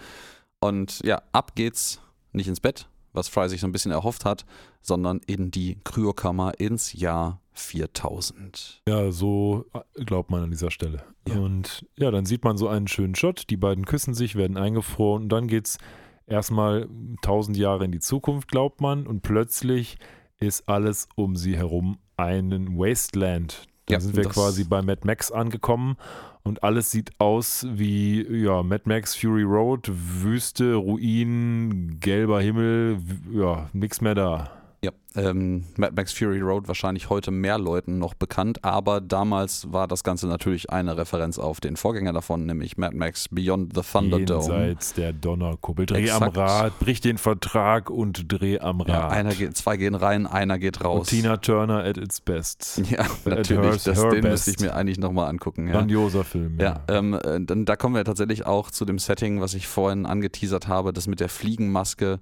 Und 0.61 1.01
ja, 1.03 1.23
ab 1.33 1.55
geht's, 1.55 2.01
nicht 2.33 2.49
ins 2.49 2.61
Bett, 2.61 2.87
was 3.17 3.29
Fry 3.29 3.49
sich 3.49 3.61
so 3.61 3.67
ein 3.67 3.73
bisschen 3.73 3.93
erhofft 3.93 4.25
hat, 4.25 4.45
sondern 4.83 5.21
in 5.27 5.51
die 5.51 5.79
Kryokammer 5.85 6.61
ins 6.61 6.93
Jahr 6.93 7.41
4000. 7.55 8.83
Ja, 8.89 9.11
so 9.11 9.65
äh, 9.73 10.05
glaubt 10.05 10.31
man 10.31 10.45
an 10.45 10.51
dieser 10.51 10.71
Stelle. 10.71 11.03
Ja. 11.27 11.37
Und 11.37 11.87
ja, 11.97 12.11
dann 12.11 12.27
sieht 12.27 12.45
man 12.45 12.57
so 12.57 12.69
einen 12.69 12.87
schönen 12.87 13.15
Shot. 13.15 13.51
Die 13.51 13.57
beiden 13.57 13.87
küssen 13.87 14.15
sich, 14.15 14.37
werden 14.37 14.57
eingefroren 14.57 15.25
und 15.25 15.29
dann 15.31 15.49
geht's 15.49 15.79
erstmal 16.27 16.89
tausend 17.23 17.57
Jahre 17.57 17.85
in 17.85 17.93
die 17.93 18.01
Zukunft, 18.01 18.49
glaubt 18.49 18.81
man. 18.81 19.07
Und 19.07 19.23
plötzlich 19.23 19.97
ist 20.39 20.69
alles 20.69 21.09
um 21.17 21.37
sie 21.37 21.57
herum 21.57 21.99
einen 22.17 22.77
Wasteland. 22.79 23.67
Da 23.87 23.95
Ja, 23.95 24.01
sind 24.01 24.17
wir 24.17 24.25
quasi 24.25 24.65
bei 24.65 24.83
Mad 24.83 25.03
Max 25.05 25.31
angekommen 25.31 25.97
und 26.43 26.63
alles 26.63 26.91
sieht 26.91 27.13
aus 27.19 27.67
wie 27.71 28.23
ja, 28.43 28.63
Mad 28.63 28.83
Max 28.87 29.15
Fury 29.15 29.43
Road, 29.45 29.89
Wüste, 29.93 30.75
Ruinen, 30.75 32.01
gelber 32.01 32.41
Himmel, 32.41 32.99
ja, 33.33 33.69
nix 33.73 34.01
mehr 34.01 34.15
da. 34.15 34.51
Ja, 34.85 34.93
ähm, 35.17 35.65
Mad 35.79 35.95
Max 35.97 36.13
Fury 36.13 36.41
Road 36.41 36.69
wahrscheinlich 36.69 37.09
heute 37.09 37.31
mehr 37.31 37.59
Leuten 37.59 37.99
noch 37.99 38.13
bekannt, 38.13 38.63
aber 38.63 39.01
damals 39.01 39.73
war 39.73 39.89
das 39.89 40.05
Ganze 40.05 40.27
natürlich 40.27 40.69
eine 40.71 40.97
Referenz 40.99 41.39
auf 41.39 41.61
den 41.61 41.77
Vorgänger 41.77 42.13
davon, 42.13 42.45
nämlich 42.45 42.77
Mad 42.77 42.95
Max 42.95 43.29
Beyond 43.31 43.75
the 43.75 43.81
Thunderdome. 43.81 44.41
Jenseits 44.43 44.93
der 44.93 45.15
Donnerkuppel. 45.15 45.87
Dreh 45.87 46.03
Exakt. 46.03 46.23
am 46.37 46.43
Rad, 46.45 46.79
brich 46.79 47.01
den 47.01 47.17
Vertrag 47.17 47.89
und 47.89 48.31
dreh 48.31 48.59
am 48.61 48.83
Rad. 48.83 48.89
Ja, 48.89 49.09
einer 49.09 49.35
geht, 49.35 49.57
zwei 49.57 49.79
gehen 49.79 49.95
rein, 49.95 50.27
einer 50.27 50.59
geht 50.59 50.77
und 50.79 50.85
raus. 50.85 51.07
Tina 51.09 51.39
Turner 51.39 51.83
at 51.83 51.97
its 51.97 52.21
best. 52.21 52.83
Ja, 52.91 53.01
At 53.01 53.27
natürlich. 53.27 53.85
her- 53.87 53.95
Das, 53.95 54.01
den 54.03 54.11
best. 54.21 54.25
müsste 54.25 54.51
ich 54.51 54.61
mir 54.61 54.75
eigentlich 54.77 54.99
nochmal 54.99 55.29
angucken. 55.31 55.67
Ja, 55.69 55.73
Grandioser 55.73 56.23
Film. 56.25 56.59
ja 56.61 56.81
ähm, 56.89 57.15
äh, 57.15 57.41
dann, 57.41 57.65
da 57.65 57.77
kommen 57.77 57.95
wir 57.95 58.05
tatsächlich 58.05 58.45
auch 58.45 58.71
zu 58.71 58.85
dem 58.85 58.99
Setting, 58.99 59.41
was 59.41 59.55
ich 59.55 59.67
vorhin 59.67 60.05
angeteasert 60.05 60.69
habe, 60.69 60.93
das 60.93 61.07
mit 61.07 61.19
der 61.21 61.31
Fliegenmaske. 61.31 62.21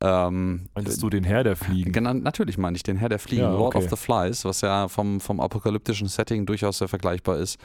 Ähm, 0.00 0.68
Meintest 0.74 1.02
du 1.02 1.10
den 1.10 1.24
Herr 1.24 1.42
der 1.42 1.56
Fliegen? 1.56 1.92
Genau, 1.92 2.12
natürlich 2.12 2.56
meine 2.56 2.76
ich 2.76 2.84
den 2.84 2.96
Herr 2.96 3.08
der 3.08 3.18
Fliegen, 3.18 3.42
Ja, 3.42 3.50
Lord 3.50 3.74
okay. 3.74 3.84
of 3.84 3.90
the 3.90 3.96
Flies, 3.96 4.44
was 4.44 4.60
ja 4.60 4.86
vom, 4.88 5.20
vom 5.20 5.40
apokalyptischen 5.40 6.06
Setting 6.06 6.46
durchaus 6.46 6.78
sehr 6.78 6.88
vergleichbar 6.88 7.38
ist. 7.38 7.58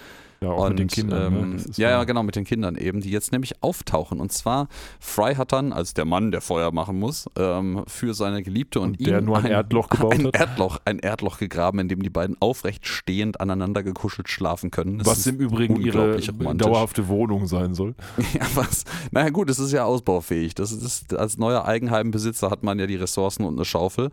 Ja, 0.44 0.52
auch 0.52 0.70
mit 0.70 0.80
den 0.80 0.88
Kindern. 0.88 1.34
Ähm, 1.34 1.50
ne? 1.52 1.56
Das 1.56 1.66
ist 1.66 1.78
ja, 1.78 1.90
ja, 1.90 2.04
genau, 2.04 2.22
mit 2.24 2.36
den 2.36 2.44
Kindern 2.44 2.76
eben, 2.76 3.00
die 3.00 3.10
jetzt 3.10 3.32
nämlich 3.32 3.64
auftauchen. 3.64 4.20
Und 4.20 4.32
zwar, 4.34 4.68
Fry 5.00 5.36
hat 5.36 5.54
dann, 5.54 5.72
als 5.72 5.94
der 5.94 6.06
Mann, 6.06 6.32
der 6.32 6.42
Feuer 6.42 6.72
machen 6.74 7.00
muss, 7.00 7.30
ähm, 7.38 7.84
für 7.88 8.14
seine 8.14 8.44
Geliebte 8.44 8.80
und, 8.82 9.00
Und 9.00 9.08
der 9.08 9.20
ihm 9.20 9.26
nur 9.26 9.38
ein 9.38 9.46
Erdloch 9.46 9.90
gebaut 9.90 10.14
ein 10.14 10.26
hat? 10.28 10.36
Erdloch, 10.36 10.80
ein 10.84 11.00
Erdloch 11.00 11.38
gegraben, 11.38 11.80
in 11.80 11.88
dem 11.88 12.04
die 12.04 12.10
beiden 12.10 12.36
aufrecht 12.42 12.86
stehend 12.88 13.40
aneinander 13.40 13.84
gekuschelt 13.84 14.30
schlafen 14.30 14.70
können. 14.70 14.98
Das 14.98 15.08
Was 15.08 15.28
im 15.28 15.38
Übrigen 15.40 15.78
ihre 15.78 16.18
romantisch. 16.18 16.68
dauerhafte 16.68 17.08
Wohnung 17.08 17.48
sein 17.48 17.74
soll. 17.74 17.96
Ja, 18.34 18.48
was? 18.56 18.84
Naja, 19.12 19.30
gut, 19.30 19.50
es 19.50 19.60
ist 19.60 19.72
ja 19.74 19.84
ausbaufähig. 19.86 20.56
Das 20.56 20.72
ist, 20.72 21.14
als 21.14 21.38
neuer 21.38 21.66
Eigenheimbesitzer 21.66 22.50
hat 22.50 22.64
man 22.64 22.80
ja 22.80 22.88
die 22.88 22.96
Ressourcen 22.96 23.46
und 23.46 23.56
eine 23.56 23.66
Schaufel. 23.66 24.10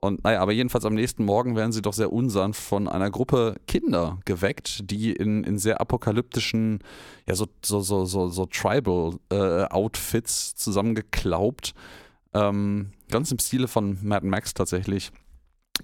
Und 0.00 0.24
naja, 0.24 0.40
aber 0.40 0.52
jedenfalls 0.52 0.86
am 0.86 0.94
nächsten 0.94 1.24
Morgen 1.24 1.56
werden 1.56 1.72
sie 1.72 1.82
doch 1.82 1.92
sehr 1.92 2.10
unsanft 2.10 2.60
von 2.60 2.88
einer 2.88 3.10
Gruppe 3.10 3.56
Kinder 3.66 4.18
geweckt, 4.24 4.90
die 4.90 5.12
in, 5.12 5.44
in 5.44 5.58
sehr 5.58 5.82
apokalyptischen, 5.82 6.78
ja, 7.28 7.34
so, 7.34 7.46
so, 7.62 7.80
so, 7.80 8.06
so, 8.06 8.28
so 8.28 8.46
Tribal-Outfits 8.46 10.54
zusammengeklaubt. 10.54 11.74
Ähm, 12.32 12.92
ganz 13.10 13.30
im 13.30 13.38
Stile 13.38 13.68
von 13.68 13.98
Mad 14.02 14.26
Max 14.26 14.54
tatsächlich, 14.54 15.12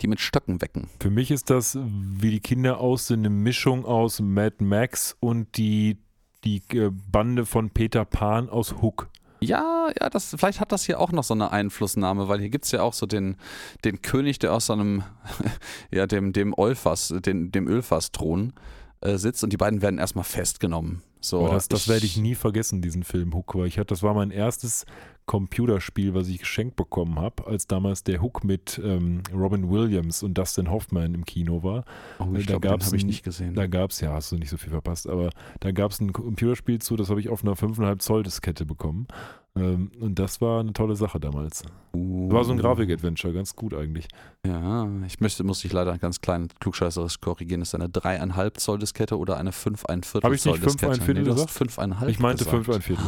die 0.00 0.08
mit 0.08 0.20
Stöcken 0.20 0.62
wecken. 0.62 0.88
Für 0.98 1.10
mich 1.10 1.30
ist 1.30 1.50
das, 1.50 1.78
wie 1.82 2.30
die 2.30 2.40
Kinder 2.40 2.80
aussehen, 2.80 3.20
eine 3.20 3.30
Mischung 3.30 3.84
aus 3.84 4.20
Mad 4.20 4.64
Max 4.64 5.14
und 5.20 5.58
die, 5.58 5.98
die 6.44 6.62
äh, 6.72 6.90
Bande 6.90 7.44
von 7.44 7.68
Peter 7.68 8.06
Pan 8.06 8.48
aus 8.48 8.76
Hook. 8.80 9.10
Ja, 9.40 9.88
ja, 10.00 10.10
das, 10.10 10.34
vielleicht 10.36 10.60
hat 10.60 10.72
das 10.72 10.84
hier 10.84 10.98
auch 10.98 11.12
noch 11.12 11.24
so 11.24 11.34
eine 11.34 11.50
Einflussnahme, 11.50 12.28
weil 12.28 12.40
hier 12.40 12.48
gibt 12.48 12.64
es 12.64 12.72
ja 12.72 12.82
auch 12.82 12.94
so 12.94 13.06
den, 13.06 13.36
den 13.84 14.02
König, 14.02 14.38
der 14.38 14.52
aus 14.52 14.66
so 14.66 14.72
einem, 14.72 15.02
ja, 15.90 16.06
dem, 16.06 16.32
dem 16.32 16.54
Ölfass, 16.58 17.14
den, 17.18 17.52
dem 17.52 17.68
Ölfassthron 17.68 18.52
äh, 19.00 19.16
sitzt 19.16 19.44
und 19.44 19.52
die 19.52 19.56
beiden 19.56 19.82
werden 19.82 19.98
erstmal 19.98 20.24
festgenommen. 20.24 21.02
So, 21.28 21.48
das, 21.48 21.68
das 21.68 21.88
werde 21.88 22.06
ich 22.06 22.16
nie 22.16 22.34
vergessen, 22.34 22.82
diesen 22.82 23.02
Film 23.02 23.34
Hook, 23.34 23.54
weil 23.54 23.66
ich 23.66 23.78
hatte, 23.78 23.88
das 23.88 24.02
war 24.02 24.14
mein 24.14 24.30
erstes 24.30 24.86
Computerspiel, 25.26 26.14
was 26.14 26.28
ich 26.28 26.38
geschenkt 26.38 26.76
bekommen 26.76 27.18
habe, 27.18 27.46
als 27.46 27.66
damals 27.66 28.04
der 28.04 28.22
Hook 28.22 28.44
mit 28.44 28.80
ähm, 28.82 29.22
Robin 29.34 29.68
Williams 29.68 30.22
und 30.22 30.38
Dustin 30.38 30.70
Hoffman 30.70 31.14
im 31.14 31.24
Kino 31.24 31.64
war. 31.64 31.84
Oh, 32.20 32.28
ich 32.34 32.46
da 32.46 32.58
glaube, 32.58 32.84
habe 32.84 32.96
ich 32.96 33.04
nicht 33.04 33.24
gesehen. 33.24 33.54
Da 33.54 33.66
gab 33.66 33.90
es, 33.90 34.00
ja, 34.00 34.12
hast 34.12 34.30
du 34.30 34.36
nicht 34.36 34.50
so 34.50 34.56
viel 34.56 34.70
verpasst, 34.70 35.08
aber 35.08 35.30
da 35.60 35.72
gab 35.72 35.90
es 35.90 36.00
ein 36.00 36.12
Computerspiel 36.12 36.80
zu, 36.80 36.94
das 36.96 37.10
habe 37.10 37.20
ich 37.20 37.28
auf 37.28 37.42
einer 37.42 37.54
5,5 37.54 37.98
Zoll 37.98 38.22
Diskette 38.22 38.64
bekommen. 38.64 39.08
Ähm, 39.56 39.90
und 40.00 40.18
das 40.18 40.40
war 40.40 40.60
eine 40.60 40.72
tolle 40.72 40.96
Sache 40.96 41.18
damals. 41.18 41.62
Uh, 41.94 42.30
War 42.30 42.44
so 42.44 42.52
ein 42.52 42.58
Grafik-Adventure, 42.58 43.32
ganz 43.32 43.56
gut 43.56 43.72
eigentlich. 43.72 44.06
Ja, 44.44 44.86
ich 45.06 45.20
möchte, 45.20 45.44
muss 45.44 45.60
dich 45.60 45.72
leider 45.72 45.96
ganz 45.98 46.20
klein 46.20 46.48
klugscheißerisch 46.60 47.20
korrigieren. 47.20 47.62
Ist 47.62 47.74
eine 47.74 47.86
3,5 47.86 48.54
Zoll 48.54 48.78
Diskette 48.78 49.18
oder 49.18 49.38
eine 49.38 49.52
5 49.52 49.86
ein 49.86 50.02
Viertel 50.02 50.26
Hab 50.26 50.32
ich 50.34 50.44
nicht 50.44 50.56
Zoll 50.56 50.64
Diskette? 50.64 50.92
5 50.92 51.00
ein 51.00 51.04
Viertel 51.06 51.22
nee, 51.22 51.28
du 51.28 51.34
hast 51.34 51.58
gesagt? 51.58 51.78
5,5 51.78 52.08
Ich 52.08 52.18
meinte 52.18 52.44
gesagt. 52.44 52.64
5 52.64 52.76
ein 52.76 52.82
Viertel. 52.82 53.04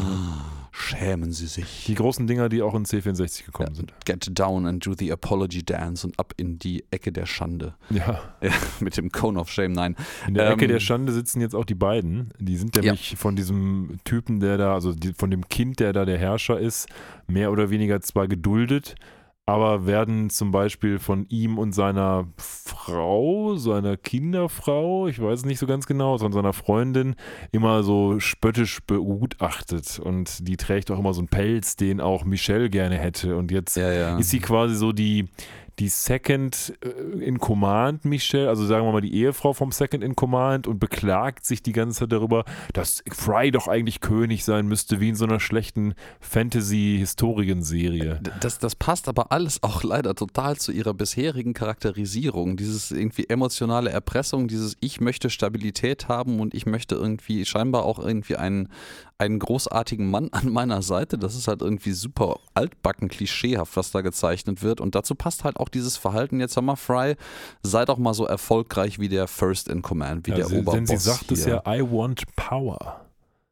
Schämen 0.89 1.32
Sie 1.32 1.47
sich. 1.47 1.84
Die 1.86 1.95
großen 1.95 2.26
Dinger, 2.26 2.49
die 2.49 2.62
auch 2.62 2.74
in 2.74 2.84
C64 2.84 3.45
gekommen 3.45 3.74
sind. 3.74 3.93
Get 4.05 4.28
down 4.39 4.66
and 4.66 4.84
do 4.84 4.95
the 4.99 5.12
apology 5.12 5.62
dance 5.64 6.07
und 6.07 6.18
ab 6.18 6.32
in 6.36 6.59
die 6.59 6.84
Ecke 6.91 7.12
der 7.12 7.26
Schande. 7.26 7.74
Ja, 7.91 8.20
Ja, 8.41 8.51
mit 8.80 8.97
dem 8.97 9.11
Cone 9.11 9.39
of 9.39 9.51
Shame, 9.51 9.72
nein. 9.72 9.97
in 10.26 10.34
der 10.34 10.51
Ecke 10.51 10.64
Ähm, 10.64 10.70
der 10.72 10.80
Schande 10.80 11.12
sitzen 11.12 11.41
jetzt 11.41 11.55
auch 11.55 11.64
die 11.64 11.74
beiden. 11.74 12.30
Die 12.39 12.57
sind 12.57 12.74
Ja. 12.76 12.82
nämlich 12.82 13.16
von 13.16 13.36
diesem 13.36 13.99
Typen, 14.05 14.41
der 14.41 14.57
da, 14.59 14.74
also 14.74 14.93
die, 14.95 15.12
von 15.12 15.30
dem 15.30 15.49
Kind, 15.49 15.80
der 15.80 15.93
da 15.93 16.05
der 16.05 16.18
Herrscher 16.18 16.59
ist, 16.59 16.89
mehr 17.26 17.53
oder 17.53 17.70
weniger 17.70 18.01
zwar 18.01 18.28
geduldet, 18.28 18.95
aber 19.49 19.86
werden 19.86 20.28
zum 20.28 20.53
Beispiel 20.53 20.99
von 20.99 21.24
ihm 21.30 21.57
und 21.57 21.72
seiner 21.72 22.28
Frau, 22.36 23.57
seiner 23.57 23.96
Kinderfrau, 23.96 25.09
ich 25.09 25.22
weiß 25.22 25.38
es 25.38 25.46
nicht 25.46 25.59
so 25.59 25.66
ganz 25.66 25.86
genau, 25.86 26.18
von 26.18 26.32
seiner 26.32 26.53
Freundin 26.53 27.14
immer 27.51 27.82
so 27.82 28.20
spöttisch 28.20 28.80
begutachtet. 28.86 30.01
Und 30.01 30.46
die 30.46 30.59
trägt 30.59 30.90
auch 30.90 30.99
immer 30.99 31.14
so 31.14 31.22
einen 31.22 31.28
Pelz, 31.28 31.76
den 31.76 31.99
auch 32.03 32.26
Michelle 32.26 32.68
gerne 32.68 32.99
hätte. 32.99 33.38
Und 33.38 33.51
jetzt 33.51 33.74
Ja, 33.78 33.90
ja. 33.90 34.18
ist 34.18 34.28
sie 34.28 34.40
quasi 34.40 34.74
so 34.74 34.92
die, 34.92 35.30
die 35.78 35.88
Second 35.88 36.74
äh, 36.82 36.88
in 37.24 37.38
Command, 37.38 38.04
Michelle, 38.04 38.48
also 38.48 38.64
sagen 38.66 38.86
wir 38.86 38.92
mal 38.92 39.00
die 39.00 39.14
Ehefrau 39.14 39.52
vom 39.52 39.72
Second 39.72 40.02
in 40.02 40.16
Command 40.16 40.66
und 40.66 40.78
beklagt 40.78 41.44
sich 41.44 41.62
die 41.62 41.72
ganze 41.72 42.00
Zeit 42.00 42.12
darüber, 42.12 42.44
dass 42.72 43.02
Fry 43.12 43.50
doch 43.50 43.68
eigentlich 43.68 44.00
König 44.00 44.44
sein 44.44 44.66
müsste, 44.66 45.00
wie 45.00 45.10
in 45.10 45.14
so 45.14 45.24
einer 45.24 45.40
schlechten 45.40 45.94
Fantasy-Historienserie. 46.20 48.20
D- 48.20 48.30
Das, 48.40 48.58
das 48.58 48.74
passt 48.74 49.08
aber 49.08 49.32
alles 49.32 49.62
auch 49.62 49.82
leider 49.82 50.14
total 50.14 50.56
zu 50.56 50.72
ihrer 50.72 50.94
bisherigen 50.94 51.54
Charakterisierung. 51.54 52.56
Dieses 52.56 52.90
irgendwie 52.90 53.28
emotionale 53.28 53.90
Erpressung, 53.90 54.48
dieses 54.48 54.76
Ich 54.80 55.00
möchte 55.00 55.30
Stabilität 55.30 56.08
haben 56.08 56.40
und 56.40 56.54
ich 56.54 56.66
möchte 56.66 56.94
irgendwie 56.94 57.44
scheinbar 57.44 57.84
auch 57.84 57.98
irgendwie 57.98 58.36
einen, 58.36 58.68
einen 59.18 59.38
großartigen 59.40 60.10
Mann 60.10 60.28
an 60.32 60.50
meiner 60.52 60.80
Seite. 60.82 61.18
Das 61.18 61.34
ist 61.34 61.48
halt 61.48 61.60
irgendwie 61.62 61.92
super 61.92 62.38
altbacken 62.54 63.08
klischeehaft, 63.08 63.76
was 63.76 63.90
da 63.90 64.00
gezeichnet 64.00 64.62
wird. 64.62 64.80
Und 64.80 64.94
dazu 64.94 65.14
passt 65.14 65.44
halt 65.44 65.56
auch 65.58 65.68
dieses 65.68 65.96
Verhalten 65.96 66.40
jetzt, 66.40 66.60
mal, 66.60 66.76
Fry, 66.76 67.16
sei 67.62 67.84
doch 67.84 67.98
mal 67.98 68.14
so 68.14 68.24
erfolgreich 68.26 68.98
wie 68.98 69.08
der 69.08 69.26
First 69.28 69.68
in 69.68 69.82
Command, 69.82 70.26
wie 70.26 70.30
Ja, 70.30 70.36
der 70.38 70.46
sie, 70.46 70.54
Oberboss 70.56 70.74
denn 70.74 70.86
sie 70.86 70.96
sagt 70.96 71.24
hier. 71.28 71.36
es 71.38 71.44
ja, 71.46 71.62
I 71.66 71.82
want 71.82 72.24
power. 72.36 73.04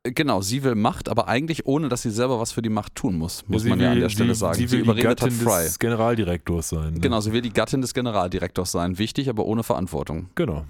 Genau, 0.04 0.40
sie 0.40 0.62
will 0.62 0.76
Macht, 0.76 1.08
aber 1.08 1.26
eigentlich 1.26 1.66
ohne, 1.66 1.88
dass 1.88 2.02
sie 2.02 2.12
selber 2.12 2.38
was 2.38 2.52
für 2.52 2.62
die 2.62 2.68
Macht 2.68 2.94
tun 2.94 3.18
muss, 3.18 3.42
muss 3.48 3.62
sie 3.62 3.68
man 3.70 3.80
ja 3.80 3.88
an 3.88 3.94
will- 3.96 4.02
der 4.02 4.08
Stelle 4.08 4.34
sie, 4.34 4.38
sagen. 4.40 4.54
Sie 4.54 4.70
will 4.70 4.78
die 4.78 4.84
überredet 4.84 5.18
Gattin 5.18 5.36
hat 5.36 5.42
Fry. 5.52 5.64
des 5.64 5.78
Generaldirektors 5.80 6.68
sein. 6.68 6.94
Ne? 6.94 7.00
Genau, 7.00 7.20
sie 7.20 7.32
will 7.32 7.40
die 7.42 7.52
Gattin 7.52 7.80
des 7.80 7.92
Generaldirektors 7.92 8.70
sein. 8.70 8.98
Wichtig, 8.98 9.28
aber 9.28 9.44
ohne 9.46 9.64
Verantwortung. 9.64 10.28
Genau. 10.36 10.64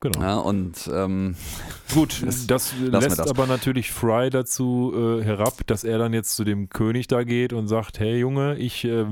Genau. 0.00 0.20
Ja, 0.20 0.36
und 0.38 0.88
ähm, 0.92 1.34
Gut, 1.94 2.22
Das- 2.46 2.72
lässt 2.78 3.18
das. 3.18 3.30
aber 3.30 3.46
natürlich 3.46 3.90
Fry 3.90 4.30
dazu 4.30 4.92
äh, 5.20 5.24
herab, 5.24 5.66
dass 5.66 5.82
er 5.84 5.98
dann 5.98 6.12
jetzt 6.12 6.36
zu 6.36 6.44
dem 6.44 6.68
König 6.68 7.08
da 7.08 7.24
geht 7.24 7.52
und 7.52 7.66
sagt, 7.68 7.98
hey 7.98 8.18
Junge, 8.18 8.56
ich 8.58 8.84
äh, 8.84 9.06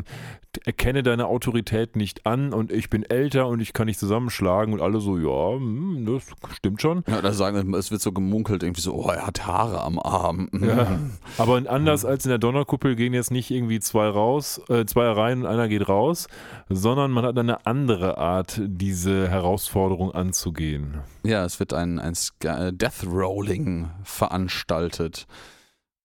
erkenne 0.64 1.03
deine 1.03 1.26
Autorität 1.26 1.97
nicht 1.97 2.24
an 2.24 2.55
und 2.55 2.72
ich 2.72 2.89
bin 2.89 3.03
älter 3.03 3.47
und 3.49 3.61
ich 3.61 3.72
kann 3.74 3.89
dich 3.89 3.99
zusammenschlagen 3.99 4.72
und 4.72 4.80
alle 4.80 5.01
so, 5.01 5.18
ja, 5.18 5.59
hm, 5.59 6.07
das 6.07 6.57
stimmt 6.57 6.80
schon. 6.80 7.03
ja, 7.09 7.20
da 7.20 7.32
sagen, 7.32 7.74
es 7.74 7.91
wird 7.91 8.01
so 8.01 8.12
gemunkelt, 8.12 8.62
irgendwie 8.62 8.80
so, 8.80 8.95
oh, 8.95 9.11
er 9.11 9.26
hat 9.26 9.47
Haare 9.47 9.82
am 9.82 9.99
Arm. 9.99 10.49
Ja. 10.66 10.99
Aber 11.39 11.62
anders 11.70 12.05
als 12.05 12.24
in 12.24 12.30
der 12.30 12.39
Donnerkuppel 12.39 12.97
gehen 12.97 13.12
jetzt 13.14 13.30
nicht 13.30 13.51
irgendwie 13.51 13.78
zwei 13.80 14.09
raus, 14.09 14.61
äh, 14.68 14.84
zwei 14.87 15.09
rein 15.11 15.41
und 15.43 15.47
einer 15.47 15.68
geht 15.68 15.89
raus, 15.89 16.26
sondern 16.68 17.11
man 17.12 17.24
hat 17.24 17.39
eine 17.39 17.64
andere 17.66 18.18
Art, 18.18 18.61
diese 18.64 19.28
Herausforderung 19.28 20.12
anzugehen. 20.12 20.76
Ja, 21.24 21.45
es 21.45 21.59
wird 21.61 21.72
ein, 21.72 21.99
ein 21.99 22.14
äh, 22.45 22.72
Death 22.72 23.05
Rolling 23.07 23.91
veranstaltet. 24.03 25.27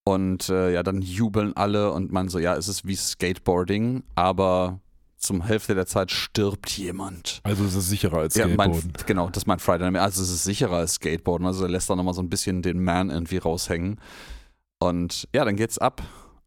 Und 0.03 0.49
äh, 0.49 0.73
ja, 0.73 0.83
dann 0.83 1.01
jubeln 1.01 1.55
alle 1.55 1.91
und 1.91 2.11
man 2.11 2.27
so, 2.27 2.39
ja, 2.39 2.55
es 2.55 2.67
ist 2.67 2.85
wie 2.87 2.95
Skateboarding, 2.95 4.03
aber 4.15 4.79
zum 5.17 5.43
Hälfte 5.43 5.75
der 5.75 5.85
Zeit 5.85 6.09
stirbt 6.09 6.71
jemand. 6.77 7.41
Also 7.43 7.63
es 7.63 7.75
ist 7.75 7.89
sicherer 7.89 8.17
als 8.17 8.35
Ja, 8.35 8.47
mein, 8.47 8.91
genau, 9.05 9.29
das 9.29 9.45
meint 9.45 9.61
Friday 9.61 9.91
Night. 9.91 10.01
Also 10.01 10.23
es 10.23 10.31
ist 10.31 10.43
sicherer 10.43 10.77
als 10.77 10.95
Skateboarden. 10.95 11.45
Also 11.45 11.63
er 11.65 11.69
lässt 11.69 11.89
da 11.89 11.95
nochmal 11.95 12.15
so 12.15 12.21
ein 12.21 12.29
bisschen 12.29 12.63
den 12.63 12.83
Man 12.83 13.11
irgendwie 13.11 13.37
raushängen. 13.37 13.99
Und 14.79 15.27
ja, 15.33 15.45
dann 15.45 15.55
geht's 15.55 15.77
ab 15.77 16.01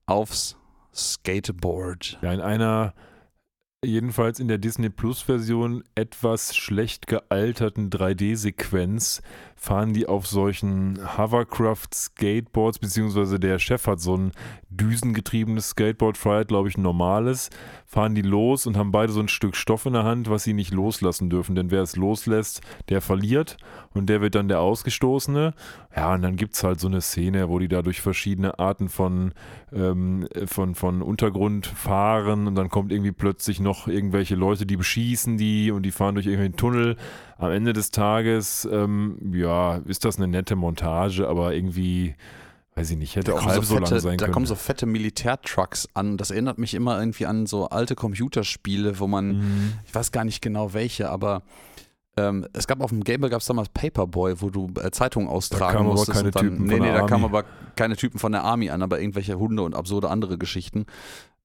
aufs 0.07 0.57
Skateboard. 0.93 2.19
Ja, 2.21 2.33
in 2.33 2.41
einer 2.41 2.95
jedenfalls 3.85 4.41
in 4.41 4.49
der 4.49 4.59
Disney 4.59 4.91
Plus 4.91 5.23
Version 5.23 5.85
etwas 5.95 6.57
schlecht 6.57 7.07
gealterten 7.07 7.91
3D-Sequenz 7.91 9.23
fahren 9.65 9.95
die 9.95 10.07
auf 10.07 10.27
solchen 10.27 10.99
Hovercraft 11.17 11.89
Skateboards, 11.95 12.79
beziehungsweise 12.79 13.41
der 13.41 13.59
Chef 13.59 13.87
hat 13.87 14.01
so 14.01 14.17
ein 14.17 14.33
düsengetriebenes 14.69 15.71
Skateboard, 15.71 16.19
Fry 16.19 16.41
hat 16.41 16.49
glaube 16.49 16.69
ich 16.69 16.77
ein 16.77 16.83
normales, 16.83 17.49
fahren 17.87 18.15
die 18.15 18.23
los 18.23 18.67
und 18.67 18.77
haben 18.77 18.91
beide 18.91 19.13
so 19.13 19.21
ein 19.21 19.29
Stück 19.29 19.57
Stoff 19.57 19.87
in 19.87 19.95
der 19.95 20.05
Hand, 20.05 20.29
was 20.29 20.45
sie 20.45 20.53
nicht 20.53 20.73
loslassen 20.73 21.31
dürfen, 21.31 21.55
denn 21.55 21.71
wer 21.71 21.83
es 21.83 21.97
loslässt, 21.97 22.61
der 22.89 23.01
verliert 23.01 23.57
und 23.95 24.09
der 24.11 24.21
wird 24.21 24.35
dann 24.35 24.49
der 24.49 24.61
Ausgestoßene. 24.61 25.55
Ja, 25.97 26.15
und 26.15 26.23
dann 26.23 26.37
gibt 26.37 26.55
es 26.55 26.65
halt 26.65 26.81
so 26.81 26.89
eine 26.89 27.01
Szene, 27.01 27.49
wo 27.49 27.59
die 27.59 27.69
da 27.69 27.83
durch 27.83 28.01
verschiedene 28.01 28.59
Arten 28.59 28.89
von, 28.89 29.33
ähm, 29.73 30.27
von, 30.47 30.75
von 30.75 31.03
Untergrund 31.03 31.67
fahren 31.67 32.47
und 32.47 32.57
dann 32.57 32.69
kommt 32.69 32.93
irgendwie 32.93 33.13
plötzlich 33.13 33.61
noch 33.61 33.74
irgendwelche 33.89 34.35
Leute, 34.35 34.67
die 34.67 34.77
beschießen 34.77 35.37
die 35.37 35.71
und 35.71 35.83
die 35.83 35.91
fahren 35.91 36.15
durch 36.15 36.27
irgendwelchen 36.27 36.57
Tunnel. 36.57 36.97
Am 37.39 37.51
Ende 37.51 37.73
des 37.73 37.91
Tages, 37.91 38.67
ähm, 38.71 39.19
ja, 39.35 39.77
ist 39.87 40.05
das 40.05 40.17
eine 40.17 40.29
nette 40.29 40.57
Montage, 40.57 41.29
aber 41.29 41.55
irgendwie, 41.55 42.15
weiß 42.77 42.91
ich 42.91 42.97
nicht, 42.97 43.17
hätte 43.17 43.35
auch 43.35 43.45
halb 43.45 43.65
so, 43.65 43.75
lang 43.75 43.87
fette, 43.87 44.01
sein 44.01 44.19
da 44.19 44.25
können. 44.27 44.35
kommen 44.35 44.47
so 44.47 44.55
fette 44.55 44.87
Militärtrucks 44.87 45.89
an. 45.95 46.17
Das 46.17 46.31
erinnert 46.31 46.59
mich 46.59 46.75
immer 46.75 46.99
irgendwie 46.99 47.27
an 47.27 47.47
so 47.47 47.69
alte 47.69 47.95
Computerspiele, 47.95 48.99
wo 49.01 49.07
man, 49.07 49.39
Mhm. 49.39 49.73
ich 49.87 49.95
weiß 49.95 50.13
gar 50.13 50.25
nicht 50.25 50.43
genau 50.43 50.73
welche, 50.75 51.11
aber 51.11 51.43
ähm, 52.17 52.47
es 52.53 52.69
gab 52.69 52.81
auf 52.81 52.91
dem 52.91 53.03
Gameboy 53.03 53.29
gab 53.29 53.41
es 53.41 53.47
damals 53.47 53.69
Paperboy, 53.71 54.41
wo 54.41 54.49
du 54.49 54.71
äh, 54.81 54.93
Zeitungen 54.93 55.29
austragen 55.29 55.79
aber 55.79 55.89
musstest. 55.95 56.13
keine 56.19 56.27
und 56.29 56.37
dann, 56.37 56.43
Typen 56.51 56.67
nee, 56.67 56.79
nee, 56.79 56.93
da 56.93 57.03
kamen 57.07 57.25
aber 57.25 57.45
keine 57.75 57.97
Typen 57.97 58.21
von 58.21 58.31
der 58.31 58.45
Army 58.45 58.71
an, 58.71 58.83
aber 58.83 59.01
irgendwelche 59.01 59.37
Hunde 59.37 59.63
und 59.63 59.75
absurde 59.75 60.09
andere 60.11 60.39
Geschichten. 60.39 60.87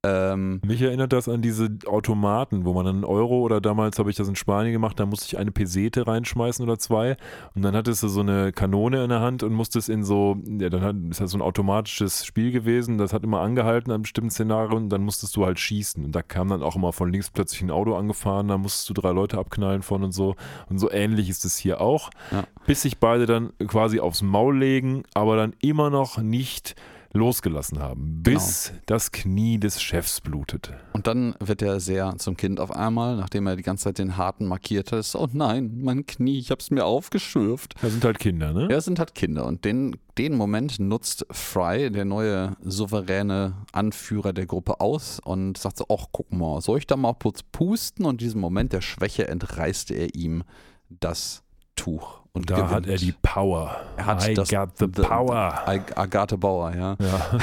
Ähm, 0.06 0.62
Mich 0.66 0.82
erinnert 0.82 1.12
das 1.12 1.28
an 1.28 1.41
diese 1.41 1.68
Automaten, 1.86 2.64
wo 2.64 2.72
man 2.72 2.88
einen 2.88 3.04
Euro 3.04 3.39
oder 3.41 3.60
damals 3.60 4.00
habe 4.00 4.10
ich 4.10 4.16
das 4.16 4.30
in 4.30 4.38
Spanien 4.38 4.72
gemacht, 4.72 4.97
da 4.97 5.06
musste 5.06 5.26
ich 5.26 5.38
eine 5.38 5.52
Pesete 5.52 6.08
reinschmeißen 6.08 6.64
oder 6.64 6.80
zwei. 6.80 7.18
Und 7.54 7.64
dann 7.64 7.76
hattest 7.76 8.04
du 8.04 8.08
so 8.08 8.22
eine 8.22 8.54
Kanone 8.54 9.04
in 9.04 9.10
der 9.10 9.20
Hand 9.20 9.43
und 9.43 9.52
musstest 9.54 9.89
in 9.89 10.06
so, 10.06 10.38
ja, 10.45 10.70
dann 10.70 10.82
hat, 10.84 10.95
ist 11.10 11.20
das 11.20 11.32
so 11.32 11.38
ein 11.38 11.41
automatisches 11.41 12.26
Spiel 12.26 12.52
gewesen, 12.52 12.97
das 12.97 13.12
hat 13.12 13.26
immer 13.26 13.41
angehalten 13.41 13.91
an 13.91 14.04
bestimmten 14.04 14.32
Szenarien 14.32 14.84
und 14.84 14.89
dann 14.89 15.04
musstest 15.04 15.36
du 15.36 15.45
halt 15.45 15.60
schießen. 15.60 16.06
Und 16.06 16.14
da 16.16 16.22
kam 16.22 16.47
dann 16.47 16.64
auch 16.64 16.78
immer 16.78 16.93
von 16.93 17.12
links 17.12 17.30
plötzlich 17.30 17.62
ein 17.62 17.72
Auto 17.72 17.95
angefahren, 17.95 18.47
da 18.47 18.58
musstest 18.58 18.89
du 18.89 18.93
drei 18.93 19.12
Leute 19.12 19.38
abknallen 19.38 19.82
von 19.82 20.02
und 20.04 20.14
so. 20.14 20.36
Und 20.70 20.80
so 20.80 20.89
ähnlich 20.89 21.30
ist 21.30 21.43
es 21.43 21.58
hier 21.58 21.82
auch, 21.82 22.10
Ja. 22.32 22.45
bis 22.66 22.84
sich 22.84 23.00
beide 23.00 23.26
dann 23.26 23.52
quasi 23.68 24.00
aufs 24.00 24.22
Maul 24.22 24.58
legen, 24.58 25.04
aber 25.14 25.36
dann 25.36 25.54
immer 25.60 25.89
noch 25.89 26.20
nicht 26.20 26.76
losgelassen 27.14 27.80
haben, 27.80 28.22
bis 28.22 28.72
das 28.86 29.12
Knie 29.12 29.60
des 29.60 29.82
Chefs 29.82 30.22
blutet. 30.22 30.72
und 30.93 31.07
dann 31.07 31.36
wird 31.39 31.62
er 31.62 31.80
sehr 31.80 32.16
zum 32.18 32.38
Kind 32.38 32.60
auf 32.60 32.72
einmal, 32.72 33.16
nachdem 33.16 33.47
er 33.47 33.55
die 33.55 33.64
ganze 33.64 33.86
Zeit 33.86 33.97
den 33.97 34.18
Harten 34.18 34.45
markiert 34.45 34.91
hat. 34.91 34.99
ist, 34.99 35.16
Oh 35.16 35.28
nein, 35.34 35.80
mein 35.82 36.05
Knie, 36.05 36.38
ich 36.38 36.51
hab's 36.51 36.70
mir 36.72 36.86
aufgeschürft. 36.86 37.76
Das 37.82 37.91
sind 37.91 38.05
halt 38.05 38.20
Kinder, 38.20 38.53
ne? 38.53 38.68
Ja, 38.70 38.80
sind 38.82 38.99
halt 38.99 39.16
Kinder 39.16 39.45
und 39.45 39.66
den, 39.66 39.97
den 40.18 40.36
Moment 40.36 40.80
nutzt 40.80 41.26
Fry, 41.32 41.89
der 41.91 42.05
neue 42.05 42.55
souveräne 42.62 43.55
Anführer 43.72 44.34
der 44.34 44.45
Gruppe, 44.45 44.80
aus 44.80 45.20
und 45.20 45.57
sagt 45.57 45.78
so, 45.78 45.86
ach 45.89 46.05
guck 46.12 46.32
mal, 46.32 46.62
soll 46.62 46.78
ich 46.78 46.88
da 46.88 46.95
mal 46.95 47.14
kurz 47.14 47.41
pusten? 47.43 48.05
Und 48.05 48.14
in 48.14 48.18
diesem 48.20 48.41
Moment 48.41 48.72
der 48.72 48.82
Schwäche 48.82 49.28
entreißt 49.28 49.91
er 49.91 50.16
ihm 50.16 50.43
das 50.89 51.43
Tuch 51.76 52.18
und 52.34 52.49
Da 52.49 52.55
gewinnt. 52.55 52.71
hat 52.71 52.88
er 52.88 52.97
die 52.97 53.13
Power. 53.21 53.75
Er 53.97 54.05
hat 54.05 54.27
I 54.27 54.34
das- 54.34 54.49
got 54.49 54.77
the 54.77 54.86
the- 54.95 55.01
power. 55.01 55.67
Ag- 55.67 55.97
Agathe 55.97 56.38
Bauer, 56.38 56.73
ja. 56.75 56.95
ja, 56.99 57.39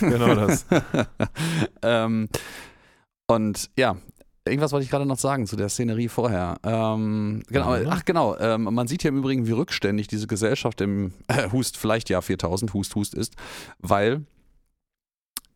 genau 0.00 0.34
das. 0.34 0.66
ähm, 1.82 2.28
und 3.30 3.70
ja, 3.78 3.96
irgendwas 4.46 4.72
wollte 4.72 4.84
ich 4.84 4.90
gerade 4.90 5.06
noch 5.06 5.18
sagen 5.18 5.46
zu 5.46 5.56
der 5.56 5.68
Szenerie 5.68 6.08
vorher. 6.08 6.56
Ähm, 6.64 7.42
genau, 7.48 7.76
Ja. 7.76 7.88
ach 7.90 8.04
genau, 8.04 8.36
ähm, 8.38 8.64
man 8.64 8.88
sieht 8.88 9.02
hier 9.02 9.10
im 9.10 9.18
Übrigen, 9.18 9.46
wie 9.46 9.52
rückständig 9.52 10.08
diese 10.08 10.26
Gesellschaft 10.26 10.80
im 10.80 11.12
äh, 11.28 11.50
Hust, 11.52 11.76
vielleicht 11.76 12.08
Jahr 12.08 12.22
4000, 12.22 12.72
Hust, 12.74 12.94
Hust 12.94 13.14
ist, 13.14 13.34
weil 13.78 14.24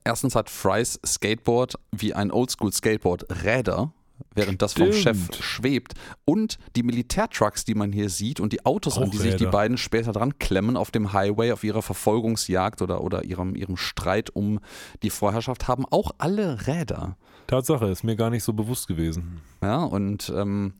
erstens 0.04 0.34
hat 0.34 0.50
Frys 0.50 1.00
Skateboard 1.06 1.74
wie 1.92 2.14
ein 2.14 2.30
Oldschool-Skateboard 2.30 3.44
Räder, 3.44 3.92
während 4.35 4.62
das 4.62 4.74
vom 4.74 4.93
Chef 4.93 5.18
schwebt. 5.41 5.95
Und 6.24 6.59
die 6.76 6.83
Militärtrucks, 6.83 7.64
die 7.64 7.74
man 7.74 7.93
hier 7.93 8.09
sieht 8.09 8.41
und 8.41 8.53
die 8.53 8.64
Autos, 8.64 8.99
an 8.99 9.05
Auch 9.05 9.11
die 9.11 9.18
sich 9.18 9.37
die 9.37 9.45
Räder. 9.45 9.51
beiden 9.51 9.78
später 9.78 10.12
dran 10.12 10.39
klemmen 10.39 10.76
auf 10.76 10.91
dem 10.91 11.12
Highway, 11.12 11.53
auf 11.53 11.64
ihrer 11.64 11.83
Verfolgungsjagd 11.83 12.83
oder, 12.83 13.03
oder 13.03 13.24
ihrem, 13.24 13.55
ihrem 13.55 13.76
Streit 13.76 14.30
um 14.30 14.61
die 15.03 15.11
Vorherrschaft, 15.11 15.68
haben 15.68 15.85
auch 15.91 16.12
alle 16.18 16.66
Räder. 16.66 17.16
Tatsache, 17.47 17.87
ist 17.87 18.05
mir 18.05 18.16
gar 18.16 18.30
nicht 18.30 18.45
so 18.45 18.53
bewusst 18.53 18.89
gewesen. 18.89 19.41
Ja, 19.62 19.85
und 19.85 20.33
ähm, 20.35 20.74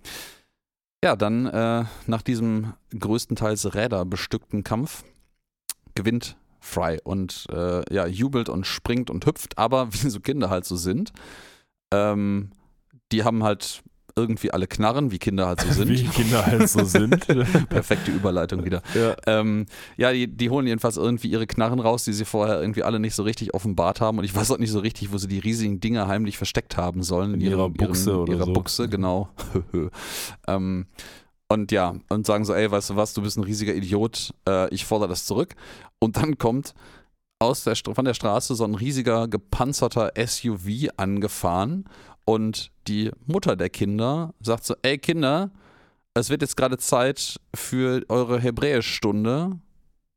ja, 1.05 1.17
dann 1.17 1.47
äh, 1.47 1.85
nach 2.07 2.23
diesem 2.23 2.75
größtenteils 2.99 3.75
räderbestückten 3.75 4.63
Kampf 4.63 5.05
gewinnt 5.95 6.37
Fry 6.61 7.01
und 7.03 7.47
äh, 7.51 7.83
ja, 7.93 8.07
jubelt 8.07 8.49
und 8.49 8.67
springt 8.67 9.11
und 9.11 9.27
hüpft, 9.27 9.59
aber 9.59 9.89
wie 9.93 10.09
so 10.09 10.21
Kinder 10.21 10.49
halt 10.49 10.65
so 10.65 10.77
sind, 10.77 11.13
ähm, 11.93 12.51
die 13.13 13.25
haben 13.25 13.45
halt 13.45 13.83
irgendwie 14.17 14.51
alle 14.51 14.67
Knarren, 14.67 15.11
wie 15.11 15.19
Kinder 15.19 15.47
halt 15.47 15.61
so 15.61 15.71
sind. 15.73 15.89
Wie 15.89 16.05
Kinder 16.05 16.45
halt 16.45 16.69
so 16.69 16.85
sind. 16.85 17.27
Perfekte 17.69 18.11
Überleitung 18.11 18.65
wieder. 18.65 18.83
ja. 18.95 19.17
Ähm, 19.27 19.67
ja, 19.97 20.13
die, 20.13 20.27
die 20.27 20.51
holen 20.51 20.67
jedenfalls 20.67 20.97
irgendwie 20.97 21.29
ihre 21.29 21.47
Knarren 21.47 21.81
raus, 21.81 22.05
die 22.05 22.13
sie 22.13 22.25
vorher 22.25 22.61
irgendwie 22.61 22.83
alle 22.83 23.01
nicht 23.01 23.15
so 23.15 23.23
richtig 23.23 23.55
offenbart 23.55 24.01
haben. 24.01 24.19
Und 24.19 24.25
ich 24.25 24.35
weiß 24.35 24.51
auch 24.51 24.59
nicht 24.59 24.71
so 24.71 24.81
richtig, 24.81 25.13
wo 25.13 25.19
sie 25.19 25.29
die 25.29 25.39
riesigen 25.39 25.81
Dinger 25.81 26.09
heimlich 26.09 26.37
versteckt 26.37 26.77
haben 26.77 27.03
sollen. 27.03 27.35
In 27.35 27.41
ihrer 27.41 27.71
Buchse 27.71 28.19
oder 28.19 28.35
ihrer 28.35 28.47
so. 28.47 28.53
Buchse, 28.53 28.89
genau. 28.89 29.31
ähm, 30.47 30.87
und 31.49 31.73
ja, 31.73 31.95
und 32.09 32.27
sagen 32.27 32.45
so, 32.45 32.55
ey, 32.55 32.71
weißt 32.71 32.91
du 32.91 32.97
was, 32.97 33.13
du 33.15 33.23
bist 33.23 33.37
ein 33.37 33.45
riesiger 33.45 33.75
Idiot, 33.75 34.33
äh, 34.49 34.73
ich 34.75 34.87
fordere 34.87 35.09
das 35.09 35.27
zurück. 35.27 35.55
Und 35.99 36.17
dann 36.17 36.39
kommt 36.39 36.75
aus 37.39 37.65
der, 37.65 37.77
von 37.77 38.05
der 38.05 38.15
Straße 38.15 38.55
so 38.55 38.65
ein 38.65 38.75
riesiger 38.75 39.29
gepanzerter 39.29 40.13
SUV 40.17 40.89
angefahren 40.97 41.85
und 42.25 42.71
die 42.87 43.11
Mutter 43.27 43.57
der 43.57 43.71
Kinder 43.71 44.35
sagt 44.41 44.65
so, 44.65 44.75
ey 44.83 44.99
Kinder, 44.99 45.51
es 46.15 46.31
wird 46.31 46.43
jetzt 46.43 46.57
gerade 46.57 46.79
Zeit 46.79 47.41
für 47.55 48.03
eure 48.09 48.39
Hebräischstunde. 48.39 49.59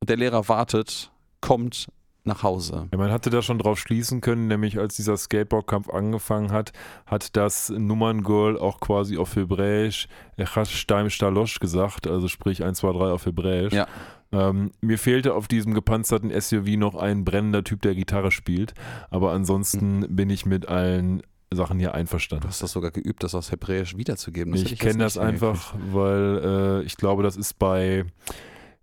Der 0.04 0.18
Lehrer 0.18 0.50
wartet, 0.50 1.12
kommt 1.42 1.88
nach 2.26 2.44
Hause. 2.44 2.88
Ja, 2.92 2.98
man 2.98 3.12
hatte 3.12 3.30
da 3.30 3.42
schon 3.42 3.60
drauf 3.60 3.80
schließen 3.80 4.20
können, 4.20 4.48
nämlich 4.48 4.80
als 4.80 4.96
dieser 4.96 5.16
Skateboardkampf 5.16 5.90
angefangen 5.90 6.52
hat, 6.52 6.72
hat 7.06 7.36
das 7.38 7.70
Nummerngirl 7.70 8.58
auch 8.58 8.80
quasi 8.80 9.18
auf 9.18 9.36
Hebräisch 9.36 10.08
Echas 10.36 10.72
Steim 10.72 11.10
Stalosch 11.10 11.60
gesagt, 11.60 12.08
also 12.08 12.28
sprich 12.28 12.64
1, 12.64 12.80
2, 12.80 12.92
3 12.94 12.98
auf 13.12 13.26
Hebräisch. 13.26 13.74
Ja. 13.74 13.88
Ähm, 14.32 14.72
mir 14.82 14.98
fehlte 14.98 15.36
auf 15.36 15.48
diesem 15.48 15.74
gepanzerten 15.74 16.30
SUV 16.30 16.78
noch 16.78 16.96
ein 16.96 17.24
brennender 17.24 17.64
Typ, 17.64 17.82
der 17.84 17.96
Gitarre 17.96 18.32
spielt, 18.32 18.74
aber 19.10 19.32
ansonsten 19.32 20.16
bin 20.16 20.30
ich 20.30 20.46
mit 20.46 20.68
allen 20.68 21.22
Sachen 21.56 21.80
hier 21.80 21.90
Du 21.90 21.96
einverstanden. 21.96 22.48
hast 22.48 22.62
das 22.62 22.72
sogar 22.72 22.92
geübt, 22.92 23.24
das 23.24 23.34
aus 23.36 23.52
Hebräisch 23.52 23.98
wiederzugeben. 23.98 24.54
Das 24.54 24.62
Ich 24.64 24.72
jetzt 24.72 24.80
kenne 24.80 25.04
das 25.04 25.18
einfach, 25.18 25.74
weil 25.92 26.42
äh, 26.44 26.86
ich 26.86 26.98
glaube, 26.98 27.24
das 27.24 27.38
ist 27.38 27.58
bei, 27.60 28.06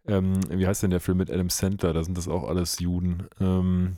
ähm, 0.07 0.41
wie 0.51 0.67
heißt 0.67 0.83
denn 0.83 0.91
der 0.91 1.01
Film 1.01 1.19
mit 1.19 1.31
Adam 1.31 1.51
Sandler? 1.51 1.93
Da 1.93 2.03
sind 2.05 2.17
das 2.19 2.29
auch 2.29 2.45
alles 2.49 2.79
Juden. 2.81 3.25
Ähm, 3.41 3.97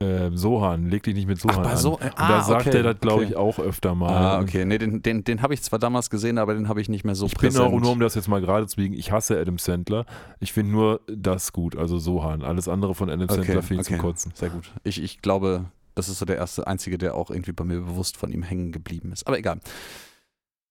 äh, 0.00 0.30
Sohan, 0.34 0.88
leg 0.90 1.04
dich 1.04 1.14
nicht 1.14 1.28
mit 1.28 1.40
Sohan 1.40 1.60
Ach, 1.64 1.70
an. 1.72 1.76
so- 1.76 1.92
Und 1.98 2.12
ah, 2.16 2.28
da 2.28 2.42
sagt 2.42 2.66
okay, 2.66 2.78
er 2.78 2.82
das, 2.82 2.98
glaube 3.00 3.22
okay. 3.22 3.30
ich, 3.30 3.36
auch 3.36 3.60
öfter 3.60 3.94
mal. 3.94 4.08
Ah, 4.10 4.40
okay. 4.40 4.64
Nee, 4.64 4.78
den, 4.78 5.00
den, 5.00 5.22
den 5.22 5.42
habe 5.42 5.54
ich 5.54 5.62
zwar 5.62 5.78
damals 5.78 6.10
gesehen, 6.10 6.38
aber 6.38 6.54
den 6.54 6.66
habe 6.68 6.80
ich 6.80 6.88
nicht 6.88 7.04
mehr 7.04 7.14
so 7.14 7.26
Ich 7.26 7.34
bin 7.34 7.50
präsent. 7.50 7.64
auch, 7.64 7.78
nur 7.80 7.92
um 7.92 8.00
das 8.00 8.16
jetzt 8.16 8.26
mal 8.26 8.40
gerade 8.40 8.66
zu 8.66 8.76
biegen, 8.76 8.94
ich 8.94 9.12
hasse 9.12 9.38
Adam 9.40 9.58
Sandler. 9.58 10.04
Ich 10.40 10.52
finde 10.52 10.72
nur 10.72 11.00
das 11.06 11.52
gut, 11.52 11.76
also 11.76 11.98
Sohan. 11.98 12.42
Alles 12.42 12.66
andere 12.66 12.96
von 12.96 13.10
Adam 13.10 13.22
Okay, 13.30 13.34
Sandler 13.44 13.62
finde 13.62 13.82
ich 13.82 13.86
okay. 13.88 13.96
zum 13.96 14.02
Kotzen. 14.04 14.32
Sehr 14.34 14.50
gut. 14.50 14.72
Ich, 14.82 15.00
ich 15.00 15.22
glaube, 15.22 15.66
das 15.94 16.08
ist 16.08 16.18
so 16.18 16.24
der 16.24 16.36
erste, 16.36 16.66
einzige, 16.66 16.98
der 16.98 17.14
auch 17.14 17.30
irgendwie 17.30 17.52
bei 17.52 17.64
mir 17.64 17.80
bewusst 17.80 18.16
von 18.16 18.32
ihm 18.32 18.42
hängen 18.42 18.72
geblieben 18.72 19.12
ist. 19.12 19.26
Aber 19.26 19.38
egal. 19.38 19.60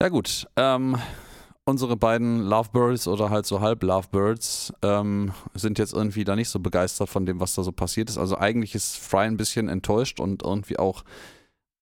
Ja 0.01 0.09
gut. 0.09 0.47
Ähm, 0.55 0.97
unsere 1.65 1.95
beiden 1.95 2.41
Lovebirds 2.41 3.07
oder 3.07 3.29
halt 3.29 3.45
so 3.45 3.61
halb 3.61 3.83
Lovebirds 3.83 4.73
ähm, 4.81 5.33
sind 5.53 5.79
jetzt 5.79 5.93
irgendwie 5.93 6.23
da 6.23 6.35
nicht 6.35 6.49
so 6.49 6.59
begeistert 6.59 7.09
von 7.09 7.25
dem, 7.25 7.39
was 7.39 7.55
da 7.55 7.63
so 7.63 7.71
passiert 7.71 8.09
ist. 8.09 8.17
Also 8.17 8.37
eigentlich 8.37 8.75
ist 8.75 8.97
Fry 8.97 9.25
ein 9.25 9.37
bisschen 9.37 9.69
enttäuscht 9.69 10.19
und 10.19 10.43
irgendwie 10.43 10.79
auch 10.79 11.03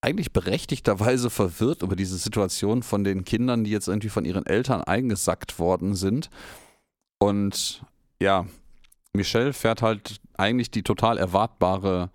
eigentlich 0.02 0.32
berechtigterweise 0.32 1.30
verwirrt 1.30 1.82
über 1.82 1.96
diese 1.96 2.18
Situation 2.18 2.84
von 2.84 3.04
den 3.04 3.24
Kindern, 3.24 3.64
die 3.64 3.72
jetzt 3.72 3.88
irgendwie 3.88 4.10
von 4.10 4.26
ihren 4.26 4.46
Eltern 4.46 4.84
eingesackt 4.84 5.60
worden 5.60 5.96
sind. 5.96 6.30
Und 7.20 7.84
ja, 8.22 8.46
Michelle 9.14 9.54
fährt 9.54 9.82
halt 9.82 10.20
eigentlich 10.38 10.72
die 10.72 10.84
total 10.84 11.18
erwartbare 11.18 12.12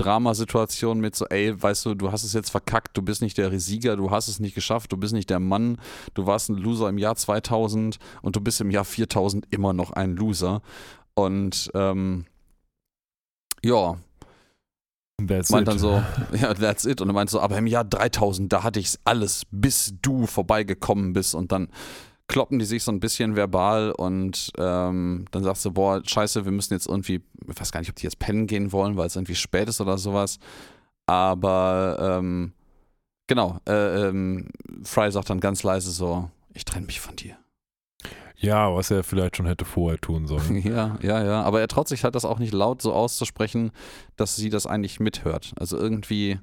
Dramasituation 0.00 1.00
mit 1.00 1.14
so, 1.14 1.26
ey, 1.26 1.60
weißt 1.60 1.86
du, 1.86 1.94
du 1.94 2.10
hast 2.10 2.24
es 2.24 2.32
jetzt 2.32 2.50
verkackt, 2.50 2.96
du 2.96 3.02
bist 3.02 3.22
nicht 3.22 3.36
der 3.38 3.58
Sieger, 3.60 3.96
du 3.96 4.10
hast 4.10 4.28
es 4.28 4.40
nicht 4.40 4.54
geschafft, 4.54 4.92
du 4.92 4.96
bist 4.96 5.12
nicht 5.12 5.30
der 5.30 5.40
Mann, 5.40 5.78
du 6.14 6.26
warst 6.26 6.48
ein 6.48 6.56
Loser 6.56 6.88
im 6.88 6.98
Jahr 6.98 7.16
2000 7.16 7.98
und 8.22 8.36
du 8.36 8.40
bist 8.40 8.60
im 8.60 8.70
Jahr 8.70 8.84
4000 8.84 9.46
immer 9.50 9.72
noch 9.72 9.92
ein 9.92 10.16
Loser. 10.16 10.62
Und 11.14 11.70
ähm, 11.74 12.24
ja, 13.62 13.96
That's 15.26 15.50
meint 15.50 15.62
it. 15.62 15.68
dann 15.68 15.78
so, 15.78 16.02
ja, 16.32 16.54
that's 16.54 16.84
it. 16.84 17.00
Und 17.00 17.10
er 17.10 17.12
meint 17.12 17.30
so, 17.30 17.40
aber 17.40 17.58
im 17.58 17.66
Jahr 17.66 17.84
3000, 17.84 18.52
da 18.52 18.62
hatte 18.62 18.80
ich's 18.80 18.98
alles, 19.04 19.42
bis 19.50 19.94
du 20.00 20.26
vorbeigekommen 20.26 21.12
bist. 21.12 21.34
Und 21.34 21.52
dann 21.52 21.68
kloppen 22.30 22.60
die 22.60 22.64
sich 22.64 22.84
so 22.84 22.92
ein 22.92 23.00
bisschen 23.00 23.34
verbal 23.34 23.90
und 23.90 24.52
ähm, 24.56 25.24
dann 25.32 25.42
sagst 25.42 25.64
du, 25.64 25.72
boah, 25.72 26.00
scheiße, 26.04 26.44
wir 26.44 26.52
müssen 26.52 26.72
jetzt 26.72 26.86
irgendwie, 26.86 27.22
ich 27.48 27.60
weiß 27.60 27.72
gar 27.72 27.80
nicht, 27.80 27.90
ob 27.90 27.96
die 27.96 28.04
jetzt 28.04 28.20
pennen 28.20 28.46
gehen 28.46 28.70
wollen, 28.70 28.96
weil 28.96 29.08
es 29.08 29.16
irgendwie 29.16 29.34
spät 29.34 29.68
ist 29.68 29.80
oder 29.80 29.98
sowas. 29.98 30.38
Aber 31.06 31.98
ähm, 32.00 32.52
genau, 33.26 33.58
äh, 33.68 34.08
ähm, 34.08 34.48
Fry 34.84 35.10
sagt 35.10 35.28
dann 35.28 35.40
ganz 35.40 35.64
leise 35.64 35.90
so, 35.90 36.30
ich 36.54 36.64
trenne 36.64 36.86
mich 36.86 37.00
von 37.00 37.16
dir. 37.16 37.36
Ja, 38.36 38.72
was 38.74 38.92
er 38.92 39.02
vielleicht 39.02 39.36
schon 39.36 39.46
hätte 39.46 39.64
vorher 39.64 40.00
tun 40.00 40.28
sollen. 40.28 40.56
Ja, 40.64 40.98
ja, 41.02 41.24
ja. 41.24 41.42
Aber 41.42 41.60
er 41.60 41.66
traut 41.68 41.88
sich 41.88 42.04
halt 42.04 42.14
das 42.14 42.24
auch 42.24 42.38
nicht 42.38 42.54
laut 42.54 42.80
so 42.80 42.92
auszusprechen, 42.92 43.72
dass 44.14 44.36
sie 44.36 44.50
das 44.50 44.66
eigentlich 44.66 45.00
mithört. 45.00 45.52
Also 45.56 45.76
irgendwie 45.76 46.38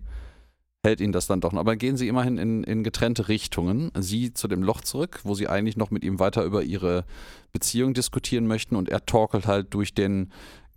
hält 0.86 1.02
ihn 1.02 1.12
das 1.12 1.28
dann 1.28 1.42
doch 1.42 1.52
noch. 1.52 1.60
Aber 1.60 1.76
gehen 1.76 1.98
sie 1.98 2.08
immerhin 2.08 2.38
in, 2.38 2.64
in 2.64 2.84
getrennte 2.84 3.28
Richtungen. 3.28 3.92
Sie 4.00 4.34
zu 4.34 4.48
dem 4.48 4.64
Loch 4.64 4.82
zurück, 4.82 5.22
wo 5.24 5.34
sie 5.34 5.48
eigentlich 5.48 5.78
noch 5.78 5.92
mit 5.92 6.04
ihm 6.04 6.20
weiter 6.20 6.44
über 6.44 6.64
ihre 6.64 7.06
Beziehung 7.52 7.94
diskutieren 7.94 8.48
möchten 8.48 8.76
und 8.76 8.90
er 8.90 9.06
torkelt 9.06 9.48
halt 9.48 9.74
durch 9.74 9.94
den 9.94 10.32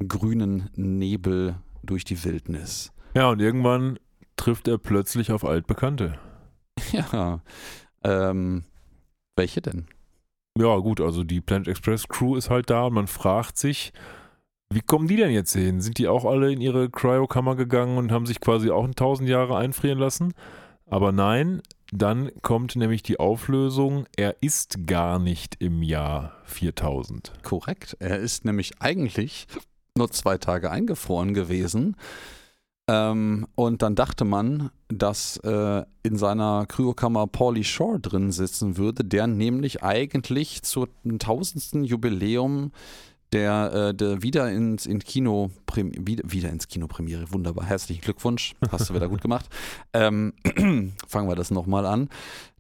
grünen 0.07 0.71
Nebel 0.75 1.57
durch 1.83 2.05
die 2.05 2.23
Wildnis. 2.25 2.93
ja, 3.15 3.31
und 3.31 3.41
irgendwann 3.41 3.99
trifft 4.37 4.69
er 4.69 4.79
plötzlich 4.79 5.33
auf 5.33 5.45
Altbekannte. 5.45 6.19
Ja. 6.93 7.43
Ähm, 8.03 8.65
welche 9.37 9.61
denn? 9.61 9.87
Ja, 10.59 10.77
gut, 10.79 11.01
also 11.01 11.25
die 11.25 11.43
Planet 11.43 11.69
Express 11.69 12.09
Crew 12.09 12.37
ist 12.37 12.49
halt 12.49 12.71
da 12.71 12.85
und 12.85 12.95
man 12.95 13.07
fragt 13.07 13.59
sich, 13.59 13.93
wie 14.73 14.81
kommen 14.81 15.09
die 15.09 15.16
denn 15.16 15.33
jetzt 15.33 15.53
hin? 15.53 15.81
Sind 15.81 15.99
die 15.99 16.09
auch 16.09 16.25
alle 16.25 16.53
in 16.53 16.61
ihre 16.61 16.91
Cryokammer 16.91 17.57
gegangen 17.57 17.99
und 17.99 18.12
haben 18.12 18.27
sich 18.27 18.41
quasi 18.41 18.71
auch 18.71 18.85
in 18.85 18.95
tausend 18.95 19.29
Jahre 19.29 19.57
einfrieren 19.57 19.99
lassen? 19.99 20.33
Aber 20.87 21.11
nein, 21.12 21.61
dann 21.93 22.31
kommt 22.43 22.77
nämlich 22.77 23.03
die 23.03 23.18
Auflösung, 23.18 24.07
er 24.16 24.43
ist 24.43 24.87
gar 24.87 25.18
nicht 25.18 25.57
im 25.59 25.83
Jahr 25.83 26.37
4000. 26.45 27.33
Korrekt. 27.43 27.97
Er 27.99 28.18
ist 28.18 28.45
nämlich 28.45 28.81
eigentlich 28.81 29.49
nur 29.97 30.11
zwei 30.11 30.39
Tage 30.39 30.71
eingefroren 30.71 31.35
gewesen. 31.35 31.97
Ähm, 32.89 33.47
und 33.57 33.83
dann 33.83 33.97
dachte 33.97 34.25
man, 34.25 34.71
dass 34.89 35.37
äh, 35.39 35.85
in 36.03 36.16
seiner 36.16 36.66
Kryokammer 36.66 37.27
Paulie 37.27 37.64
Shore 37.64 38.01
drin 38.01 38.31
sitzen 38.31 38.77
würde, 38.77 39.05
der 39.05 39.27
nämlich 39.27 39.83
eigentlich 39.83 40.62
zum 40.62 40.89
tausendsten 41.18 41.85
Jubiläum 41.85 42.73
der, 43.33 43.72
äh, 43.72 43.95
der 43.95 44.22
wieder 44.22 44.51
ins 44.51 44.87
in 44.87 44.99
Kino 45.01 45.51
wieder, 45.74 46.24
wieder 46.26 46.51
ins 46.51 46.68
Kino 46.68 46.87
Premiere. 46.87 47.33
Wunderbar, 47.33 47.66
herzlichen 47.66 48.03
Glückwunsch, 48.03 48.55
hast 48.70 48.91
du 48.91 48.95
wieder 48.95 49.09
gut 49.09 49.20
gemacht. 49.20 49.47
Ähm, 49.93 50.35
fangen 51.09 51.28
wir 51.28 51.35
das 51.35 51.51
nochmal 51.51 51.85
an. 51.85 52.09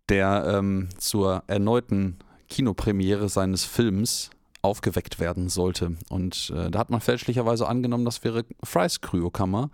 Der 0.08 0.44
ähm, 0.58 0.88
zur 0.98 1.44
erneuten 1.46 2.18
Kinopremiere 2.48 3.28
seines 3.28 3.64
Films 3.64 4.30
aufgeweckt 4.62 5.20
werden 5.20 5.48
sollte. 5.48 5.96
Und 6.08 6.52
äh, 6.54 6.70
da 6.70 6.78
hat 6.80 6.90
man 6.90 7.00
fälschlicherweise 7.00 7.68
angenommen, 7.68 8.04
das 8.04 8.24
wäre 8.24 8.44
Frys 8.62 9.00
Kryokammer. 9.00 9.70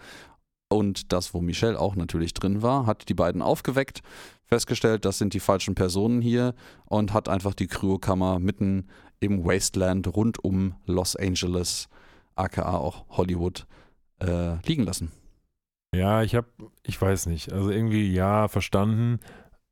Und 0.69 1.13
das, 1.13 1.33
wo 1.33 1.41
Michelle 1.41 1.79
auch 1.79 1.95
natürlich 1.95 2.35
drin 2.35 2.61
war, 2.61 2.87
hat 2.87 3.09
die 3.09 3.15
beiden 3.15 3.41
aufgeweckt, 3.41 4.03
festgestellt, 4.47 5.05
das 5.05 5.19
sind 5.19 5.33
die 5.33 5.41
falschen 5.41 5.75
Personen 5.75 6.21
hier 6.21 6.55
und 6.87 7.13
hat 7.13 7.29
einfach 7.29 7.55
die 7.55 7.69
Kryokammer 7.69 8.39
mitten 8.41 8.89
im 9.21 9.45
Wasteland 9.45 10.15
rund 10.15 10.43
um 10.43 10.75
Los 10.87 11.17
Angeles, 11.17 11.89
aka 12.35 12.77
auch 12.77 13.05
Hollywood, 13.11 13.67
äh, 14.21 14.57
liegen 14.67 14.85
lassen. 14.85 15.13
Ja, 15.95 16.23
ich 16.23 16.35
habe, 16.35 16.49
ich 16.83 17.01
weiß 17.01 17.27
nicht, 17.27 17.53
also 17.53 17.71
irgendwie 17.71 18.13
ja, 18.13 18.49
verstanden. 18.49 19.21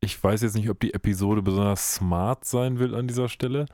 Ich 0.01 0.23
weiß 0.23 0.43
jetzt 0.43 0.57
nicht, 0.57 0.69
ob 0.71 0.81
die 0.81 0.95
Episode 0.95 1.43
besonders 1.43 1.97
smart 1.97 2.45
sein 2.45 2.79
will 2.79 2.95
an 2.95 3.09
dieser 3.09 3.29
Stelle 3.29 3.67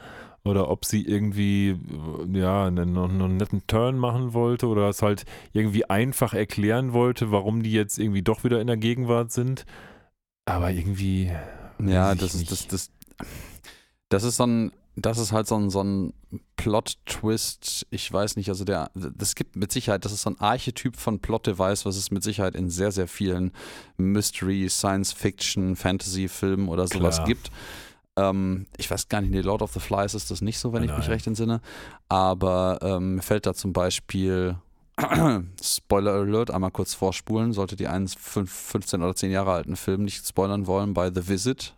oder 0.45 0.71
ob 0.71 0.85
sie 0.85 1.05
irgendwie 1.05 1.71
äh, 1.71 2.39
ja 2.39 2.67
einen, 2.67 2.97
einen 2.97 3.37
netten 3.37 3.67
Turn 3.67 3.99
machen 3.99 4.33
wollte 4.33 4.67
oder 4.67 4.89
es 4.89 5.03
halt 5.03 5.25
irgendwie 5.53 5.85
einfach 5.85 6.35
erklären 6.35 6.93
wollte, 6.93 7.31
warum 7.31 7.63
die 7.63 7.73
jetzt 7.73 7.99
irgendwie 7.99 8.23
doch 8.23 8.45
wieder 8.45 8.61
in 8.61 8.67
der 8.67 8.77
Gegenwart 8.77 9.33
sind. 9.33 9.65
Aber 10.47 10.71
irgendwie 10.71 11.31
Ja, 11.79 12.09
Weiß 12.09 12.15
ich 12.15 12.21
das 12.21 12.35
ist, 12.35 12.51
das, 12.51 12.67
das, 12.69 12.91
das 14.09 14.25
ist 14.25 14.37
so 14.37 14.47
ein, 14.47 14.73
das 14.97 15.19
ist 15.19 15.33
halt 15.33 15.47
so 15.47 15.57
ein, 15.57 15.71
so 15.71 15.83
ein 15.83 16.13
Plot-Twist, 16.57 17.87
ich 17.91 18.13
weiß 18.13 18.37
nicht, 18.37 18.49
also 18.49 18.65
der, 18.65 18.91
das 18.95 19.35
gibt 19.35 19.57
mit 19.57 19.73
Sicherheit, 19.73 20.05
das 20.05 20.13
ist 20.13 20.23
so 20.23 20.31
ein 20.31 20.41
Archetyp 20.41 20.97
von 20.97 21.21
Plot-Device, 21.21 21.87
was 21.87 21.97
es 21.97 22.11
mit 22.11 22.23
Sicherheit 22.23 22.55
in 22.55 22.71
sehr, 22.71 22.93
sehr 22.93 23.09
vielen 23.09 23.53
Mystery, 23.97 24.69
Science-Fiction, 24.69 25.77
Fantasy-Filmen 25.77 26.69
oder 26.69 26.87
sowas 26.87 27.17
Klar. 27.17 27.27
gibt. 27.27 27.51
Ähm, 28.17 28.67
ich 28.77 28.91
weiß 28.91 29.09
gar 29.09 29.21
nicht, 29.21 29.31
nee, 29.31 29.41
Lord 29.41 29.63
of 29.63 29.73
the 29.73 29.81
Flies 29.81 30.15
ist 30.15 30.31
das 30.31 30.41
nicht 30.43 30.59
so, 30.59 30.73
wenn 30.73 30.83
ich 30.83 30.91
mich 30.91 31.01
Nein. 31.01 31.11
recht 31.11 31.27
entsinne, 31.27 31.61
aber 32.09 32.79
ähm, 32.83 33.17
mir 33.17 33.23
fällt 33.23 33.47
da 33.47 33.55
zum 33.55 33.73
Beispiel 33.73 34.57
Spoiler 35.63 36.13
Alert, 36.13 36.51
einmal 36.51 36.73
kurz 36.73 36.95
vorspulen, 36.95 37.53
sollte 37.53 37.77
die 37.77 37.87
einen 37.87 38.09
fünf- 38.09 38.53
15 38.53 39.03
oder 39.03 39.15
10 39.15 39.31
Jahre 39.31 39.53
alten 39.53 39.77
Film 39.77 40.05
nicht 40.05 40.27
spoilern 40.27 40.67
wollen, 40.67 40.93
bei 40.95 41.11
The 41.13 41.29
Visit 41.29 41.75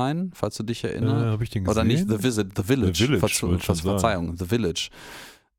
ein, 0.00 0.30
falls 0.34 0.56
du 0.56 0.62
dich 0.62 0.84
äh, 0.84 0.88
erinnerst. 0.88 1.40
gesehen. 1.40 1.68
oder 1.68 1.84
nicht 1.84 2.08
The 2.08 2.22
Visit, 2.22 2.56
The 2.56 2.62
Village. 2.62 2.98
The 2.98 3.06
Village, 3.06 3.28
schon 3.28 3.58
Ver 3.58 3.74
Verzeihung, 3.74 4.36
The 4.36 4.46
Village. 4.46 4.90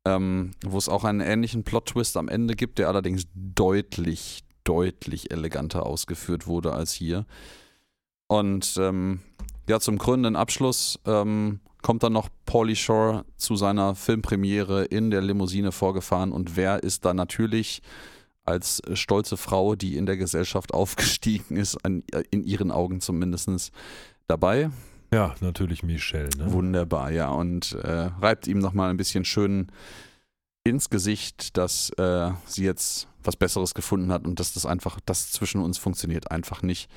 Ähm, 0.04 0.50
wo 0.64 0.78
es 0.78 0.88
auch 0.88 1.04
einen 1.04 1.20
ähnlichen 1.20 1.62
Plot-Twist 1.62 2.16
am 2.16 2.28
Ende 2.28 2.54
gibt, 2.56 2.78
der 2.78 2.88
allerdings 2.88 3.24
deutlich, 3.34 4.42
deutlich 4.64 5.30
eleganter 5.30 5.86
ausgeführt 5.86 6.46
wurde 6.46 6.72
als 6.72 6.92
hier. 6.92 7.24
Und 8.26 8.76
ähm, 8.78 9.20
ja, 9.68 9.78
zum 9.78 9.98
krönenden 9.98 10.34
Abschluss 10.34 10.98
ähm, 11.06 11.60
kommt 11.82 12.02
dann 12.02 12.12
noch 12.12 12.28
Paulie 12.46 12.76
Shore 12.76 13.24
zu 13.36 13.56
seiner 13.56 13.94
Filmpremiere 13.94 14.84
in 14.84 15.10
der 15.10 15.20
Limousine 15.20 15.70
vorgefahren 15.70 16.32
und 16.32 16.56
wer 16.56 16.82
ist 16.82 17.04
da 17.04 17.14
natürlich 17.14 17.82
als 18.44 18.80
äh, 18.80 18.96
stolze 18.96 19.36
Frau, 19.36 19.74
die 19.74 19.96
in 19.96 20.06
der 20.06 20.16
Gesellschaft 20.16 20.74
aufgestiegen 20.74 21.56
ist, 21.56 21.84
an, 21.84 22.02
äh, 22.12 22.22
in 22.30 22.44
ihren 22.44 22.70
Augen 22.70 23.00
zumindest 23.00 23.72
dabei. 24.32 24.70
Ja, 25.12 25.34
natürlich 25.40 25.82
Michelle. 25.82 26.30
Ne? 26.38 26.52
Wunderbar, 26.52 27.10
ja. 27.10 27.28
Und 27.28 27.72
äh, 27.72 28.08
reibt 28.20 28.46
ihm 28.46 28.58
nochmal 28.58 28.88
ein 28.90 28.96
bisschen 28.96 29.24
schön 29.26 29.70
ins 30.64 30.88
Gesicht, 30.88 31.56
dass 31.58 31.90
äh, 31.98 32.30
sie 32.46 32.64
jetzt 32.64 33.08
was 33.22 33.36
Besseres 33.36 33.74
gefunden 33.74 34.10
hat 34.10 34.24
und 34.26 34.40
dass 34.40 34.54
das 34.54 34.64
einfach, 34.64 34.98
das 35.04 35.30
zwischen 35.30 35.60
uns 35.60 35.76
funktioniert 35.78 36.30
einfach 36.30 36.62
nicht. 36.62 36.90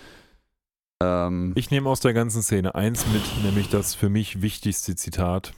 Ähm, 1.03 1.51
Ich 1.55 1.71
nehme 1.71 1.89
aus 1.89 1.99
der 1.99 2.13
ganzen 2.13 2.41
Szene 2.41 2.73
eins 2.73 3.05
mit, 3.07 3.43
nämlich 3.43 3.69
das 3.69 3.95
für 3.95 4.09
mich 4.09 4.41
wichtigste 4.41 4.95
Zitat. 4.95 5.53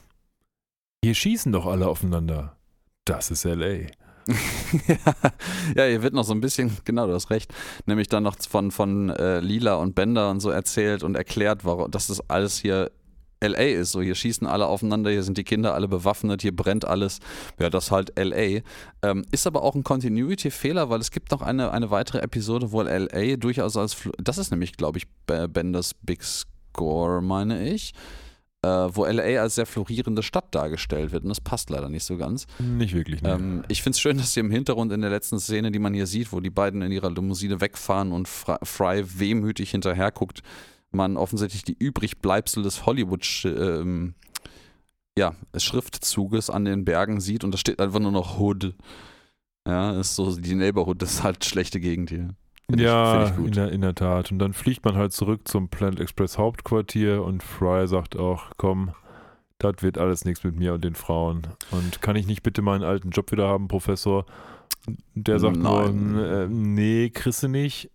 Hier 1.04 1.14
schießen 1.14 1.52
doch 1.52 1.68
alle 1.68 1.88
aufeinander. 1.88 2.58
Das 3.06 3.30
ist 3.30 3.44
LA. 3.46 3.88
ja, 5.76 5.86
hier 5.86 6.02
wird 6.02 6.14
noch 6.14 6.24
so 6.24 6.34
ein 6.34 6.42
bisschen, 6.42 6.76
genau, 6.86 7.08
du 7.08 7.14
hast 7.14 7.30
recht, 7.30 7.54
nämlich 7.86 8.08
dann 8.08 8.24
noch 8.24 8.36
von, 8.48 8.72
von 8.72 9.10
äh, 9.10 9.40
Lila 9.40 9.76
und 9.76 9.96
Bender 9.96 10.30
und 10.30 10.40
so 10.40 10.50
erzählt 10.50 11.04
und 11.04 11.16
erklärt, 11.16 11.66
warum, 11.66 11.92
dass 11.92 12.08
das 12.08 12.30
alles 12.30 12.58
hier 12.58 12.92
LA 13.42 13.80
ist. 13.80 13.92
So, 13.92 14.02
hier 14.02 14.16
schießen 14.16 14.48
alle 14.48 14.66
aufeinander, 14.66 15.12
hier 15.12 15.24
sind 15.24 15.38
die 15.38 15.44
Kinder 15.44 15.76
alle 15.76 15.88
bewaffnet, 15.88 16.42
hier 16.42 16.56
brennt 16.56 16.86
alles. 16.86 17.20
Ja, 17.60 17.70
das 17.70 17.86
ist 17.86 17.92
halt 17.92 18.18
LA. 18.18 18.62
Ähm, 19.04 19.26
ist 19.32 19.46
aber 19.46 19.62
auch 19.64 19.76
ein 19.76 19.84
Continuity-Fehler, 19.84 20.90
weil 20.90 21.00
es 21.00 21.12
gibt 21.12 21.32
noch 21.32 21.42
eine, 21.42 21.72
eine 21.72 21.92
weitere 21.92 22.20
Episode, 22.20 22.72
wo 22.72 22.82
LA 22.82 23.36
durchaus 23.38 23.78
als. 23.78 23.94
Fl 23.94 24.12
das 24.18 24.38
ist 24.38 24.52
nämlich, 24.52 24.74
glaube 24.74 24.98
ich, 24.98 25.06
Benders 25.28 25.94
Big 25.94 26.24
Score, 26.24 27.22
meine 27.22 27.70
ich. 27.70 27.94
Äh, 28.64 28.68
wo 28.68 29.06
LA 29.06 29.42
als 29.42 29.54
sehr 29.56 29.68
florierende 29.68 30.24
Stadt 30.24 30.56
dargestellt 30.56 31.12
wird. 31.12 31.24
Und 31.24 31.30
das 31.30 31.40
passt 31.40 31.70
leider 31.70 31.90
nicht 31.90 32.04
so 32.04 32.18
ganz. 32.18 32.48
Nicht 32.58 32.96
wirklich, 32.96 33.22
ne? 33.22 33.34
Ähm, 33.34 33.64
ich 33.68 33.84
finde 33.84 33.96
es 33.96 34.00
schön, 34.00 34.18
dass 34.18 34.34
sie 34.34 34.40
im 34.40 34.50
Hintergrund 34.50 34.92
in 34.92 35.02
der 35.02 35.12
letzten 35.12 35.40
Szene, 35.40 35.72
die 35.72 35.78
man 35.78 35.94
hier 35.94 36.08
sieht, 36.08 36.32
wo 36.34 36.40
die 36.40 36.50
beiden 36.50 36.82
in 36.82 36.92
ihrer 36.92 37.12
Limousine 37.12 37.62
wegfahren 37.62 38.12
und 38.12 38.28
Fry 38.28 39.04
wehmütig 39.06 39.70
hinterher 39.70 40.12
guckt, 40.12 40.42
man 40.90 41.18
offensichtlich 41.18 41.64
die 41.64 41.78
Übrigbleibsel 41.78 42.64
des 42.64 42.88
Hollywood 42.88 43.26
ähm, 43.46 44.16
ja, 45.18 45.36
Schriftzuges 45.56 46.50
an 46.50 46.66
den 46.66 46.84
Bergen 46.84 47.20
sieht 47.20 47.44
und 47.44 47.52
da 47.52 47.58
steht 47.60 47.80
einfach 47.80 48.00
nur 48.00 48.12
noch 48.12 48.40
Hood. 48.40 48.74
Ja, 49.68 50.00
ist 50.00 50.16
so 50.16 50.36
die 50.36 50.56
Neighborhood, 50.56 51.02
das 51.02 51.16
ist 51.16 51.24
halt 51.24 51.46
schlechte 51.46 51.80
Gegend 51.80 52.10
hier. 52.10 52.30
Find 52.70 52.82
ja, 52.82 53.26
ich, 53.26 53.32
ich 53.32 53.46
in, 53.46 53.52
der, 53.52 53.72
in 53.72 53.82
der 53.82 53.96
Tat. 53.96 54.32
Und 54.32 54.40
dann 54.40 54.54
fliegt 54.54 54.84
man 54.84 54.96
halt 54.96 55.14
zurück 55.14 55.48
zum 55.48 55.70
Planet 55.70 56.02
Express 56.02 56.38
Hauptquartier 56.38 57.24
und 57.24 57.42
Fry 57.42 57.88
sagt 57.88 58.18
auch, 58.18 58.52
komm, 58.58 58.92
das 59.58 59.76
wird 59.82 59.98
alles 59.98 60.26
nichts 60.26 60.44
mit 60.44 60.56
mir 60.56 60.74
und 60.74 60.84
den 60.84 60.96
Frauen. 60.96 61.48
Und 61.72 62.02
kann 62.02 62.16
ich 62.16 62.28
nicht 62.28 62.44
bitte 62.44 62.62
meinen 62.62 62.84
alten 62.84 63.12
Job 63.12 63.32
wieder 63.32 63.48
haben, 63.48 63.68
Professor? 63.68 64.26
Der 65.16 65.40
sagt 65.40 65.58
Nein. 65.58 66.14
nur, 66.14 66.26
äh, 66.26 66.48
nee, 66.48 67.10
kriegst 67.10 67.44
du 67.44 67.48
nicht. 67.48 67.90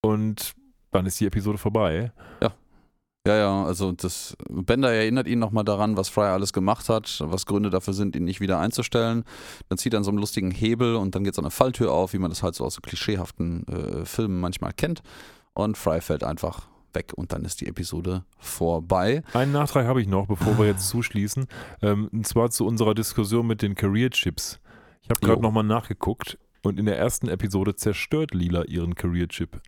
Und 0.00 0.54
dann 0.90 1.06
ist 1.06 1.20
die 1.20 1.26
Episode 1.26 1.58
vorbei. 1.58 2.12
Ja. 2.40 2.52
Ja, 3.24 3.36
ja, 3.36 3.64
also 3.64 3.92
das 3.92 4.36
Bender 4.48 4.92
erinnert 4.92 5.28
ihn 5.28 5.38
nochmal 5.38 5.62
daran, 5.62 5.96
was 5.96 6.08
Fry 6.08 6.24
alles 6.24 6.52
gemacht 6.52 6.88
hat, 6.88 7.22
was 7.24 7.46
Gründe 7.46 7.70
dafür 7.70 7.94
sind, 7.94 8.16
ihn 8.16 8.24
nicht 8.24 8.40
wieder 8.40 8.58
einzustellen. 8.58 9.22
Dann 9.68 9.78
zieht 9.78 9.94
er 9.94 9.98
an 9.98 10.04
so 10.04 10.10
einem 10.10 10.18
lustigen 10.18 10.50
Hebel 10.50 10.96
und 10.96 11.14
dann 11.14 11.22
geht 11.22 11.36
so 11.36 11.42
eine 11.42 11.52
Falltür 11.52 11.92
auf, 11.92 12.14
wie 12.14 12.18
man 12.18 12.30
das 12.30 12.42
halt 12.42 12.56
so 12.56 12.64
aus 12.64 12.74
so 12.74 12.80
klischeehaften 12.80 13.66
äh, 13.68 14.04
Filmen 14.04 14.40
manchmal 14.40 14.72
kennt. 14.72 15.02
Und 15.54 15.78
Fry 15.78 16.00
fällt 16.00 16.24
einfach 16.24 16.66
weg 16.94 17.12
und 17.14 17.32
dann 17.32 17.44
ist 17.44 17.60
die 17.60 17.68
Episode 17.68 18.24
vorbei. 18.38 19.22
Einen 19.34 19.52
Nachtrag 19.52 19.86
habe 19.86 20.00
ich 20.00 20.08
noch, 20.08 20.26
bevor 20.26 20.58
wir 20.58 20.66
jetzt 20.66 20.88
zuschließen. 20.88 21.46
Ähm, 21.80 22.08
und 22.12 22.26
zwar 22.26 22.50
zu 22.50 22.66
unserer 22.66 22.94
Diskussion 22.94 23.46
mit 23.46 23.62
den 23.62 23.76
Career 23.76 24.10
Chips. 24.10 24.58
Ich 25.02 25.10
habe 25.10 25.20
gerade 25.20 25.42
nochmal 25.42 25.64
nachgeguckt 25.64 26.38
und 26.62 26.78
in 26.78 26.86
der 26.86 26.98
ersten 26.98 27.28
Episode 27.28 27.76
zerstört 27.76 28.34
Lila 28.34 28.64
ihren 28.64 28.94
Career 28.96 29.28
Chip. 29.28 29.60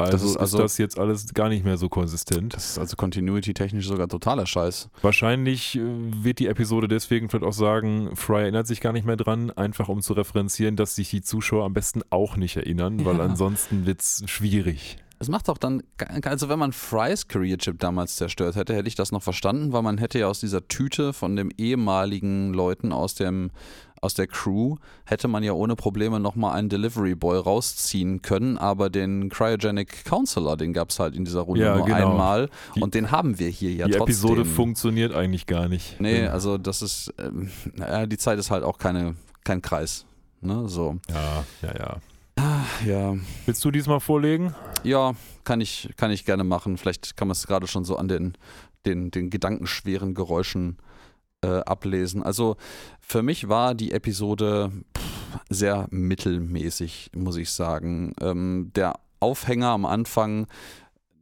Also, 0.00 0.12
das 0.12 0.22
ist, 0.22 0.36
also 0.36 0.58
ist 0.58 0.62
das 0.62 0.78
jetzt 0.78 0.98
alles 0.98 1.34
gar 1.34 1.48
nicht 1.48 1.64
mehr 1.64 1.76
so 1.76 1.88
konsistent. 1.88 2.54
Das 2.54 2.70
ist 2.70 2.78
also 2.78 2.96
continuity-technisch 2.96 3.86
sogar 3.86 4.08
totaler 4.08 4.46
Scheiß. 4.46 4.88
Wahrscheinlich 5.02 5.76
äh, 5.76 5.80
wird 5.80 6.38
die 6.38 6.46
Episode 6.46 6.88
deswegen 6.88 7.28
vielleicht 7.28 7.44
auch 7.44 7.52
sagen, 7.52 8.14
Fry 8.16 8.42
erinnert 8.42 8.66
sich 8.66 8.80
gar 8.80 8.92
nicht 8.92 9.06
mehr 9.06 9.16
dran, 9.16 9.50
einfach 9.50 9.88
um 9.88 10.02
zu 10.02 10.12
referenzieren, 10.12 10.76
dass 10.76 10.94
sich 10.94 11.10
die 11.10 11.22
Zuschauer 11.22 11.64
am 11.64 11.72
besten 11.72 12.02
auch 12.10 12.36
nicht 12.36 12.56
erinnern, 12.56 12.98
ja. 12.98 13.04
weil 13.04 13.20
ansonsten 13.20 13.86
wird 13.86 14.00
es 14.00 14.22
schwierig. 14.26 14.98
Es 15.22 15.28
macht 15.28 15.50
auch 15.50 15.58
dann, 15.58 15.82
also 16.24 16.48
wenn 16.48 16.58
man 16.58 16.72
Frys 16.72 17.28
Career 17.28 17.58
Chip 17.58 17.78
damals 17.78 18.16
zerstört 18.16 18.56
hätte, 18.56 18.74
hätte 18.74 18.88
ich 18.88 18.94
das 18.94 19.12
noch 19.12 19.22
verstanden, 19.22 19.70
weil 19.74 19.82
man 19.82 19.98
hätte 19.98 20.18
ja 20.18 20.28
aus 20.28 20.40
dieser 20.40 20.66
Tüte 20.66 21.12
von 21.12 21.36
dem 21.36 21.50
ehemaligen 21.58 22.54
Leuten 22.54 22.90
aus 22.90 23.16
dem 23.16 23.50
aus 24.00 24.14
der 24.14 24.26
Crew 24.26 24.76
hätte 25.04 25.28
man 25.28 25.42
ja 25.42 25.52
ohne 25.52 25.76
Probleme 25.76 26.20
nochmal 26.20 26.58
einen 26.58 26.68
Delivery 26.68 27.14
Boy 27.14 27.38
rausziehen 27.38 28.22
können, 28.22 28.56
aber 28.56 28.90
den 28.90 29.28
Cryogenic 29.28 30.04
Counselor, 30.04 30.56
den 30.56 30.72
gab 30.72 30.90
es 30.90 30.98
halt 30.98 31.14
in 31.14 31.24
dieser 31.24 31.40
Runde 31.40 31.64
ja, 31.64 31.76
nur 31.76 31.86
genau. 31.86 32.10
einmal 32.10 32.48
die, 32.74 32.80
und 32.80 32.94
den 32.94 33.10
haben 33.10 33.38
wir 33.38 33.48
hier 33.48 33.72
ja 33.72 33.86
die 33.86 33.92
trotzdem. 33.92 34.06
Die 34.06 34.12
Episode 34.12 34.44
funktioniert 34.44 35.14
eigentlich 35.14 35.46
gar 35.46 35.68
nicht. 35.68 36.00
Nee, 36.00 36.26
also 36.26 36.56
das 36.56 36.82
ist, 36.82 37.12
ähm, 37.18 37.50
naja, 37.74 38.06
die 38.06 38.18
Zeit 38.18 38.38
ist 38.38 38.50
halt 38.50 38.64
auch 38.64 38.78
keine, 38.78 39.16
kein 39.44 39.60
Kreis. 39.60 40.06
Ne, 40.40 40.68
so. 40.68 40.98
Ja, 41.10 41.44
ja, 41.62 41.78
ja. 41.78 41.96
Ah, 42.36 42.64
ja. 42.86 43.14
Willst 43.44 43.62
du 43.64 43.70
diesmal 43.70 44.00
vorlegen? 44.00 44.54
Ja, 44.82 45.12
kann 45.44 45.60
ich, 45.60 45.90
kann 45.96 46.10
ich 46.10 46.24
gerne 46.24 46.44
machen. 46.44 46.78
Vielleicht 46.78 47.16
kann 47.18 47.28
man 47.28 47.32
es 47.32 47.46
gerade 47.46 47.66
schon 47.66 47.84
so 47.84 47.96
an 47.96 48.08
den, 48.08 48.32
den, 48.86 49.10
den 49.10 49.28
gedankenschweren 49.28 50.14
Geräuschen 50.14 50.78
äh, 51.42 51.60
ablesen. 51.60 52.22
Also 52.22 52.56
für 53.00 53.22
mich 53.22 53.48
war 53.48 53.74
die 53.74 53.92
Episode 53.92 54.72
sehr 55.48 55.86
mittelmäßig, 55.90 57.10
muss 57.14 57.36
ich 57.36 57.50
sagen. 57.50 58.14
Ähm, 58.20 58.70
der 58.74 58.94
Aufhänger 59.20 59.68
am 59.68 59.84
Anfang, 59.84 60.46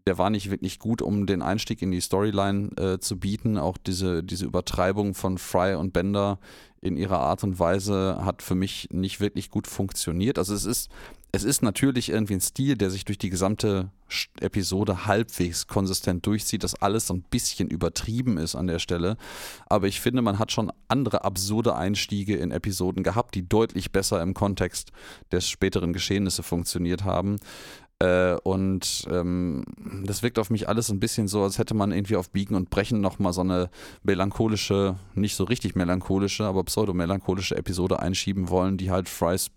der 0.06 0.18
war 0.18 0.30
nicht 0.30 0.50
wirklich 0.50 0.78
gut, 0.78 1.02
um 1.02 1.26
den 1.26 1.42
Einstieg 1.42 1.82
in 1.82 1.90
die 1.90 2.00
Storyline 2.00 2.70
äh, 2.78 2.98
zu 2.98 3.18
bieten. 3.18 3.58
Auch 3.58 3.76
diese, 3.76 4.22
diese 4.22 4.46
Übertreibung 4.46 5.14
von 5.14 5.38
Fry 5.38 5.74
und 5.74 5.92
Bender 5.92 6.38
in 6.80 6.96
ihrer 6.96 7.18
Art 7.18 7.42
und 7.42 7.58
Weise 7.58 8.20
hat 8.24 8.42
für 8.42 8.54
mich 8.54 8.88
nicht 8.92 9.20
wirklich 9.20 9.50
gut 9.50 9.66
funktioniert. 9.66 10.38
Also 10.38 10.54
es 10.54 10.64
ist 10.64 10.90
es 11.32 11.44
ist 11.44 11.62
natürlich 11.62 12.08
irgendwie 12.10 12.34
ein 12.34 12.40
Stil, 12.40 12.76
der 12.76 12.90
sich 12.90 13.04
durch 13.04 13.18
die 13.18 13.28
gesamte 13.28 13.90
Episode 14.40 15.06
halbwegs 15.06 15.66
konsistent 15.66 16.24
durchzieht, 16.24 16.64
dass 16.64 16.74
alles 16.74 17.06
so 17.06 17.14
ein 17.14 17.22
bisschen 17.22 17.68
übertrieben 17.68 18.38
ist 18.38 18.54
an 18.54 18.66
der 18.66 18.78
Stelle. 18.78 19.16
Aber 19.66 19.86
ich 19.86 20.00
finde, 20.00 20.22
man 20.22 20.38
hat 20.38 20.52
schon 20.52 20.72
andere 20.88 21.24
absurde 21.24 21.76
Einstiege 21.76 22.36
in 22.36 22.50
Episoden 22.50 23.02
gehabt, 23.02 23.34
die 23.34 23.46
deutlich 23.46 23.92
besser 23.92 24.22
im 24.22 24.32
Kontext 24.32 24.92
der 25.30 25.42
späteren 25.42 25.92
Geschehnisse 25.92 26.42
funktioniert 26.42 27.04
haben. 27.04 27.36
Äh, 28.00 28.36
und 28.44 29.06
ähm, 29.10 29.64
das 30.04 30.22
wirkt 30.22 30.38
auf 30.38 30.48
mich 30.48 30.68
alles 30.68 30.88
ein 30.88 31.00
bisschen 31.00 31.28
so, 31.28 31.42
als 31.42 31.58
hätte 31.58 31.74
man 31.74 31.92
irgendwie 31.92 32.16
auf 32.16 32.30
Biegen 32.30 32.54
und 32.54 32.70
Brechen 32.70 33.00
nochmal 33.00 33.34
so 33.34 33.42
eine 33.42 33.70
melancholische, 34.02 34.96
nicht 35.14 35.34
so 35.34 35.44
richtig 35.44 35.74
melancholische, 35.74 36.44
aber 36.44 36.64
pseudo-melancholische 36.64 37.56
Episode 37.56 37.98
einschieben 37.98 38.48
wollen, 38.48 38.78
die 38.78 38.90
halt 38.90 39.08
Frys 39.08 39.50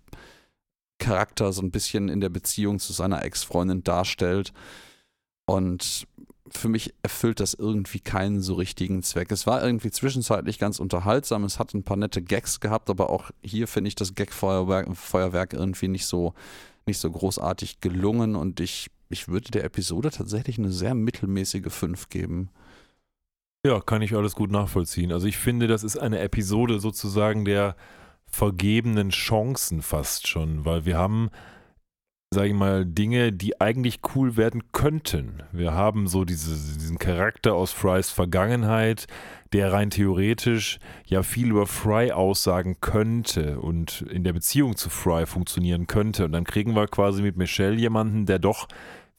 Charakter 1.02 1.52
so 1.52 1.62
ein 1.62 1.72
bisschen 1.72 2.08
in 2.08 2.22
der 2.22 2.30
Beziehung 2.30 2.80
zu 2.80 2.94
seiner 2.94 3.26
Ex-Freundin 3.26 3.84
darstellt. 3.84 4.54
Und 5.46 6.08
für 6.50 6.70
mich 6.70 6.94
erfüllt 7.02 7.40
das 7.40 7.54
irgendwie 7.54 8.00
keinen 8.00 8.42
so 8.42 8.54
richtigen 8.54 9.04
Zweck. 9.04 9.32
Es 9.32 9.48
war 9.48 9.64
irgendwie 9.64 9.92
zwischenzeitlich 9.92 10.60
ganz 10.60 10.80
unterhaltsam, 10.80 11.44
es 11.44 11.60
hat 11.60 11.74
ein 11.74 11.84
paar 11.84 11.98
nette 11.98 12.22
Gags 12.22 12.60
gehabt, 12.60 12.90
aber 12.90 13.10
auch 13.10 13.32
hier 13.42 13.68
finde 13.68 13.88
ich 13.88 13.96
das 13.96 14.16
Gag-Feuerwerk 14.16 14.96
Feuerwerk 14.96 15.54
irgendwie 15.54 15.88
nicht 15.88 16.06
so, 16.06 16.34
nicht 16.86 17.00
so 17.00 17.10
großartig 17.10 17.80
gelungen 17.80 18.36
und 18.36 18.60
ich, 18.60 18.92
ich 19.10 19.28
würde 19.28 19.52
der 19.52 19.64
Episode 19.64 20.12
tatsächlich 20.12 20.58
eine 20.58 20.72
sehr 20.72 20.94
mittelmäßige 20.94 21.72
5 21.72 22.10
geben. 22.10 22.50
Ja, 23.66 23.80
kann 23.80 24.02
ich 24.02 24.16
alles 24.16 24.36
gut 24.36 24.52
nachvollziehen. 24.52 25.12
Also 25.12 25.28
ich 25.28 25.38
finde, 25.38 25.68
das 25.68 25.84
ist 25.84 25.98
eine 25.98 26.20
Episode 26.20 26.80
sozusagen 26.80 27.46
der 27.46 27.76
vergebenen 28.32 29.10
Chancen 29.10 29.82
fast 29.82 30.28
schon, 30.28 30.66
weil 30.66 30.86
wir 30.86 30.98
haben, 30.98 31.30
sage 32.34 32.50
ich 32.50 32.54
mal, 32.54 32.86
Dinge, 32.86 33.34
die 33.34 33.60
eigentlich 33.60 34.00
cool 34.16 34.38
werden 34.38 34.72
könnten. 34.72 35.44
Wir 35.52 35.74
haben 35.74 36.08
so 36.08 36.24
diese, 36.24 36.52
diesen 36.52 36.98
Charakter 36.98 37.54
aus 37.54 37.72
Frys 37.72 38.10
Vergangenheit, 38.10 39.08
der 39.54 39.74
rein 39.74 39.90
theoretisch 39.90 40.80
ja 41.06 41.24
viel 41.24 41.50
über 41.50 41.68
Fry 41.68 42.12
aussagen 42.12 42.78
könnte 42.80 43.60
und 43.60 44.02
in 44.10 44.24
der 44.24 44.34
Beziehung 44.34 44.78
zu 44.78 44.90
Fry 44.90 45.26
funktionieren 45.26 45.88
könnte. 45.88 46.26
Und 46.26 46.32
dann 46.32 46.46
kriegen 46.46 46.74
wir 46.74 46.88
quasi 46.88 47.22
mit 47.22 47.36
Michelle 47.36 47.76
jemanden, 47.76 48.26
der 48.26 48.40
doch, 48.40 48.70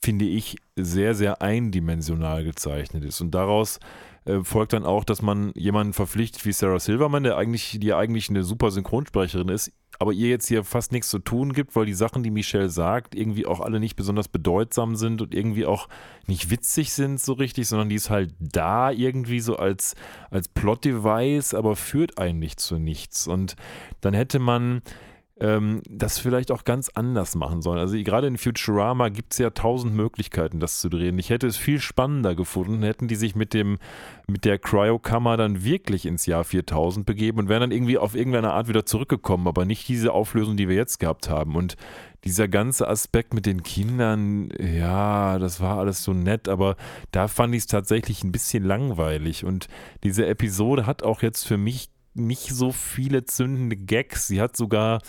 finde 0.03 0.25
ich, 0.25 0.57
sehr, 0.75 1.15
sehr 1.15 1.43
eindimensional 1.43 2.45
gezeichnet 2.45 3.05
ist. 3.05 3.21
Und 3.21 3.33
daraus 3.33 3.79
äh, 4.25 4.43
folgt 4.43 4.73
dann 4.73 4.85
auch, 4.85 5.05
dass 5.05 5.23
man 5.23 5.53
jemanden 5.55 5.93
verpflichtet 5.93 6.45
wie 6.45 6.53
Sarah 6.53 6.79
Silverman, 6.79 7.25
der 7.25 7.37
eigentlich, 7.37 7.79
die 7.81 7.93
eigentlich 7.93 8.31
eine 8.31 8.45
super 8.45 8.71
Synchronsprecherin 8.71 9.49
ist, 9.49 9.73
aber 9.99 10.13
ihr 10.13 10.29
jetzt 10.29 10.49
hier 10.49 10.65
fast 10.65 10.93
nichts 10.93 11.11
zu 11.11 11.19
tun 11.19 11.53
gibt, 11.53 11.77
weil 11.77 11.87
die 11.87 11.95
Sachen, 11.95 12.23
die 12.23 12.31
Michelle 12.31 12.69
sagt, 12.69 13.15
irgendwie 13.15 13.47
auch 13.47 13.61
alle 13.61 13.79
nicht 13.79 13.97
besonders 13.97 14.29
bedeutsam 14.29 14.97
sind 14.97 15.23
und 15.23 15.35
irgendwie 15.35 15.67
auch 15.67 15.89
nicht 16.27 16.51
witzig 16.51 16.93
sind 16.93 17.21
so 17.21 17.35
richtig, 17.35 17.69
sondern 17.69 17.89
die 17.89 17.97
ist 17.97 18.11
halt 18.11 18.35
da 18.41 18.91
irgendwie 18.91 19.41
so 19.41 19.57
als, 19.57 19.95
als 20.31 20.49
Plot-Device, 20.49 21.55
aber 21.55 21.77
führt 21.77 22.19
eigentlich 22.19 22.57
zu 22.57 22.79
nichts. 22.79 23.27
Und 23.27 23.57
dann 24.01 24.15
hätte 24.15 24.39
man 24.39 24.83
ähm, 25.43 25.83
das 25.91 26.19
vielleicht 26.19 26.53
auch 26.53 26.63
ganz 26.63 26.89
anders 26.95 27.35
machen 27.35 27.63
sollen. 27.63 27.81
Also 27.81 27.97
gerade 27.97 28.29
in 28.29 28.39
Futurama 28.39 29.09
gibt 29.09 29.33
es 29.33 29.39
ja 29.39 29.51
tausend 29.51 29.93
Möglichkeiten, 29.93 30.61
das 30.61 30.81
zu 30.81 30.89
drehen. 30.89 31.19
Ich 31.19 31.31
hätte 31.31 31.49
es 31.49 31.57
viel 31.57 31.81
spannender 31.81 32.37
gefunden, 32.37 32.83
hätten 32.85 33.09
die 33.09 33.17
sich 33.17 33.35
mit 33.35 33.53
dem 33.53 33.79
mit 34.29 34.45
der 34.45 34.59
Cryokammer 34.59 35.37
dann 35.37 35.65
wirklich 35.65 36.07
ins 36.07 36.27
Jahr 36.27 36.45
4000 36.45 37.05
begeben 37.05 37.41
und 37.41 37.49
wären 37.49 37.63
dann 37.63 37.73
irgendwie 37.73 37.99
auf 37.99 38.15
irgendeine 38.15 38.53
Art 38.53 38.69
wieder 38.69 38.87
zurückgekommen, 38.87 39.49
aber 39.49 39.65
nicht 39.65 39.89
diese 39.89 40.13
Auflösung, 40.13 40.57
die 40.57 40.69
wir 40.69 40.77
jetzt 40.77 41.01
gehabt 41.01 41.29
haben. 41.29 41.57
Und 41.57 41.77
dieser 42.23 42.47
ganze 42.47 42.87
Aspekt 42.87 43.35
mit 43.35 43.45
den 43.45 43.65
Kindern, 43.65 44.51
ja, 44.61 45.41
das 45.41 45.61
war 45.61 45.79
alles 45.79 46.05
so 46.05 46.13
nett, 46.13 46.49
aber 46.49 46.77
da 47.11 47.27
fand 47.27 47.53
ich 47.53 47.63
es 47.63 47.67
tatsächlich 47.67 48.23
ein 48.23 48.31
bisschen 48.31 48.63
langweilig. 48.63 49.45
Und 49.45 49.67
diese 50.05 50.25
Episode 50.27 50.87
hat 50.87 51.03
auch 51.03 51.23
jetzt 51.23 51.45
für 51.49 51.57
mich 51.57 51.91
nicht 52.15 52.49
so 52.51 52.71
viele 52.71 53.25
zündende 53.25 53.75
Gags. 53.77 54.29
Sie 54.29 54.41
hat 54.41 54.57
sogar 54.57 55.01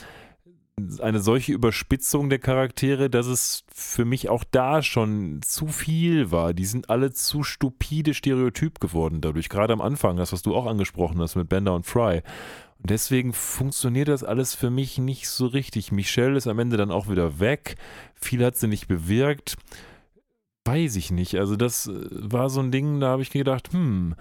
eine 0.99 1.19
solche 1.19 1.53
Überspitzung 1.53 2.29
der 2.29 2.39
Charaktere, 2.39 3.09
dass 3.09 3.27
es 3.27 3.63
für 3.73 4.05
mich 4.05 4.29
auch 4.29 4.43
da 4.43 4.81
schon 4.81 5.41
zu 5.43 5.67
viel 5.67 6.31
war. 6.31 6.53
Die 6.53 6.65
sind 6.65 6.89
alle 6.89 7.13
zu 7.13 7.43
stupide 7.43 8.13
Stereotyp 8.13 8.79
geworden 8.79 9.21
dadurch. 9.21 9.49
Gerade 9.49 9.73
am 9.73 9.81
Anfang, 9.81 10.17
das, 10.17 10.33
was 10.33 10.41
du 10.41 10.55
auch 10.55 10.65
angesprochen 10.65 11.21
hast 11.21 11.35
mit 11.35 11.47
Bender 11.47 11.75
und 11.75 11.85
Fry. 11.85 12.23
Und 12.79 12.89
deswegen 12.89 13.33
funktioniert 13.33 14.07
das 14.07 14.23
alles 14.23 14.55
für 14.55 14.71
mich 14.71 14.97
nicht 14.97 15.29
so 15.29 15.45
richtig. 15.45 15.91
Michelle 15.91 16.37
ist 16.37 16.47
am 16.47 16.59
Ende 16.59 16.77
dann 16.77 16.91
auch 16.91 17.07
wieder 17.07 17.39
weg. 17.39 17.75
Viel 18.15 18.43
hat 18.43 18.57
sie 18.57 18.67
nicht 18.67 18.87
bewirkt. 18.87 19.57
Weiß 20.65 20.95
ich 20.95 21.11
nicht. 21.11 21.35
Also, 21.35 21.55
das 21.55 21.87
äh, 21.87 21.93
war 22.09 22.49
so 22.49 22.61
ein 22.61 22.71
Ding, 22.71 22.99
da 22.99 23.09
habe 23.09 23.21
ich 23.21 23.29
gedacht, 23.29 23.73
hm, 23.73 24.15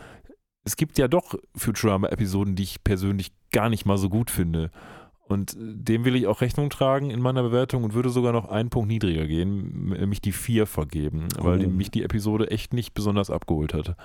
es 0.65 0.77
gibt 0.77 0.99
ja 0.99 1.09
doch 1.09 1.35
Futurama-Episoden, 1.57 2.57
die 2.57 2.65
ich 2.65 2.85
persönlich 2.85 3.33
gar 3.53 3.69
nicht 3.69 3.87
mal 3.87 3.99
so 3.99 4.09
gut 4.09 4.31
finde. 4.31 4.71
Und 5.33 5.57
dem 5.59 6.05
will 6.05 6.15
ich 6.15 6.27
auch 6.27 6.41
Rechnung 6.41 6.71
tragen 6.71 7.11
in 7.11 7.21
meiner 7.21 7.43
Bewertung 7.43 7.83
und 7.85 7.95
würde 7.95 8.11
sogar 8.11 8.33
noch 8.33 8.49
einen 8.49 8.71
Punkt 8.71 8.89
niedriger 8.89 9.27
gehen, 9.27 9.89
nämlich 9.99 10.21
die 10.21 10.33
vier 10.33 10.67
vergeben, 10.67 11.29
weil 11.39 11.65
Oh. 11.67 11.69
mich 11.71 11.91
die 11.91 12.03
Episode 12.05 12.51
echt 12.51 12.73
nicht 12.73 12.95
besonders 12.95 13.31
abgeholt 13.31 13.75
hat. 13.75 13.97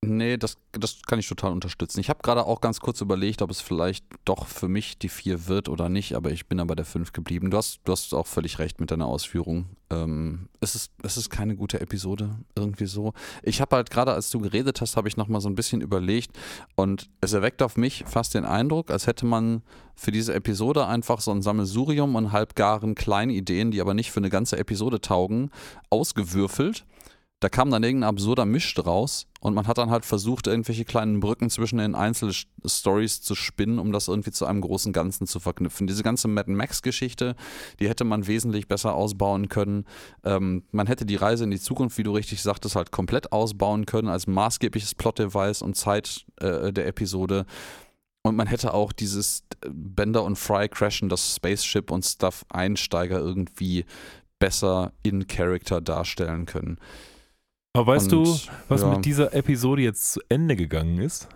Nee, 0.00 0.36
das, 0.36 0.56
das 0.70 1.02
kann 1.02 1.18
ich 1.18 1.26
total 1.26 1.50
unterstützen. 1.50 1.98
Ich 1.98 2.08
habe 2.08 2.20
gerade 2.22 2.46
auch 2.46 2.60
ganz 2.60 2.78
kurz 2.78 3.00
überlegt, 3.00 3.42
ob 3.42 3.50
es 3.50 3.60
vielleicht 3.60 4.04
doch 4.24 4.46
für 4.46 4.68
mich 4.68 4.96
die 4.96 5.08
4 5.08 5.48
wird 5.48 5.68
oder 5.68 5.88
nicht, 5.88 6.14
aber 6.14 6.30
ich 6.30 6.46
bin 6.46 6.58
dann 6.58 6.68
bei 6.68 6.76
der 6.76 6.84
5 6.84 7.12
geblieben. 7.12 7.50
Du 7.50 7.56
hast, 7.56 7.80
du 7.82 7.90
hast 7.90 8.14
auch 8.14 8.28
völlig 8.28 8.60
recht 8.60 8.78
mit 8.78 8.92
deiner 8.92 9.06
Ausführung. 9.06 9.66
Ähm, 9.90 10.48
es, 10.60 10.76
ist, 10.76 10.92
es 11.02 11.16
ist 11.16 11.30
keine 11.30 11.56
gute 11.56 11.80
Episode, 11.80 12.36
irgendwie 12.54 12.86
so. 12.86 13.12
Ich 13.42 13.60
habe 13.60 13.74
halt 13.74 13.90
gerade, 13.90 14.12
als 14.12 14.30
du 14.30 14.38
geredet 14.38 14.80
hast, 14.80 14.96
habe 14.96 15.08
ich 15.08 15.16
nochmal 15.16 15.40
so 15.40 15.48
ein 15.48 15.56
bisschen 15.56 15.80
überlegt 15.80 16.30
und 16.76 17.10
es 17.20 17.32
erweckt 17.32 17.60
auf 17.60 17.76
mich 17.76 18.04
fast 18.06 18.34
den 18.34 18.44
Eindruck, 18.44 18.92
als 18.92 19.08
hätte 19.08 19.26
man 19.26 19.62
für 19.96 20.12
diese 20.12 20.32
Episode 20.32 20.86
einfach 20.86 21.20
so 21.20 21.32
ein 21.32 21.42
Sammelsurium 21.42 22.14
an 22.14 22.30
halbgaren 22.30 22.94
Kleinideen, 22.94 23.72
die 23.72 23.80
aber 23.80 23.94
nicht 23.94 24.12
für 24.12 24.20
eine 24.20 24.30
ganze 24.30 24.58
Episode 24.58 25.00
taugen, 25.00 25.50
ausgewürfelt 25.90 26.84
da 27.40 27.48
kam 27.48 27.70
dann 27.70 27.84
irgendein 27.84 28.08
absurder 28.08 28.44
Misch 28.44 28.74
draus 28.74 29.26
und 29.40 29.54
man 29.54 29.68
hat 29.68 29.78
dann 29.78 29.90
halt 29.90 30.04
versucht, 30.04 30.48
irgendwelche 30.48 30.84
kleinen 30.84 31.20
Brücken 31.20 31.50
zwischen 31.50 31.78
den 31.78 31.94
einzelnen 31.94 32.34
Stories 32.66 33.22
zu 33.22 33.36
spinnen, 33.36 33.78
um 33.78 33.92
das 33.92 34.08
irgendwie 34.08 34.32
zu 34.32 34.44
einem 34.44 34.60
großen 34.60 34.92
Ganzen 34.92 35.28
zu 35.28 35.38
verknüpfen. 35.38 35.86
Diese 35.86 36.02
ganze 36.02 36.26
Mad 36.26 36.50
Max-Geschichte, 36.50 37.36
die 37.78 37.88
hätte 37.88 38.02
man 38.02 38.26
wesentlich 38.26 38.66
besser 38.66 38.94
ausbauen 38.94 39.48
können. 39.48 39.84
Ähm, 40.24 40.64
man 40.72 40.88
hätte 40.88 41.06
die 41.06 41.14
Reise 41.14 41.44
in 41.44 41.52
die 41.52 41.60
Zukunft, 41.60 41.96
wie 41.96 42.02
du 42.02 42.12
richtig 42.12 42.42
sagtest, 42.42 42.74
halt 42.74 42.90
komplett 42.90 43.30
ausbauen 43.30 43.86
können 43.86 44.08
als 44.08 44.26
maßgebliches 44.26 44.96
Plot-Device 44.96 45.62
und 45.62 45.76
Zeit 45.76 46.26
äh, 46.40 46.72
der 46.72 46.88
Episode. 46.88 47.46
Und 48.22 48.34
man 48.34 48.48
hätte 48.48 48.74
auch 48.74 48.92
dieses 48.92 49.44
Bender 49.64 50.24
und 50.24 50.36
Fry 50.36 50.68
crashen, 50.68 51.08
das 51.08 51.36
Spaceship 51.36 51.92
und 51.92 52.04
Stuff 52.04 52.44
Einsteiger 52.48 53.20
irgendwie 53.20 53.84
besser 54.40 54.92
in 55.02 55.28
Character 55.28 55.80
darstellen 55.80 56.46
können. 56.46 56.78
Aber 57.78 57.86
weißt 57.94 58.12
Und, 58.12 58.26
du, 58.26 58.38
was 58.68 58.82
ja. 58.82 58.88
mit 58.92 59.04
dieser 59.04 59.32
Episode 59.34 59.82
jetzt 59.82 60.12
zu 60.12 60.20
Ende 60.28 60.56
gegangen 60.56 60.98
ist? 60.98 61.28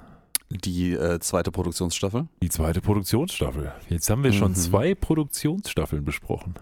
Die 0.51 0.93
äh, 0.93 1.19
zweite 1.20 1.51
Produktionsstaffel. 1.52 2.27
Die 2.43 2.48
zweite 2.51 2.81
Produktionsstaffel. 2.81 3.73
Jetzt 3.89 4.10
haben 4.10 4.23
wir 4.24 4.32
schon 4.32 4.51
Mhm. 4.51 4.56
zwei 4.56 4.94
Produktionsstaffeln 4.94 6.05
besprochen. 6.05 6.55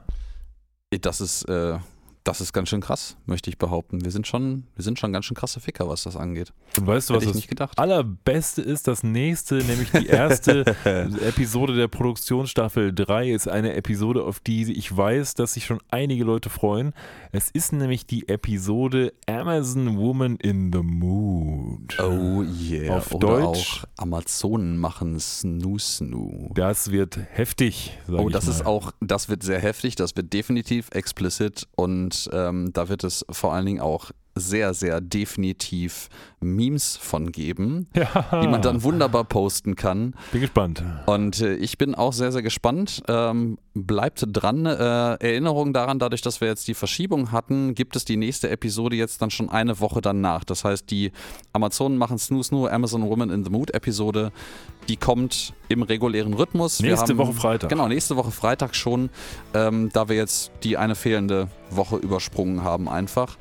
Das 1.00 1.20
ist, 1.20 1.44
äh, 1.48 1.78
das 2.22 2.40
ist 2.42 2.52
ganz 2.52 2.68
schön 2.68 2.80
krass, 2.82 3.16
möchte 3.26 3.48
ich 3.48 3.56
behaupten. 3.58 4.04
Wir 4.04 4.10
sind 4.12 4.26
schon, 4.26 4.64
wir 4.76 4.84
sind 4.84 4.98
schon 4.98 5.12
ganz 5.12 5.24
schön 5.24 5.36
krasse 5.36 5.58
Ficker, 5.58 5.88
was 5.88 6.02
das 6.02 6.16
angeht. 6.16 6.52
Und 6.78 6.86
weißt 6.86 7.08
du, 7.10 7.14
was 7.14 7.22
ich 7.22 7.28
das 7.28 7.36
nicht 7.36 7.48
gedacht. 7.48 7.78
allerbeste 7.78 8.60
ist? 8.60 8.86
Das 8.86 9.02
nächste, 9.02 9.56
nämlich 9.56 9.90
die 9.92 10.06
erste 10.06 10.66
Episode 10.84 11.74
der 11.74 11.88
Produktionsstaffel 11.88 12.92
3 12.94 13.30
ist 13.30 13.48
eine 13.48 13.74
Episode, 13.74 14.22
auf 14.24 14.38
die 14.40 14.70
ich 14.72 14.94
weiß, 14.94 15.34
dass 15.34 15.54
sich 15.54 15.64
schon 15.64 15.80
einige 15.88 16.24
Leute 16.24 16.50
freuen. 16.50 16.92
Es 17.32 17.48
ist 17.50 17.72
nämlich 17.72 18.06
die 18.06 18.28
Episode 18.28 19.12
Amazon 19.26 19.96
Woman 19.96 20.34
in 20.36 20.72
the 20.72 20.80
Mood. 20.82 21.96
Oh 22.00 22.42
yeah. 22.42 22.96
Auf 22.96 23.14
Oder 23.14 23.28
Deutsch. 23.28 23.84
auch 23.84 24.02
Amazonen 24.02 24.76
machen 24.78 25.20
Snoo 25.20 25.78
Snoo. 25.78 26.50
Das 26.54 26.90
wird 26.90 27.16
heftig. 27.16 27.96
Sag 28.08 28.18
Oh, 28.18 28.28
das 28.30 28.48
ist 28.48 28.66
auch, 28.66 28.90
das 29.00 29.28
wird 29.28 29.44
sehr 29.44 29.60
heftig, 29.60 29.94
das 29.94 30.16
wird 30.16 30.32
definitiv 30.32 30.88
explicit 30.90 31.68
und 31.76 32.28
ähm, 32.32 32.72
da 32.72 32.88
wird 32.88 33.04
es 33.04 33.24
vor 33.30 33.52
allen 33.54 33.66
Dingen 33.66 33.80
auch 33.80 34.10
sehr, 34.34 34.74
sehr 34.74 35.00
definitiv 35.00 36.08
Memes 36.40 36.96
von 36.96 37.32
geben, 37.32 37.88
ja, 37.94 38.40
die 38.42 38.48
man 38.48 38.62
dann 38.62 38.82
wunderbar 38.82 39.24
posten 39.24 39.76
kann. 39.76 40.14
Bin 40.32 40.40
gespannt. 40.40 40.82
Und 41.06 41.40
äh, 41.40 41.54
ich 41.56 41.76
bin 41.78 41.94
auch 41.94 42.12
sehr, 42.12 42.32
sehr 42.32 42.42
gespannt. 42.42 43.02
Ähm, 43.08 43.58
bleibt 43.74 44.24
dran. 44.28 44.64
Äh, 44.66 44.70
Erinnerung 45.14 45.72
daran, 45.72 45.98
dadurch, 45.98 46.22
dass 46.22 46.40
wir 46.40 46.48
jetzt 46.48 46.66
die 46.68 46.74
Verschiebung 46.74 47.32
hatten, 47.32 47.74
gibt 47.74 47.96
es 47.96 48.04
die 48.04 48.16
nächste 48.16 48.48
Episode 48.50 48.96
jetzt 48.96 49.20
dann 49.20 49.30
schon 49.30 49.50
eine 49.50 49.80
Woche 49.80 50.00
danach. 50.00 50.44
Das 50.44 50.64
heißt, 50.64 50.90
die 50.90 51.12
Amazonen 51.52 51.98
machen 51.98 52.18
Snoo 52.18 52.42
Snoo, 52.42 52.66
Amazon 52.68 53.02
Woman 53.08 53.30
in 53.30 53.44
the 53.44 53.50
Mood 53.50 53.72
Episode, 53.74 54.32
die 54.88 54.96
kommt 54.96 55.52
im 55.68 55.82
regulären 55.82 56.32
Rhythmus. 56.34 56.80
Nächste 56.80 57.08
haben- 57.12 57.18
Woche 57.18 57.32
Freitag. 57.34 57.68
Genau, 57.68 57.86
nächste 57.88 58.16
Woche 58.16 58.30
Freitag 58.30 58.74
schon, 58.74 59.10
ähm, 59.54 59.90
da 59.92 60.08
wir 60.08 60.16
jetzt 60.16 60.52
die 60.62 60.76
eine 60.78 60.94
fehlende 60.94 61.48
Woche 61.70 61.96
übersprungen 61.96 62.64
haben 62.64 62.88
einfach. 62.88 63.36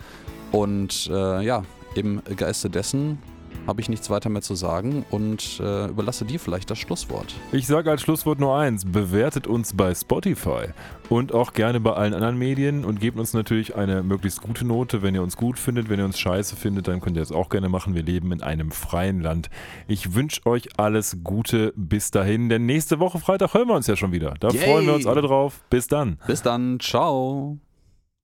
Und 0.52 1.10
äh, 1.12 1.42
ja, 1.44 1.64
im 1.96 2.22
Geiste 2.36 2.70
dessen 2.70 3.20
habe 3.68 3.82
ich 3.82 3.90
nichts 3.90 4.10
weiter 4.10 4.30
mehr 4.30 4.42
zu 4.42 4.56
sagen 4.56 5.06
und 5.12 5.60
äh, 5.60 5.88
überlasse 5.88 6.26
dir 6.26 6.40
vielleicht 6.40 6.70
das 6.72 6.80
Schlusswort. 6.80 7.36
Ich 7.52 7.68
sage 7.68 7.92
als 7.92 8.02
Schlusswort 8.02 8.40
nur 8.40 8.58
eins: 8.58 8.86
Bewertet 8.86 9.48
uns 9.48 9.76
bei 9.76 9.94
Spotify 9.94 10.70
und 11.10 11.34
auch 11.34 11.54
gerne 11.54 11.80
bei 11.80 11.94
allen 11.94 12.14
anderen 12.14 12.38
Medien 12.38 12.84
und 12.86 13.00
gebt 13.00 13.20
uns 13.20 13.34
natürlich 13.34 13.76
eine 13.76 14.02
möglichst 14.02 14.42
gute 14.42 14.66
Note, 14.66 15.02
wenn 15.02 15.14
ihr 15.14 15.22
uns 15.22 15.38
gut 15.38 15.60
findet. 15.60 15.90
Wenn 15.90 16.00
ihr 16.00 16.06
uns 16.06 16.20
scheiße 16.20 16.56
findet, 16.56 16.88
dann 16.88 17.00
könnt 17.02 17.18
ihr 17.18 17.24
es 17.24 17.32
auch 17.32 17.50
gerne 17.50 17.70
machen. 17.70 17.96
Wir 17.96 18.04
leben 18.04 18.32
in 18.32 18.42
einem 18.42 18.72
freien 18.72 19.22
Land. 19.22 19.50
Ich 19.88 20.16
wünsche 20.16 20.46
euch 20.46 20.70
alles 20.78 21.18
Gute 21.24 21.74
bis 21.76 22.12
dahin, 22.12 22.50
denn 22.50 22.66
nächste 22.66 23.00
Woche 23.00 23.20
Freitag 23.20 23.54
hören 23.54 23.68
wir 23.68 23.76
uns 23.76 23.88
ja 23.88 23.96
schon 23.96 24.12
wieder. 24.12 24.34
Da 24.40 24.50
Yay. 24.50 24.66
freuen 24.66 24.88
wir 24.88 24.96
uns 24.96 25.06
alle 25.06 25.22
drauf. 25.22 25.62
Bis 25.70 25.88
dann. 25.88 26.18
Bis 26.26 26.42
dann, 26.42 26.80
ciao. 26.80 27.60